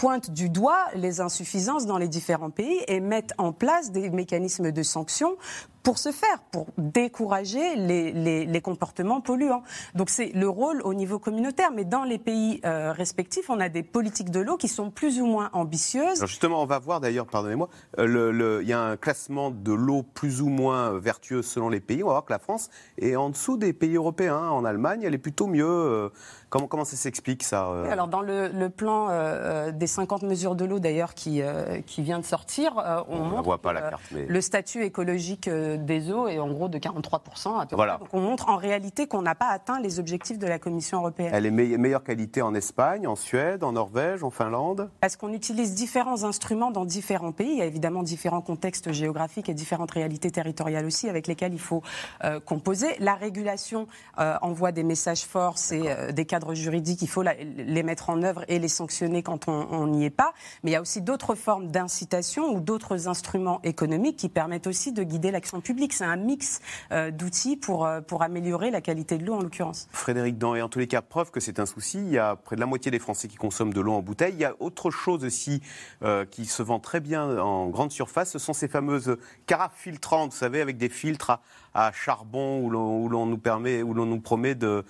pointent 0.00 0.30
du 0.30 0.48
doigt 0.48 0.86
les 0.94 1.20
insuffisances 1.20 1.84
dans 1.84 1.98
les 1.98 2.08
différents 2.08 2.48
pays 2.48 2.80
et 2.88 3.00
mettent 3.00 3.34
en 3.36 3.52
place 3.52 3.92
des 3.92 4.08
mécanismes 4.08 4.72
de 4.72 4.82
sanctions 4.82 5.36
pour 5.82 5.98
ce 5.98 6.12
faire, 6.12 6.40
pour 6.52 6.66
décourager 6.78 7.76
les, 7.76 8.12
les- 8.12 8.46
les 8.46 8.60
comportements 8.60 9.20
polluants. 9.20 9.62
Donc 9.94 10.10
c'est 10.10 10.30
le 10.34 10.48
rôle 10.48 10.82
au 10.82 10.94
niveau 10.94 11.18
communautaire, 11.18 11.70
mais 11.74 11.84
dans 11.84 12.04
les 12.04 12.18
pays 12.18 12.60
euh, 12.64 12.92
respectifs, 12.92 13.48
on 13.48 13.60
a 13.60 13.68
des 13.68 13.82
politiques 13.82 14.30
de 14.30 14.40
l'eau 14.40 14.56
qui 14.56 14.68
sont 14.68 14.90
plus 14.90 15.20
ou 15.20 15.26
moins 15.26 15.50
ambitieuses. 15.52 16.18
Alors 16.18 16.28
justement, 16.28 16.62
on 16.62 16.66
va 16.66 16.78
voir 16.78 17.00
d'ailleurs, 17.00 17.26
pardonnez-moi, 17.26 17.68
euh, 17.98 18.60
il 18.62 18.68
y 18.68 18.72
a 18.72 18.80
un 18.80 18.96
classement 18.96 19.50
de 19.50 19.72
l'eau 19.72 20.02
plus 20.02 20.42
ou 20.42 20.48
moins 20.48 20.98
vertueuse 20.98 21.46
selon 21.46 21.68
les 21.68 21.80
pays. 21.80 22.02
On 22.02 22.06
va 22.08 22.12
voir 22.14 22.24
que 22.24 22.32
la 22.32 22.38
France 22.38 22.68
est 22.98 23.16
en 23.16 23.30
dessous 23.30 23.56
des 23.56 23.72
pays 23.72 23.96
européens. 23.96 24.48
En 24.50 24.64
Allemagne, 24.64 25.00
elle 25.04 25.14
est 25.14 25.18
plutôt 25.18 25.46
mieux. 25.46 25.66
Euh, 25.66 26.08
Comment, 26.50 26.66
comment 26.66 26.84
ça 26.84 26.96
s'explique 26.96 27.44
ça 27.44 27.68
euh? 27.68 27.88
Alors 27.92 28.08
dans 28.08 28.22
le, 28.22 28.48
le 28.48 28.70
plan 28.70 29.08
euh, 29.08 29.12
euh, 29.12 29.70
des 29.70 29.86
50 29.86 30.24
mesures 30.24 30.56
de 30.56 30.64
l'eau 30.64 30.80
d'ailleurs 30.80 31.14
qui, 31.14 31.42
euh, 31.42 31.80
qui 31.86 32.02
vient 32.02 32.18
de 32.18 32.24
sortir, 32.24 32.76
euh, 32.76 33.02
on, 33.08 33.18
On 33.20 33.24
ne 33.24 33.30
montre 33.30 33.42
voit 33.44 33.62
pas 33.62 33.72
la 33.72 33.84
euh, 33.84 33.90
carte, 33.90 34.02
mais 34.10 34.26
le 34.26 34.40
statut 34.40 34.82
écologique 34.82 35.46
des 35.76 36.10
eaux 36.10 36.28
est 36.28 36.38
en 36.38 36.48
gros 36.50 36.68
de 36.68 36.78
43%. 36.78 37.58
À 37.58 37.66
peu 37.66 37.76
Voilà. 37.76 37.94
près. 37.94 38.04
Donc 38.04 38.14
on 38.14 38.20
montre 38.20 38.48
en 38.48 38.56
réalité 38.56 39.06
qu'on 39.06 39.22
n'a 39.22 39.34
pas 39.34 39.48
atteint 39.48 39.80
les 39.80 39.98
objectifs 39.98 40.38
de 40.38 40.46
la 40.46 40.58
Commission 40.58 40.98
européenne. 40.98 41.30
elle 41.32 41.46
est 41.46 41.50
me- 41.50 41.76
meilleure 41.78 42.04
qualité 42.04 42.42
en 42.42 42.54
Espagne, 42.54 43.06
en 43.06 43.16
Suède, 43.16 43.64
en 43.64 43.72
Norvège, 43.72 44.22
en 44.24 44.30
Finlande. 44.30 44.90
Parce 45.00 45.16
qu'on 45.16 45.32
utilise 45.32 45.74
différents 45.74 46.24
instruments 46.24 46.70
dans 46.70 46.84
différents 46.84 47.32
pays. 47.32 47.50
Il 47.52 47.58
y 47.58 47.62
a 47.62 47.66
évidemment 47.66 48.02
différents 48.02 48.40
contextes 48.40 48.92
géographiques 48.92 49.48
et 49.48 49.54
différentes 49.54 49.90
réalités 49.90 50.30
territoriales 50.30 50.84
aussi 50.86 51.08
avec 51.08 51.26
lesquelles 51.26 51.52
il 51.52 51.60
faut 51.60 51.82
euh, 52.24 52.40
composer. 52.40 52.88
La 53.00 53.14
régulation 53.14 53.86
euh, 54.18 54.36
envoie 54.42 54.72
des 54.72 54.82
messages 54.82 55.22
forts, 55.22 55.58
c'est 55.58 55.82
euh, 55.90 56.12
des 56.12 56.24
cadres 56.24 56.54
juridiques, 56.54 57.02
il 57.02 57.08
faut 57.08 57.22
la- 57.22 57.34
les 57.34 57.82
mettre 57.82 58.10
en 58.10 58.22
œuvre 58.22 58.44
et 58.48 58.58
les 58.58 58.68
sanctionner 58.68 59.22
quand 59.22 59.48
on 59.48 59.86
n'y 59.86 60.04
est 60.04 60.10
pas. 60.10 60.32
Mais 60.62 60.70
il 60.70 60.74
y 60.74 60.76
a 60.76 60.80
aussi 60.80 61.00
d'autres 61.02 61.34
formes 61.34 61.68
d'incitation 61.68 62.52
ou 62.54 62.60
d'autres 62.60 63.08
instruments 63.08 63.60
économiques 63.64 64.16
qui 64.16 64.28
permettent 64.28 64.66
aussi 64.66 64.92
de 64.92 65.02
guider 65.02 65.30
l'action 65.30 65.59
publique. 65.60 65.92
C'est 65.92 66.04
un 66.04 66.16
mix 66.16 66.60
euh, 66.92 67.10
d'outils 67.10 67.56
pour, 67.56 67.86
euh, 67.86 68.00
pour 68.00 68.22
améliorer 68.22 68.70
la 68.70 68.80
qualité 68.80 69.18
de 69.18 69.24
l'eau 69.24 69.34
en 69.34 69.42
l'occurrence. 69.42 69.88
Frédéric 69.92 70.38
Dan, 70.38 70.56
et 70.56 70.62
en 70.62 70.68
tous 70.68 70.78
les 70.78 70.86
cas, 70.86 71.02
preuve 71.02 71.30
que 71.30 71.40
c'est 71.40 71.60
un 71.60 71.66
souci. 71.66 71.98
Il 71.98 72.10
y 72.10 72.18
a 72.18 72.36
près 72.36 72.56
de 72.56 72.60
la 72.60 72.66
moitié 72.66 72.90
des 72.90 72.98
Français 72.98 73.28
qui 73.28 73.36
consomment 73.36 73.72
de 73.72 73.80
l'eau 73.80 73.92
en 73.92 74.02
bouteille. 74.02 74.34
Il 74.34 74.40
y 74.40 74.44
a 74.44 74.54
autre 74.60 74.90
chose 74.90 75.24
aussi 75.24 75.62
euh, 76.02 76.24
qui 76.24 76.46
se 76.46 76.62
vend 76.62 76.80
très 76.80 77.00
bien 77.00 77.38
en 77.38 77.68
grande 77.68 77.92
surface. 77.92 78.30
Ce 78.30 78.38
sont 78.38 78.52
ces 78.52 78.68
fameuses 78.68 79.16
carafes 79.46 79.76
filtrantes, 79.76 80.32
vous 80.32 80.38
savez, 80.38 80.60
avec 80.60 80.76
des 80.76 80.88
filtres 80.88 81.30
à, 81.30 81.40
à 81.74 81.92
charbon 81.92 82.60
où 82.60 82.70
l'on 82.70 83.26
nous 83.26 83.38
permet, 83.38 83.82
où 83.82 83.94
l'on 83.94 84.06
nous 84.06 84.20
promet 84.20 84.54
de, 84.54 84.84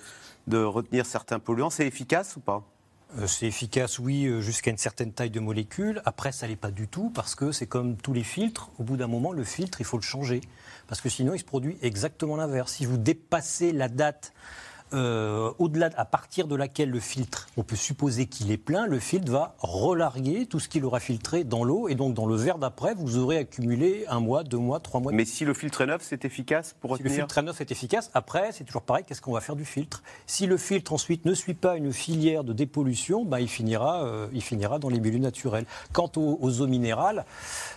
de 0.46 0.62
retenir 0.62 1.06
certains 1.06 1.38
polluants. 1.38 1.70
C'est 1.70 1.86
efficace 1.86 2.36
ou 2.36 2.40
pas? 2.40 2.62
C'est 3.26 3.46
efficace, 3.46 3.98
oui, 3.98 4.26
euh, 4.26 4.40
jusqu'à 4.40 4.70
une 4.70 4.78
certaine 4.78 5.12
taille 5.12 5.30
de 5.30 5.40
molécules. 5.40 6.00
Après, 6.04 6.30
ça 6.30 6.46
l'est 6.46 6.54
pas 6.54 6.70
du 6.70 6.86
tout 6.86 7.10
parce 7.10 7.34
que 7.34 7.50
c'est 7.50 7.66
comme 7.66 7.96
tous 7.96 8.12
les 8.12 8.22
filtres. 8.22 8.70
Au 8.78 8.84
bout 8.84 8.96
d'un 8.96 9.08
moment, 9.08 9.32
le 9.32 9.42
filtre, 9.42 9.80
il 9.80 9.84
faut 9.84 9.96
le 9.96 10.02
changer 10.02 10.40
parce 10.86 11.00
que 11.00 11.08
sinon, 11.08 11.34
il 11.34 11.40
se 11.40 11.44
produit 11.44 11.76
exactement 11.82 12.36
l'inverse. 12.36 12.74
Si 12.74 12.86
vous 12.86 12.98
dépassez 12.98 13.72
la 13.72 13.88
date 13.88 14.32
euh, 14.92 15.50
au-delà, 15.58 15.90
à 15.96 16.04
partir 16.04 16.46
de 16.46 16.56
laquelle 16.56 16.90
le 16.90 17.00
filtre, 17.00 17.46
on 17.56 17.62
peut 17.62 17.76
supposer 17.76 18.26
qu'il 18.26 18.50
est 18.50 18.56
plein, 18.56 18.86
le 18.86 18.98
filtre 18.98 19.30
va 19.30 19.54
relarguer 19.58 20.46
tout 20.46 20.60
ce 20.60 20.68
qu'il 20.68 20.84
aura 20.84 21.00
filtré 21.00 21.44
dans 21.44 21.64
l'eau 21.64 21.88
et 21.88 21.94
donc 21.94 22.14
dans 22.14 22.26
le 22.26 22.34
verre 22.36 22.58
d'après, 22.58 22.94
vous 22.94 23.16
aurez 23.18 23.38
accumulé 23.38 24.04
un 24.08 24.20
mois, 24.20 24.44
deux 24.44 24.58
mois, 24.58 24.80
trois 24.80 25.00
mois. 25.00 25.12
Mais 25.12 25.24
si 25.24 25.44
le 25.44 25.54
filtre 25.54 25.80
est 25.82 25.86
neuf, 25.86 26.02
c'est 26.02 26.24
efficace 26.24 26.74
pour 26.80 26.96
Si 26.96 27.02
le 27.02 27.08
retenir? 27.08 27.24
filtre 27.24 27.38
à 27.38 27.42
neuf 27.42 27.60
est 27.60 27.70
efficace, 27.72 28.10
après, 28.14 28.50
c'est 28.52 28.64
toujours 28.64 28.82
pareil, 28.82 29.04
qu'est-ce 29.06 29.20
qu'on 29.22 29.32
va 29.32 29.40
faire 29.40 29.56
du 29.56 29.64
filtre? 29.64 30.02
Si 30.26 30.46
le 30.46 30.56
filtre 30.56 30.92
ensuite 30.92 31.24
ne 31.24 31.34
suit 31.34 31.54
pas 31.54 31.76
une 31.76 31.92
filière 31.92 32.44
de 32.44 32.52
dépollution, 32.52 33.24
bah, 33.24 33.40
il, 33.40 33.48
finira, 33.48 34.04
euh, 34.04 34.26
il 34.32 34.42
finira 34.42 34.78
dans 34.78 34.88
les 34.88 35.00
milieux 35.00 35.18
naturels. 35.18 35.66
Quant 35.92 36.10
aux, 36.16 36.38
aux 36.40 36.60
eaux 36.60 36.66
minérales, 36.66 37.24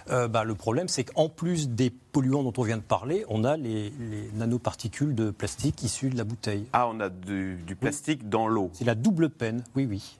euh, 0.09 0.27
bah, 0.27 0.43
le 0.43 0.55
problème 0.55 0.87
c'est 0.87 1.03
qu'en 1.05 1.29
plus 1.29 1.69
des 1.69 1.89
polluants 1.89 2.43
dont 2.43 2.53
on 2.57 2.63
vient 2.63 2.77
de 2.77 2.81
parler, 2.83 3.25
on 3.27 3.43
a 3.43 3.57
les, 3.57 3.89
les 3.99 4.29
nanoparticules 4.35 5.15
de 5.15 5.31
plastique 5.31 5.81
issues 5.83 6.09
de 6.09 6.17
la 6.17 6.23
bouteille. 6.23 6.65
Ah, 6.73 6.87
on 6.87 6.99
a 6.99 7.02
du, 7.09 7.55
du 7.65 7.75
plastique 7.75 8.29
dans 8.29 8.47
l'eau. 8.47 8.69
C'est 8.73 8.85
la 8.85 8.95
double 8.95 9.29
peine, 9.29 9.63
oui, 9.75 9.85
oui, 9.89 10.19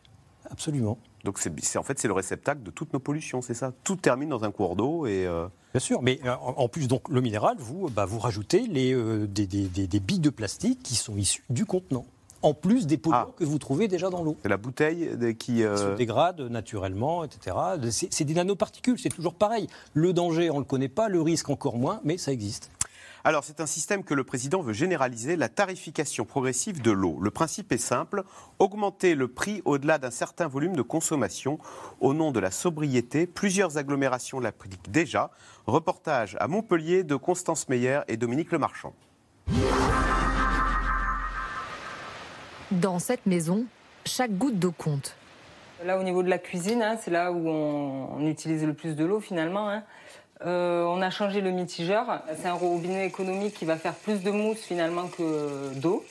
absolument. 0.49 0.97
Donc 1.23 1.39
c'est 1.39 1.77
en 1.77 1.83
fait 1.83 1.99
c'est 1.99 2.07
le 2.09 2.13
réceptacle 2.13 2.63
de 2.63 2.71
toutes 2.71 2.91
nos 2.93 2.99
pollutions, 2.99 3.41
c'est 3.41 3.53
ça. 3.53 3.71
Tout 3.85 3.95
termine 3.95 4.27
dans 4.29 4.43
un 4.43 4.51
cours 4.51 4.75
d'eau 4.75 5.05
et 5.05 5.25
euh, 5.25 5.47
Bien 5.73 5.79
sûr, 5.79 6.01
mais 6.01 6.19
euh, 6.25 6.33
en 6.41 6.53
en 6.57 6.67
plus, 6.67 6.87
donc, 6.87 7.07
le 7.09 7.21
minéral, 7.21 7.55
vous, 7.59 7.89
bah, 7.89 8.05
vous 8.05 8.19
rajoutez 8.19 8.67
les, 8.67 8.93
euh, 8.93 9.25
des, 9.25 9.47
des- 9.47 9.67
des- 9.69 9.87
des 9.87 9.99
billes 9.99 10.19
de 10.19 10.29
plastique 10.29 10.83
qui 10.83 10.95
sont 10.95 11.15
issues 11.17 11.43
du 11.49 11.65
contenant, 11.65 12.05
en 12.41 12.53
plus 12.53 12.85
des 12.87 12.97
polluants 12.97 13.27
Ah. 13.29 13.33
que 13.37 13.45
vous 13.45 13.57
trouvez 13.57 13.87
déjà 13.87 14.09
dans 14.09 14.21
l'eau. 14.21 14.35
c'est 14.43 14.49
la 14.49 14.57
bouteille 14.57 15.09
qui. 15.39 15.63
euh, 15.63 15.75
Qui 15.75 15.81
se 15.81 15.95
dégradent 15.95 16.41
naturellement, 16.41 17.23
etc. 17.23 17.55
C'est 18.11 18.23
des 18.25 18.33
nanoparticules, 18.33 18.99
c'est 18.99 19.09
toujours 19.09 19.33
pareil. 19.33 19.67
Le 19.93 20.11
danger, 20.13 20.49
on 20.51 20.55
ne 20.55 20.59
le 20.59 20.65
connaît 20.65 20.89
pas, 20.89 21.07
le 21.07 21.21
risque 21.21 21.49
encore 21.49 21.77
moins, 21.77 22.01
mais 22.03 22.17
ça 22.17 22.31
existe. 22.33 22.69
Alors, 23.25 23.45
c'est 23.45 23.62
un 23.62 23.65
système 23.65 24.03
que 24.03 24.13
le 24.13 24.25
président 24.25 24.62
veut 24.62 24.73
généraliser, 24.73 25.38
la 25.38 25.47
tarification 25.47 26.25
progressive 26.25 26.81
de 26.81 26.91
l'eau. 26.91 27.19
Le 27.21 27.31
principe 27.31 27.71
est 27.71 27.77
simple, 27.77 28.23
augmenter 28.59 29.15
le 29.15 29.29
prix 29.29 29.62
au-delà 29.63 29.97
d'un 29.97 30.12
certain 30.12 30.47
volume 30.47 30.75
de 30.75 30.81
consommation 30.81 31.57
au 32.01 32.13
nom 32.13 32.31
de 32.33 32.41
la 32.41 32.51
sobriété. 32.51 33.25
Plusieurs 33.25 33.77
agglomérations 33.77 34.41
l'appliquent 34.41 34.91
déjà. 34.91 35.31
Reportage 35.67 36.36
à 36.41 36.49
Montpellier 36.49 37.03
de 37.05 37.15
Constance 37.15 37.69
Meyer 37.69 38.01
et 38.09 38.17
Dominique 38.17 38.51
Lemarchand. 38.51 38.93
Dans 42.71 42.99
cette 42.99 43.25
maison, 43.25 43.65
chaque 44.05 44.38
goutte 44.38 44.59
d'eau 44.59 44.73
compte. 44.73 45.15
Là, 45.86 45.97
au 45.97 46.03
niveau 46.03 46.23
de 46.23 46.29
la 46.29 46.39
cuisine, 46.39 46.81
hein, 46.81 46.97
c'est 47.01 47.12
là 47.12 47.31
où 47.31 47.47
on, 47.47 48.17
on 48.17 48.27
utilise 48.27 48.65
le 48.65 48.73
plus 48.73 48.97
de 48.97 49.05
l'eau 49.05 49.21
finalement. 49.21 49.69
hein. 49.69 49.83
Euh, 50.45 50.84
on 50.86 51.01
a 51.01 51.10
changé 51.10 51.41
le 51.41 51.51
mitigeur. 51.51 52.21
C'est 52.38 52.47
un 52.47 52.53
robinet 52.53 53.06
économique 53.06 53.53
qui 53.53 53.65
va 53.65 53.77
faire 53.77 53.95
plus 53.95 54.21
de 54.23 54.32
mousse 54.32 54.62
finalement 54.62 55.08
que 55.08 55.73
d'eau. 55.75 56.03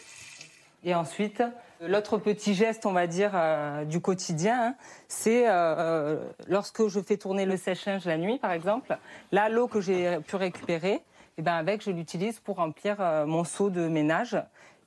Et 0.84 0.94
ensuite, 0.94 1.42
l'autre 1.80 2.18
petit 2.18 2.54
geste, 2.54 2.86
on 2.86 2.92
va 2.92 3.06
dire, 3.06 3.32
euh, 3.34 3.84
du 3.84 4.00
quotidien, 4.00 4.68
hein, 4.68 4.74
c'est 5.06 5.48
euh, 5.48 5.52
euh, 5.52 6.24
lorsque 6.48 6.88
je 6.88 7.00
fais 7.00 7.16
tourner 7.16 7.44
le 7.46 7.56
sèche-linge 7.56 8.04
la 8.04 8.16
nuit, 8.16 8.38
par 8.38 8.52
exemple. 8.52 8.96
Là, 9.30 9.48
l'eau 9.48 9.68
que 9.68 9.80
j'ai 9.80 10.18
pu 10.26 10.36
récupérer, 10.36 11.02
et 11.38 11.42
ben 11.42 11.54
avec, 11.54 11.82
je 11.82 11.90
l'utilise 11.90 12.40
pour 12.40 12.56
remplir 12.56 12.96
euh, 13.00 13.26
mon 13.26 13.44
seau 13.44 13.70
de 13.70 13.86
ménage. 13.86 14.36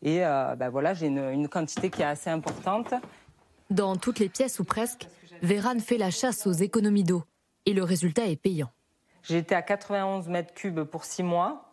Et 0.04 0.26
euh, 0.26 0.56
ben 0.56 0.70
voilà, 0.70 0.94
j'ai 0.94 1.08
une, 1.08 1.30
une 1.30 1.48
quantité 1.48 1.90
qui 1.90 2.02
est 2.02 2.06
assez 2.06 2.30
importante. 2.30 2.94
Dans 3.70 3.96
toutes 3.96 4.20
les 4.20 4.30
pièces 4.30 4.60
ou 4.60 4.64
presque, 4.64 5.08
Véran 5.42 5.80
fait 5.80 5.98
la 5.98 6.12
chasse 6.12 6.46
aux 6.46 6.52
économies 6.52 7.04
d'eau. 7.04 7.24
Et 7.66 7.74
le 7.74 7.84
résultat 7.84 8.28
est 8.28 8.36
payant. 8.36 8.70
J'ai 9.28 9.38
été 9.40 9.56
à 9.56 9.62
91 9.62 10.28
mètres 10.30 10.54
cubes 10.54 10.82
pour 10.82 11.04
six 11.04 11.24
mois. 11.24 11.72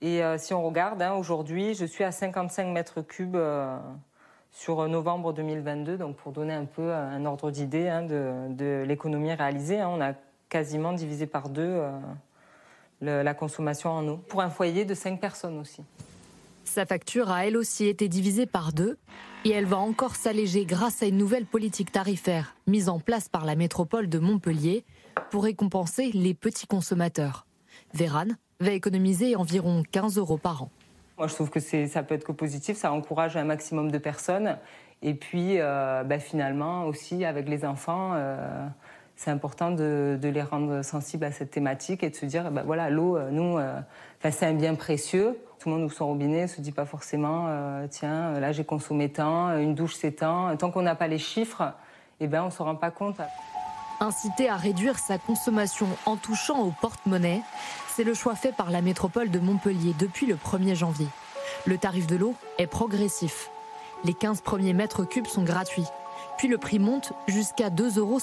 Et 0.00 0.22
euh, 0.22 0.38
si 0.38 0.54
on 0.54 0.62
regarde, 0.62 1.02
hein, 1.02 1.14
aujourd'hui, 1.14 1.74
je 1.74 1.84
suis 1.84 2.04
à 2.04 2.12
55 2.12 2.68
mètres 2.68 3.02
cubes 3.02 3.36
euh, 3.36 3.76
sur 4.52 4.86
novembre 4.88 5.32
2022. 5.32 5.98
Donc, 5.98 6.16
pour 6.16 6.32
donner 6.32 6.54
un 6.54 6.66
peu 6.66 6.82
euh, 6.82 7.08
un 7.08 7.24
ordre 7.24 7.50
d'idée 7.50 7.88
hein, 7.88 8.02
de, 8.02 8.84
l'économie 8.86 9.32
réalisée, 9.32 9.80
hein, 9.80 9.90
on 9.90 10.00
a 10.00 10.12
quasiment 10.48 10.92
divisé 10.92 11.26
par 11.26 11.48
deux 11.48 11.80
euh, 13.02 13.22
la 13.22 13.34
consommation 13.34 13.90
en 13.90 14.06
eau. 14.06 14.16
Pour 14.16 14.40
un 14.40 14.50
foyer 14.50 14.84
de 14.84 14.94
5 14.94 15.20
personnes 15.20 15.58
aussi. 15.58 15.82
Sa 16.64 16.86
facture 16.86 17.30
a 17.30 17.46
elle 17.46 17.56
aussi 17.56 17.86
été 17.86 18.08
divisée 18.08 18.46
par 18.46 18.72
deux 18.72 18.96
et 19.44 19.50
elle 19.50 19.66
va 19.66 19.78
encore 19.78 20.16
s'alléger 20.16 20.64
grâce 20.64 21.02
à 21.02 21.06
une 21.06 21.18
nouvelle 21.18 21.44
politique 21.44 21.92
tarifaire 21.92 22.56
mise 22.66 22.88
en 22.88 22.98
place 22.98 23.28
par 23.28 23.44
la 23.44 23.54
métropole 23.54 24.08
de 24.08 24.18
Montpellier 24.18 24.84
pour 25.30 25.44
récompenser 25.44 26.10
les 26.12 26.34
petits 26.34 26.66
consommateurs. 26.66 27.46
Véran 27.92 28.26
va 28.60 28.72
économiser 28.72 29.36
environ 29.36 29.82
15 29.92 30.18
euros 30.18 30.38
par 30.38 30.62
an. 30.62 30.70
Moi, 31.18 31.28
je 31.28 31.34
trouve 31.34 31.50
que 31.50 31.60
ça 31.60 32.02
peut 32.02 32.14
être 32.14 32.24
que 32.24 32.32
positif, 32.32 32.76
ça 32.76 32.92
encourage 32.92 33.36
un 33.36 33.44
maximum 33.44 33.90
de 33.90 33.98
personnes. 33.98 34.58
Et 35.02 35.14
puis, 35.14 35.60
euh, 35.60 36.02
bah, 36.02 36.18
finalement, 36.18 36.86
aussi, 36.86 37.24
avec 37.24 37.48
les 37.48 37.64
enfants, 37.64 38.12
euh, 38.14 38.66
c'est 39.16 39.30
important 39.30 39.70
de, 39.70 40.18
les 40.22 40.42
rendre 40.42 40.82
sensibles 40.82 41.24
à 41.24 41.32
cette 41.32 41.50
thématique 41.50 42.02
et 42.02 42.10
de 42.10 42.16
se 42.16 42.26
dire, 42.26 42.50
bah, 42.50 42.62
voilà, 42.64 42.90
l'eau, 42.90 43.16
euh, 43.16 43.30
nous, 43.30 43.58
euh, 43.58 43.80
c'est 44.22 44.46
un 44.46 44.54
bien 44.54 44.74
précieux. 44.74 45.38
Tout 45.58 45.68
le 45.68 45.76
monde 45.76 45.84
ouvre 45.84 45.94
son 45.94 46.06
robinet, 46.06 46.42
ne 46.42 46.46
se 46.46 46.60
dit 46.60 46.72
pas 46.72 46.84
forcément, 46.84 47.46
euh, 47.48 47.86
tiens, 47.88 48.38
là, 48.40 48.52
j'ai 48.52 48.64
consommé 48.64 49.08
tant, 49.08 49.56
une 49.56 49.74
douche, 49.74 49.94
c'est 49.94 50.12
tant. 50.12 50.56
Tant 50.56 50.70
qu'on 50.70 50.82
n'a 50.82 50.94
pas 50.94 51.06
les 51.06 51.18
chiffres, 51.18 51.72
eh 52.20 52.26
ben, 52.26 52.42
on 52.42 52.46
ne 52.46 52.50
se 52.50 52.62
rend 52.62 52.74
pas 52.74 52.90
compte. 52.90 53.20
Inciter 54.00 54.48
à 54.48 54.56
réduire 54.56 54.98
sa 54.98 55.18
consommation 55.18 55.86
en 56.04 56.16
touchant 56.16 56.60
au 56.60 56.72
porte-monnaie, 56.80 57.40
c'est 57.88 58.04
le 58.04 58.14
choix 58.14 58.34
fait 58.34 58.52
par 58.52 58.70
la 58.70 58.82
métropole 58.82 59.30
de 59.30 59.38
Montpellier 59.38 59.94
depuis 59.98 60.26
le 60.26 60.34
1er 60.34 60.74
janvier. 60.74 61.06
Le 61.66 61.78
tarif 61.78 62.08
de 62.08 62.16
l'eau 62.16 62.34
est 62.58 62.66
progressif. 62.66 63.50
Les 64.02 64.12
15 64.12 64.40
premiers 64.40 64.74
mètres 64.74 65.04
cubes 65.04 65.28
sont 65.28 65.44
gratuits. 65.44 65.86
Puis 66.38 66.48
le 66.48 66.58
prix 66.58 66.78
monte 66.78 67.12
jusqu'à 67.28 67.70
2,70 67.70 67.98
euros 67.98 68.18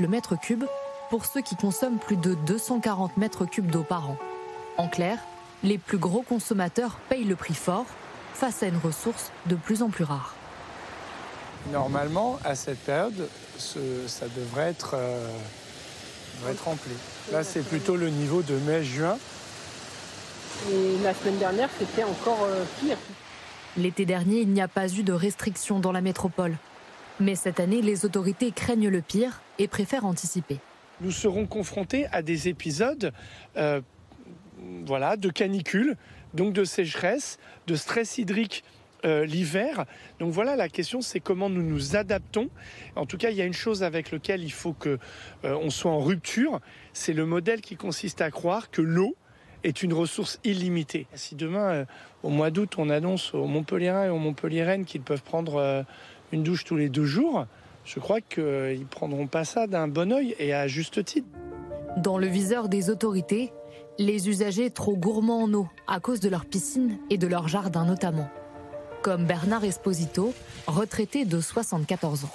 le 0.00 0.08
mètre 0.08 0.36
cube 0.38 0.64
pour 1.10 1.26
ceux 1.26 1.40
qui 1.42 1.56
consomment 1.56 1.98
plus 1.98 2.16
de 2.16 2.34
240 2.34 3.16
mètres 3.16 3.44
cubes 3.44 3.70
d'eau 3.70 3.82
par 3.82 4.10
an. 4.10 4.16
En 4.78 4.88
clair, 4.88 5.18
les 5.62 5.78
plus 5.78 5.98
gros 5.98 6.22
consommateurs 6.22 6.98
payent 7.08 7.24
le 7.24 7.36
prix 7.36 7.54
fort 7.54 7.86
face 8.34 8.62
à 8.62 8.66
une 8.66 8.78
ressource 8.78 9.30
de 9.46 9.54
plus 9.54 9.82
en 9.82 9.90
plus 9.90 10.04
rare. 10.04 10.34
Normalement, 11.72 12.38
à 12.44 12.54
cette 12.54 12.80
période, 12.80 13.28
ce- 13.58 14.06
ça 14.08 14.26
devrait 14.36 14.70
être, 14.70 14.92
euh, 14.94 15.28
devrait 16.38 16.52
être 16.52 16.64
rempli. 16.64 16.92
Là, 17.32 17.44
c'est 17.44 17.62
plutôt 17.66 17.96
le 17.96 18.10
niveau 18.10 18.42
de 18.42 18.54
mai-juin. 18.56 19.16
Et 20.70 20.98
la 21.02 21.14
semaine 21.14 21.38
dernière, 21.38 21.68
c'était 21.78 22.04
encore 22.04 22.40
euh, 22.44 22.64
pire. 22.80 22.96
L'été 23.76 24.04
dernier, 24.04 24.40
il 24.40 24.48
n'y 24.50 24.60
a 24.60 24.68
pas 24.68 24.88
eu 24.88 25.02
de 25.02 25.12
restrictions 25.12 25.78
dans 25.78 25.92
la 25.92 26.00
métropole. 26.00 26.56
Mais 27.20 27.36
cette 27.36 27.60
année, 27.60 27.80
les 27.80 28.04
autorités 28.04 28.50
craignent 28.50 28.88
le 28.88 29.00
pire 29.00 29.40
et 29.58 29.68
préfèrent 29.68 30.04
anticiper. 30.04 30.58
Nous 31.00 31.12
serons 31.12 31.46
confrontés 31.46 32.06
à 32.12 32.22
des 32.22 32.48
épisodes 32.48 33.12
euh, 33.56 33.80
voilà, 34.84 35.16
de 35.16 35.28
canicule, 35.28 35.96
donc 36.34 36.52
de 36.52 36.64
sécheresse, 36.64 37.38
de 37.66 37.76
stress 37.76 38.18
hydrique 38.18 38.64
euh, 39.04 39.26
l'hiver. 39.26 39.84
Donc 40.18 40.32
voilà, 40.32 40.56
la 40.56 40.68
question 40.68 41.00
c'est 41.00 41.20
comment 41.20 41.48
nous 41.48 41.62
nous 41.62 41.94
adaptons. 41.94 42.48
En 42.96 43.06
tout 43.06 43.16
cas, 43.16 43.30
il 43.30 43.36
y 43.36 43.42
a 43.42 43.44
une 43.44 43.52
chose 43.52 43.82
avec 43.82 44.10
laquelle 44.10 44.42
il 44.42 44.52
faut 44.52 44.72
que 44.72 44.98
euh, 45.44 45.70
soit 45.70 45.92
en 45.92 46.00
rupture, 46.00 46.60
c'est 46.92 47.12
le 47.12 47.26
modèle 47.26 47.60
qui 47.60 47.76
consiste 47.76 48.22
à 48.22 48.30
croire 48.30 48.70
que 48.70 48.82
l'eau 48.82 49.14
est 49.62 49.82
une 49.82 49.94
ressource 49.94 50.40
illimitée. 50.44 51.06
Si 51.14 51.36
demain, 51.36 51.86
au 52.22 52.28
mois 52.28 52.50
d'août, 52.50 52.74
on 52.76 52.90
annonce 52.90 53.32
aux 53.32 53.46
Montpelliérains 53.46 54.04
et 54.04 54.08
aux 54.10 54.18
Montpelliéraines 54.18 54.84
qu'ils 54.84 55.00
peuvent 55.00 55.22
prendre 55.22 55.86
une 56.34 56.42
douche 56.42 56.64
tous 56.64 56.76
les 56.76 56.88
deux 56.88 57.04
jours, 57.04 57.46
je 57.84 58.00
crois 58.00 58.20
qu'ils 58.20 58.80
ne 58.80 58.84
prendront 58.90 59.26
pas 59.26 59.44
ça 59.44 59.66
d'un 59.66 59.88
bon 59.88 60.12
oeil 60.12 60.34
et 60.38 60.52
à 60.52 60.66
juste 60.66 61.04
titre. 61.04 61.28
Dans 61.96 62.18
le 62.18 62.26
viseur 62.26 62.68
des 62.68 62.90
autorités, 62.90 63.52
les 63.98 64.28
usagers 64.28 64.70
trop 64.70 64.96
gourmands 64.96 65.44
en 65.44 65.54
eau 65.54 65.68
à 65.86 66.00
cause 66.00 66.18
de 66.18 66.28
leur 66.28 66.44
piscine 66.44 66.98
et 67.08 67.18
de 67.18 67.28
leur 67.28 67.46
jardin 67.46 67.84
notamment. 67.84 68.28
Comme 69.02 69.26
Bernard 69.26 69.64
Esposito, 69.64 70.34
retraité 70.66 71.24
de 71.24 71.40
74 71.40 72.24
ans. 72.24 72.30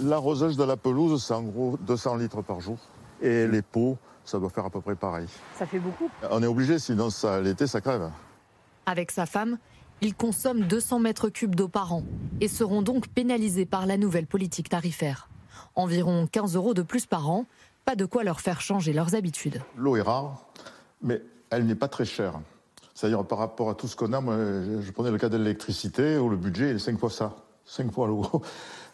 L'arrosage 0.00 0.56
de 0.56 0.64
la 0.64 0.76
pelouse, 0.76 1.22
c'est 1.22 1.34
en 1.34 1.42
gros 1.42 1.76
200 1.82 2.16
litres 2.16 2.40
par 2.40 2.60
jour. 2.60 2.78
Et 3.20 3.46
les 3.46 3.60
pots, 3.60 3.98
ça 4.24 4.38
doit 4.38 4.48
faire 4.48 4.64
à 4.64 4.70
peu 4.70 4.80
près 4.80 4.94
pareil. 4.94 5.26
Ça 5.58 5.66
fait 5.66 5.80
beaucoup. 5.80 6.08
On 6.30 6.42
est 6.42 6.46
obligé, 6.46 6.78
sinon 6.78 7.10
ça, 7.10 7.40
l'été, 7.40 7.66
ça 7.66 7.82
crève. 7.82 8.10
Avec 8.86 9.10
sa 9.10 9.26
femme, 9.26 9.58
ils 10.04 10.14
consomment 10.14 10.64
200 10.64 11.00
mètres 11.00 11.30
cubes 11.30 11.54
d'eau 11.54 11.68
par 11.68 11.94
an 11.94 12.02
et 12.40 12.48
seront 12.48 12.82
donc 12.82 13.08
pénalisés 13.08 13.64
par 13.64 13.86
la 13.86 13.96
nouvelle 13.96 14.26
politique 14.26 14.68
tarifaire. 14.68 15.28
Environ 15.74 16.28
15 16.30 16.56
euros 16.56 16.74
de 16.74 16.82
plus 16.82 17.06
par 17.06 17.30
an, 17.30 17.46
pas 17.84 17.96
de 17.96 18.04
quoi 18.04 18.22
leur 18.22 18.40
faire 18.40 18.60
changer 18.60 18.92
leurs 18.92 19.14
habitudes. 19.14 19.60
L'eau 19.76 19.96
est 19.96 20.02
rare, 20.02 20.46
mais 21.02 21.22
elle 21.50 21.66
n'est 21.66 21.74
pas 21.74 21.88
très 21.88 22.04
chère. 22.04 22.38
C'est-à-dire 22.94 23.24
par 23.24 23.38
rapport 23.38 23.70
à 23.70 23.74
tout 23.74 23.88
ce 23.88 23.96
qu'on 23.96 24.12
a, 24.12 24.20
moi, 24.20 24.36
je 24.36 24.90
prenais 24.92 25.10
le 25.10 25.18
cas 25.18 25.28
de 25.28 25.36
l'électricité, 25.36 26.18
où 26.18 26.28
le 26.28 26.36
budget 26.36 26.70
est 26.70 26.78
5 26.78 26.98
fois 26.98 27.10
ça, 27.10 27.36
5 27.64 27.90
fois 27.92 28.06
l'eau. 28.06 28.24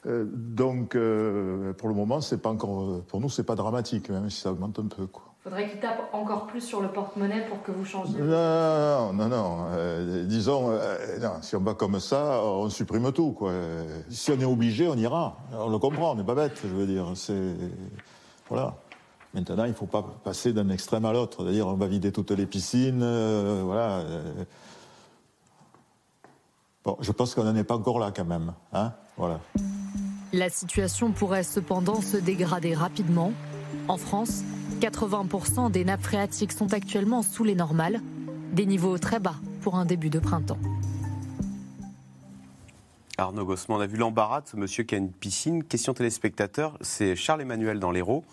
Euh, 0.07 0.25
donc, 0.33 0.95
euh, 0.95 1.75
pour 1.75 1.91
le 1.91 1.95
moment, 1.95 2.21
pas 2.43 2.49
encore, 2.49 3.03
pour 3.03 3.21
nous, 3.21 3.29
c'est 3.29 3.45
pas 3.45 3.55
dramatique, 3.55 4.09
même 4.09 4.31
si 4.31 4.41
ça 4.41 4.51
augmente 4.51 4.79
un 4.79 4.87
peu. 4.87 5.07
Faudrait 5.43 5.71
qu'il 5.71 5.81
tape 5.81 6.11
encore 6.13 6.47
plus 6.47 6.61
sur 6.61 6.83
le 6.83 6.89
porte-monnaie 6.89 7.47
pour 7.49 7.63
que 7.63 7.73
vous 7.73 7.87
changiez. 7.87 8.21
Non, 8.21 9.15
non, 9.15 9.29
non. 9.29 9.67
euh, 9.71 10.25
disons, 10.27 10.71
euh, 10.71 11.19
non, 11.19 11.41
si 11.41 11.57
on 11.57 11.61
va 11.61 11.73
comme 11.73 11.99
ça, 11.99 12.43
on 12.45 12.69
supprime 12.69 13.11
tout. 13.11 13.33
Quoi. 13.33 13.53
Si 14.11 14.31
on 14.33 14.39
est 14.39 14.45
obligé, 14.45 14.87
on 14.87 14.97
ira. 14.97 15.39
On 15.55 15.71
le 15.71 15.79
comprend, 15.79 16.13
on 16.13 16.15
n'est 16.17 16.25
pas 16.25 16.35
bête, 16.35 16.61
je 16.63 16.69
veux 16.69 16.87
dire. 16.87 17.07
C'est 17.15 17.55
voilà. 18.51 18.75
Maintenant, 19.33 19.65
il 19.65 19.71
ne 19.71 19.75
faut 19.75 19.87
pas 19.87 20.05
passer 20.25 20.53
d'un 20.53 20.69
extrême 20.69 21.07
à 21.07 21.13
l'autre. 21.15 21.43
C'est-à-dire, 21.43 21.69
on 21.69 21.75
va 21.75 21.87
vider 21.87 22.13
toutes 22.13 22.33
les 22.33 22.47
piscines, 22.47 23.01
euh, 23.03 23.63
voilà. 23.65 24.03
Bon, 26.85 26.99
je 27.01 27.13
pense 27.13 27.35
qu'on 27.35 27.45
n'en 27.45 27.57
est 27.57 27.65
pas 27.65 27.77
encore 27.77 27.99
là 27.99 28.13
quand 28.15 28.25
même, 28.25 28.53
hein. 28.75 28.93
Voilà. 29.17 29.41
La 30.33 30.51
situation 30.51 31.13
pourrait 31.13 31.45
cependant 31.45 32.01
se 32.03 32.17
dégrader 32.17 32.75
rapidement. 32.75 33.33
En 33.89 33.97
France, 33.97 34.43
80% 34.81 35.71
des 35.71 35.85
nappes 35.85 36.03
phréatiques 36.03 36.53
sont 36.53 36.73
actuellement 36.73 37.23
sous 37.23 37.45
les 37.45 37.55
normales, 37.55 38.01
des 38.53 38.65
niveaux 38.65 38.97
très 38.97 39.21
bas 39.21 39.35
pour 39.61 39.75
un 39.75 39.85
début 39.85 40.09
de 40.09 40.19
printemps. 40.19 40.59
Arnaud 43.19 43.45
Gossman, 43.45 43.77
on 43.77 43.81
a 43.83 43.87
vu 43.87 43.99
l'embarras 43.99 44.41
de 44.41 44.49
ce 44.49 44.57
monsieur 44.57 44.85
qui 44.85 44.95
a 44.95 44.99
une 44.99 45.13
piscine. 45.13 45.63
Question 45.63 45.93
téléspectateur, 45.93 46.79
c'est 46.81 47.15
Charles-Emmanuel 47.15 47.79
dans 47.79 47.91
l'Hérault, 47.91 48.25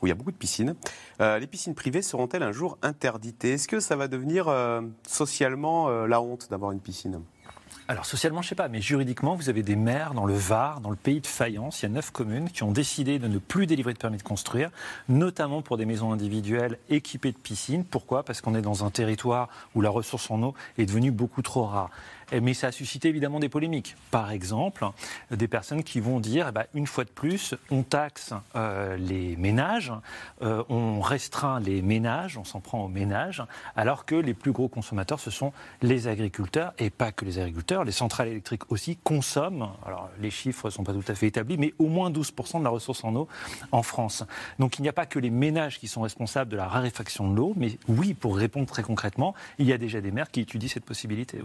où 0.00 0.06
il 0.06 0.10
y 0.10 0.12
a 0.12 0.14
beaucoup 0.14 0.30
de 0.30 0.36
piscines. 0.36 0.76
Euh, 1.20 1.40
les 1.40 1.48
piscines 1.48 1.74
privées 1.74 2.02
seront-elles 2.02 2.44
un 2.44 2.52
jour 2.52 2.78
interdites? 2.82 3.44
Est-ce 3.44 3.66
que 3.66 3.80
ça 3.80 3.96
va 3.96 4.06
devenir 4.06 4.46
euh, 4.46 4.80
socialement 5.04 5.88
euh, 5.88 6.06
la 6.06 6.20
honte 6.20 6.48
d'avoir 6.48 6.70
une 6.70 6.80
piscine? 6.80 7.20
Alors 7.90 8.04
socialement, 8.04 8.42
je 8.42 8.48
ne 8.48 8.48
sais 8.50 8.54
pas, 8.54 8.68
mais 8.68 8.82
juridiquement, 8.82 9.34
vous 9.34 9.48
avez 9.48 9.62
des 9.62 9.74
maires 9.74 10.12
dans 10.12 10.26
le 10.26 10.34
Var, 10.34 10.82
dans 10.82 10.90
le 10.90 10.96
pays 10.96 11.22
de 11.22 11.26
Fayence, 11.26 11.80
il 11.80 11.84
y 11.84 11.86
a 11.86 11.88
neuf 11.88 12.10
communes 12.10 12.50
qui 12.50 12.62
ont 12.62 12.70
décidé 12.70 13.18
de 13.18 13.28
ne 13.28 13.38
plus 13.38 13.66
délivrer 13.66 13.94
de 13.94 13.98
permis 13.98 14.18
de 14.18 14.22
construire, 14.22 14.68
notamment 15.08 15.62
pour 15.62 15.78
des 15.78 15.86
maisons 15.86 16.12
individuelles 16.12 16.78
équipées 16.90 17.32
de 17.32 17.38
piscines. 17.38 17.86
Pourquoi? 17.86 18.24
Parce 18.24 18.42
qu'on 18.42 18.54
est 18.54 18.60
dans 18.60 18.84
un 18.84 18.90
territoire 18.90 19.48
où 19.74 19.80
la 19.80 19.88
ressource 19.88 20.30
en 20.30 20.42
eau 20.42 20.54
est 20.76 20.84
devenue 20.84 21.10
beaucoup 21.10 21.40
trop 21.40 21.64
rare. 21.64 21.88
Eh, 22.32 22.40
Mais 22.40 22.54
ça 22.54 22.68
a 22.68 22.72
suscité 22.72 23.08
évidemment 23.08 23.40
des 23.40 23.48
polémiques. 23.48 23.96
Par 24.10 24.30
exemple, 24.30 24.86
des 25.30 25.48
personnes 25.48 25.82
qui 25.82 26.00
vont 26.00 26.20
dire, 26.20 26.46
eh 26.48 26.52
ben, 26.52 26.64
une 26.74 26.86
fois 26.86 27.04
de 27.04 27.10
plus, 27.10 27.54
on 27.70 27.82
taxe 27.82 28.34
euh, 28.54 28.96
les 28.96 29.36
ménages, 29.36 29.92
euh, 30.42 30.62
on 30.68 31.00
restreint 31.00 31.60
les 31.60 31.82
ménages, 31.82 32.36
on 32.36 32.44
s'en 32.44 32.60
prend 32.60 32.84
aux 32.84 32.88
ménages, 32.88 33.42
alors 33.76 34.04
que 34.04 34.14
les 34.14 34.34
plus 34.34 34.52
gros 34.52 34.68
consommateurs, 34.68 35.20
ce 35.20 35.30
sont 35.30 35.52
les 35.82 36.06
agriculteurs, 36.08 36.74
et 36.78 36.90
pas 36.90 37.12
que 37.12 37.24
les 37.24 37.38
agriculteurs, 37.38 37.84
les 37.84 37.92
centrales 37.92 38.28
électriques 38.28 38.70
aussi 38.70 38.96
consomment, 38.96 39.70
alors 39.86 40.10
les 40.20 40.30
chiffres 40.30 40.66
ne 40.66 40.70
sont 40.70 40.84
pas 40.84 40.92
tout 40.92 41.04
à 41.08 41.14
fait 41.14 41.26
établis, 41.26 41.56
mais 41.56 41.74
au 41.78 41.86
moins 41.86 42.10
12% 42.10 42.58
de 42.58 42.64
la 42.64 42.70
ressource 42.70 43.04
en 43.04 43.14
eau 43.14 43.28
en 43.72 43.82
France. 43.82 44.24
Donc 44.58 44.78
il 44.78 44.82
n'y 44.82 44.88
a 44.88 44.92
pas 44.92 45.06
que 45.06 45.18
les 45.18 45.30
ménages 45.30 45.78
qui 45.78 45.88
sont 45.88 46.02
responsables 46.02 46.50
de 46.50 46.56
la 46.56 46.68
raréfaction 46.68 47.30
de 47.30 47.36
l'eau, 47.36 47.54
mais 47.56 47.78
oui, 47.88 48.14
pour 48.14 48.36
répondre 48.36 48.66
très 48.66 48.82
concrètement, 48.82 49.34
il 49.58 49.66
y 49.66 49.72
a 49.72 49.78
déjà 49.78 50.00
des 50.00 50.10
maires 50.10 50.30
qui 50.30 50.40
étudient 50.40 50.68
cette 50.68 50.84
possibilité. 50.84 51.38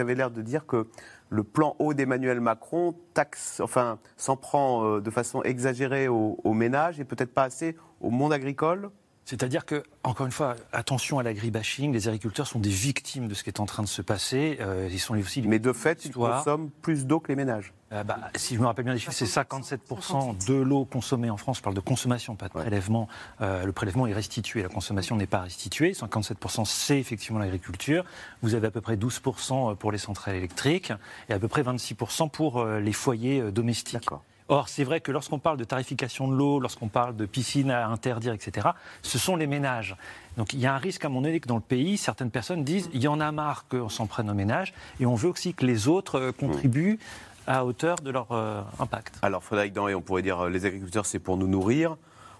Avez 0.00 0.14
l'air 0.14 0.30
de 0.30 0.42
dire 0.42 0.66
que 0.66 0.86
le 1.28 1.44
plan 1.44 1.76
haut 1.78 1.94
d'Emmanuel 1.94 2.40
Macron 2.40 2.94
taxe, 3.14 3.60
enfin, 3.60 3.98
s'en 4.16 4.36
prend 4.36 4.84
euh, 4.84 5.00
de 5.00 5.10
façon 5.10 5.42
exagérée 5.42 6.08
aux, 6.08 6.38
aux 6.42 6.54
ménages 6.54 6.98
et 7.00 7.04
peut-être 7.04 7.32
pas 7.32 7.44
assez 7.44 7.76
au 8.00 8.10
monde 8.10 8.32
agricole? 8.32 8.90
C'est-à-dire 9.24 9.64
que, 9.64 9.84
encore 10.02 10.26
une 10.26 10.32
fois, 10.32 10.56
attention 10.72 11.18
à 11.18 11.22
l'agribashing, 11.22 11.92
les 11.92 12.08
agriculteurs 12.08 12.46
sont 12.46 12.58
des 12.58 12.70
victimes 12.70 13.28
de 13.28 13.34
ce 13.34 13.44
qui 13.44 13.50
est 13.50 13.60
en 13.60 13.66
train 13.66 13.82
de 13.82 13.88
se 13.88 14.02
passer. 14.02 14.58
Euh, 14.60 14.88
ils 14.90 14.98
sont 14.98 15.16
aussi 15.16 15.42
Mais 15.42 15.58
de 15.58 15.72
fait, 15.72 16.04
ils 16.04 16.12
consomment 16.12 16.70
plus 16.82 17.06
d'eau 17.06 17.20
que 17.20 17.28
les 17.28 17.36
ménages. 17.36 17.72
Euh, 17.92 18.04
bah, 18.04 18.18
si 18.36 18.54
je 18.54 18.60
me 18.60 18.66
rappelle 18.66 18.84
bien 18.84 18.94
les 18.94 19.00
chiffres, 19.00 19.12
c'est 19.12 19.24
57% 19.24 20.46
de 20.46 20.54
l'eau 20.54 20.84
consommée 20.84 21.28
en 21.28 21.36
France. 21.36 21.58
Je 21.58 21.62
parle 21.62 21.74
de 21.74 21.80
consommation, 21.80 22.36
pas 22.36 22.46
de 22.46 22.52
prélèvement. 22.52 23.08
Euh, 23.40 23.64
le 23.64 23.72
prélèvement 23.72 24.06
est 24.06 24.12
restitué, 24.12 24.62
la 24.62 24.68
consommation 24.68 25.16
n'est 25.16 25.26
pas 25.26 25.40
restituée. 25.40 25.92
57%, 25.92 26.64
c'est 26.64 26.98
effectivement 26.98 27.40
l'agriculture. 27.40 28.04
Vous 28.42 28.54
avez 28.54 28.68
à 28.68 28.70
peu 28.70 28.80
près 28.80 28.96
12% 28.96 29.76
pour 29.76 29.90
les 29.90 29.98
centrales 29.98 30.36
électriques 30.36 30.92
et 31.28 31.32
à 31.32 31.38
peu 31.40 31.48
près 31.48 31.62
26% 31.62 32.30
pour 32.30 32.58
euh, 32.58 32.78
les 32.78 32.92
foyers 32.92 33.40
euh, 33.40 33.50
domestiques. 33.50 34.08
Or, 34.50 34.68
c'est 34.68 34.82
vrai 34.82 35.00
que 35.00 35.12
lorsqu'on 35.12 35.38
parle 35.38 35.58
de 35.58 35.64
tarification 35.64 36.26
de 36.26 36.34
l'eau, 36.34 36.58
lorsqu'on 36.58 36.88
parle 36.88 37.14
de 37.14 37.24
piscines 37.24 37.70
à 37.70 37.86
interdire, 37.86 38.32
etc., 38.32 38.70
ce 39.00 39.16
sont 39.16 39.36
les 39.36 39.46
ménages. 39.46 39.94
Donc 40.36 40.52
il 40.52 40.58
y 40.58 40.66
a 40.66 40.74
un 40.74 40.78
risque 40.78 41.04
à 41.04 41.08
mon 41.08 41.24
avis 41.24 41.40
que 41.40 41.46
dans 41.46 41.54
le 41.54 41.60
pays, 41.60 41.96
certaines 41.96 42.32
personnes 42.32 42.64
disent 42.64 42.90
il 42.92 43.00
y 43.00 43.06
en 43.06 43.20
a 43.20 43.30
marre 43.30 43.66
qu'on 43.68 43.88
s'en 43.88 44.06
prenne 44.06 44.28
aux 44.28 44.34
ménages 44.34 44.74
et 44.98 45.06
on 45.06 45.14
veut 45.14 45.30
aussi 45.30 45.54
que 45.54 45.64
les 45.64 45.86
autres 45.86 46.18
euh, 46.18 46.32
contribuent 46.32 46.98
à 47.46 47.64
hauteur 47.64 48.00
de 48.00 48.10
leur 48.10 48.26
euh, 48.32 48.60
impact. 48.80 49.20
Alors, 49.22 49.44
Frédéric 49.44 49.72
Danré, 49.72 49.94
on 49.94 50.02
pourrait 50.02 50.22
dire 50.22 50.40
euh, 50.40 50.50
les 50.50 50.66
agriculteurs, 50.66 51.06
c'est 51.06 51.20
pour 51.20 51.36
nous 51.36 51.46
nourrir. 51.46 51.96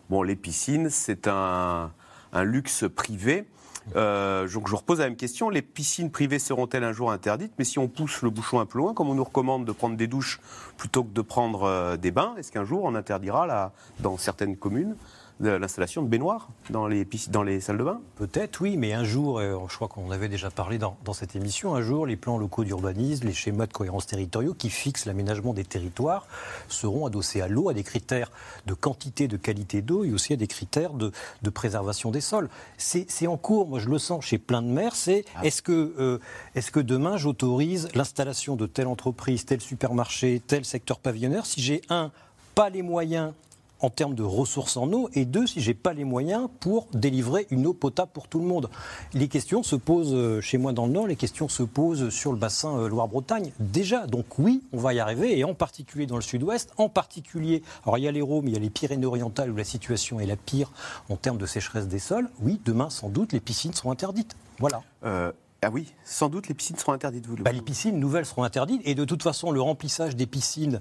Bon, 0.09 0.25
les 0.25 0.35
piscines, 0.35 0.91
c'est 0.91 1.29
un 1.29 1.93
luxe 2.43 2.87
privé. 2.97 3.47
Euh, 3.97 4.49
donc, 4.49 4.69
je 4.69 4.77
repose 4.77 4.99
la 4.99 5.07
même 5.07 5.17
question. 5.17 5.51
Les 5.51 5.63
piscines 5.63 6.11
privées 6.11 6.39
seront-elles 6.39 6.85
un 6.85 6.93
jour 6.93 7.11
interdites? 7.11 7.53
Mais 7.59 7.65
si 7.65 7.79
on 7.79 7.89
pousse 7.89 8.23
le 8.23 8.31
bouchon 8.31 8.61
un 8.61 8.67
peu 8.67 8.79
loin, 8.79 8.95
comme 8.95 9.09
on 9.09 9.15
nous 9.15 9.25
recommande 9.25 9.65
de 9.65 9.73
prendre 9.73 9.97
des 9.97 10.07
douches 10.07 10.41
plutôt 10.77 11.05
que 11.05 11.13
de 11.13 11.23
prendre 11.23 11.65
euh, 11.65 11.97
des 11.97 12.11
bains, 12.11 12.35
est-ce 12.39 12.53
qu'un 12.53 12.65
jour 12.65 12.85
on 12.85 12.95
interdira, 12.95 13.47
là, 13.47 13.73
dans 14.01 14.17
certaines 14.17 14.57
communes, 14.57 14.97
l'installation 15.41 16.03
de 16.03 16.09
baignoires 16.09 16.49
dans 16.69 16.87
les, 16.87 17.05
pisc- 17.05 17.31
dans 17.31 17.43
les 17.43 17.61
salles 17.61 17.79
de 17.79 17.85
bain 17.85 18.01
Peut-être, 18.17 18.61
oui, 18.61 18.77
mais 18.77 18.93
un 18.93 19.05
jour, 19.05 19.39
euh, 19.39 19.57
je 19.69 19.75
crois 19.75 19.89
qu'on 19.89 20.11
avait 20.11 20.29
déjà 20.29 20.51
parlé 20.51 20.77
dans, 20.79 20.97
dans 21.05 21.13
cette 21.15 21.35
émission, 21.35 21.75
un 21.75 21.81
jour, 21.83 22.07
les 22.07 22.17
plans 22.17 22.37
locaux 22.39 22.63
d'urbanisme, 22.65 23.27
les 23.27 23.33
schémas 23.33 23.67
de 23.67 23.73
cohérence 23.73 24.07
territoriaux 24.07 24.53
qui 24.55 24.69
fixent 24.71 25.07
l'aménagement 25.07 25.55
des 25.55 25.65
territoires 25.65 26.27
seront 26.69 27.07
adossés 27.07 27.41
à 27.41 27.49
l'eau, 27.49 27.69
à 27.71 27.75
des 27.75 27.83
critères 27.83 28.31
de 28.67 28.75
quantité, 28.75 29.29
de 29.29 29.37
qualité 29.37 29.81
d'eau 29.83 30.05
et 30.05 30.13
aussi 30.13 30.33
à 30.35 30.37
des 30.37 30.47
critères 30.47 30.93
de, 30.93 31.11
de 31.43 31.51
préservation 31.51 32.11
des 32.11 32.21
sols. 32.21 32.49
C'est 32.77 33.27
en 33.27 33.37
cours, 33.37 33.69
moi 33.69 33.79
je 33.79 33.89
le 33.89 33.99
sens 33.99 34.25
chez 34.25 34.39
plein 34.39 34.61
de 34.63 34.69
maires, 34.69 34.95
c'est 34.95 35.25
est-ce 35.43 35.63
que, 35.63 35.95
euh, 35.99 36.19
est-ce 36.55 36.71
que 36.71 36.81
demain 36.81 37.17
j'autorise 37.17 37.89
l'installation 37.95 38.57
de 38.57 38.67
telle 38.67 38.89
entreprise, 38.89 39.47
tel 39.47 39.61
supermarché, 39.61 40.43
tel 40.47 40.65
secteur 40.65 40.99
pavillonnaire 40.99 41.47
si 41.47 41.61
j'ai 41.63 41.81
un, 41.89 42.11
pas 42.55 42.69
les 42.69 42.83
moyens 42.83 43.33
en 43.81 43.91
termes 43.91 44.15
de 44.15 44.23
ressources 44.23 44.77
en 44.77 44.93
eau, 44.93 45.09
et 45.15 45.25
deux, 45.25 45.47
si 45.47 45.61
j'ai 45.61 45.75
pas 45.75 45.93
les 45.93 46.05
moyens 46.05 46.49
pour 46.61 46.87
délivrer 46.93 47.47
une 47.51 47.67
eau 47.67 47.73
potable 47.73 48.11
pour 48.13 48.29
tout 48.29 48.39
le 48.39 48.47
monde. 48.47 48.71
Les 49.15 49.29
questions 49.29 49.63
se 49.63 49.77
posent 49.77 50.15
euh, 50.15 50.41
chez 50.41 50.59
moi 50.59 50.73
dans 50.73 50.87
le 50.87 50.93
Nord, 50.93 51.07
les 51.07 51.17
questions 51.17 51.49
se 51.49 51.63
posent 51.63 52.11
sur 52.11 52.33
le 52.33 52.39
bassin 52.39 52.77
euh, 52.77 52.89
Loire-Bretagne 52.89 53.53
déjà. 53.59 54.07
Donc 54.07 54.39
oui, 54.39 54.63
on 54.73 54.79
va 54.79 54.95
y 54.95 55.01
arriver, 55.01 55.39
et 55.39 55.45
en 55.45 55.55
particulier 55.55 56.07
dans 56.07 56.17
le 56.17 56.23
Sud-Ouest, 56.23 56.73
en 56.77 56.89
particulier, 56.89 57.63
alors 57.85 57.99
il 57.99 58.05
y 58.05 58.09
a 58.09 58.13
l'Hérault, 58.13 58.43
mais 58.43 58.51
il 58.51 58.55
y 58.55 58.57
a 58.57 58.61
les 58.61 58.71
Pyrénées-Orientales 58.71 59.51
où 59.51 59.57
la 59.57 59.65
situation 59.65 60.21
est 60.21 60.27
la 60.27 60.37
pire 60.37 60.71
en 61.09 61.17
termes 61.17 61.39
de 61.39 61.47
sécheresse 61.47 61.89
des 61.89 61.99
sols. 61.99 62.31
Oui, 62.41 62.61
demain, 62.65 62.91
sans 62.91 63.09
doute, 63.09 63.33
les 63.33 63.41
piscines 63.41 63.73
seront 63.73 63.91
interdites. 63.91 64.37
Voilà. 64.59 64.83
Ah 65.63 65.69
oui, 65.71 65.93
sans 66.05 66.31
doute 66.31 66.49
les 66.49 66.55
piscines 66.55 66.77
seront 66.77 66.93
interdites, 66.93 67.27
vous 67.27 67.37
le 67.37 67.43
bah, 67.43 67.53
Les 67.53 67.61
piscines 67.61 68.01
nouvelles 68.01 68.25
seront 68.25 68.45
interdites 68.45 68.81
et 68.87 68.95
de 68.95 69.05
toute 69.05 69.23
façon 69.23 69.51
le 69.51 69.61
remplissage 69.61 70.17
des 70.17 70.27
piscines 70.27 70.81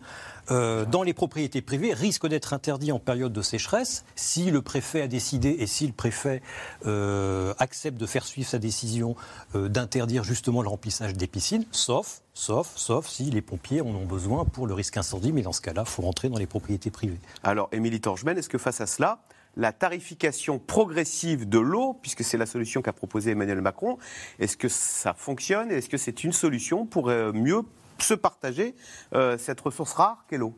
euh, 0.52 0.86
dans 0.86 1.04
les 1.04 1.14
propriétés 1.14 1.62
privées 1.62 1.94
risque 1.94 2.26
d'être 2.28 2.54
interdit 2.54 2.94
en 2.94 3.00
période 3.00 3.34
de 3.34 3.42
sécheresse 3.42 4.06
si 4.16 4.52
le 4.52 4.62
préfet 4.62 5.02
a 5.02 5.08
décidé 5.08 5.50
et 5.60 5.68
si 5.68 5.86
le 5.86 5.92
préfet 5.92 6.42
euh, 6.86 7.54
accepte 7.60 7.98
de 7.98 8.06
faire 8.06 8.26
suivre 8.26 8.48
sa 8.48 8.58
décision 8.58 9.18
euh, 9.54 9.68
d'interdire 9.68 10.24
justement 10.24 10.62
le 10.62 10.70
remplissage 10.70 11.14
des 11.14 11.28
piscines, 11.28 11.66
sauf, 11.72 12.22
sauf, 12.34 12.72
sauf 12.76 13.06
si 13.06 13.26
les 13.26 13.42
pompiers 13.42 13.82
en 13.82 13.88
ont 13.88 14.06
besoin 14.06 14.46
pour 14.46 14.66
le 14.66 14.74
risque 14.74 14.96
incendie, 14.96 15.34
mais 15.34 15.42
dans 15.42 15.52
ce 15.52 15.62
cas-là, 15.62 15.84
il 15.86 15.90
faut 15.90 16.04
rentrer 16.04 16.30
dans 16.30 16.38
les 16.38 16.48
propriétés 16.48 16.90
privées. 16.90 17.20
Alors, 17.44 17.68
Émilie 17.74 18.00
Torgemène, 18.00 18.38
est-ce 18.38 18.50
que 18.50 18.58
face 18.58 18.80
à 18.80 18.88
cela, 18.88 19.20
la 19.56 19.72
tarification 19.72 20.60
progressive 20.60 21.48
de 21.48 21.60
l'eau, 21.60 21.98
puisque 22.02 22.24
c'est 22.24 22.38
la 22.38 22.46
solution 22.46 22.82
qu'a 22.82 22.94
proposée 22.94 23.32
Emmanuel 23.32 23.62
Macron, 23.62 23.98
est-ce 24.40 24.58
que 24.58 24.70
ça 24.70 25.14
fonctionne? 25.14 25.72
Et 25.72 25.76
Est-ce 25.76 25.90
que 25.90 25.98
c'est 25.98 26.24
une 26.24 26.34
solution 26.34 26.86
pour 26.86 27.10
euh, 27.10 27.32
mieux 27.34 27.62
se 28.00 28.14
partager 28.14 28.76
euh, 29.14 29.38
cette 29.38 29.60
ressource 29.60 29.94
rare 29.94 30.26
qu'est 30.30 30.38
l'eau? 30.38 30.56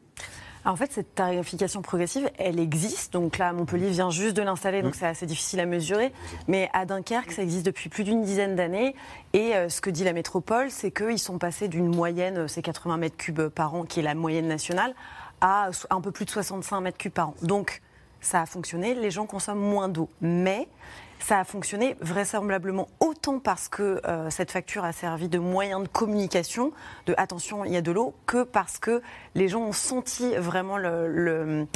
Alors, 0.64 0.76
en 0.76 0.78
fait, 0.78 0.92
cette 0.92 1.16
tarification 1.16 1.82
progressive, 1.82 2.30
elle 2.38 2.60
existe. 2.60 3.14
Donc 3.14 3.40
là, 3.40 3.52
Montpellier 3.52 3.90
vient 3.90 4.12
juste 4.12 4.38
de 4.38 4.44
l'installer, 4.44 4.84
donc 4.84 4.94
c'est 4.94 5.08
assez 5.08 5.26
difficile 5.26 5.60
à 5.60 5.66
mesurer. 5.66 6.14
Mais 6.48 6.70
à 6.74 6.86
Dunkerque, 6.86 7.32
ça 7.32 7.42
existe 7.42 7.66
depuis 7.66 7.90
plus 7.90 8.04
d'une 8.04 8.22
dizaine 8.22 8.56
d'années. 8.56 8.96
Et 9.34 9.56
euh, 9.56 9.70
ce 9.70 9.82
que 9.82 9.90
dit 9.90 10.04
la 10.04 10.14
métropole, 10.14 10.70
c'est 10.70 10.92
qu'ils 10.92 11.18
sont 11.18 11.40
passés 11.40 11.68
d'une 11.68 11.88
moyenne, 11.88 12.48
c'est 12.48 12.62
80 12.62 12.98
mètres 12.98 13.18
cubes 13.18 13.48
par 13.48 13.74
an, 13.74 13.86
qui 13.86 14.02
est 14.02 14.04
la 14.04 14.14
moyenne 14.14 14.48
nationale, 14.48 14.94
à 15.42 15.72
un 15.90 16.02
peu 16.02 16.12
plus 16.12 16.26
de 16.26 16.30
65 16.30 16.82
mètres 16.82 16.98
cubes 17.00 17.12
par 17.12 17.30
an. 17.30 17.36
Donc 17.42 17.82
ça 18.22 18.42
a 18.42 18.46
fonctionné, 18.46 18.94
les 18.94 19.12
gens 19.12 19.26
consomment 19.26 19.60
moins 19.60 19.90
d'eau. 19.90 20.10
Mais 20.22 20.68
ça 21.20 21.40
a 21.40 21.44
fonctionné 21.44 21.96
vraisemblablement 22.02 22.88
autant 23.00 23.40
parce 23.40 23.68
que 23.70 24.02
euh, 24.08 24.30
cette 24.30 24.52
facture 24.52 24.84
a 24.84 24.92
servi 24.92 25.30
de 25.30 25.38
moyen 25.38 25.80
de 25.80 25.88
communication, 25.88 26.72
de 27.06 27.14
attention, 27.18 27.64
il 27.66 27.72
y 27.74 27.78
a 27.78 27.82
de 27.82 27.92
l'eau, 27.92 28.14
que 28.26 28.44
parce 28.44 28.80
que 28.80 29.02
les 29.36 29.48
gens 29.48 29.62
ont 29.62 29.72
senti 29.74 30.34
vraiment 30.36 30.78
le, 30.78 31.08
le- 31.08 31.68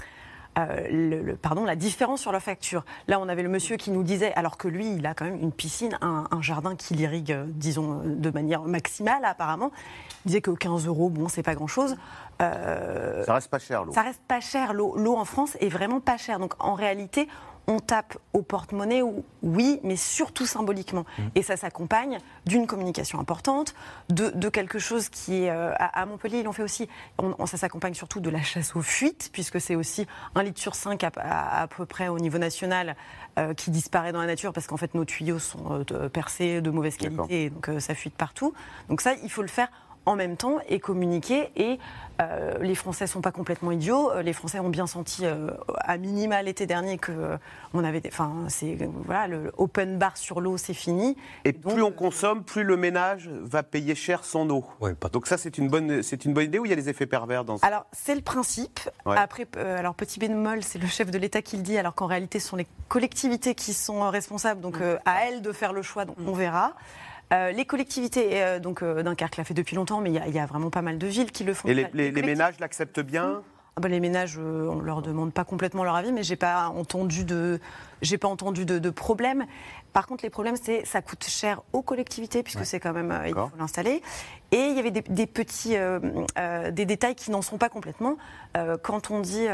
euh, 0.57 0.87
le- 0.89 1.21
le- 1.21 1.35
pardon, 1.35 1.65
la 1.65 1.75
différence 1.75 2.21
sur 2.21 2.31
leur 2.31 2.41
facture. 2.41 2.85
Là, 3.07 3.19
on 3.19 3.27
avait 3.29 3.43
le 3.43 3.49
monsieur 3.49 3.75
qui 3.77 3.91
nous 3.91 4.03
disait, 4.03 4.33
alors 4.35 4.57
que 4.57 4.67
lui, 4.67 4.95
il 4.95 5.05
a 5.05 5.13
quand 5.13 5.25
même 5.25 5.39
une 5.41 5.51
piscine, 5.51 5.97
un, 6.01 6.25
un 6.31 6.41
jardin 6.41 6.75
qui 6.75 6.93
l'irrigue, 6.93 7.31
euh, 7.31 7.45
disons, 7.47 7.99
euh, 7.99 8.15
de 8.15 8.29
manière 8.31 8.61
maximale 8.61 9.25
apparemment, 9.25 9.71
il 10.25 10.29
disait 10.29 10.41
que 10.41 10.51
15 10.51 10.87
euros, 10.87 11.09
bon, 11.09 11.27
c'est 11.27 11.43
pas 11.43 11.55
grand-chose. 11.55 11.95
Euh, 12.41 13.23
Ça 13.25 13.33
reste 13.33 13.49
pas 13.49 13.59
cher, 13.59 13.83
l'eau. 13.85 13.93
ça 13.93 14.01
reste 14.01 14.21
pas 14.27 14.39
cher. 14.39 14.73
L'eau 14.73 14.95
l'eau 14.97 15.15
en 15.15 15.25
France 15.25 15.55
est 15.61 15.69
vraiment 15.69 15.99
pas 15.99 16.17
chère. 16.17 16.39
Donc 16.39 16.53
en 16.59 16.73
réalité, 16.73 17.27
on 17.67 17.79
tape 17.79 18.17
au 18.33 18.41
porte-monnaie, 18.41 19.01
ou- 19.01 19.23
oui, 19.41 19.79
mais 19.83 19.95
surtout 19.95 20.45
symboliquement. 20.45 21.05
Et 21.35 21.41
ça 21.41 21.57
s'accompagne 21.57 22.19
d'une 22.45 22.67
communication 22.67 23.19
importante, 23.19 23.73
de, 24.09 24.29
de 24.29 24.49
quelque 24.49 24.77
chose 24.79 25.09
qui 25.09 25.43
est. 25.43 25.49
euh, 25.49 25.73
à, 25.77 26.01
à 26.01 26.05
Montpellier, 26.05 26.39
ils 26.39 26.43
l'ont 26.45 26.51
fait 26.53 26.63
aussi. 26.63 26.87
On- 27.17 27.33
on- 27.39 27.45
ça 27.45 27.57
s'accompagne 27.57 27.93
surtout 27.93 28.19
de 28.19 28.29
la 28.29 28.41
chasse 28.41 28.75
aux 28.75 28.81
fuites, 28.81 29.29
puisque 29.33 29.59
c'est 29.59 29.75
aussi 29.75 30.05
un 30.35 30.43
litre 30.43 30.59
sur 30.61 30.75
cinq 30.75 31.03
à, 31.03 31.11
à- 31.17 31.61
à 31.63 31.67
peu 31.67 31.85
près 31.85 32.07
au 32.07 32.19
niveau 32.19 32.37
national 32.37 32.95
euh, 33.37 33.53
qui 33.53 33.71
disparaît 33.71 34.11
dans 34.11 34.21
la 34.21 34.27
nature, 34.27 34.53
parce 34.53 34.67
qu'en 34.67 34.77
fait, 34.77 34.93
nos 34.93 35.03
tuyaux 35.05 35.39
sont 35.39 35.83
euh, 35.91 36.07
percés 36.09 36.61
de 36.61 36.69
mauvaise 36.69 36.97
qualité, 36.97 37.45
et 37.45 37.49
donc 37.49 37.69
ça 37.79 37.93
fuite 37.95 38.15
partout. 38.15 38.53
Donc 38.89 39.01
ça, 39.01 39.13
il 39.23 39.29
faut 39.29 39.41
le 39.41 39.47
faire 39.47 39.69
en 40.05 40.15
même 40.15 40.37
temps 40.37 40.59
et 40.67 40.79
communiquer. 40.79 41.51
Et 41.55 41.79
euh, 42.21 42.57
les 42.61 42.75
Français 42.75 43.07
sont 43.07 43.21
pas 43.21 43.31
complètement 43.31 43.71
idiots. 43.71 44.11
Euh, 44.11 44.21
Les 44.21 44.33
Français 44.33 44.59
ont 44.59 44.69
bien 44.69 44.87
senti, 44.87 45.25
euh, 45.25 45.49
à 45.79 45.97
minima 45.97 46.41
l'été 46.41 46.65
dernier, 46.65 46.97
que 46.97 47.11
euh, 47.11 47.37
on 47.73 47.83
avait, 47.83 48.01
enfin, 48.07 48.31
c'est 48.47 48.77
voilà, 49.05 49.27
le 49.27 49.51
open 49.57 49.97
bar 49.97 50.15
sur 50.15 50.39
l'eau, 50.39 50.57
c'est 50.57 50.73
fini. 50.73 51.17
Et 51.43 51.51
plus 51.51 51.81
on 51.81 51.91
consomme, 51.91 52.43
plus 52.43 52.63
le 52.63 52.77
ménage 52.77 53.29
va 53.41 53.63
payer 53.63 53.95
cher 53.95 54.23
son 54.23 54.49
eau. 54.49 54.65
Donc 55.11 55.27
ça, 55.27 55.37
c'est 55.37 55.57
une 55.57 55.67
bonne, 55.67 56.03
c'est 56.03 56.23
une 56.25 56.33
bonne 56.33 56.45
idée 56.45 56.59
ou 56.59 56.65
il 56.65 56.69
y 56.69 56.73
a 56.73 56.77
des 56.77 56.89
effets 56.89 57.05
pervers 57.05 57.43
dans 57.43 57.57
ça 57.57 57.67
Alors, 57.67 57.85
c'est 57.91 58.15
le 58.15 58.21
principe. 58.21 58.79
Ouais. 59.05 59.17
Après, 59.17 59.47
euh, 59.57 59.77
alors, 59.77 59.95
petit 59.95 60.19
bémol, 60.19 60.63
c'est 60.63 60.79
le 60.79 60.87
chef 60.87 61.11
de 61.11 61.17
l'État 61.17 61.41
qui 61.41 61.57
le 61.57 61.63
dit, 61.63 61.77
alors 61.77 61.95
qu'en 61.95 62.05
réalité, 62.07 62.39
ce 62.39 62.47
sont 62.47 62.55
les 62.55 62.67
collectivités 62.87 63.55
qui 63.55 63.73
sont 63.73 64.09
responsables. 64.09 64.61
Donc, 64.61 64.79
euh, 64.79 64.97
à 65.05 65.25
elles 65.25 65.41
de 65.41 65.51
faire 65.51 65.73
le 65.73 65.81
choix, 65.81 66.05
donc 66.05 66.15
on 66.25 66.33
verra. 66.33 66.73
Euh, 67.33 67.51
les 67.51 67.65
collectivités, 67.65 68.43
euh, 68.43 68.59
donc 68.59 68.83
euh, 68.83 69.01
Dunkerque 69.01 69.37
l'a 69.37 69.43
fait 69.43 69.53
depuis 69.55 69.75
longtemps, 69.75 69.99
mais 69.99 70.11
il 70.11 70.15
y, 70.15 70.19
a- 70.19 70.27
il 70.27 70.33
y 70.35 70.39
a 70.39 70.45
vraiment 70.45 70.69
pas 70.69 70.81
mal 70.83 70.97
de 70.97 71.07
villes 71.07 71.31
qui 71.31 71.43
le 71.43 71.53
font. 71.53 71.67
Et 71.67 71.73
les, 71.73 71.81
les- 71.83 71.87
les 71.87 71.91
collectivités- 72.11 72.25
ménages 72.27 72.59
l'acceptent 72.59 72.99
bien? 72.99 73.41
Ah 73.77 73.81
bah, 73.81 73.89
les 73.89 73.99
ménages, 73.99 74.37
on 74.39 74.79
leur 74.79 75.01
demande 75.01 75.33
pas 75.33 75.43
complètement 75.43 75.83
leur 75.83 75.95
avis, 75.95 76.11
mais 76.13 76.23
j'ai 76.23 76.37
pas 76.37 76.67
entendu 76.69 77.25
de, 77.25 77.59
j'ai 78.01 78.17
pas 78.17 78.27
entendu 78.27 78.65
de, 78.65 78.79
de 78.79 78.89
problème. 78.89 79.45
Par 79.93 80.07
contre, 80.07 80.23
les 80.23 80.29
problèmes, 80.29 80.55
c'est 80.61 80.85
ça 80.85 81.01
coûte 81.01 81.23
cher 81.23 81.61
aux 81.71 81.81
collectivités 81.81 82.43
puisque 82.43 82.65
c'est 82.65 82.79
quand 82.81 82.91
même 82.93 83.11
euh, 83.11 83.27
il 83.27 83.33
faut 83.33 83.49
l'installer. 83.57 84.01
Et 84.51 84.59
il 84.67 84.75
y 84.75 84.79
avait 84.79 84.91
des, 84.91 85.01
des 85.01 85.25
petits, 85.25 85.75
euh, 85.75 85.99
euh, 86.37 86.71
des 86.71 86.85
détails 86.85 87.15
qui 87.15 87.31
n'en 87.31 87.41
sont 87.41 87.57
pas 87.57 87.69
complètement. 87.69 88.15
Euh, 88.57 88.77
quand 88.81 89.09
on 89.11 89.19
dit 89.19 89.45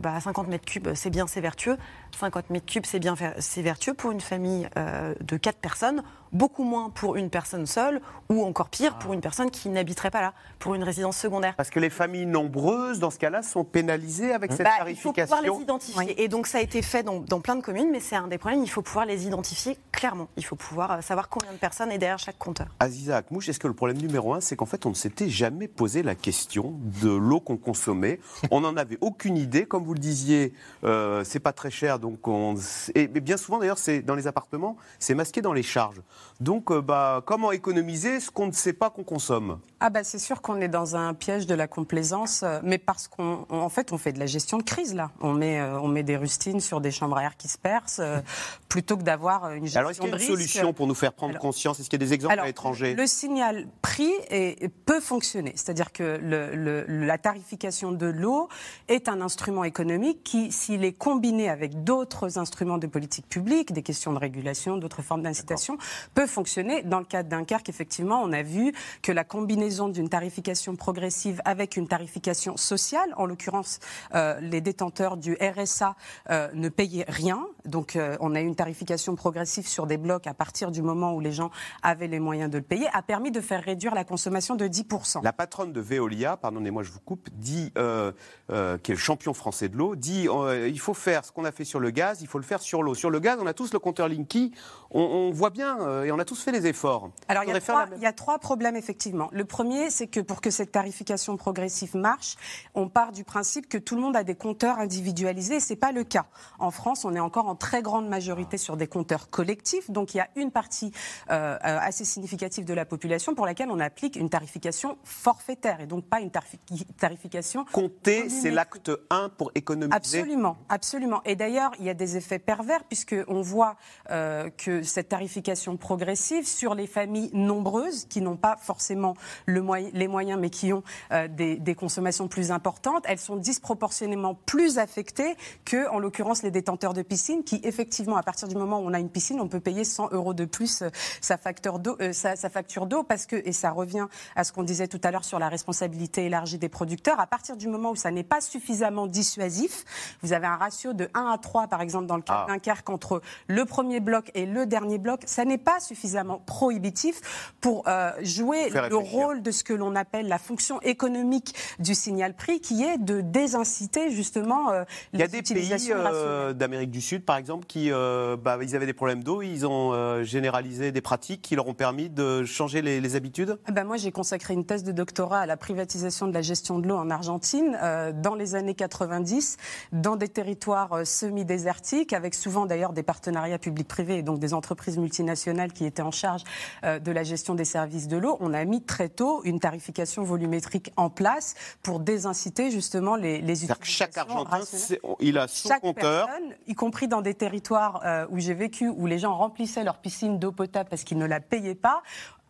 bah, 0.00 0.20
50 0.20 0.48
mètres 0.48 0.64
cubes, 0.64 0.88
c'est 0.94 1.10
bien, 1.10 1.26
c'est 1.26 1.40
vertueux. 1.40 1.76
50 2.18 2.50
mètres 2.50 2.66
cubes, 2.66 2.84
c'est 2.86 2.98
bien, 2.98 3.14
c'est 3.38 3.62
vertueux 3.62 3.94
pour 3.94 4.10
une 4.10 4.20
famille 4.20 4.68
euh, 4.76 5.14
de 5.20 5.36
4 5.36 5.58
personnes, 5.58 6.02
beaucoup 6.32 6.64
moins 6.64 6.90
pour 6.90 7.16
une 7.16 7.30
personne 7.30 7.66
seule, 7.66 8.00
ou 8.28 8.44
encore 8.44 8.68
pire 8.68 8.98
pour 8.98 9.12
une 9.14 9.20
personne 9.20 9.50
qui 9.50 9.68
n'habiterait 9.70 10.10
pas 10.10 10.20
là, 10.20 10.34
pour 10.58 10.74
une 10.74 10.82
résidence 10.84 11.16
secondaire. 11.16 11.54
Parce 11.56 11.70
que 11.70 11.80
les 11.80 11.90
familles 11.90 12.26
nombreuses, 12.26 12.98
dans 12.98 13.10
ce 13.10 13.18
cas-là, 13.18 13.42
sont 13.42 13.64
pénalisées 13.64 14.32
avec 14.32 14.52
cette 14.52 14.64
Bah, 14.64 14.70
il 14.88 14.96
faut 14.96 15.12
tarification. 15.12 15.36
pouvoir 15.36 15.56
les 15.58 15.62
identifier. 15.62 16.22
Et 16.22 16.28
donc 16.28 16.46
ça 16.46 16.58
a 16.58 16.60
été 16.60 16.82
fait 16.82 17.02
dans, 17.02 17.20
dans 17.20 17.40
plein 17.40 17.56
de 17.56 17.62
communes. 17.62 17.81
Mais 17.90 18.00
c'est 18.00 18.16
un 18.16 18.28
des 18.28 18.38
problèmes. 18.38 18.62
Il 18.62 18.68
faut 18.68 18.82
pouvoir 18.82 19.06
les 19.06 19.26
identifier 19.26 19.76
clairement. 19.90 20.28
Il 20.36 20.44
faut 20.44 20.56
pouvoir 20.56 20.92
euh, 20.92 21.00
savoir 21.00 21.28
combien 21.28 21.52
de 21.52 21.58
personnes 21.58 21.90
est 21.90 21.98
derrière 21.98 22.18
chaque 22.18 22.38
compteur. 22.38 22.68
Aziza 22.80 23.16
Akmouche, 23.18 23.48
est-ce 23.48 23.58
que 23.58 23.68
le 23.68 23.74
problème 23.74 23.98
numéro 23.98 24.34
un, 24.34 24.40
c'est 24.40 24.56
qu'en 24.56 24.66
fait, 24.66 24.86
on 24.86 24.90
ne 24.90 24.94
s'était 24.94 25.28
jamais 25.28 25.68
posé 25.68 26.02
la 26.02 26.14
question 26.14 26.74
de 27.02 27.10
l'eau 27.10 27.40
qu'on 27.40 27.56
consommait? 27.56 28.20
On 28.50 28.60
n'en 28.60 28.76
avait 28.76 28.98
aucune 29.00 29.36
idée. 29.36 29.66
Comme 29.66 29.84
vous 29.84 29.94
le 29.94 30.00
disiez, 30.00 30.52
euh, 30.84 31.24
c'est 31.24 31.40
pas 31.40 31.52
très 31.52 31.70
cher. 31.70 31.98
Donc 31.98 32.26
on... 32.28 32.54
Et 32.94 33.06
bien 33.08 33.36
souvent, 33.36 33.58
d'ailleurs, 33.58 33.78
c'est 33.78 34.02
dans 34.02 34.14
les 34.14 34.26
appartements, 34.26 34.76
c'est 34.98 35.14
masqué 35.14 35.40
dans 35.40 35.52
les 35.52 35.62
charges. 35.62 36.02
Donc, 36.40 36.70
euh, 36.70 36.82
bah, 36.82 37.22
comment 37.24 37.52
économiser 37.52 38.20
ce 38.20 38.30
qu'on 38.30 38.46
ne 38.46 38.52
sait 38.52 38.72
pas 38.72 38.90
qu'on 38.90 39.04
consomme? 39.04 39.58
Ah 39.84 39.90
bah 39.90 40.04
c'est 40.04 40.20
sûr 40.20 40.42
qu'on 40.42 40.60
est 40.60 40.68
dans 40.68 40.94
un 40.94 41.12
piège 41.12 41.48
de 41.48 41.54
la 41.56 41.66
complaisance, 41.66 42.44
euh, 42.44 42.60
mais 42.62 42.78
parce 42.78 43.08
qu'en 43.08 43.46
en 43.50 43.68
fait, 43.68 43.92
on 43.92 43.98
fait 43.98 44.12
de 44.12 44.20
la 44.20 44.26
gestion 44.26 44.56
de 44.58 44.62
crise, 44.62 44.94
là. 44.94 45.10
On 45.20 45.32
met, 45.32 45.58
euh, 45.58 45.80
on 45.80 45.88
met 45.88 46.04
des 46.04 46.16
rustines 46.16 46.60
sur 46.60 46.80
des 46.80 46.92
chambres 46.92 47.16
à 47.16 47.24
air 47.24 47.36
qui 47.36 47.48
se 47.48 47.58
percent, 47.58 47.98
euh, 48.00 48.20
plutôt 48.68 48.96
que 48.96 49.02
d'avoir 49.02 49.50
une 49.50 49.64
gestion 49.64 49.80
Alors, 49.80 49.90
est-ce 49.90 50.00
qu'il 50.00 50.08
y 50.08 50.12
a 50.12 50.16
de 50.16 50.22
une 50.22 50.28
risque. 50.28 50.30
solution 50.52 50.72
pour 50.72 50.86
nous 50.86 50.94
faire 50.94 51.12
prendre 51.12 51.32
Alors- 51.32 51.42
conscience? 51.42 51.80
Est-ce 51.80 51.90
qu'il 51.90 52.00
y 52.00 52.04
a 52.04 52.06
des 52.06 52.12
exemples 52.12 52.32
Alors, 52.34 52.44
à 52.44 52.46
l'étranger? 52.46 52.94
Le 52.94 53.06
signal 53.08 53.66
prix 53.82 54.12
est- 54.30 54.68
peut 54.86 55.00
fonctionner. 55.00 55.52
C'est-à-dire 55.56 55.90
que 55.90 56.20
le- 56.22 56.54
le- 56.54 56.84
la 57.04 57.18
tarification 57.18 57.90
de 57.90 58.06
l'eau 58.06 58.48
est 58.86 59.08
un 59.08 59.20
instrument 59.20 59.64
économique 59.64 60.22
qui, 60.22 60.52
s'il 60.52 60.84
est 60.84 60.92
combiné 60.92 61.48
avec 61.50 61.82
d'autres 61.82 62.38
instruments 62.38 62.78
de 62.78 62.86
politique 62.86 63.28
publique, 63.28 63.72
des 63.72 63.82
questions 63.82 64.12
de 64.12 64.18
régulation, 64.18 64.76
d'autres 64.76 65.02
formes 65.02 65.22
d'incitation, 65.22 65.76
peut 66.14 66.28
fonctionner. 66.28 66.82
Dans 66.82 67.00
le 67.00 67.04
cas 67.04 67.24
de 67.24 67.28
Dunkerque, 67.30 67.68
effectivement, 67.68 68.22
on 68.22 68.32
a 68.32 68.42
vu 68.42 68.72
que 69.02 69.10
la 69.10 69.24
combinaison 69.24 69.71
d'une 69.72 70.08
tarification 70.08 70.76
progressive 70.76 71.40
avec 71.44 71.76
une 71.76 71.88
tarification 71.88 72.56
sociale, 72.56 73.14
en 73.16 73.24
l'occurrence, 73.24 73.78
euh, 74.14 74.38
les 74.40 74.60
détenteurs 74.60 75.16
du 75.16 75.36
RSA 75.40 75.96
euh, 76.30 76.48
ne 76.52 76.68
payaient 76.68 77.06
rien. 77.08 77.46
Donc, 77.64 77.96
euh, 77.96 78.16
on 78.20 78.34
a 78.34 78.40
eu 78.40 78.44
une 78.44 78.54
tarification 78.54 79.14
progressive 79.14 79.66
sur 79.66 79.86
des 79.86 79.96
blocs 79.96 80.26
à 80.26 80.34
partir 80.34 80.70
du 80.70 80.82
moment 80.82 81.14
où 81.14 81.20
les 81.20 81.32
gens 81.32 81.50
avaient 81.82 82.08
les 82.08 82.20
moyens 82.20 82.50
de 82.50 82.58
le 82.58 82.64
payer, 82.64 82.86
a 82.92 83.02
permis 83.02 83.30
de 83.30 83.40
faire 83.40 83.62
réduire 83.62 83.94
la 83.94 84.04
consommation 84.04 84.56
de 84.56 84.66
10%. 84.66 85.22
La 85.22 85.32
patronne 85.32 85.72
de 85.72 85.80
Veolia, 85.80 86.36
pardonnez-moi, 86.36 86.82
je 86.82 86.90
vous 86.90 87.00
coupe, 87.00 87.28
dit, 87.32 87.72
euh, 87.78 88.12
euh, 88.50 88.78
qui 88.78 88.92
est 88.92 88.94
le 88.94 89.00
champion 89.00 89.32
français 89.32 89.68
de 89.68 89.76
l'eau, 89.76 89.96
dit 89.96 90.28
euh, 90.28 90.68
il 90.68 90.80
faut 90.80 90.94
faire 90.94 91.24
ce 91.24 91.32
qu'on 91.32 91.44
a 91.44 91.52
fait 91.52 91.64
sur 91.64 91.80
le 91.80 91.90
gaz, 91.90 92.20
il 92.20 92.26
faut 92.26 92.38
le 92.38 92.44
faire 92.44 92.60
sur 92.60 92.82
l'eau. 92.82 92.94
Sur 92.94 93.10
le 93.10 93.20
gaz, 93.20 93.38
on 93.40 93.46
a 93.46 93.54
tous 93.54 93.72
le 93.72 93.78
compteur 93.78 94.08
Linky, 94.08 94.52
on, 94.90 95.00
on 95.00 95.30
voit 95.30 95.50
bien 95.50 96.02
et 96.04 96.12
on 96.12 96.18
a 96.18 96.24
tous 96.24 96.42
fait 96.42 96.52
les 96.52 96.66
efforts. 96.66 97.10
Alors, 97.28 97.44
il 97.44 97.50
y, 97.50 97.52
a 97.52 97.60
trois, 97.60 97.86
il 97.96 98.02
y 98.02 98.06
a 98.06 98.12
trois 98.12 98.38
problèmes, 98.38 98.76
effectivement. 98.76 99.28
Le 99.32 99.44
premier, 99.44 99.61
c'est 99.90 100.06
que 100.06 100.20
pour 100.20 100.40
que 100.40 100.50
cette 100.50 100.72
tarification 100.72 101.36
progressive 101.36 101.96
marche, 101.96 102.36
on 102.74 102.88
part 102.88 103.12
du 103.12 103.24
principe 103.24 103.68
que 103.68 103.78
tout 103.78 103.94
le 103.94 104.00
monde 104.02 104.16
a 104.16 104.24
des 104.24 104.34
compteurs 104.34 104.78
individualisés, 104.78 105.60
ce 105.60 105.72
n'est 105.72 105.78
pas 105.78 105.92
le 105.92 106.04
cas. 106.04 106.26
En 106.58 106.70
France, 106.70 107.04
on 107.04 107.14
est 107.14 107.20
encore 107.20 107.46
en 107.46 107.54
très 107.54 107.82
grande 107.82 108.08
majorité 108.08 108.58
sur 108.58 108.76
des 108.76 108.86
compteurs 108.86 109.30
collectifs, 109.30 109.90
donc 109.90 110.14
il 110.14 110.18
y 110.18 110.20
a 110.20 110.28
une 110.36 110.50
partie 110.50 110.92
euh, 111.30 111.56
assez 111.60 112.04
significative 112.04 112.64
de 112.64 112.74
la 112.74 112.84
population 112.84 113.34
pour 113.34 113.46
laquelle 113.46 113.70
on 113.70 113.78
applique 113.80 114.16
une 114.16 114.30
tarification 114.30 114.98
forfaitaire, 115.04 115.80
et 115.80 115.86
donc 115.86 116.04
pas 116.06 116.20
une 116.20 116.30
tarifi- 116.30 116.86
tarification... 116.98 117.64
Compter, 117.72 118.28
c'est 118.28 118.50
l'acte 118.50 118.90
1 119.10 119.28
pour 119.30 119.50
économiser. 119.54 119.94
Absolument, 119.94 120.56
absolument. 120.68 121.22
Et 121.24 121.36
d'ailleurs, 121.36 121.72
il 121.78 121.84
y 121.84 121.90
a 121.90 121.94
des 121.94 122.16
effets 122.16 122.38
pervers 122.38 122.84
puisque 122.84 123.16
on 123.28 123.42
voit 123.42 123.76
euh, 124.10 124.50
que 124.50 124.82
cette 124.82 125.08
tarification 125.08 125.76
progressive 125.76 126.46
sur 126.46 126.74
les 126.74 126.86
familles 126.86 127.30
nombreuses 127.32 128.06
qui 128.06 128.20
n'ont 128.20 128.36
pas 128.36 128.56
forcément 128.56 129.14
le 129.46 129.51
moyen- 129.60 129.90
les 129.92 130.08
moyens 130.08 130.40
mais 130.40 130.50
qui 130.50 130.72
ont 130.72 130.82
euh, 131.12 131.28
des, 131.28 131.56
des 131.56 131.74
consommations 131.74 132.28
plus 132.28 132.50
importantes, 132.50 133.04
elles 133.06 133.18
sont 133.18 133.36
disproportionnellement 133.36 134.34
plus 134.34 134.78
affectées 134.78 135.36
que, 135.64 135.88
en 135.90 135.98
l'occurrence, 135.98 136.42
les 136.42 136.50
détenteurs 136.50 136.94
de 136.94 137.02
piscines 137.02 137.44
qui, 137.44 137.60
effectivement, 137.64 138.16
à 138.16 138.22
partir 138.22 138.48
du 138.48 138.54
moment 138.56 138.78
où 138.80 138.84
on 138.88 138.92
a 138.94 138.98
une 139.00 139.10
piscine, 139.10 139.40
on 139.40 139.48
peut 139.48 139.60
payer 139.60 139.84
100 139.84 140.12
euros 140.12 140.34
de 140.34 140.44
plus 140.44 140.82
euh, 140.82 140.88
sa, 141.20 141.36
facture 141.36 141.78
d'eau, 141.78 141.96
euh, 142.00 142.12
sa, 142.12 142.36
sa 142.36 142.48
facture 142.50 142.86
d'eau 142.86 143.02
parce 143.02 143.26
que, 143.26 143.36
et 143.44 143.52
ça 143.52 143.70
revient 143.70 144.06
à 144.36 144.44
ce 144.44 144.52
qu'on 144.52 144.62
disait 144.62 144.88
tout 144.88 145.00
à 145.04 145.10
l'heure 145.10 145.24
sur 145.24 145.38
la 145.38 145.48
responsabilité 145.48 146.26
élargie 146.26 146.58
des 146.58 146.68
producteurs, 146.68 147.20
à 147.20 147.26
partir 147.26 147.56
du 147.56 147.68
moment 147.68 147.90
où 147.90 147.96
ça 147.96 148.10
n'est 148.10 148.22
pas 148.22 148.40
suffisamment 148.40 149.06
dissuasif, 149.06 149.84
vous 150.22 150.32
avez 150.32 150.46
un 150.46 150.56
ratio 150.56 150.92
de 150.92 151.08
1 151.14 151.26
à 151.32 151.38
3, 151.38 151.66
par 151.68 151.80
exemple, 151.80 152.06
dans 152.06 152.16
le 152.16 152.22
cas 152.22 152.44
Ah. 152.44 152.46
d'un 152.48 152.58
quart 152.58 152.82
entre 152.88 153.20
le 153.48 153.64
premier 153.64 154.00
bloc 154.00 154.30
et 154.34 154.46
le 154.46 154.66
dernier 154.66 154.98
bloc, 154.98 155.22
ça 155.26 155.44
n'est 155.44 155.58
pas 155.58 155.80
suffisamment 155.80 156.38
prohibitif 156.46 157.52
pour 157.60 157.84
euh, 157.88 158.10
jouer 158.22 158.70
le 158.70 158.96
rôle 158.96 159.41
de 159.42 159.50
ce 159.50 159.64
que 159.64 159.72
l'on 159.72 159.94
appelle 159.96 160.28
la 160.28 160.38
fonction 160.38 160.80
économique 160.82 161.54
du 161.78 161.94
signal 161.94 162.34
prix, 162.34 162.60
qui 162.60 162.82
est 162.84 162.98
de 162.98 163.20
désinciter 163.20 164.10
justement 164.10 164.70
euh, 164.70 164.84
Il 165.12 165.20
y 165.20 165.22
a 165.22 165.26
les 165.26 165.42
des 165.42 165.54
pays 165.54 165.72
euh, 165.90 166.52
d'Amérique 166.52 166.90
du 166.90 167.00
Sud, 167.00 167.24
par 167.24 167.36
exemple, 167.36 167.66
qui 167.66 167.90
euh, 167.90 168.36
bah, 168.36 168.58
ils 168.62 168.76
avaient 168.76 168.86
des 168.86 168.92
problèmes 168.92 169.22
d'eau, 169.22 169.42
ils 169.42 169.66
ont 169.66 169.92
euh, 169.92 170.22
généralisé 170.22 170.92
des 170.92 171.00
pratiques 171.00 171.42
qui 171.42 171.56
leur 171.56 171.66
ont 171.68 171.74
permis 171.74 172.08
de 172.08 172.44
changer 172.44 172.82
les, 172.82 173.00
les 173.00 173.16
habitudes? 173.16 173.58
Ah 173.66 173.72
ben 173.72 173.84
moi, 173.84 173.96
j'ai 173.96 174.12
consacré 174.12 174.54
une 174.54 174.64
thèse 174.64 174.84
de 174.84 174.92
doctorat 174.92 175.40
à 175.40 175.46
la 175.46 175.56
privatisation 175.56 176.26
de 176.26 176.34
la 176.34 176.42
gestion 176.42 176.78
de 176.78 176.88
l'eau 176.88 176.96
en 176.96 177.10
Argentine 177.10 177.78
dans 178.14 178.34
les 178.34 178.54
années 178.54 178.74
90, 178.74 179.56
dans 179.92 180.16
des 180.16 180.28
territoires 180.28 181.06
semi-désertiques, 181.06 182.12
avec 182.12 182.34
souvent 182.34 182.66
d'ailleurs 182.66 182.92
des 182.92 183.02
partenariats 183.02 183.58
publics-privés 183.58 184.18
et 184.18 184.22
donc 184.22 184.38
des 184.38 184.54
entreprises 184.54 184.98
multinationales 184.98 185.72
qui 185.72 185.84
étaient 185.84 186.02
en 186.02 186.10
charge 186.10 186.42
de 186.82 187.12
la 187.12 187.22
gestion 187.22 187.54
des 187.54 187.64
services 187.64 188.08
de 188.08 188.16
l'eau. 188.16 188.36
On 188.40 188.52
a 188.52 188.64
mis 188.64 188.82
très 188.82 189.08
tôt 189.08 189.21
une 189.44 189.60
tarification 189.60 190.22
volumétrique 190.22 190.92
en 190.96 191.10
place 191.10 191.54
pour 191.82 192.00
désinciter 192.00 192.70
justement 192.70 193.16
les, 193.16 193.40
les 193.40 193.56
C'est-à-dire 193.56 193.78
que 193.78 193.86
chaque 193.86 194.10
utilisations 194.10 194.38
Argentin, 194.38 195.16
il 195.20 195.38
a 195.38 195.48
son 195.48 195.68
Chaque 195.68 195.82
compteur. 195.82 196.26
personne, 196.26 196.54
y 196.66 196.74
compris 196.74 197.08
dans 197.08 197.22
des 197.22 197.34
territoires 197.34 198.00
euh, 198.04 198.26
où 198.30 198.38
j'ai 198.38 198.54
vécu, 198.54 198.88
où 198.88 199.06
les 199.06 199.18
gens 199.18 199.34
remplissaient 199.34 199.84
leur 199.84 199.98
piscine 199.98 200.38
d'eau 200.38 200.52
potable 200.52 200.88
parce 200.88 201.04
qu'ils 201.04 201.18
ne 201.18 201.26
la 201.26 201.40
payaient 201.40 201.74
pas, 201.74 202.02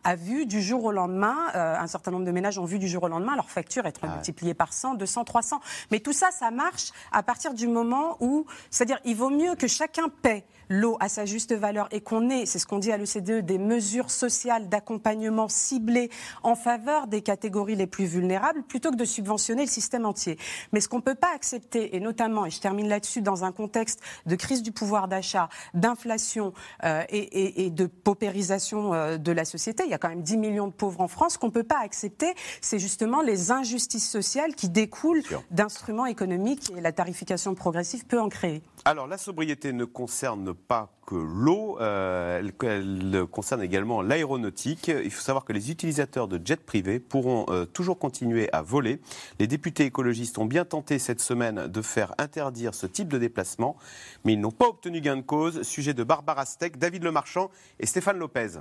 a 0.03 0.15
vu 0.15 0.45
du 0.45 0.61
jour 0.61 0.83
au 0.83 0.91
lendemain, 0.91 1.35
euh, 1.55 1.75
un 1.77 1.87
certain 1.87 2.11
nombre 2.11 2.25
de 2.25 2.31
ménages 2.31 2.59
ont 2.59 2.65
vu 2.65 2.79
du 2.79 2.87
jour 2.87 3.03
au 3.03 3.07
lendemain 3.07 3.35
leur 3.35 3.49
facture 3.49 3.85
être 3.85 4.05
multipliée 4.15 4.53
par 4.53 4.73
100, 4.73 4.95
200, 4.95 5.23
300. 5.23 5.59
Mais 5.91 5.99
tout 5.99 6.13
ça, 6.13 6.29
ça 6.31 6.51
marche 6.51 6.91
à 7.11 7.23
partir 7.23 7.53
du 7.53 7.67
moment 7.67 8.17
où, 8.19 8.45
c'est-à-dire, 8.71 8.99
il 9.05 9.15
vaut 9.15 9.29
mieux 9.29 9.55
que 9.55 9.67
chacun 9.67 10.09
paie 10.21 10.45
l'eau 10.69 10.97
à 11.01 11.09
sa 11.09 11.25
juste 11.25 11.53
valeur 11.53 11.87
et 11.91 11.99
qu'on 12.01 12.29
ait, 12.29 12.45
c'est 12.45 12.57
ce 12.57 12.65
qu'on 12.65 12.79
dit 12.79 12.91
à 12.91 12.97
l'OCDE, 12.97 13.45
des 13.45 13.57
mesures 13.57 14.09
sociales 14.09 14.69
d'accompagnement 14.69 15.47
ciblées 15.49 16.09
en 16.41 16.55
faveur 16.55 17.07
des 17.07 17.21
catégories 17.21 17.75
les 17.75 17.85
plus 17.85 18.05
vulnérables 18.05 18.63
plutôt 18.63 18.89
que 18.91 18.95
de 18.95 19.05
subventionner 19.05 19.63
le 19.63 19.69
système 19.69 20.05
entier. 20.05 20.37
Mais 20.71 20.79
ce 20.79 20.87
qu'on 20.87 20.97
ne 20.97 21.01
peut 21.01 21.15
pas 21.15 21.33
accepter, 21.35 21.95
et 21.95 21.99
notamment, 21.99 22.45
et 22.45 22.49
je 22.49 22.59
termine 22.61 22.87
là-dessus, 22.87 23.21
dans 23.21 23.43
un 23.43 23.51
contexte 23.51 23.99
de 24.25 24.35
crise 24.35 24.63
du 24.63 24.71
pouvoir 24.71 25.07
d'achat, 25.09 25.49
d'inflation 25.73 26.53
euh, 26.85 27.03
et, 27.09 27.17
et- 27.17 27.65
et 27.65 27.69
de 27.69 27.85
paupérisation 27.85 28.93
euh, 28.93 29.17
de 29.17 29.31
la 29.31 29.45
société, 29.45 29.83
y 29.93 29.95
a 29.95 29.99
quand 29.99 30.09
même 30.09 30.23
10 30.23 30.37
millions 30.37 30.67
de 30.67 30.73
pauvres 30.73 31.01
en 31.01 31.07
France, 31.07 31.33
ce 31.33 31.37
qu'on 31.37 31.47
ne 31.47 31.51
peut 31.51 31.63
pas 31.63 31.79
accepter, 31.79 32.33
c'est 32.61 32.79
justement 32.79 33.21
les 33.21 33.51
injustices 33.51 34.09
sociales 34.09 34.55
qui 34.55 34.69
découlent 34.69 35.23
d'instruments 35.51 36.05
économiques 36.05 36.71
et 36.75 36.81
la 36.81 36.91
tarification 36.91 37.55
progressive 37.55 38.05
peut 38.05 38.19
en 38.19 38.29
créer. 38.29 38.61
Alors, 38.85 39.07
la 39.07 39.17
sobriété 39.17 39.71
ne 39.71 39.85
concerne 39.85 40.53
pas 40.53 40.91
que 41.05 41.15
l'eau, 41.15 41.77
euh, 41.79 42.39
elle, 42.39 42.53
elle 42.67 43.25
concerne 43.27 43.61
également 43.61 44.01
l'aéronautique. 44.01 44.89
Il 44.89 45.11
faut 45.11 45.21
savoir 45.21 45.45
que 45.45 45.53
les 45.53 45.71
utilisateurs 45.71 46.27
de 46.27 46.39
jets 46.43 46.57
privés 46.57 46.99
pourront 46.99 47.45
euh, 47.49 47.65
toujours 47.65 47.97
continuer 47.97 48.49
à 48.51 48.61
voler. 48.61 48.99
Les 49.39 49.47
députés 49.47 49.85
écologistes 49.85 50.37
ont 50.37 50.45
bien 50.45 50.65
tenté 50.65 50.99
cette 50.99 51.21
semaine 51.21 51.67
de 51.67 51.81
faire 51.81 52.13
interdire 52.17 52.75
ce 52.75 52.85
type 52.85 53.07
de 53.07 53.17
déplacement, 53.17 53.77
mais 54.25 54.33
ils 54.33 54.39
n'ont 54.39 54.51
pas 54.51 54.67
obtenu 54.67 55.01
gain 55.01 55.17
de 55.17 55.21
cause. 55.21 55.61
Sujet 55.63 55.93
de 55.93 56.03
Barbara 56.03 56.45
Steck, 56.45 56.77
David 56.77 57.03
Lemarchand 57.03 57.51
et 57.79 57.85
Stéphane 57.85 58.17
Lopez. 58.17 58.59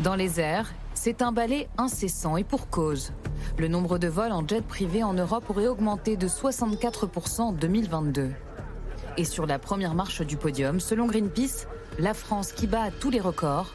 Dans 0.00 0.14
les 0.14 0.38
airs, 0.38 0.72
c'est 0.94 1.22
un 1.22 1.32
balai 1.32 1.68
incessant 1.76 2.36
et 2.36 2.44
pour 2.44 2.70
cause. 2.70 3.12
Le 3.56 3.66
nombre 3.66 3.98
de 3.98 4.06
vols 4.06 4.30
en 4.30 4.46
jet 4.46 4.60
privé 4.60 5.02
en 5.02 5.12
Europe 5.12 5.50
aurait 5.50 5.66
augmenté 5.66 6.16
de 6.16 6.28
64% 6.28 7.40
en 7.40 7.52
2022. 7.52 8.30
Et 9.16 9.24
sur 9.24 9.44
la 9.44 9.58
première 9.58 9.94
marche 9.94 10.22
du 10.22 10.36
podium, 10.36 10.78
selon 10.78 11.06
Greenpeace, 11.06 11.66
la 11.98 12.14
France 12.14 12.52
qui 12.52 12.68
bat 12.68 12.92
tous 13.00 13.10
les 13.10 13.18
records, 13.18 13.74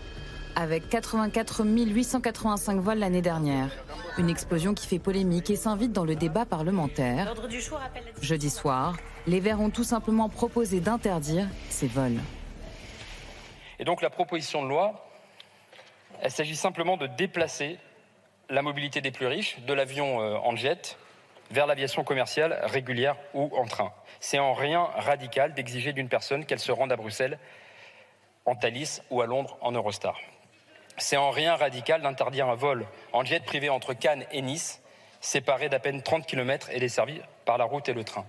avec 0.55 0.87
84 0.87 1.65
885 1.65 2.79
vols 2.79 2.99
l'année 2.99 3.21
dernière. 3.21 3.71
Une 4.17 4.29
explosion 4.29 4.73
qui 4.73 4.87
fait 4.87 4.99
polémique 4.99 5.49
et 5.49 5.57
s'invite 5.57 5.91
dans 5.91 6.05
le 6.05 6.15
débat 6.15 6.45
parlementaire. 6.45 7.25
L'ordre 7.25 7.49
du 7.49 7.59
jour 7.59 7.81
appelle 7.85 8.03
la 8.15 8.21
Jeudi 8.21 8.49
soir, 8.49 8.95
les 9.27 9.41
Verts 9.41 9.59
ont 9.59 9.71
tout 9.71 9.83
simplement 9.83 10.29
proposé 10.29 10.79
d'interdire 10.79 11.47
ces 11.69 11.87
vols. 11.87 12.21
Et 13.77 13.83
donc 13.83 14.01
la 14.01 14.09
proposition 14.09 14.63
de 14.63 14.69
loi, 14.69 15.05
elle 16.23 16.31
s'agit 16.31 16.55
simplement 16.55 16.95
de 16.95 17.05
déplacer 17.05 17.77
la 18.49 18.61
mobilité 18.61 19.01
des 19.01 19.11
plus 19.11 19.27
riches 19.27 19.59
de 19.59 19.73
l'avion 19.73 20.21
euh, 20.21 20.37
en 20.37 20.55
jet 20.55 20.97
vers 21.51 21.67
l'aviation 21.67 22.05
commerciale 22.05 22.61
régulière 22.63 23.17
ou 23.33 23.53
en 23.57 23.65
train. 23.65 23.91
C'est 24.21 24.39
en 24.39 24.53
rien 24.53 24.85
radical 24.95 25.53
d'exiger 25.53 25.91
d'une 25.91 26.07
personne 26.07 26.45
qu'elle 26.45 26.59
se 26.59 26.71
rende 26.71 26.93
à 26.93 26.95
Bruxelles 26.95 27.37
en 28.45 28.55
Thalys 28.55 29.01
ou 29.09 29.21
à 29.21 29.25
Londres 29.25 29.57
en 29.59 29.73
Eurostar. 29.73 30.17
C'est 30.97 31.17
en 31.17 31.29
rien 31.29 31.57
radical 31.57 32.01
d'interdire 32.01 32.47
un 32.47 32.55
vol 32.55 32.85
en 33.11 33.25
jet 33.25 33.43
privé 33.43 33.69
entre 33.69 33.93
Cannes 33.93 34.25
et 34.31 34.41
Nice, 34.41 34.81
séparé 35.19 35.67
d'à 35.67 35.79
peine 35.79 36.01
30 36.01 36.25
km 36.25 36.69
et 36.71 36.79
desservi 36.79 37.19
par 37.43 37.57
la 37.57 37.65
route 37.65 37.89
et 37.89 37.93
le 37.93 38.05
train. 38.05 38.25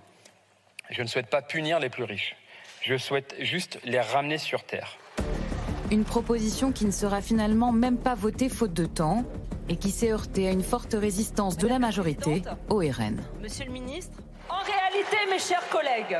Je 0.89 1.01
ne 1.01 1.07
souhaite 1.07 1.29
pas 1.29 1.41
punir 1.41 1.79
les 1.79 1.89
plus 1.89 2.03
riches. 2.03 2.35
Je 2.81 2.97
souhaite 2.97 3.35
juste 3.39 3.79
les 3.85 4.01
ramener 4.01 4.37
sur 4.37 4.65
Terre. 4.65 4.97
Une 5.91 6.03
proposition 6.03 6.71
qui 6.71 6.85
ne 6.85 6.91
sera 6.91 7.21
finalement 7.21 7.71
même 7.71 7.97
pas 7.97 8.15
votée 8.15 8.49
faute 8.49 8.73
de 8.73 8.87
temps 8.87 9.23
et 9.69 9.75
qui 9.75 9.91
s'est 9.91 10.11
heurtée 10.11 10.47
à 10.47 10.51
une 10.51 10.63
forte 10.63 10.93
résistance 10.93 11.57
de 11.57 11.67
la 11.67 11.77
majorité 11.77 12.41
au 12.69 12.77
RN. 12.77 13.21
Monsieur 13.41 13.65
le 13.65 13.71
ministre, 13.71 14.17
en 14.49 14.63
réalité, 14.63 15.17
mes 15.29 15.37
chers 15.37 15.67
collègues, 15.69 16.17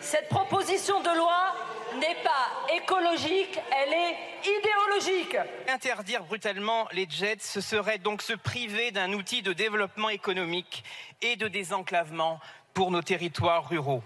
cette 0.00 0.28
proposition 0.30 1.00
de 1.00 1.14
loi 1.16 1.54
n'est 2.00 2.16
pas 2.24 2.74
écologique, 2.74 3.60
elle 3.70 3.92
est 3.92 4.16
idéologique. 4.58 5.36
Interdire 5.68 6.24
brutalement 6.24 6.88
les 6.92 7.06
jets, 7.08 7.36
ce 7.40 7.60
serait 7.60 7.98
donc 7.98 8.22
se 8.22 8.32
priver 8.32 8.92
d'un 8.92 9.12
outil 9.12 9.42
de 9.42 9.52
développement 9.52 10.08
économique 10.08 10.84
et 11.20 11.36
de 11.36 11.48
désenclavement 11.48 12.40
pour 12.72 12.90
nos 12.90 13.02
territoires 13.02 13.68
ruraux. 13.68 14.02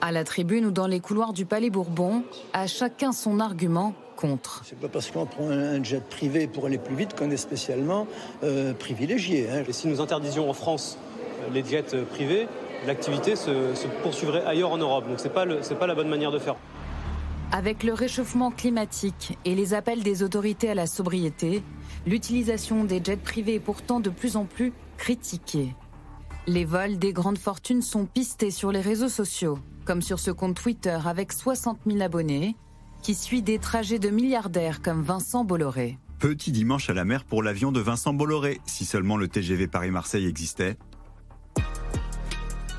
À 0.00 0.10
la 0.10 0.24
tribune 0.24 0.66
ou 0.66 0.70
dans 0.72 0.88
les 0.88 1.00
couloirs 1.00 1.32
du 1.32 1.46
Palais 1.46 1.70
Bourbon, 1.70 2.24
à 2.52 2.66
chacun 2.66 3.12
son 3.12 3.38
argument 3.38 3.94
contre. 4.16 4.62
C'est 4.64 4.78
pas 4.78 4.88
parce 4.88 5.10
qu'on 5.10 5.26
prend 5.26 5.48
un 5.48 5.82
jet 5.84 6.02
privé 6.02 6.46
pour 6.48 6.66
aller 6.66 6.78
plus 6.78 6.96
vite 6.96 7.14
qu'on 7.16 7.30
est 7.30 7.36
spécialement 7.36 8.06
euh, 8.42 8.72
privilégié. 8.74 9.48
hein. 9.50 9.62
Et 9.68 9.72
si 9.72 9.86
nous 9.86 10.00
interdisions 10.00 10.50
en 10.50 10.54
France 10.54 10.98
euh, 11.42 11.50
les 11.52 11.64
jets 11.64 11.94
euh, 11.94 12.04
privés, 12.04 12.48
l'activité 12.86 13.36
se, 13.36 13.74
se 13.74 13.86
poursuivrait 14.02 14.44
ailleurs 14.44 14.72
en 14.72 14.78
Europe. 14.78 15.06
Donc 15.08 15.20
c'est 15.20 15.32
pas 15.32 15.44
le- 15.44 15.58
c'est 15.62 15.78
pas 15.78 15.86
la 15.86 15.94
bonne 15.94 16.08
manière 16.08 16.32
de 16.32 16.38
faire. 16.38 16.56
Avec 17.52 17.84
le 17.84 17.92
réchauffement 17.92 18.50
climatique 18.50 19.38
et 19.44 19.54
les 19.54 19.72
appels 19.72 20.02
des 20.02 20.22
autorités 20.24 20.68
à 20.68 20.74
la 20.74 20.86
sobriété, 20.86 21.62
l'utilisation 22.06 22.84
des 22.84 23.00
jets 23.02 23.16
privés 23.16 23.54
est 23.54 23.60
pourtant 23.60 24.00
de 24.00 24.10
plus 24.10 24.36
en 24.36 24.44
plus 24.46 24.72
critiquée. 24.98 25.74
Les 26.48 26.64
vols 26.64 26.98
des 26.98 27.12
grandes 27.12 27.38
fortunes 27.38 27.82
sont 27.82 28.06
pistés 28.06 28.50
sur 28.50 28.72
les 28.72 28.80
réseaux 28.80 29.08
sociaux, 29.08 29.58
comme 29.84 30.02
sur 30.02 30.18
ce 30.18 30.30
compte 30.30 30.54
Twitter 30.60 30.96
avec 31.04 31.32
60 31.32 31.78
000 31.86 32.00
abonnés, 32.02 32.56
qui 33.06 33.14
suit 33.14 33.40
des 33.40 33.60
trajets 33.60 34.00
de 34.00 34.10
milliardaires 34.10 34.82
comme 34.82 35.00
Vincent 35.00 35.44
Bolloré. 35.44 35.96
Petit 36.18 36.50
dimanche 36.50 36.90
à 36.90 36.92
la 36.92 37.04
mer 37.04 37.22
pour 37.22 37.40
l'avion 37.40 37.70
de 37.70 37.78
Vincent 37.78 38.12
Bolloré, 38.12 38.60
si 38.66 38.84
seulement 38.84 39.16
le 39.16 39.28
TGV 39.28 39.68
Paris-Marseille 39.68 40.26
existait. 40.26 40.76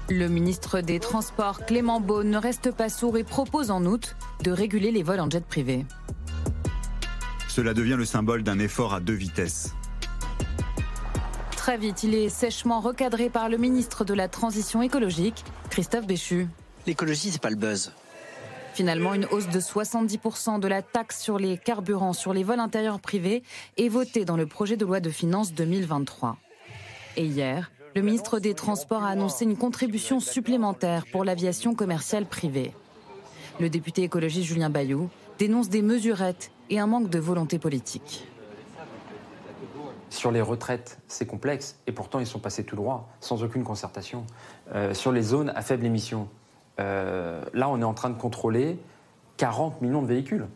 Le 0.10 0.28
ministre 0.28 0.82
des 0.82 1.00
Transports, 1.00 1.66
Clément 1.66 2.02
Beaune, 2.02 2.30
ne 2.30 2.38
reste 2.38 2.74
pas 2.74 2.90
sourd 2.90 3.18
et 3.18 3.24
propose 3.24 3.72
en 3.72 3.86
août 3.86 4.18
de 4.44 4.52
réguler 4.52 4.92
les 4.92 5.02
vols 5.02 5.22
en 5.22 5.30
jet 5.30 5.46
privé. 5.46 5.86
Cela 7.48 7.74
devient 7.74 7.96
le 7.98 8.04
symbole 8.04 8.44
d'un 8.44 8.60
effort 8.60 8.94
à 8.94 9.00
deux 9.00 9.14
vitesses. 9.14 9.76
Très 11.56 11.78
vite, 11.78 12.04
il 12.04 12.14
est 12.14 12.28
sèchement 12.28 12.82
recadré 12.82 13.30
par 13.30 13.48
le 13.48 13.56
ministre 13.56 14.04
de 14.04 14.14
la 14.14 14.28
Transition 14.28 14.82
écologique, 14.82 15.46
Christophe 15.70 16.06
Béchu. 16.06 16.50
L'écologie, 16.86 17.32
c'est 17.32 17.42
pas 17.42 17.50
le 17.50 17.56
buzz. 17.56 17.94
Finalement, 18.78 19.16
une 19.16 19.26
hausse 19.32 19.50
de 19.50 19.60
70% 19.60 20.60
de 20.60 20.68
la 20.68 20.84
taxe 20.84 21.20
sur 21.20 21.40
les 21.40 21.58
carburants 21.58 22.14
sur 22.14 22.32
les 22.32 22.44
vols 22.44 22.60
intérieurs 22.60 23.00
privés 23.00 23.42
est 23.76 23.90
votée 23.90 24.24
dans 24.24 24.38
le 24.38 24.46
projet 24.46 24.78
de 24.78 24.86
loi 24.86 25.00
de 25.00 25.10
finances 25.10 25.52
2023. 25.52 26.38
Et 27.16 27.26
hier, 27.26 27.72
le 27.96 28.04
ministre 28.04 28.38
des 28.38 28.54
Transports 28.54 29.04
a 29.04 29.10
annoncé 29.10 29.46
une 29.46 29.58
contribution 29.58 30.20
supplémentaire 30.20 31.06
pour 31.12 31.26
l'aviation 31.26 31.74
commerciale 31.74 32.28
privée. 32.28 32.72
Le 33.60 33.72
député 33.72 34.04
écologiste 34.04 34.46
Julien 34.46 34.70
Bayou 34.70 35.10
dénonce 35.40 35.70
des 35.70 35.82
mesurettes 35.82 36.52
et 36.70 36.78
un 36.78 36.86
manque 36.86 37.10
de 37.10 37.18
volonté 37.18 37.58
politique. 37.58 38.28
Sur 40.12 40.30
les 40.30 40.42
retraites, 40.42 41.00
c'est 41.08 41.26
complexe, 41.26 41.80
et 41.88 41.92
pourtant 41.92 42.20
ils 42.20 42.28
sont 42.28 42.38
passés 42.38 42.64
tout 42.64 42.76
droit, 42.76 43.10
sans 43.22 43.42
aucune 43.42 43.64
concertation. 43.64 44.28
Euh, 44.76 44.94
sur 44.94 45.12
les 45.12 45.24
zones 45.24 45.50
à 45.56 45.64
faible 45.64 45.84
émission, 45.84 46.30
euh, 46.80 47.44
là 47.54 47.70
on 47.70 47.82
est 47.82 47.86
en 47.86 47.94
train 47.94 48.10
de 48.10 48.18
contrôler 48.18 48.80
40 49.38 49.82
millions 49.82 50.02
de 50.02 50.08
véhicules, 50.08 50.48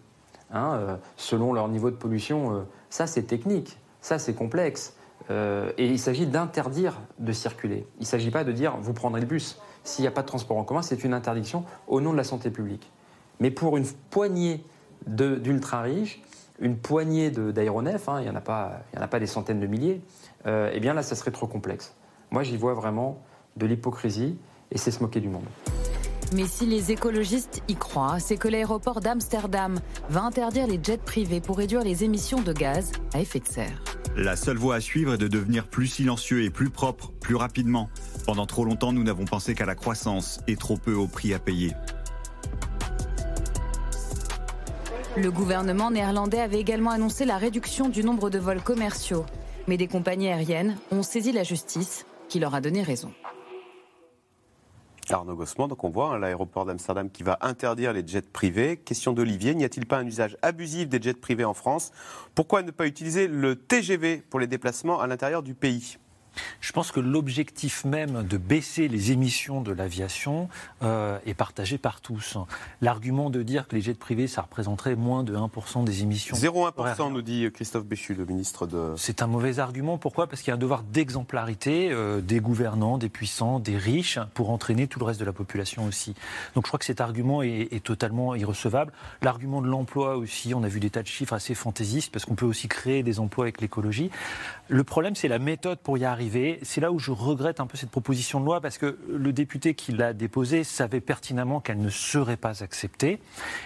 hein, 0.52 0.74
euh, 0.74 0.96
selon 1.18 1.54
leur 1.54 1.68
niveau 1.68 1.90
de 1.92 1.96
pollution. 1.96 2.56
euh, 2.56 2.62
ça 2.90 3.08
c'est 3.08 3.24
technique, 3.24 3.78
ça 4.02 4.20
c'est 4.20 4.34
complexe. 4.34 4.96
Et 5.78 5.86
il 5.86 5.98
s'agit 5.98 6.28
d'interdire 6.28 7.00
de 7.20 7.32
circuler. 7.32 7.88
Il 8.00 8.02
ne 8.02 8.06
s'agit 8.06 8.32
pas 8.32 8.44
de 8.44 8.52
dire 8.52 8.76
vous 8.82 8.92
prendrez 8.92 9.22
le 9.22 9.28
bus. 9.28 9.62
S'il 9.86 10.04
n'y 10.04 10.08
a 10.10 10.12
pas 10.12 10.24
de 10.24 10.28
transport 10.28 10.58
en 10.58 10.66
commun, 10.66 10.82
c'est 10.82 11.06
une 11.06 11.14
interdiction 11.14 11.64
au 11.88 12.02
nom 12.02 12.12
de 12.12 12.18
la 12.18 12.26
santé 12.26 12.50
publique. 12.50 12.92
Mais 13.40 13.50
pour 13.50 13.78
une 13.78 13.86
poignée 14.10 14.62
d'ultra-riches, 15.08 16.22
une 16.60 16.76
poignée 16.76 17.32
d'aéronefs, 17.32 18.10
hein, 18.10 18.20
il 18.20 18.24
n'y 18.24 18.30
en, 18.30 18.34
en 18.34 19.02
a 19.02 19.08
pas 19.08 19.20
des 19.20 19.28
centaines 19.28 19.62
de 19.62 19.68
milliers, 19.68 20.02
eh 20.46 20.80
bien 20.82 20.94
là, 20.94 21.02
ça 21.02 21.16
serait 21.16 21.32
trop 21.32 21.48
complexe. 21.48 21.96
Moi, 22.32 22.44
j'y 22.44 22.58
vois 22.58 22.74
vraiment 22.74 23.22
de 23.56 23.66
l'hypocrisie 23.66 24.38
et 24.72 24.78
c'est 24.78 24.92
se 24.92 25.02
moquer 25.02 25.22
du 25.22 25.30
monde. 25.30 25.46
Mais 26.34 26.46
si 26.46 26.66
les 26.66 26.92
écologistes 26.92 27.62
y 27.68 27.76
croient, 27.76 28.20
c'est 28.20 28.38
que 28.38 28.48
l'aéroport 28.48 29.02
d'Amsterdam 29.02 29.80
va 30.10 30.24
interdire 30.24 30.66
les 30.66 30.80
jets 30.82 30.98
privés 30.98 31.42
pour 31.42 31.58
réduire 31.58 31.84
les 31.84 32.06
émissions 32.06 32.42
de 32.42 32.54
gaz 32.54 32.94
à 33.14 33.20
effet 33.20 33.40
de 33.40 33.48
serre. 33.48 33.84
La 34.16 34.36
seule 34.36 34.58
voie 34.58 34.76
à 34.76 34.82
suivre 34.82 35.14
est 35.14 35.18
de 35.18 35.28
devenir 35.28 35.68
plus 35.68 35.88
silencieux 35.88 36.44
et 36.44 36.50
plus 36.50 36.70
propre, 36.70 37.12
plus 37.20 37.36
rapidement. 37.36 37.90
Pendant 38.26 38.46
trop 38.46 38.64
longtemps, 38.64 38.94
nous 38.94 39.04
n'avons 39.04 39.26
pensé 39.26 39.56
qu'à 39.56 39.66
la 39.66 39.76
croissance 39.76 40.40
et 40.48 40.56
trop 40.56 40.78
peu 40.78 40.94
au 40.94 41.08
prix 41.08 41.34
à 41.34 41.40
payer. 41.40 41.74
Le 45.18 45.30
gouvernement 45.30 45.92
néerlandais 45.92 46.40
avait 46.40 46.60
également 46.60 46.92
annoncé 46.92 47.26
la 47.26 47.38
réduction 47.38 47.90
du 47.90 48.04
nombre 48.04 48.30
de 48.30 48.40
vols 48.40 48.62
commerciaux. 48.62 49.26
Mais 49.68 49.76
des 49.76 49.88
compagnies 49.88 50.30
aériennes 50.30 50.78
ont 50.92 51.04
saisi 51.04 51.34
la 51.34 51.44
justice 51.44 52.06
qui 52.30 52.40
leur 52.40 52.56
a 52.56 52.62
donné 52.62 52.82
raison. 52.82 53.12
Arnaud 55.14 55.36
donc 55.68 55.84
on 55.84 55.90
voit 55.90 56.14
hein, 56.14 56.20
l'aéroport 56.20 56.66
d'Amsterdam 56.66 57.10
qui 57.10 57.24
va 57.24 57.38
interdire 57.42 57.94
les 57.94 58.06
jets 58.06 58.22
privés. 58.22 58.78
Question 58.78 59.14
d'Olivier, 59.14 59.56
n'y 59.56 59.64
a-t-il 59.64 59.86
pas 59.86 59.98
un 59.98 60.06
usage 60.06 60.38
abusif 60.42 60.88
des 60.90 61.02
jets 61.02 61.14
privés 61.14 61.46
en 61.46 61.54
France? 61.54 61.92
Pourquoi 62.36 62.64
ne 62.64 62.72
pas 62.72 62.88
utiliser 62.88 63.28
le 63.28 63.56
TGV 63.56 64.24
pour 64.30 64.40
les 64.40 64.48
déplacements 64.48 65.00
à 65.00 65.08
l'intérieur 65.08 65.44
du 65.44 65.54
pays? 65.54 65.98
Je 66.62 66.72
pense 66.72 66.92
que 66.92 67.00
l'objectif 67.00 67.86
même 67.86 68.24
de 68.24 68.38
baisser 68.38 68.88
les 68.88 69.12
émissions 69.12 69.62
de 69.62 69.72
l'aviation 69.72 70.50
euh, 70.84 71.18
est 71.26 71.34
partagé 71.34 71.78
par 71.78 72.02
tous. 72.02 72.38
L'argument 72.82 73.30
de 73.30 73.44
dire 73.44 73.68
que 73.68 73.76
les 73.76 73.82
jets 73.82 73.94
privés, 73.94 74.28
ça 74.28 74.42
représenterait 74.42 74.96
moins 74.96 75.24
de 75.24 75.36
1% 75.36 75.84
des 75.84 76.04
émissions. 76.04 76.36
0,1% 76.36 77.12
nous 77.12 77.22
dit 77.22 77.50
Christophe 77.54 77.86
Béchu, 77.86 78.14
le 78.14 78.26
ministre 78.26 78.68
de... 78.68 78.94
C'est 78.98 79.22
un 79.22 79.28
mauvais 79.28 79.60
argument. 79.60 79.98
Pourquoi? 79.98 80.28
Parce 80.28 80.42
qu'il 80.42 80.50
y 80.50 80.52
a 80.52 80.56
un 80.56 80.60
devoir 80.60 80.84
d'exemplarité 80.84 81.92
euh, 81.92 82.22
des 82.22 82.40
gouvernants, 82.40 82.98
des 82.98 83.10
puissants, 83.10 83.60
des 83.60 83.78
riches, 83.78 84.20
pour 84.34 84.50
entraîner 84.52 84.88
tout 84.88 85.00
le 85.00 85.06
reste 85.06 85.20
de 85.20 85.26
la 85.26 85.34
population 85.34 85.86
aussi. 85.86 86.14
Donc 86.56 86.66
je 86.66 86.70
crois 86.70 86.80
que 86.80 86.86
cet 86.86 87.02
argument 87.02 87.42
est, 87.42 87.68
est 87.72 87.84
totalement 87.84 88.36
irrecevable. 88.36 88.94
L'argument 89.22 89.62
de 89.62 89.68
l'emploi 89.68 90.16
aussi, 90.16 90.54
on 90.54 90.64
a 90.64 90.68
vu 90.68 90.80
des 90.80 90.90
tas 90.90 91.02
de 91.02 91.08
chiffres 91.08 91.34
assez 91.34 91.56
fantaisistes, 91.56 92.12
parce 92.12 92.26
qu'on 92.26 92.36
peut 92.36 92.46
aussi 92.46 92.68
créer 92.68 93.04
des 93.04 93.20
emplois 93.20 93.46
avec 93.46 93.62
l'écologie. 93.62 94.10
Le 94.70 94.84
problème, 94.84 95.16
c'est 95.16 95.28
la 95.28 95.40
méthode 95.40 95.80
pour 95.80 95.98
y 95.98 96.06
arriver. 96.06 96.21
C'est 96.64 96.82
là 96.82 96.92
où 96.92 97.00
je 97.00 97.12
regrette 97.12 97.60
un 97.60 97.68
peu 97.68 97.78
cette 97.78 97.90
proposition 97.90 98.40
de 98.40 98.46
loi, 98.46 98.62
parce 98.62 98.78
que 98.78 98.98
le 99.10 99.34
député 99.34 99.74
qui 99.74 99.92
l'a 99.92 100.14
déposée 100.14 100.64
savait 100.64 101.02
pertinemment 101.02 101.60
qu'elle 101.60 101.82
ne 101.82 101.90
serait 101.90 102.38
pas 102.38 102.64
acceptée. 102.64 103.20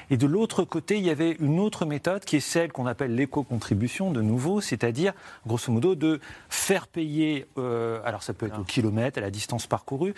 Et 0.10 0.18
de 0.18 0.28
l'autre 0.28 0.64
côté, 0.64 0.98
il 0.98 1.04
y 1.04 1.10
avait 1.10 1.32
une 1.40 1.60
autre 1.60 1.86
méthode 1.86 2.24
qui 2.24 2.38
est 2.38 2.42
celle 2.42 2.72
qu'on 2.72 2.86
appelle 2.86 3.16
l'éco-contribution, 3.16 4.12
de 4.12 4.22
nouveau, 4.22 4.62
c'est-à-dire, 4.62 5.14
grosso 5.46 5.72
modo, 5.72 5.96
de 5.96 6.20
faire 6.50 6.88
payer, 6.88 7.48
euh, 7.58 8.00
alors 8.06 8.24
ça 8.24 8.34
peut 8.34 8.48
être 8.48 8.60
au 8.60 8.64
kilomètre, 8.64 9.18
à 9.18 9.22
la 9.22 9.32
distance 9.32 9.68
parcourue. 9.68 10.14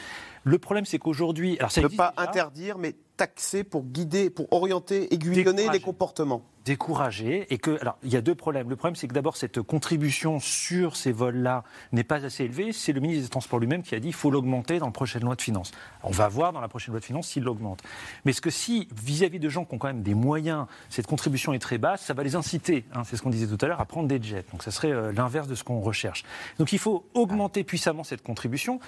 Le 0.48 0.58
problème, 0.60 0.86
c'est 0.86 0.98
qu'aujourd'hui... 0.98 1.58
Ne 1.62 1.88
pas 1.90 2.14
déjà. 2.16 2.30
interdire, 2.30 2.78
mais 2.78 2.96
taxer 3.18 3.64
pour 3.64 3.84
guider, 3.84 4.30
pour 4.30 4.48
orienter, 4.54 5.14
aiguillonner 5.14 5.44
les 5.44 5.54
Décourager. 5.54 5.80
comportements. 5.82 6.44
découragé 6.66 7.48
et 7.50 7.58
que 7.58 7.80
alors 7.82 7.98
il 8.04 8.12
y 8.12 8.16
a 8.16 8.22
deux 8.22 8.36
problèmes. 8.36 8.70
Le 8.70 8.76
problème 8.76 8.96
c'est 8.96 9.08
que 9.08 9.14
d'abord 9.14 9.38
cette 9.38 9.60
contribution 9.62 10.40
sur 10.40 10.96
ces 10.96 11.12
vols-là 11.12 11.64
n'est 11.94 12.04
pas 12.04 12.24
assez 12.26 12.44
élevée. 12.44 12.74
C'est 12.74 12.94
le 12.94 13.00
ministre 13.02 13.24
des 13.24 13.30
Transports 13.30 13.58
lui-même 13.60 13.82
qui 13.82 13.96
a 13.96 14.00
dit 14.00 14.10
qu'il 14.10 14.14
faut 14.14 14.30
l'augmenter 14.30 14.78
dans 14.78 14.86
la 14.86 14.92
prochaine 14.92 15.24
loi 15.24 15.36
de 15.36 15.42
finances. 15.42 15.72
On 16.04 16.12
va 16.12 16.28
voir 16.28 16.54
dans 16.54 16.62
la 16.62 16.68
prochaine 16.68 16.94
loi 16.94 17.00
de 17.00 17.06
finances 17.06 17.28
s'il 17.30 17.42
l'augmente. 17.44 17.82
Mais 18.26 18.34
ce 18.34 18.42
que 18.42 18.52
si 18.52 18.88
vis-à-vis 18.96 19.40
de 19.40 19.50
gens 19.50 19.66
qui 19.66 19.74
ont 19.74 19.78
quand 19.80 19.88
même 19.88 20.04
des 20.04 20.14
moyens, 20.14 20.68
cette 20.90 21.08
contribution 21.08 21.54
est 21.54 21.60
très 21.60 21.80
basse, 21.80 22.04
ça 22.04 22.14
va 22.14 22.22
les 22.22 22.36
inciter. 22.36 22.86
hein, 22.94 23.02
c'est 23.04 23.16
ce 23.18 23.24
qu'on 23.24 23.32
disait 23.32 23.48
tout 23.48 23.66
à 23.66 23.68
l'heure 23.68 23.82
à 23.82 23.86
prendre 23.86 24.08
des 24.08 24.22
jets. 24.22 24.46
Donc 24.52 24.62
ça 24.62 24.70
serait 24.70 24.92
euh, 24.92 25.12
l'inverse 25.12 25.48
de 25.48 25.56
ce 25.56 25.64
qu'on 25.64 25.80
recherche. 25.80 26.24
Donc 26.60 26.72
il 26.72 26.80
faut 26.80 27.04
augmenter 27.16 27.64
puissamment 27.64 28.04
cette 28.04 28.22
contribution. 28.22 28.80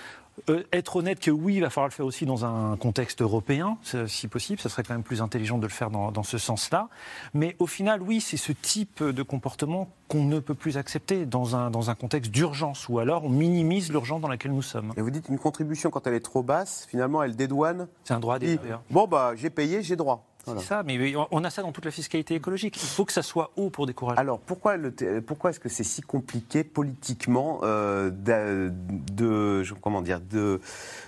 Euh, 0.50 0.64
être 0.72 0.98
honnête 0.98 1.20
que 1.20 1.32
oui, 1.32 1.49
il 1.56 1.62
va 1.62 1.70
falloir 1.70 1.88
le 1.88 1.94
faire 1.94 2.06
aussi 2.06 2.26
dans 2.26 2.46
un 2.46 2.78
contexte 2.78 3.22
européen, 3.22 3.78
si 4.08 4.28
possible. 4.28 4.60
Ça 4.60 4.70
serait 4.70 4.84
quand 4.84 4.94
même 4.94 5.04
plus 5.04 5.22
intelligent 5.22 5.58
de 5.58 5.64
le 5.64 5.72
faire 5.72 5.90
dans, 5.90 6.12
dans 6.12 6.24
ce 6.24 6.38
sens-là. 6.38 6.90
Mais 7.34 7.56
au 7.60 7.68
final, 7.68 8.02
oui, 8.02 8.22
c'est 8.22 8.38
ce 8.38 8.52
type 8.52 9.04
de 9.04 9.24
comportement 9.24 9.90
qu'on 10.08 10.24
ne 10.24 10.40
peut 10.40 10.56
plus 10.56 10.78
accepter 10.78 11.26
dans 11.26 11.56
un, 11.56 11.70
dans 11.70 11.90
un 11.90 11.96
contexte 11.96 12.32
d'urgence, 12.32 12.90
ou 12.90 13.00
alors 13.00 13.26
on 13.26 13.30
minimise 13.30 13.92
l'urgence 13.92 14.22
dans 14.22 14.28
laquelle 14.28 14.54
nous 14.54 14.62
sommes. 14.62 14.94
Et 14.98 15.02
vous 15.02 15.12
dites 15.12 15.30
une 15.30 15.40
contribution, 15.40 15.92
quand 15.92 16.08
elle 16.08 16.16
est 16.16 16.20
trop 16.20 16.44
basse, 16.44 16.88
finalement, 16.90 17.22
elle 17.24 17.36
dédouane. 17.36 17.88
C'est 18.04 18.14
un 18.14 18.20
droit 18.20 18.36
à 18.36 18.40
d'ailleurs. 18.40 18.82
Bon, 18.90 19.08
bah, 19.08 19.34
j'ai 19.36 19.50
payé, 19.50 19.84
j'ai 19.84 19.96
droit. 19.96 20.29
Voilà. 20.50 20.62
C'est 20.62 20.68
ça, 20.68 20.84
mais 20.84 21.14
on 21.32 21.44
a 21.44 21.50
ça 21.50 21.62
dans 21.62 21.72
toute 21.72 21.86
la 21.86 21.92
fiscalité 21.92 22.36
écologique. 22.36 22.78
Il 22.82 22.88
faut 22.88 23.06
que 23.06 23.14
ça 23.14 23.22
soit 23.24 23.52
haut 23.56 23.70
pour 23.70 23.86
décourager. 23.88 24.20
Alors 24.20 24.40
pourquoi, 24.40 24.78
le 24.78 24.92
t- 24.94 25.22
pourquoi 25.22 25.50
est-ce 25.52 25.60
que 25.60 25.70
c'est 25.70 25.84
si 25.84 26.02
compliqué 26.02 26.64
politiquement 26.64 27.60
euh, 27.64 28.10
de, 28.12 29.64
je- 29.64 29.74
comment 29.74 30.02
dire, 30.02 30.20
de, 30.22 30.60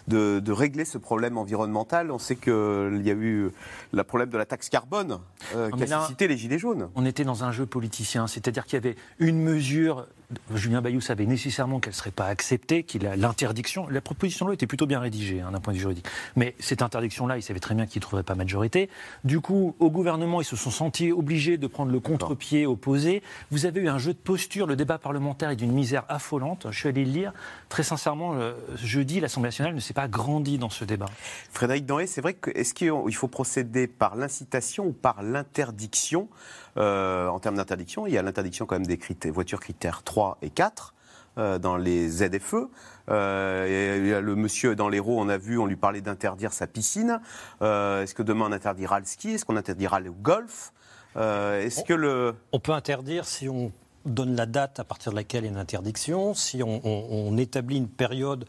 de, 0.07 0.39
de 0.39 0.51
régler 0.51 0.85
ce 0.85 0.97
problème 0.97 1.37
environnemental? 1.37 2.11
On 2.11 2.19
sait 2.19 2.35
qu'il 2.35 3.01
y 3.03 3.09
a 3.11 3.13
eu 3.13 3.51
le 3.91 4.03
problème 4.03 4.29
de 4.29 4.37
la 4.37 4.45
taxe 4.45 4.69
carbone 4.69 5.19
euh, 5.55 5.69
qui 5.71 5.83
a 5.83 5.85
là- 5.85 6.01
suscité 6.01 6.27
les 6.27 6.37
Gilets 6.37 6.59
jaunes. 6.59 6.89
On 6.95 7.05
était 7.05 7.23
dans 7.23 7.43
un 7.43 7.51
jeu 7.51 7.65
politicien, 7.65 8.27
c'est-à-dire 8.27 8.65
qu'il 8.65 8.73
y 8.75 8.77
avait 8.77 8.95
une 9.19 9.41
mesure. 9.41 10.07
Julien 10.53 10.81
Bayou 10.81 11.01
savait 11.01 11.25
nécessairement 11.25 11.79
qu'elle 11.79 11.93
ne 11.93 11.97
serait 11.97 12.11
pas 12.11 12.27
acceptée, 12.27 12.83
qu'il 12.83 13.05
a 13.07 13.15
l'interdiction. 13.15 13.87
La 13.89 14.01
proposition 14.01 14.45
de 14.45 14.49
loi 14.49 14.53
était 14.53 14.67
plutôt 14.67 14.85
bien 14.85 14.99
rédigée 14.99 15.41
hein, 15.41 15.51
d'un 15.51 15.59
point 15.59 15.73
de 15.73 15.77
vue 15.77 15.81
juridique. 15.81 16.05
Mais 16.35 16.55
cette 16.59 16.81
interdiction-là, 16.81 17.37
il 17.37 17.41
savait 17.41 17.59
très 17.59 17.75
bien 17.75 17.85
qu'il 17.85 17.99
ne 17.99 18.01
trouverait 18.01 18.23
pas 18.23 18.35
majorité. 18.35 18.89
Du 19.23 19.39
coup, 19.39 19.75
au 19.79 19.89
gouvernement, 19.89 20.41
ils 20.41 20.45
se 20.45 20.55
sont 20.55 20.71
sentis 20.71 21.11
obligés 21.11 21.57
de 21.57 21.67
prendre 21.67 21.91
le 21.91 21.99
contre-pied 21.99 22.65
opposé. 22.65 23.23
Vous 23.51 23.65
avez 23.65 23.81
eu 23.81 23.89
un 23.89 23.97
jeu 23.97 24.13
de 24.13 24.19
posture. 24.19 24.67
Le 24.67 24.75
débat 24.75 24.97
parlementaire 24.97 25.49
est 25.49 25.55
d'une 25.55 25.73
misère 25.73 26.03
affolante. 26.09 26.67
Je 26.71 26.77
suis 26.77 26.89
allé 26.89 27.05
le 27.05 27.11
lire. 27.11 27.33
Très 27.69 27.83
sincèrement, 27.83 28.35
jeudi, 28.75 29.19
l'Assemblée 29.19 29.47
nationale 29.47 29.75
ne 29.75 29.79
s'est 29.79 29.93
pas 29.93 30.07
grandie 30.07 30.57
dans 30.57 30.69
ce 30.69 30.85
débat. 30.85 31.07
Frédéric 31.51 31.85
Danhé, 31.85 32.07
c'est 32.07 32.21
vrai 32.21 32.33
que 32.33 32.51
est-ce 32.51 32.73
qu'il 32.73 33.15
faut 33.15 33.27
procéder 33.27 33.87
par 33.87 34.15
l'incitation 34.15 34.85
ou 34.85 34.91
par 34.91 35.23
l'interdiction? 35.23 36.27
Euh, 36.77 37.27
En 37.27 37.39
termes 37.39 37.55
d'interdiction, 37.55 38.07
il 38.07 38.13
y 38.13 38.17
a 38.17 38.21
l'interdiction 38.21 38.65
quand 38.65 38.75
même 38.75 38.85
des 38.85 38.97
critères, 38.97 39.31
voitures 39.33 39.59
critères 39.59 40.03
3 40.03 40.37
et 40.41 40.49
4 40.49 40.93
euh, 41.37 41.59
dans 41.59 41.77
les 41.77 42.09
ZFE. 42.09 42.55
Euh, 43.09 43.65
et 43.67 43.99
il 43.99 44.07
y 44.07 44.13
a 44.13 44.21
le 44.21 44.35
monsieur 44.35 44.75
dans 44.75 44.87
l'Hérault, 44.89 45.19
on 45.19 45.29
a 45.29 45.37
vu, 45.37 45.57
on 45.57 45.65
lui 45.65 45.75
parlait 45.75 46.01
d'interdire 46.01 46.53
sa 46.53 46.67
piscine. 46.67 47.19
Est-ce 47.61 48.13
que 48.13 48.23
demain 48.23 48.45
on 48.49 48.51
interdira 48.51 48.99
le 48.99 49.05
ski? 49.05 49.31
Est-ce 49.31 49.45
qu'on 49.45 49.57
interdira 49.57 49.99
le 49.99 50.11
golf? 50.11 50.71
Est-ce 51.15 51.83
que 51.83 51.93
le... 51.93 52.35
On 52.53 52.59
peut 52.59 52.71
interdire 52.71 53.25
si 53.25 53.49
on 53.49 53.71
donne 54.05 54.35
la 54.35 54.45
date 54.45 54.79
à 54.79 54.83
partir 54.83 55.11
de 55.11 55.17
laquelle 55.17 55.43
il 55.43 55.47
y 55.47 55.49
a 55.49 55.51
une 55.53 55.59
interdiction, 55.59 56.33
si 56.33 56.63
on, 56.63 56.81
on- 56.85 57.07
on 57.33 57.37
établit 57.37 57.77
une 57.77 57.87
période 57.89 58.45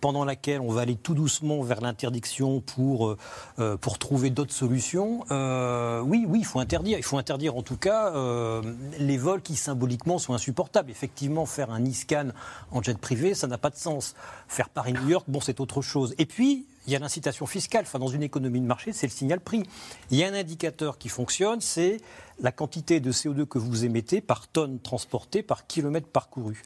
pendant 0.00 0.24
laquelle 0.24 0.60
on 0.60 0.70
va 0.70 0.82
aller 0.82 0.96
tout 0.96 1.14
doucement 1.14 1.62
vers 1.62 1.80
l'interdiction 1.80 2.60
pour, 2.60 3.08
euh, 3.08 3.18
euh, 3.58 3.76
pour 3.76 3.98
trouver 3.98 4.30
d'autres 4.30 4.52
solutions. 4.52 5.24
Euh, 5.30 6.00
oui, 6.00 6.24
oui, 6.28 6.40
il 6.40 6.44
faut 6.44 6.60
interdire. 6.60 6.98
Il 6.98 7.04
faut 7.04 7.18
interdire 7.18 7.56
en 7.56 7.62
tout 7.62 7.76
cas 7.76 8.14
euh, 8.14 8.62
les 8.98 9.18
vols 9.18 9.42
qui 9.42 9.56
symboliquement 9.56 10.18
sont 10.18 10.34
insupportables. 10.34 10.90
Effectivement, 10.90 11.46
faire 11.46 11.70
un 11.70 11.84
e-scan 11.84 12.28
en 12.70 12.82
jet 12.82 12.98
privé, 12.98 13.34
ça 13.34 13.46
n'a 13.46 13.58
pas 13.58 13.70
de 13.70 13.76
sens. 13.76 14.14
Faire 14.48 14.68
Paris-New 14.68 15.08
York, 15.08 15.24
bon, 15.28 15.40
c'est 15.40 15.60
autre 15.60 15.82
chose. 15.82 16.14
Et 16.18 16.26
puis, 16.26 16.66
il 16.86 16.92
y 16.92 16.96
a 16.96 16.98
l'incitation 16.98 17.46
fiscale. 17.46 17.84
Enfin, 17.86 17.98
dans 17.98 18.08
une 18.08 18.22
économie 18.22 18.60
de 18.60 18.66
marché, 18.66 18.92
c'est 18.92 19.06
le 19.06 19.12
signal 19.12 19.40
prix. 19.40 19.62
Il 20.10 20.18
y 20.18 20.24
a 20.24 20.28
un 20.28 20.34
indicateur 20.34 20.98
qui 20.98 21.08
fonctionne, 21.08 21.60
c'est 21.60 21.98
la 22.40 22.52
quantité 22.52 23.00
de 23.00 23.12
CO2 23.12 23.46
que 23.46 23.58
vous 23.58 23.84
émettez 23.84 24.20
par 24.20 24.48
tonne 24.48 24.80
transportée, 24.80 25.42
par 25.42 25.66
kilomètre 25.66 26.08
parcouru. 26.08 26.62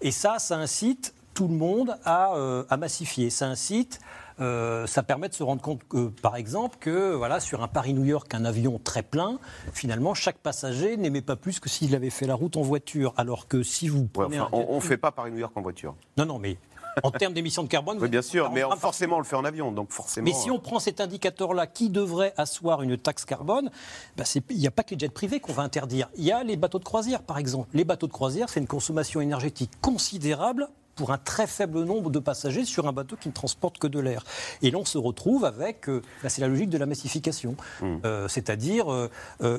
Et 0.00 0.10
ça, 0.10 0.38
ça 0.38 0.56
incite 0.56 1.14
tout 1.36 1.46
le 1.48 1.54
monde 1.54 1.96
à, 2.04 2.34
euh, 2.34 2.64
à 2.70 2.76
massifier. 2.78 3.28
Ça 3.28 3.46
incite, 3.46 4.00
euh, 4.40 4.86
ça 4.86 5.02
permet 5.02 5.28
de 5.28 5.34
se 5.34 5.42
rendre 5.42 5.60
compte, 5.60 5.82
que, 5.88 6.08
par 6.08 6.34
exemple, 6.36 6.78
que 6.80 7.14
voilà, 7.14 7.40
sur 7.40 7.62
un 7.62 7.68
Paris-New 7.68 8.04
York, 8.04 8.32
un 8.34 8.46
avion 8.46 8.80
très 8.82 9.02
plein, 9.02 9.38
finalement, 9.74 10.14
chaque 10.14 10.38
passager 10.38 10.96
n'aimait 10.96 11.20
pas 11.20 11.36
plus 11.36 11.60
que 11.60 11.68
s'il 11.68 11.94
avait 11.94 12.10
fait 12.10 12.26
la 12.26 12.34
route 12.34 12.56
en 12.56 12.62
voiture. 12.62 13.12
Alors 13.18 13.46
que 13.48 13.62
si 13.62 13.88
vous 13.88 14.00
Ouais, 14.00 14.08
prenez 14.12 14.40
enfin, 14.40 14.50
un 14.56 14.64
on 14.68 14.76
ne 14.76 14.80
fait 14.80 14.96
pas 14.96 15.12
Paris-New 15.12 15.38
York 15.38 15.52
en 15.56 15.60
voiture. 15.60 15.94
Non, 16.16 16.24
non, 16.24 16.38
mais 16.38 16.56
en 17.02 17.10
termes 17.10 17.34
d'émissions 17.34 17.62
de 17.62 17.68
carbone, 17.68 17.98
Oui, 18.00 18.08
bien 18.08 18.22
sûr, 18.22 18.50
mais 18.50 18.62
forcément 18.78 19.16
on 19.16 19.18
le 19.18 19.26
fait 19.26 19.36
en 19.36 19.44
avion, 19.44 19.70
donc 19.72 19.90
forcément. 19.92 20.24
mais 20.24 20.32
si 20.32 20.50
on 20.50 20.58
prend 20.58 20.78
cet 20.78 21.02
indicateur-là 21.02 21.66
qui 21.66 21.90
devrait 21.90 22.32
asseoir 22.38 22.80
une 22.80 22.96
taxe 22.96 23.26
carbone, 23.26 23.70
bah, 24.16 24.24
c'est- 24.24 24.42
il 24.48 24.56
n'y 24.56 24.66
a 24.66 24.70
pas 24.70 24.82
que 24.84 24.94
les 24.94 24.98
jets 24.98 25.10
privés 25.10 25.38
qu'on 25.40 25.52
va 25.52 25.62
interdire. 25.62 26.08
Il 26.16 26.24
y 26.24 26.32
a 26.32 26.42
les 26.42 26.56
bateaux 26.56 26.78
de 26.78 26.84
croisière, 26.84 27.20
par 27.22 27.36
exemple. 27.36 27.68
Les 27.74 27.84
bateaux 27.84 28.06
de 28.06 28.12
croisière, 28.12 28.48
c'est 28.48 28.60
une 28.60 28.66
consommation 28.66 29.20
énergétique 29.20 29.70
considérable 29.82 30.68
pour 30.96 31.12
un 31.12 31.18
très 31.18 31.46
faible 31.46 31.84
nombre 31.84 32.10
de 32.10 32.18
passagers 32.18 32.64
sur 32.64 32.88
un 32.88 32.92
bateau 32.92 33.16
qui 33.16 33.28
ne 33.28 33.34
transporte 33.34 33.78
que 33.78 33.86
de 33.86 34.00
l'air. 34.00 34.24
Et 34.62 34.70
là, 34.70 34.78
on 34.78 34.84
se 34.84 34.98
retrouve 34.98 35.44
avec, 35.44 35.88
euh, 35.88 36.02
bah, 36.22 36.28
c'est 36.28 36.40
la 36.40 36.48
logique 36.48 36.70
de 36.70 36.78
la 36.78 36.86
massification, 36.86 37.36
Hmm. 37.80 37.98
Euh, 38.04 38.28
c'est-à-dire 38.28 38.92
euh, 38.92 39.08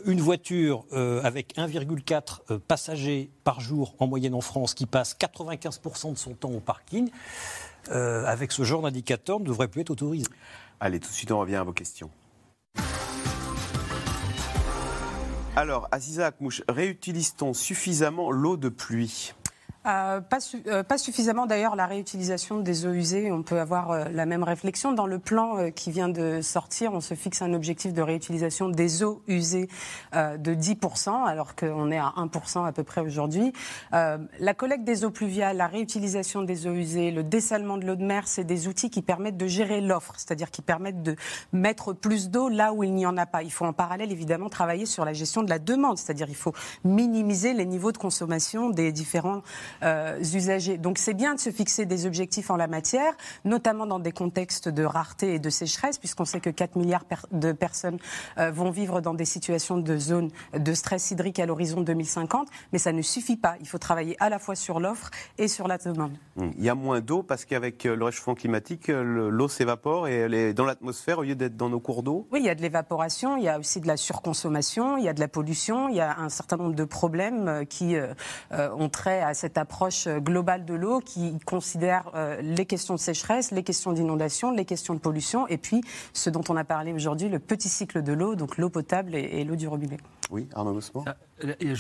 une 0.06 0.22
voiture 0.22 0.86
avec 1.24 1.56
1,4 1.58 2.42
euh, 2.50 2.60
passagers 2.60 3.30
par 3.44 3.60
jour 3.60 3.96
en 4.00 4.08
moyenne 4.08 4.34
en 4.34 4.42
France 4.42 4.74
qui 4.74 4.86
passe 4.86 5.16
95% 5.20 6.14
de 6.14 6.18
son 6.18 6.34
temps 6.34 6.52
au 6.52 6.60
parking. 6.60 7.10
avec 7.90 8.52
ce 8.52 8.64
genre 8.64 8.82
d'indicateur, 8.82 9.40
ne 9.40 9.46
devrait 9.46 9.70
plus 9.70 9.82
être 9.82 9.92
autorisé. 9.92 10.26
Allez, 10.80 11.00
tout 11.00 11.10
de 11.10 11.14
suite, 11.14 11.32
on 11.32 11.40
revient 11.40 11.56
à 11.56 11.64
vos 11.64 11.72
questions. 11.72 12.10
Alors, 15.56 15.88
Aziza 15.92 16.28
Akmouche, 16.28 16.62
réutilise-t-on 16.68 17.54
suffisamment 17.54 18.30
l'eau 18.30 18.58
de 18.58 18.70
pluie? 18.70 19.34
Euh, 19.88 20.20
pas, 20.20 20.40
su- 20.42 20.62
euh, 20.68 20.84
pas 20.84 20.98
suffisamment 20.98 21.46
d'ailleurs 21.46 21.76
la 21.78 21.86
réutilisation 21.86 22.60
des 22.60 22.86
eaux 22.86 22.92
usées. 22.92 23.32
On 23.32 23.42
peut 23.42 23.60
avoir 23.60 23.92
euh, 23.92 24.06
la 24.12 24.26
même 24.26 24.44
réflexion. 24.44 24.92
Dans 24.92 25.08
le 25.08 25.18
plan 25.18 25.58
euh, 25.58 25.70
qui 25.70 25.92
vient 25.92 26.10
de 26.10 26.42
sortir, 26.42 26.94
on 26.94 27.00
se 27.00 27.14
fixe 27.14 27.42
un 27.42 27.54
objectif 27.54 27.94
de 27.94 28.02
réutilisation 28.02 28.68
des 28.70 29.04
eaux 29.04 29.22
usées 29.28 29.70
de 30.14 30.54
10%, 30.54 31.26
alors 31.26 31.56
qu'on 31.56 31.92
est 31.92 31.98
à 31.98 32.14
1% 32.18 32.66
à 32.66 32.72
peu 32.72 32.84
près 32.84 33.02
aujourd'hui. 33.02 33.54
La 33.92 34.54
collecte 34.56 34.84
des 34.84 35.06
eaux 35.06 35.12
pluviales, 35.12 35.58
la 35.58 35.68
réutilisation 35.68 36.42
des 36.42 36.68
eaux 36.68 36.74
usées, 36.74 37.12
le 37.12 37.24
dessalement 37.24 37.78
de 37.78 37.86
l'eau 37.86 37.96
de 37.96 38.04
mer, 38.04 38.28
c'est 38.28 38.44
des 38.44 38.68
outils 38.68 38.90
qui 38.90 39.02
permettent 39.02 39.38
de 39.38 39.48
gérer 39.48 39.82
l'offre, 39.82 40.14
c'est-à-dire 40.18 40.52
qui 40.52 40.62
permettent 40.62 41.04
de 41.04 41.16
mettre 41.54 41.94
plus 41.94 42.30
d'eau 42.30 42.50
là 42.50 42.74
où 42.74 42.84
il 42.84 42.94
n'y 42.94 43.06
en 43.06 43.18
a 43.18 43.26
pas. 43.26 43.44
Il 43.44 43.52
faut 43.52 43.66
en 43.66 43.74
parallèle 43.74 44.12
évidemment 44.12 44.50
travailler 44.50 44.86
sur 44.86 45.06
la 45.06 45.14
gestion 45.14 45.44
de 45.44 45.50
la 45.50 45.60
demande, 45.60 45.98
c'est-à-dire 45.98 46.30
il 46.30 46.36
faut 46.36 46.54
minimiser 46.84 47.54
les 47.54 47.66
niveaux 47.66 47.92
de 47.92 47.98
consommation 47.98 48.70
des 48.70 48.92
différents 48.92 49.42
euh, 49.84 50.20
usagers. 50.20 50.78
Donc 50.78 50.98
c'est 50.98 51.14
bien 51.14 51.36
de 51.36 51.40
se 51.40 51.50
fixer 51.52 51.86
des 51.86 52.06
objectifs 52.06 52.50
en 52.50 52.56
la 52.58 52.68
matière, 52.68 53.14
notamment 53.46 53.86
dans 53.86 54.00
des 54.00 54.12
contextes 54.12 54.70
de 54.70 54.84
rareté 54.84 55.36
et 55.36 55.40
de 55.40 55.50
sécheresse, 55.50 55.98
puisqu'on 55.98 56.26
sait 56.26 56.40
que 56.40 56.50
4 56.50 56.76
milliards 56.76 57.06
de 57.32 57.52
personnes 57.52 57.98
euh, 58.38 58.52
vont 58.52 58.70
vivre 58.72 59.02
dans 59.02 59.14
des 59.14 59.26
situations 59.26 59.78
de 59.78 59.98
zone 59.98 60.30
de 60.58 60.74
stress 60.74 61.12
hydrique 61.12 61.40
à 61.40 61.46
l'horizon 61.46 61.82
2050, 61.82 62.48
mais 62.74 62.80
ça 62.80 62.92
ne 62.92 63.02
suffit 63.02 63.38
pas. 63.38 63.56
Il 63.60 63.68
faut 63.68 63.78
travailler 63.78 64.16
à 64.20 64.30
la 64.30 64.40
fois 64.40 64.56
sur 64.56 64.80
l'offre 64.80 65.12
et 65.38 65.48
sur 65.48 65.68
la 65.68 65.78
demande. 65.78 66.12
Hmm, 66.36 66.50
Il 66.58 66.64
y 66.64 66.70
a 66.70 66.76
moins 66.76 67.02
d'eau 67.02 67.24
parce 67.24 67.46
qu'avec 67.46 67.86
euh, 67.86 67.96
le 67.96 68.06
réchauffement 68.06 68.36
climatique, 68.36 68.90
euh, 68.90 69.04
le- 69.04 69.30
l'eau 69.30 69.48
s'évapore 69.48 70.08
et 70.08 70.16
elle 70.16 70.34
est 70.34 70.54
dans 70.54 70.66
l'atmosphère 70.66 71.20
au 71.20 71.24
lieu 71.24 71.36
d'être 71.36 71.56
dans 71.58 71.70
nos 71.70 71.80
cours 71.80 72.04
d'eau. 72.04 72.28
Oui, 72.32 72.40
il 72.42 72.46
y 72.46 72.50
a 72.50 72.56
de 72.56 72.62
l'évaporation, 72.62 73.38
il 73.38 73.44
y 73.44 73.50
a 73.50 73.60
aussi 73.60 73.80
de 73.82 73.88
la 73.88 73.98
surconsommation, 73.98 74.98
il 74.98 75.04
y 75.04 75.10
a 75.10 75.14
de 75.14 75.20
la 75.20 75.28
pollution, 75.28 75.90
il 75.90 75.96
y 75.96 76.02
a 76.02 76.18
un 76.20 76.30
certain 76.30 76.58
nombre 76.58 76.76
de 76.76 76.84
problèmes 76.84 77.48
euh, 77.48 77.64
qui 77.66 77.96
euh, 77.96 78.14
euh, 78.52 78.70
ont 78.78 78.90
trait 78.90 79.22
à 79.22 79.34
cette 79.34 79.58
approche 79.58 79.67
euh, 80.08 80.20
globale 80.20 80.66
de 80.66 80.74
l'eau 80.74 81.00
qui 81.00 81.38
considère 81.46 82.10
euh, 82.16 82.42
les 82.42 82.66
questions 82.66 82.96
de 82.96 83.00
sécheresse, 83.00 83.52
les 83.52 83.64
questions 83.64 83.92
d'inondation, 83.94 84.52
les 84.52 84.66
questions 84.66 84.94
de 84.94 85.00
pollution 85.00 85.48
et 85.48 85.58
puis 85.58 85.82
ce 86.14 86.30
dont 86.30 86.44
on 86.50 86.56
a 86.58 86.64
parlé 86.64 86.94
aujourd'hui, 86.94 87.30
le 87.30 87.40
petit 87.40 87.70
cycle 87.70 88.02
de 88.02 88.14
l'eau, 88.14 88.36
donc 88.36 88.58
l'eau 88.58 88.70
potable 88.70 89.16
et, 89.16 89.20
et 89.22 89.44
l'eau 89.44 89.56
du 89.56 89.68
robinet. 89.68 89.98
Oui, 90.32 90.48
Arnaud 90.54 90.74
j- 91.06 91.37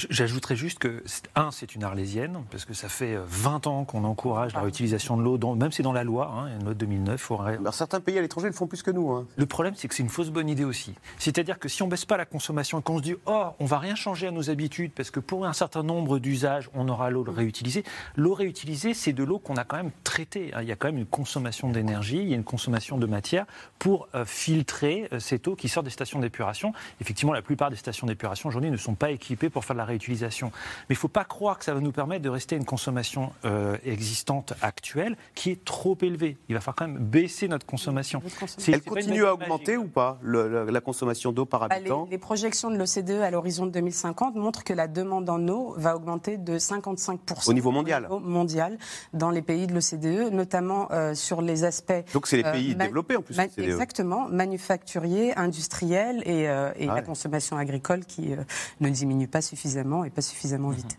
J'ajouterais 0.10 0.55
juste 0.55 0.78
que, 0.80 1.03
un, 1.36 1.49
c'est 1.51 1.74
une 1.74 1.84
arlésienne, 1.84 2.43
parce 2.51 2.66
que 2.66 2.74
ça 2.74 2.89
fait 2.89 3.16
euh, 3.16 3.24
20 3.28 3.66
ans 3.68 3.86
qu'on 3.86 4.03
encourage 4.03 4.53
la 4.53 4.62
réutilisation 4.62 5.18
de 5.18 5.24
l'eau, 5.24 5.38
même 5.55 5.72
c'est 5.72 5.84
dans 5.84 5.93
la 5.93 6.03
loi, 6.03 6.32
hein, 6.32 6.47
une 6.55 6.64
loi 6.64 6.74
de 6.74 6.80
2009. 6.80 7.20
faut 7.20 7.41
Alors, 7.41 7.74
certains 7.74 7.99
pays 7.99 8.18
à 8.18 8.22
l'étranger 8.22 8.47
le 8.47 8.53
font 8.53 8.68
plus 8.68 8.84
que 8.84 8.91
nous. 8.91 9.12
hein. 9.12 9.26
Le 9.36 9.45
problème, 9.47 9.74
c'est 9.76 9.88
que 9.88 9.95
c'est 9.95 10.03
une 10.03 10.10
fausse 10.10 10.30
bonne 10.30 10.47
idée 10.49 10.64
aussi. 10.64 10.93
C'est-à-dire 11.18 11.58
que 11.58 11.70
si 11.70 11.82
on 11.82 11.88
baisse 11.88 12.05
pas 12.05 12.18
la 12.18 12.26
consommation 12.26 12.80
et 12.80 12.84
qu'on 12.84 12.97
se 12.97 13.03
dit, 13.03 13.16
oh, 13.26 13.45
on 13.60 13.66
va 13.66 13.80
rien 13.80 13.95
changer 13.95 14.28
à 14.28 14.32
nos 14.32 14.49
habitudes, 14.49 14.91
parce 14.93 15.10
que 15.10 15.20
pour 15.20 15.45
un 15.45 15.53
certain 15.53 15.82
nombre 15.84 16.20
d'usages, 16.20 16.70
on 16.76 16.88
aura 16.88 17.10
l'eau 17.10 17.24
réutilisée. 17.28 17.84
L'eau 18.16 18.34
réutilisée, 18.36 18.93
c'est 18.93 19.14
de 19.14 19.24
l'eau 19.24 19.39
qu'on 19.39 19.55
a 19.55 19.64
quand 19.64 19.78
même 19.78 19.91
traitée. 20.03 20.51
hein. 20.53 20.62
Il 20.62 20.68
y 20.68 20.72
a 20.72 20.76
quand 20.76 20.88
même 20.89 20.97
une 20.99 21.05
consommation 21.05 21.70
d'énergie, 21.70 22.18
il 22.20 22.28
y 22.30 22.34
a 22.34 22.38
une 22.38 22.43
consommation 22.43 22.97
de 22.97 23.05
matière 23.08 23.45
pour 23.80 24.08
euh, 24.14 24.24
filtrer 24.26 25.08
euh, 25.14 25.20
cette 25.20 25.47
eau 25.47 25.55
qui 25.55 25.68
sort 25.68 25.84
des 25.84 25.89
stations 25.89 26.20
d'épuration. 26.20 26.74
Effectivement, 27.01 27.34
la 27.34 27.41
plupart 27.41 27.70
des 27.70 27.76
stations 27.76 28.05
d'épuration 28.08 28.49
aujourd'hui 28.49 28.72
ne 28.72 28.78
sont 28.78 28.95
pas 28.95 29.12
équipées 29.12 29.47
pour 29.50 29.66
faire 29.66 29.76
de 29.76 29.80
la 29.80 29.86
réutilisation. 29.86 30.48
Mais 30.89 30.93
il 30.93 30.93
ne 30.93 30.98
faut 31.00 31.08
pas 31.08 31.24
croire 31.26 31.58
que 31.60 31.66
ça 31.66 31.74
va 31.74 31.80
nous 31.80 31.91
permettre 31.91 32.22
de 32.24 32.30
rester 32.30 32.56
à 32.56 32.58
une 32.58 32.66
consommation 32.66 33.32
euh, 33.45 33.78
existante 33.86 34.54
actuelle 34.62 35.16
qui 35.36 35.52
est 35.52 35.64
trop 35.66 35.98
élevée. 36.02 36.38
Il 36.50 36.56
va 36.56 36.62
falloir 36.62 36.76
quand 36.76 36.88
même 36.88 36.98
baisser 37.04 37.48
notre 37.48 37.66
consommation. 37.66 38.22
Elle 38.68 38.82
continue 38.82 39.26
à 39.26 39.34
augmenter 39.34 39.78
ou 39.78 39.88
pas, 39.88 40.18
le- 40.22 40.48
le- 40.48 40.66
la 40.72 40.82
consommation 40.82 41.32
d'eau 41.32 41.45
par 41.45 41.62
Bah, 41.62 41.68
les, 41.76 41.82
habitant? 41.82 42.08
les 42.10 42.18
projections 42.18 42.70
de 42.72 42.78
l'OCDE 42.78 43.22
à 43.22 43.32
l'horizon 43.32 43.66
de 43.66 43.72
2050 43.72 44.36
montrent 44.36 44.64
que 44.64 44.74
la 44.74 44.88
demande 44.88 45.30
en 45.30 45.45
eau 45.48 45.74
va 45.78 45.95
augmenter 45.95 46.38
de 46.38 46.58
55% 46.58 47.50
Au 47.50 47.54
niveau 47.54 47.72
mondial. 47.72 48.08
au 48.10 48.16
niveau 48.20 48.30
mondial 48.30 48.78
dans 49.14 49.30
les 49.30 49.41
pays 49.41 49.68
de 49.68 49.74
l'OCDE, 49.74 50.32
notamment 50.34 50.88
euh, 50.91 51.14
sur 51.16 51.41
les 51.41 51.64
aspects. 51.64 51.93
Donc 52.14 52.28
c'est 52.28 52.38
les 52.38 52.45
euh, 52.45 52.52
pays 52.52 52.76
développés 52.76 53.16
en 53.16 53.22
plus. 53.22 53.38
l'OCDE. 53.38 53.60
exactement, 53.60 54.28
manufacturiers, 54.30 55.36
industriels 55.38 56.22
et, 56.26 56.48
euh, 56.50 56.72
et 56.78 56.88
Ah 56.89 56.95
la 56.95 57.02
consommation 57.02 57.58
agricole 57.58 58.06
qui 58.06 58.34
euh, 58.34 58.38
ne 58.82 58.89
diminue 58.89 59.28
pas 59.28 59.37
suffisamment 59.42 60.04
et 60.04 60.10
pas 60.10 60.22
suffisamment 60.22 60.70
vite. 60.70 60.98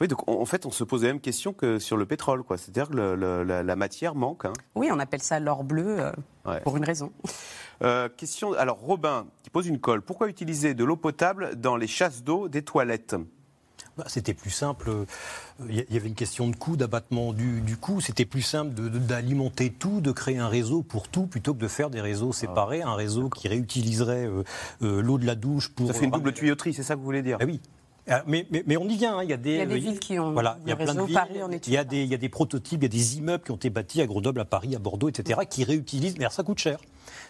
Oui, 0.00 0.08
donc 0.08 0.28
en 0.28 0.40
en 0.40 0.44
fait, 0.44 0.66
on 0.66 0.70
se 0.70 0.84
pose 0.84 1.02
la 1.04 1.08
même 1.08 1.20
question 1.20 1.54
que 1.54 1.78
sur 1.78 1.96
le 1.96 2.04
pétrole, 2.04 2.42
quoi. 2.42 2.58
C'est-à-dire 2.58 2.90
que 2.90 2.96
le- 2.96 3.14
le- 3.16 3.44
la, 3.44 3.62
la 3.62 3.76
matière 3.76 4.14
manque. 4.14 4.44
hein. 4.44 4.52
Oui, 4.74 4.90
on 4.92 4.98
appelle 4.98 5.22
ça 5.22 5.40
l'or 5.40 5.64
bleu 5.64 5.96
euh, 6.00 6.12
Ouais. 6.44 6.60
pour 6.60 6.76
une 6.76 6.84
raison. 6.84 7.12
Euh, 7.82 8.08
question. 8.10 8.52
Alors, 8.54 8.78
Robin 8.78 9.26
qui 9.42 9.48
pose 9.50 9.66
une 9.66 9.80
colle. 9.80 10.02
Pourquoi 10.02 10.28
utiliser 10.28 10.74
de 10.74 10.84
l'eau 10.84 10.96
potable 10.96 11.56
dans 11.56 11.76
les 11.76 11.86
chasses 11.86 12.22
d'eau 12.22 12.48
des 12.48 12.60
toilettes? 12.62 13.16
Bah, 13.96 14.04
C'était 14.08 14.34
plus 14.34 14.50
simple. 14.50 14.90
euh, 14.90 15.04
Il 15.68 15.84
y 15.90 15.96
avait 15.96 16.08
une 16.08 16.14
question 16.14 16.48
de 16.48 16.56
coût, 16.56 16.76
d'abattement 16.76 17.32
du, 17.32 17.60
du 17.62 17.76
coût. 17.76 18.00
C'était 18.00 18.26
plus 18.26 18.42
simple 18.42 18.72
d'alimenter 18.74 19.70
tout, 19.70 20.00
de 20.00 20.12
créer 20.12 20.38
un 20.38 20.48
réseau 20.48 20.82
pour 20.82 21.08
tout, 21.08 21.26
plutôt 21.26 21.54
que 21.54 21.60
de 21.60 21.68
faire 21.68 21.88
des 21.88 22.00
réseaux 22.02 22.32
séparés. 22.32 22.82
Un 22.82 22.94
réseau 22.94 23.30
qui 23.30 23.48
réutiliserait 23.48 24.26
euh, 24.26 24.42
euh, 24.82 25.00
l'eau 25.00 25.16
de 25.18 25.24
la 25.26 25.34
douche 25.34 25.70
pour. 25.70 25.86
Ça 25.86 25.94
fait 25.94 26.04
une 26.04 26.10
double 26.10 26.32
tuyauterie, 26.34 26.74
c'est 26.74 26.82
ça 26.82 26.94
que 26.94 26.98
vous 26.98 27.04
voulez 27.06 27.22
dire? 27.22 27.38
Ah 27.40 27.44
oui. 27.46 27.60
Ah, 28.08 28.22
Mais, 28.26 28.46
mais- 28.52 28.62
mais 28.66 28.76
on 28.76 28.88
y 28.88 28.96
vient, 28.96 29.18
hein. 29.18 29.24
il 29.24 29.30
y 29.30 29.32
a 29.32 29.36
des, 29.36 29.50
Il 29.52 29.56
y 29.56 29.60
a 29.62 29.66
des 29.66 29.74
euh, 29.74 29.78
villes 29.78 29.98
qui 29.98 30.16
ont 30.18 30.30
voilà, 30.32 30.58
il 30.62 30.68
y 30.68 30.72
a 30.72 30.76
des 30.76 30.84
plein 30.84 30.92
de 30.94 30.98
réseaux, 31.00 31.06
villes. 31.06 31.14
Paris 31.16 31.42
en 31.42 31.50
est 31.50 31.66
il, 31.66 31.72
y 31.72 31.76
a 31.76 31.82
des, 31.82 32.02
il 32.04 32.08
y 32.08 32.14
a 32.14 32.18
des 32.18 32.28
prototypes, 32.28 32.80
il 32.80 32.84
y 32.84 32.86
a 32.86 32.88
des 32.88 33.16
immeubles 33.16 33.42
qui 33.42 33.50
ont 33.50 33.56
été 33.56 33.68
bâtis 33.68 34.00
à 34.00 34.06
Grenoble, 34.06 34.38
à 34.40 34.44
Paris, 34.44 34.76
à 34.76 34.78
Bordeaux, 34.78 35.08
etc., 35.08 35.40
qui 35.50 35.64
réutilisent, 35.64 36.14
mais 36.16 36.24
alors 36.24 36.32
ça 36.32 36.44
coûte 36.44 36.58
cher. 36.60 36.78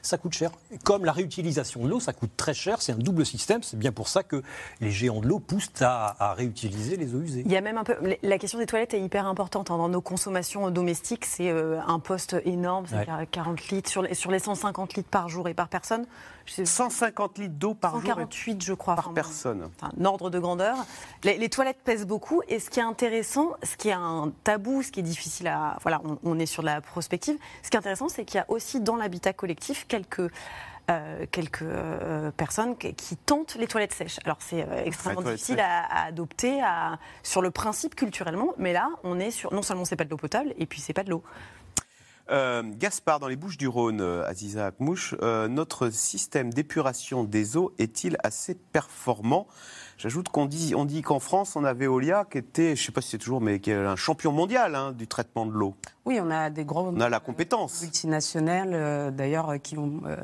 Ça 0.07 0.18
coûte 0.18 0.34
cher. 0.34 0.52
Comme 0.84 1.04
la 1.04 1.11
réutilisation 1.11 1.82
de 1.82 1.88
l'eau, 1.88 1.98
ça 1.98 2.12
coûte 2.12 2.30
très 2.36 2.54
cher, 2.54 2.80
c'est 2.80 2.92
un 2.92 2.96
double 2.98 3.26
système, 3.26 3.64
c'est 3.64 3.76
bien 3.76 3.90
pour 3.90 4.07
ça 4.07 4.22
que 4.22 4.40
les 4.80 4.92
géants 4.92 5.20
de 5.20 5.26
l'eau 5.26 5.40
poussent 5.40 5.70
à, 5.80 6.14
à 6.30 6.32
réutiliser 6.34 6.96
les 6.96 7.12
eaux 7.16 7.20
usées. 7.22 7.42
Il 7.44 7.50
y 7.50 7.57
a 7.57 7.61
même 7.61 7.76
un 7.76 7.82
peu. 7.82 7.96
La 8.22 8.38
question 8.38 8.61
des 8.61 8.66
toilettes 8.66 8.94
est 8.94 9.00
hyper 9.00 9.26
importante. 9.26 9.70
hein. 9.72 9.78
Dans 9.78 9.88
nos 9.88 10.00
consommations 10.00 10.70
domestiques, 10.70 11.24
c'est 11.24 11.50
euh, 11.50 11.80
un 11.88 11.98
poste 11.98 12.36
énorme. 12.44 12.86
C'est 12.88 12.96
Ouais. 12.96 13.26
40 13.30 13.68
litres. 13.68 13.90
Sur 13.90 14.02
les, 14.02 14.14
sur 14.14 14.30
les 14.30 14.38
150 14.38 14.94
litres 14.94 15.09
par 15.11 15.28
jour 15.28 15.48
et 15.48 15.54
par 15.54 15.68
personne. 15.68 16.07
150 16.64 17.38
litres 17.38 17.54
d'eau 17.54 17.74
par 17.74 17.92
jour 17.94 18.02
et 18.04 18.07
148, 18.09 18.62
je 18.64 18.72
crois. 18.74 18.94
par 18.94 19.12
personne. 19.12 19.68
Enfin, 19.80 19.92
un 20.00 20.04
ordre 20.04 20.30
de 20.30 20.38
grandeur. 20.38 20.76
Les, 21.24 21.38
les 21.38 21.48
toilettes 21.48 21.80
pèsent 21.84 22.07
beaucoup. 22.07 22.42
Et 22.48 22.61
ce 22.61 22.70
qui 22.70 22.78
est 22.80 22.84
intéressant, 22.84 23.50
ce 23.62 23.76
qui 23.76 23.88
est 23.88 23.92
un 23.92 24.32
tabou, 24.44 24.82
ce 24.82 24.92
qui 24.92 25.00
est 25.00 25.02
difficile 25.02 25.48
à. 25.48 25.76
Voilà, 25.82 26.00
on, 26.04 26.18
on 26.24 26.38
est 26.38 26.46
sur 26.46 26.62
de 26.62 26.66
la 26.66 26.80
prospective. 26.80 27.36
Ce 27.62 27.70
qui 27.70 27.76
est 27.76 27.78
intéressant, 27.80 28.09
c'est 28.09 28.24
qu'il 28.24 28.38
y 28.38 28.40
a 28.40 28.46
aussi 28.48 28.80
dans 28.80 28.96
l'habitat 28.96 29.32
collectif 29.32 29.86
quelques. 29.97 30.32
euh, 30.88 31.26
quelques 31.32 31.62
euh, 31.62 32.30
personnes 32.30 32.76
qui, 32.76 32.94
qui 32.94 33.16
tentent 33.16 33.57
les 33.57 33.66
toilettes 33.66 33.92
sèches. 33.92 34.20
Alors 34.24 34.36
c'est 34.38 34.62
euh, 34.62 34.84
extrêmement 34.84 35.20
difficile 35.32 35.59
à, 35.59 35.82
à 35.82 36.07
adopter 36.07 36.62
à- 36.62 37.01
sur 37.24 37.42
le 37.42 37.51
principe 37.51 37.97
culturellement, 37.97 38.55
mais 38.57 38.72
là 38.72 38.88
on 39.03 39.18
est 39.18 39.32
sur 39.32 39.53
non 39.53 39.62
seulement 39.62 39.84
c'est 39.84 39.97
pas 39.97 40.05
de 40.05 40.11
l'eau 40.11 40.16
potable 40.16 40.55
et 40.59 40.66
puis 40.66 40.80
c'est 40.80 40.92
pas 40.92 41.03
de 41.03 41.11
l'eau. 41.11 41.24
Gaspard, 42.78 43.20
dans 43.20 43.28
les 43.28 43.36
Bouches 43.36 43.57
du 43.59 43.68
Rhône, 43.68 44.01
Aziza 44.01 44.66
Akmouche, 44.66 45.14
notre 45.49 45.90
système 45.90 46.53
d'épuration 46.53 47.24
des 47.24 47.57
eaux 47.57 47.72
est-il 47.78 48.16
assez 48.22 48.55
performant? 48.55 49.47
J'ajoute 49.99 50.28
qu'on 50.28 50.44
dit, 50.44 50.74
on 50.76 50.84
dit 50.84 51.01
qu'en 51.01 51.20
France, 51.20 51.57
on 51.57 51.64
a 51.64 51.72
Veolia 51.72 52.26
qui 52.30 52.38
était, 52.38 52.76
je 52.76 52.82
ne 52.82 52.86
sais 52.86 52.92
pas 52.92 53.01
si 53.01 53.11
c'est 53.11 53.18
toujours, 53.18 53.40
mais 53.40 53.61
qui 53.61 53.70
est 53.70 53.74
un 53.74 53.97
champion 53.97 54.30
mondial 54.30 54.74
hein, 54.74 54.92
du 54.92 55.07
traitement 55.07 55.47
de 55.47 55.53
l'eau. 55.53 55.74
Oui, 56.05 56.20
on 56.22 56.30
a 56.30 56.51
des 56.51 56.64
gros 56.64 56.86
On 56.94 57.01
a 57.01 57.09
la 57.09 57.18
compétence. 57.18 57.80
multinationales, 57.82 58.70
euh, 58.74 59.11
d'ailleurs, 59.11 59.51
euh, 59.51 59.59
qui, 59.59 59.76
ont, 59.78 60.03
euh, 60.07 60.16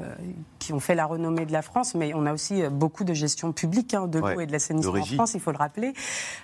qui 0.60 0.72
ont 0.72 0.78
fait 0.78 0.94
la 0.94 1.06
renommée 1.06 1.44
de 1.46 1.52
la 1.52 1.62
France, 1.62 1.94
mais 1.96 2.12
on 2.14 2.24
a 2.26 2.32
aussi 2.32 2.62
euh, 2.62 2.70
beaucoup 2.70 3.02
de 3.02 3.14
gestion 3.14 3.52
publique 3.52 3.94
hein, 3.94 4.06
de 4.06 4.18
l'eau 4.18 4.26
Ouais, 4.26 4.44
et 4.44 4.46
de 4.46 4.52
l'assainissement 4.52 4.92
en. 4.92 5.04
France, 5.04 5.34
il 5.34 5.40
faut 5.40 5.50
le 5.50 5.56
rappeler. 5.58 5.92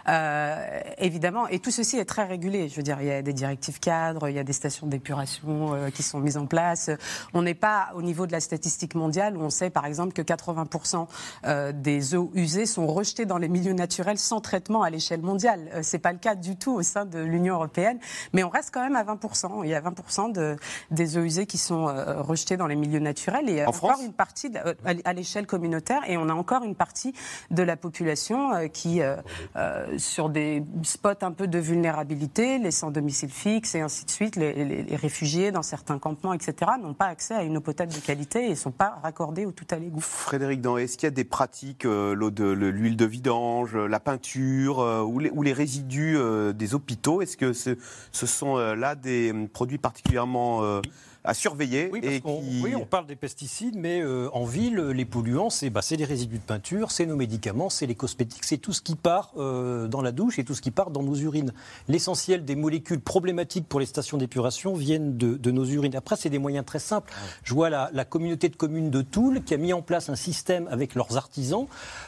Euh, 0.08 0.80
évidemment, 0.98 1.46
et 1.48 1.60
tout 1.60 1.70
ceci 1.70 1.98
est 1.98 2.04
très 2.04 2.24
régulé. 2.24 2.68
Je 2.68 2.76
veux 2.76 2.82
dire, 2.82 2.98
il 3.00 3.06
y 3.06 3.12
a 3.12 3.22
des 3.22 3.32
directives 3.32 3.78
cadres, 3.78 4.28
il 4.28 4.34
y 4.34 4.38
a 4.38 4.44
des 4.44 4.52
stations 4.52 4.86
d'épuration 4.86 5.74
euh, 5.74 5.90
qui 5.90 6.02
sont 6.02 6.18
mises 6.18 6.36
en 6.36 6.46
place. 6.46 6.90
On 7.34 7.42
n'est 7.42 7.54
pas 7.54 7.90
au 7.94 8.02
niveau 8.02 8.26
de 8.26 8.32
la 8.32 8.40
statistique 8.40 8.94
mondiale 8.96 9.36
où 9.36 9.42
on 9.42 9.50
sait, 9.50 9.70
par 9.70 9.86
exemple, 9.86 10.14
que 10.14 10.22
80% 10.22 11.06
euh, 11.44 11.72
des 11.72 12.14
eaux 12.16 12.30
usées 12.34 12.66
sont 12.66 12.86
rejetées 12.86 13.17
dans 13.26 13.38
les 13.38 13.48
milieux 13.48 13.72
naturels 13.72 14.18
sans 14.18 14.40
traitement 14.40 14.82
à 14.82 14.90
l'échelle 14.90 15.22
mondiale. 15.22 15.68
Euh, 15.74 15.80
C'est 15.82 15.98
pas 15.98 16.12
le 16.12 16.18
cas 16.18 16.34
du 16.34 16.56
tout 16.56 16.72
au 16.72 16.82
sein 16.82 17.04
de 17.04 17.18
l'Union 17.18 17.54
européenne, 17.54 17.98
mais 18.32 18.44
on 18.44 18.48
reste 18.48 18.70
quand 18.72 18.82
même 18.82 18.96
à 18.96 19.04
20%. 19.04 19.62
Il 19.64 19.70
y 19.70 19.74
a 19.74 19.80
20% 19.80 20.32
de, 20.32 20.56
des 20.90 21.16
eaux 21.18 21.22
usées 21.22 21.46
qui 21.46 21.58
sont 21.58 21.88
euh, 21.88 22.20
rejetées 22.22 22.56
dans 22.56 22.66
les 22.66 22.76
milieux 22.76 22.98
naturels 23.00 23.48
et 23.48 23.62
En 23.64 23.68
encore 23.68 23.74
France 23.92 24.02
une 24.04 24.12
partie 24.12 24.50
de- 24.50 24.58
euh, 24.58 24.74
à 25.04 25.12
l'échelle 25.12 25.46
communautaire 25.46 26.00
et 26.06 26.16
on 26.16 26.28
a 26.28 26.34
encore 26.34 26.64
une 26.64 26.74
partie 26.74 27.14
de 27.50 27.62
la 27.62 27.76
population 27.76 28.54
euh, 28.54 28.68
qui, 28.68 29.00
euh, 29.02 29.16
euh, 29.56 29.98
sur 29.98 30.28
des 30.28 30.62
spots 30.82 31.22
un 31.22 31.32
peu 31.32 31.46
de 31.46 31.58
vulnérabilité, 31.58 32.58
les 32.58 32.70
sans 32.70 32.90
domicile 32.90 33.30
fixe 33.30 33.74
et 33.74 33.80
ainsi 33.80 34.04
de 34.04 34.10
suite, 34.10 34.36
les, 34.36 34.52
les- 34.64 34.82
les 34.82 34.96
réfugiés 34.96 35.50
dans 35.52 35.62
certains 35.62 35.98
campements, 35.98 36.32
etc., 36.32 36.72
n'ont 36.80 36.94
pas 36.94 37.06
accès 37.06 37.34
à 37.34 37.42
une 37.42 37.56
eau 37.56 37.60
potable 37.60 37.92
de 37.92 37.98
qualité 37.98 38.46
et 38.46 38.50
ne 38.50 38.54
sont 38.54 38.70
pas 38.70 38.98
raccordés 39.02 39.46
au 39.46 39.52
tout 39.52 39.66
à 39.70 39.76
l'égout. 39.76 40.00
Frédéric 40.00 40.60
Dan, 40.60 40.78
est-ce 40.78 40.96
qu'il 40.96 41.06
y 41.06 41.08
a 41.08 41.10
des 41.10 41.24
pratiques, 41.24 41.84
euh, 41.84 42.14
l'eau 42.14 42.30
de 42.30 42.44
le- 42.44 42.70
l'huile 42.70 42.96
de 42.96 43.04
vidange, 43.08 43.74
euh, 43.74 43.86
la 43.86 44.00
peinture 44.00 44.80
euh, 44.80 45.02
ou, 45.02 45.18
les, 45.18 45.52
résidus 45.52 46.16
euh, 46.16 46.52
des 46.52 46.74
hôpitaux. 46.74 47.20
Est-ce 47.22 47.36
que 47.36 47.52
ce, 47.52 47.74
sont 48.12 48.56
là 48.56 48.94
des 48.94 49.30
hum, 49.30 49.48
produits 49.48 49.78
particulièrement 49.78 50.80
à 51.28 51.34
surveiller 51.34 51.90
Oui, 51.92 52.00
parce 52.00 52.14
et 52.14 52.20
qu'on- 52.20 52.40
qui... 52.40 52.60
oui, 52.62 52.74
on 52.74 52.86
parle 52.86 53.06
des 53.06 53.14
pesticides, 53.16 53.76
mais 53.76 54.00
euh, 54.00 54.28
en 54.32 54.44
ville, 54.44 54.76
les 54.78 55.04
polluants, 55.04 55.50
c'est 55.50 55.70
bah, 55.70 55.82
c'est 55.82 55.96
les 55.96 56.04
résidus 56.06 56.38
de 56.38 56.42
peinture, 56.42 56.90
c'est 56.90 57.06
nos 57.06 57.16
médicaments, 57.16 57.68
c'est 57.70 57.86
les 57.86 57.94
cosmétiques, 57.94 58.44
c'est 58.44 58.56
tout 58.58 58.72
ce 58.72 58.80
qui 58.80 58.96
part 58.96 59.32
euh, 59.36 59.86
dans 59.88 60.00
la 60.00 60.10
douche 60.10 60.38
et 60.38 60.44
tout 60.44 60.54
ce 60.54 60.62
qui 60.62 60.70
part 60.70 60.90
dans 60.90 61.02
nos 61.02 61.14
urines. 61.14 61.52
L'essentiel 61.86 62.44
des 62.44 62.56
molécules 62.56 63.00
problématiques 63.00 63.66
pour 63.68 63.78
les 63.78 63.86
stations 63.86 64.16
d'épuration 64.16 64.74
viennent 64.74 65.16
de, 65.18 65.36
de 65.36 65.50
nos 65.50 65.66
urines. 65.66 65.94
Après, 65.96 66.16
c'est 66.16 66.30
des 66.30 66.38
moyens 66.38 66.64
très 66.64 66.78
simples. 66.78 67.12
Je 67.44 67.52
vois 67.52 67.68
la, 67.70 67.90
la 67.92 68.04
communauté 68.06 68.48
de 68.48 68.56
communes 68.56 68.90
de 68.90 69.02
Toul 69.02 69.42
qui 69.44 69.52
a 69.52 69.58
mis 69.58 69.74
en 69.74 69.82
place 69.82 70.08
un 70.08 70.16
système 70.16 70.66
avec 70.70 70.94
leurs 70.94 71.16
artisans, 71.18 71.66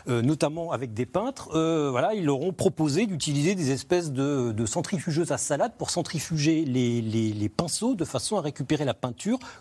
euh, 0.08 0.22
notamment 0.22 0.72
avec 0.72 0.94
des 0.94 1.04
peintres. 1.06 1.50
Voilà, 1.90 2.14
ils 2.14 2.24
leur 2.24 2.40
ont 2.40 2.52
proposé 2.52 3.06
d'utiliser 3.06 3.54
des 3.54 3.70
espèces 3.70 4.12
de, 4.12 4.52
de 4.52 4.66
centrifugeuses 4.66 5.30
à 5.32 5.36
salade 5.38 5.72
pour 5.76 5.90
centrifuger 5.90 6.64
les, 6.64 7.02
les- 7.02 7.32
les 7.32 7.48
pinceaux 7.50 7.94
de 7.94 8.04
façon 8.06 8.38
à 8.38 8.40
récupérer 8.40 8.86
la 8.86 8.94
peinture. 8.94 9.09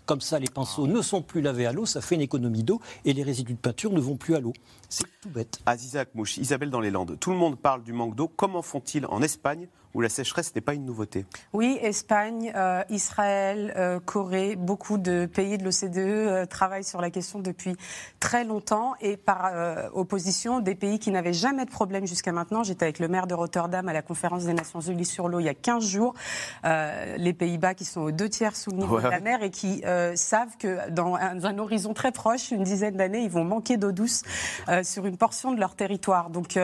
Comme 0.06 0.20
ça, 0.20 0.38
les 0.38 0.48
pinceaux 0.48 0.86
ne 0.86 1.02
sont 1.02 1.22
plus 1.22 1.40
lavés 1.40 1.66
à 1.66 1.72
l'eau, 1.72 1.86
ça 1.86 2.00
fait 2.00 2.14
une 2.14 2.20
économie 2.20 2.62
d'eau 2.62 2.80
et 3.04 3.12
les 3.12 3.22
résidus 3.22 3.54
de 3.54 3.58
peinture 3.58 3.92
ne 3.92 4.00
vont 4.00 4.16
plus 4.16 4.34
à 4.34 4.40
l'eau. 4.40 4.52
C'est 4.88 5.06
tout 5.20 5.30
bête. 5.30 5.60
Akmouche, 5.66 6.36
Isabelle 6.38 6.70
dans 6.70 6.80
les 6.80 6.90
Landes. 6.90 7.16
Tout 7.18 7.30
le 7.30 7.36
monde 7.36 7.58
parle 7.58 7.82
du 7.82 7.92
manque 7.92 8.14
d'eau. 8.14 8.28
Comment 8.28 8.62
font-ils 8.62 9.06
en 9.06 9.22
Espagne 9.22 9.68
où 9.94 10.00
la 10.00 10.08
sécheresse 10.08 10.54
n'est 10.54 10.60
pas 10.60 10.74
une 10.74 10.84
nouveauté 10.84 11.24
Oui, 11.52 11.78
Espagne, 11.82 12.52
euh, 12.54 12.82
Israël, 12.90 13.74
euh, 13.76 13.98
Corée, 13.98 14.56
beaucoup 14.56 14.98
de 14.98 15.26
pays 15.26 15.58
de 15.58 15.64
l'OCDE 15.64 15.98
euh, 15.98 16.46
travaillent 16.46 16.84
sur 16.84 17.00
la 17.00 17.10
question 17.10 17.40
depuis 17.40 17.76
très 18.20 18.44
longtemps 18.44 18.94
et 19.00 19.16
par 19.16 19.50
opposition 19.94 20.60
des 20.60 20.74
pays 20.74 20.98
qui 20.98 21.10
n'avaient 21.10 21.32
jamais 21.32 21.64
de 21.64 21.70
problème 21.70 22.06
jusqu'à 22.06 22.32
maintenant. 22.32 22.62
J'étais 22.62 22.84
avec 22.84 22.98
le 22.98 23.08
maire 23.08 23.26
de 23.26 23.34
Rotterdam 23.34 23.88
à 23.88 23.92
la 23.92 24.02
conférence 24.02 24.44
des 24.44 24.52
Nations 24.52 24.80
Unies 24.80 25.04
sur 25.04 25.28
l'eau 25.28 25.40
il 25.40 25.46
y 25.46 25.48
a 25.48 25.54
15 25.54 25.84
jours. 25.84 26.14
Les 26.64 27.32
Pays-Bas 27.32 27.74
qui 27.74 27.84
sont 27.84 28.02
aux 28.02 28.10
deux 28.10 28.28
tiers 28.28 28.56
sous 28.56 28.70
le 28.70 28.76
niveau 28.76 28.96
Ouais, 28.96 29.04
de 29.04 29.08
la 29.08 29.20
mer 29.20 29.42
et 29.42 29.50
qui 29.50 29.82
savent 30.14 30.56
que 30.58 30.90
dans 30.90 31.14
un, 31.14 31.42
un 31.42 31.58
horizon 31.58 31.94
très 31.94 32.12
proche, 32.12 32.50
une 32.50 32.62
dizaine 32.62 32.96
d'années, 32.96 33.22
ils 33.22 33.30
vont 33.30 33.44
manquer 33.44 33.76
d'eau 33.76 33.92
douce 33.92 34.22
sur 34.82 35.06
une 35.06 35.16
portion 35.16 35.52
de 35.52 35.60
leur 35.60 35.74
territoire. 35.74 36.30
Donc 36.30 36.58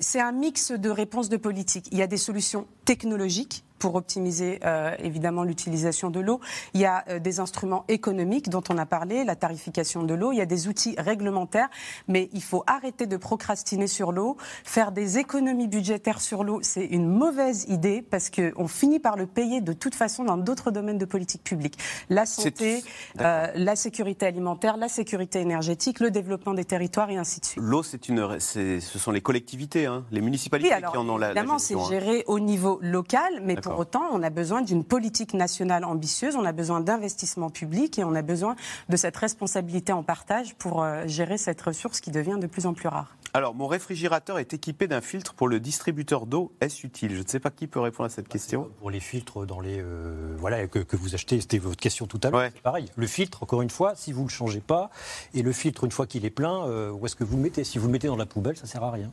c'est 0.00 0.20
un 0.20 0.32
mix 0.32 0.72
de 0.72 0.90
réponses 0.90 1.28
de 1.28 1.36
politique. 1.36 1.88
Il 1.92 1.98
y 1.98 2.02
a 2.02 2.06
des 2.06 2.16
solutions 2.16 2.39
technologiques 2.84 3.62
pour 3.80 3.96
optimiser 3.96 4.60
euh, 4.64 4.94
évidemment 5.02 5.42
l'utilisation 5.42 6.10
de 6.10 6.20
l'eau. 6.20 6.38
Il 6.74 6.80
y 6.80 6.84
a 6.84 7.02
euh, 7.08 7.18
des 7.18 7.40
instruments 7.40 7.84
économiques 7.88 8.48
dont 8.48 8.62
on 8.68 8.78
a 8.78 8.86
parlé, 8.86 9.24
la 9.24 9.34
tarification 9.34 10.04
de 10.04 10.14
l'eau. 10.14 10.30
Il 10.30 10.36
y 10.36 10.40
a 10.40 10.46
des 10.46 10.68
outils 10.68 10.94
réglementaires, 10.98 11.68
mais 12.06 12.28
il 12.32 12.42
faut 12.42 12.62
arrêter 12.68 13.06
de 13.06 13.16
procrastiner 13.16 13.88
sur 13.88 14.12
l'eau. 14.12 14.36
Faire 14.64 14.92
des 14.92 15.18
économies 15.18 15.66
budgétaires 15.66 16.20
sur 16.20 16.44
l'eau, 16.44 16.60
c'est 16.62 16.84
une 16.84 17.08
mauvaise 17.08 17.64
idée 17.68 18.02
parce 18.02 18.30
qu'on 18.30 18.68
finit 18.68 19.00
par 19.00 19.16
le 19.16 19.26
payer 19.26 19.60
de 19.60 19.72
toute 19.72 19.94
façon 19.94 20.24
dans 20.24 20.36
d'autres 20.36 20.70
domaines 20.70 20.98
de 20.98 21.06
politique 21.06 21.42
publique. 21.42 21.78
La 22.10 22.26
santé, 22.26 22.84
euh, 23.20 23.46
la 23.54 23.76
sécurité 23.76 24.26
alimentaire, 24.26 24.76
la 24.76 24.88
sécurité 24.88 25.40
énergétique, 25.40 26.00
le 26.00 26.10
développement 26.10 26.52
des 26.52 26.66
territoires 26.66 27.08
et 27.10 27.16
ainsi 27.16 27.40
de 27.40 27.46
suite. 27.46 27.62
L'eau, 27.64 27.82
c'est 27.82 28.08
une, 28.10 28.38
c'est- 28.38 28.80
ce 28.80 28.98
sont 28.98 29.10
les 29.10 29.22
collectivités, 29.22 29.86
hein, 29.86 30.04
les 30.10 30.20
municipalités 30.20 30.68
Oui, 30.70 30.74
alors, 30.76 30.92
qui 30.92 30.98
en 30.98 31.08
ont 31.08 31.16
la, 31.16 31.28
la 31.32 31.40
évidemment, 31.40 31.58
c'est 31.58 31.74
hein. 31.74 31.86
géré 31.88 32.24
au 32.26 32.38
niveau 32.40 32.78
local, 32.82 33.40
mais 33.42 33.54
pour 33.56 33.69
D'accord. 33.70 33.80
autant, 33.80 34.02
on 34.12 34.22
a 34.22 34.30
besoin 34.30 34.62
d'une 34.62 34.84
politique 34.84 35.34
nationale 35.34 35.84
ambitieuse, 35.84 36.36
on 36.36 36.44
a 36.44 36.52
besoin 36.52 36.80
d'investissements 36.80 37.50
publics 37.50 37.98
et 37.98 38.04
on 38.04 38.14
a 38.14 38.22
besoin 38.22 38.56
de 38.88 38.96
cette 38.96 39.16
responsabilité 39.16 39.92
en 39.92 40.02
partage 40.02 40.54
pour 40.54 40.82
euh, 40.82 41.06
gérer 41.06 41.38
cette 41.38 41.60
ressource 41.60 42.00
qui 42.00 42.10
devient 42.10 42.38
de 42.40 42.46
plus 42.46 42.66
en 42.66 42.74
plus 42.74 42.88
rare. 42.88 43.16
Alors, 43.32 43.54
mon 43.54 43.68
réfrigérateur 43.68 44.40
est 44.40 44.54
équipé 44.54 44.88
d'un 44.88 45.00
filtre 45.00 45.34
pour 45.34 45.46
le 45.46 45.60
distributeur 45.60 46.26
d'eau. 46.26 46.52
Est-ce 46.60 46.84
utile? 46.84 47.14
Je 47.14 47.22
ne 47.22 47.26
sais 47.26 47.38
pas 47.38 47.50
qui 47.50 47.68
peut 47.68 47.78
répondre 47.78 48.06
à 48.06 48.10
cette 48.10 48.26
question. 48.26 48.68
Pour 48.80 48.90
les 48.90 48.98
filtres 48.98 49.46
dans 49.46 49.60
les 49.60 49.78
euh, 49.78 50.34
voilà 50.36 50.66
que, 50.66 50.80
que 50.80 50.96
vous 50.96 51.14
achetez, 51.14 51.40
c'était 51.40 51.58
votre 51.58 51.76
question 51.76 52.06
tout 52.06 52.18
à 52.24 52.30
l'heure. 52.30 52.50
C'est 52.52 52.62
pareil. 52.62 52.86
Le 52.96 53.06
filtre, 53.06 53.44
encore 53.44 53.62
une 53.62 53.70
fois, 53.70 53.94
si 53.94 54.10
vous 54.10 54.24
le 54.24 54.30
changez 54.30 54.60
pas, 54.60 54.90
et 55.32 55.42
le 55.42 55.52
filtre 55.52 55.84
une 55.84 55.92
fois 55.92 56.06
qu'il 56.06 56.24
est 56.24 56.30
plein, 56.30 56.66
euh, 56.66 56.90
où 56.90 57.06
est-ce 57.06 57.14
que 57.14 57.22
vous 57.22 57.36
le 57.36 57.42
mettez? 57.44 57.62
Si 57.62 57.78
vous 57.78 57.86
le 57.86 57.92
mettez 57.92 58.08
dans 58.08 58.16
la 58.16 58.26
poubelle, 58.26 58.56
ça 58.56 58.66
sert 58.66 58.82
à 58.82 58.90
rien. 58.90 59.12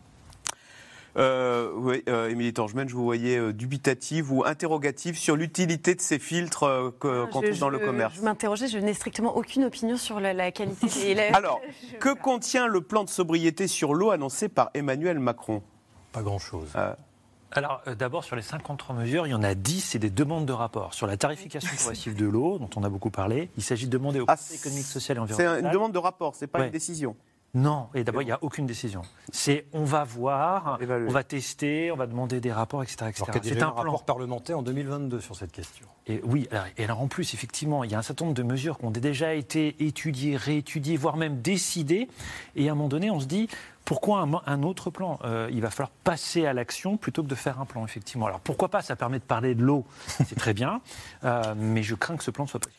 Euh, 1.18 1.72
oui, 1.76 2.03
euh, 2.09 2.30
Émilie 2.30 2.53
Tangemène, 2.53 2.88
je 2.88 2.93
vous 2.95 3.03
voyais 3.03 3.38
euh, 3.38 3.51
dubitative 3.51 4.32
ou 4.32 4.43
interrogative 4.45 5.18
sur 5.18 5.36
l'utilité 5.36 5.95
de 5.95 6.01
ces 6.01 6.20
filtres 6.20 6.63
euh, 6.63 6.91
que- 6.99 7.26
qu'on 7.26 7.41
Je- 7.41 7.47
trouve 7.47 7.59
dans 7.59 7.70
le 7.70 7.80
commerce. 7.80 8.13
Je 8.15 8.22
m'interrogeais, 8.22 8.68
je 8.68 8.78
n'ai 8.78 8.93
strictement 8.93 9.36
aucune 9.36 9.63
opinion 9.63 9.97
sur 9.97 10.20
la, 10.20 10.34
la 10.34 10.51
qualité. 10.51 10.88
et 11.09 11.15
la- 11.15 11.24
Alors, 11.36 11.59
que 11.99 12.13
contient 12.13 12.68
le 12.68 12.82
plan 12.82 13.03
de 13.03 13.09
sobriété 13.09 13.68
sur 13.68 13.95
l'eau 13.95 14.11
annoncé 14.11 14.47
par 14.47 14.70
Emmanuel 14.76 15.18
Macron? 15.20 15.63
Pas 16.11 16.22
grand-chose. 16.22 16.70
Euh, 16.76 16.93
Alors, 17.51 17.82
euh, 17.88 17.95
d'abord, 17.95 18.24
sur 18.24 18.36
les 18.36 18.43
53 18.43 18.95
mesures, 18.95 19.26
il 19.26 19.32
y 19.32 19.34
en 19.34 19.41
a 19.43 19.55
10, 19.55 19.82
c'est 19.82 19.99
des 19.99 20.11
demandes 20.11 20.45
de 20.45 20.53
rapport. 20.53 20.93
Sur 20.93 21.07
la 21.07 21.18
tarification 21.18 21.70
progressive 21.78 22.15
de 22.15 22.28
l'eau, 22.28 22.59
dont 22.59 22.70
on 22.76 22.84
a 22.84 22.89
beaucoup 22.89 23.09
parlé, 23.09 23.49
il 23.57 23.63
s'agit 23.63 23.88
de 23.88 23.91
demander 23.91 24.20
au 24.20 24.26
Ah, 24.28 24.36
Conseil 24.36 24.57
économique, 24.57 24.86
social 24.86 25.18
et 25.18 25.20
C'est 25.28 25.34
environnemental. 25.34 25.65
une 25.65 25.72
demande 25.72 25.91
de 25.93 25.97
rapport, 25.99 26.36
c'est 26.36 26.45
pas 26.47 26.59
Ouais. 26.59 26.65
une 26.65 26.72
décision. 26.72 27.15
Non, 27.58 27.89
et 27.95 28.03
d'abord, 28.03 28.22
il 28.22 28.26
n'y 28.26 28.32
a 28.32 28.38
aucune 28.43 28.66
décision. 28.68 29.01
C'est 29.32 29.66
on 29.74 29.84
va 29.84 30.03
voir, 30.03 30.78
on 30.82 31.12
va 31.12 31.24
tester, 31.24 31.91
on 31.91 31.95
va 31.95 32.05
demander 32.05 32.39
des 32.39 32.51
rapports, 32.51 32.84
etc. 32.84 32.97
C'est 33.43 33.62
un 33.62 33.68
un 33.68 33.72
plan. 33.72 33.74
rapport 33.84 34.05
parlementaire 34.05 34.60
en 34.60 34.62
2022 34.62 35.20
sur 35.22 35.36
cette 35.36 35.51
question. 35.51 35.88
Et 36.05 36.22
oui, 36.24 36.47
alors- 36.51 36.66
et 36.78 36.84
alors 36.84 37.01
en 37.01 37.08
plus, 37.08 37.34
effectivement, 37.34 37.84
il 37.84 37.91
y 37.91 37.95
a 37.95 37.97
un 37.97 38.01
certain 38.03 38.26
nombre 38.26 38.36
de 38.38 38.43
mesures 38.43 38.78
qui 38.78 38.86
ont 38.86 38.91
déjà 38.91 39.34
été 39.34 39.76
étudiées, 39.80 40.38
réétudiées, 40.38 40.97
voire 40.97 41.18
même 41.18 41.41
décidées. 41.41 42.08
Et 42.55 42.70
à 42.70 42.74
un 42.74 42.76
moment 42.76 42.89
donné, 42.89 43.10
on 43.10 43.20
se 43.20 43.26
dit, 43.26 43.47
pourquoi 43.86 44.20
un, 44.22 44.32
un 44.45 44.64
autre 44.64 44.89
plan 44.89 45.18
Euh, 45.24 45.49
Il 45.51 45.62
va 45.62 45.70
falloir 45.72 45.89
passer 46.03 46.45
à 46.45 46.53
l'action 46.53 46.97
plutôt 46.97 47.24
que 47.24 47.28
de 47.28 47.36
faire 47.36 47.60
un 47.60 47.66
plan, 47.66 47.84
effectivement. 47.86 48.28
Alors 48.28 48.39
pourquoi 48.41 48.68
pas 48.70 48.82
Ça 48.82 48.95
permet 48.95 49.20
de 49.20 49.24
parler 49.24 49.55
de 49.55 49.64
l'eau, 49.64 49.86
c'est 50.26 50.36
très 50.38 50.53
bien. 50.53 50.82
Euh, 51.24 51.55
mais 51.58 51.82
je 51.84 51.95
crains 51.95 52.18
que 52.18 52.24
ce 52.24 52.32
plan 52.32 52.43
ne 52.43 52.49
soit 52.49 52.60
pas 52.60 52.70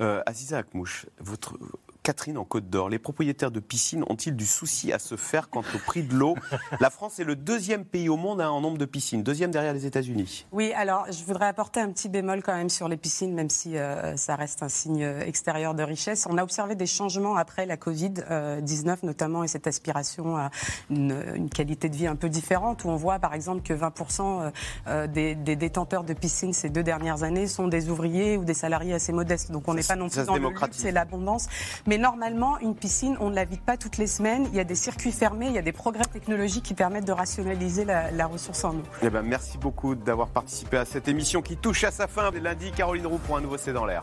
Euh, 0.00 0.22
Aziza 0.26 0.58
Akmouche, 0.58 1.06
votre 1.20 1.56
Catherine 2.04 2.36
en 2.36 2.44
Côte 2.44 2.68
d'Or, 2.68 2.90
les 2.90 2.98
propriétaires 2.98 3.50
de 3.50 3.60
piscines 3.60 4.04
ont-ils 4.10 4.36
du 4.36 4.44
souci 4.44 4.92
à 4.92 4.98
se 4.98 5.16
faire 5.16 5.48
quant 5.48 5.64
au 5.74 5.78
prix 5.78 6.02
de 6.02 6.14
l'eau? 6.14 6.36
La 6.78 6.90
France 6.90 7.18
est 7.18 7.24
le 7.24 7.34
deuxième 7.34 7.86
pays 7.86 8.10
au 8.10 8.18
monde 8.18 8.42
hein, 8.42 8.50
en 8.50 8.60
nombre 8.60 8.76
de 8.76 8.84
piscines, 8.84 9.22
deuxième 9.22 9.50
derrière 9.50 9.72
les 9.72 9.86
États-Unis. 9.86 10.44
Oui, 10.52 10.74
alors 10.74 11.06
je 11.10 11.24
voudrais 11.24 11.46
apporter 11.46 11.80
un 11.80 11.90
petit 11.90 12.10
bémol 12.10 12.42
quand 12.42 12.54
même 12.54 12.68
sur 12.68 12.88
les 12.88 12.98
piscines, 12.98 13.32
même 13.32 13.48
si 13.48 13.78
euh, 13.78 14.18
ça 14.18 14.36
reste 14.36 14.62
un 14.62 14.68
signe 14.68 15.02
euh, 15.02 15.24
extérieur 15.24 15.74
de 15.74 15.82
richesse. 15.82 16.26
On 16.28 16.36
a 16.36 16.42
observé 16.42 16.74
des 16.74 16.84
changements 16.84 17.36
après 17.36 17.64
la 17.64 17.76
Covid-19 17.76 18.98
notamment 19.02 19.42
et 19.42 19.48
cette 19.48 19.66
aspiration 19.66 20.36
à 20.36 20.50
une, 20.90 21.16
une 21.34 21.48
qualité 21.48 21.88
de 21.88 21.96
vie 21.96 22.06
un 22.06 22.16
peu 22.16 22.28
différente 22.28 22.84
où 22.84 22.90
on 22.90 22.96
voit 22.96 23.18
par 23.18 23.32
exemple 23.32 23.62
que 23.62 23.72
20% 23.72 24.52
euh, 24.88 25.06
des, 25.06 25.34
des 25.34 25.56
détenteurs 25.56 26.04
de 26.04 26.12
piscines 26.12 26.52
ces 26.52 26.68
deux 26.68 26.82
dernières 26.82 27.22
années 27.22 27.46
sont 27.46 27.66
des 27.66 27.88
ouvriers 27.88 28.36
ou 28.36 28.44
des 28.44 28.52
salariés 28.52 28.92
assez 28.92 29.12
modestes. 29.12 29.50
Donc 29.50 29.68
on 29.68 29.74
n'est 29.74 29.82
pas 29.82 29.96
non 29.96 30.10
plus 30.10 30.26
dans 30.26 30.36
le 30.36 30.50
luxe 30.50 30.84
et 30.84 30.92
l'abondance. 30.92 31.48
Mais 31.94 31.98
normalement, 31.98 32.58
une 32.58 32.74
piscine, 32.74 33.16
on 33.20 33.30
ne 33.30 33.36
la 33.36 33.44
vide 33.44 33.60
pas 33.60 33.76
toutes 33.76 33.98
les 33.98 34.08
semaines. 34.08 34.48
Il 34.50 34.56
y 34.56 34.58
a 34.58 34.64
des 34.64 34.74
circuits 34.74 35.12
fermés, 35.12 35.46
il 35.46 35.52
y 35.52 35.58
a 35.58 35.62
des 35.62 35.70
progrès 35.70 36.02
technologiques 36.02 36.64
qui 36.64 36.74
permettent 36.74 37.06
de 37.06 37.12
rationaliser 37.12 37.84
la, 37.84 38.26
ressource 38.26 38.64
en 38.64 38.74
eau. 38.74 38.82
Eh 39.00 39.10
ben, 39.10 39.22
merci 39.22 39.58
beaucoup 39.58 39.94
d'avoir 39.94 40.26
participé 40.26 40.76
à 40.76 40.84
cette 40.84 41.06
émission 41.06 41.40
qui 41.40 41.56
touche 41.56 41.84
à 41.84 41.92
sa 41.92 42.08
fin. 42.08 42.32
Lundi, 42.32 42.72
Caroline 42.72 43.06
Roux 43.06 43.18
pour 43.18 43.36
un 43.36 43.42
nouveau 43.42 43.58
C'est 43.58 43.72
dans 43.72 43.86
l'air. 43.86 44.02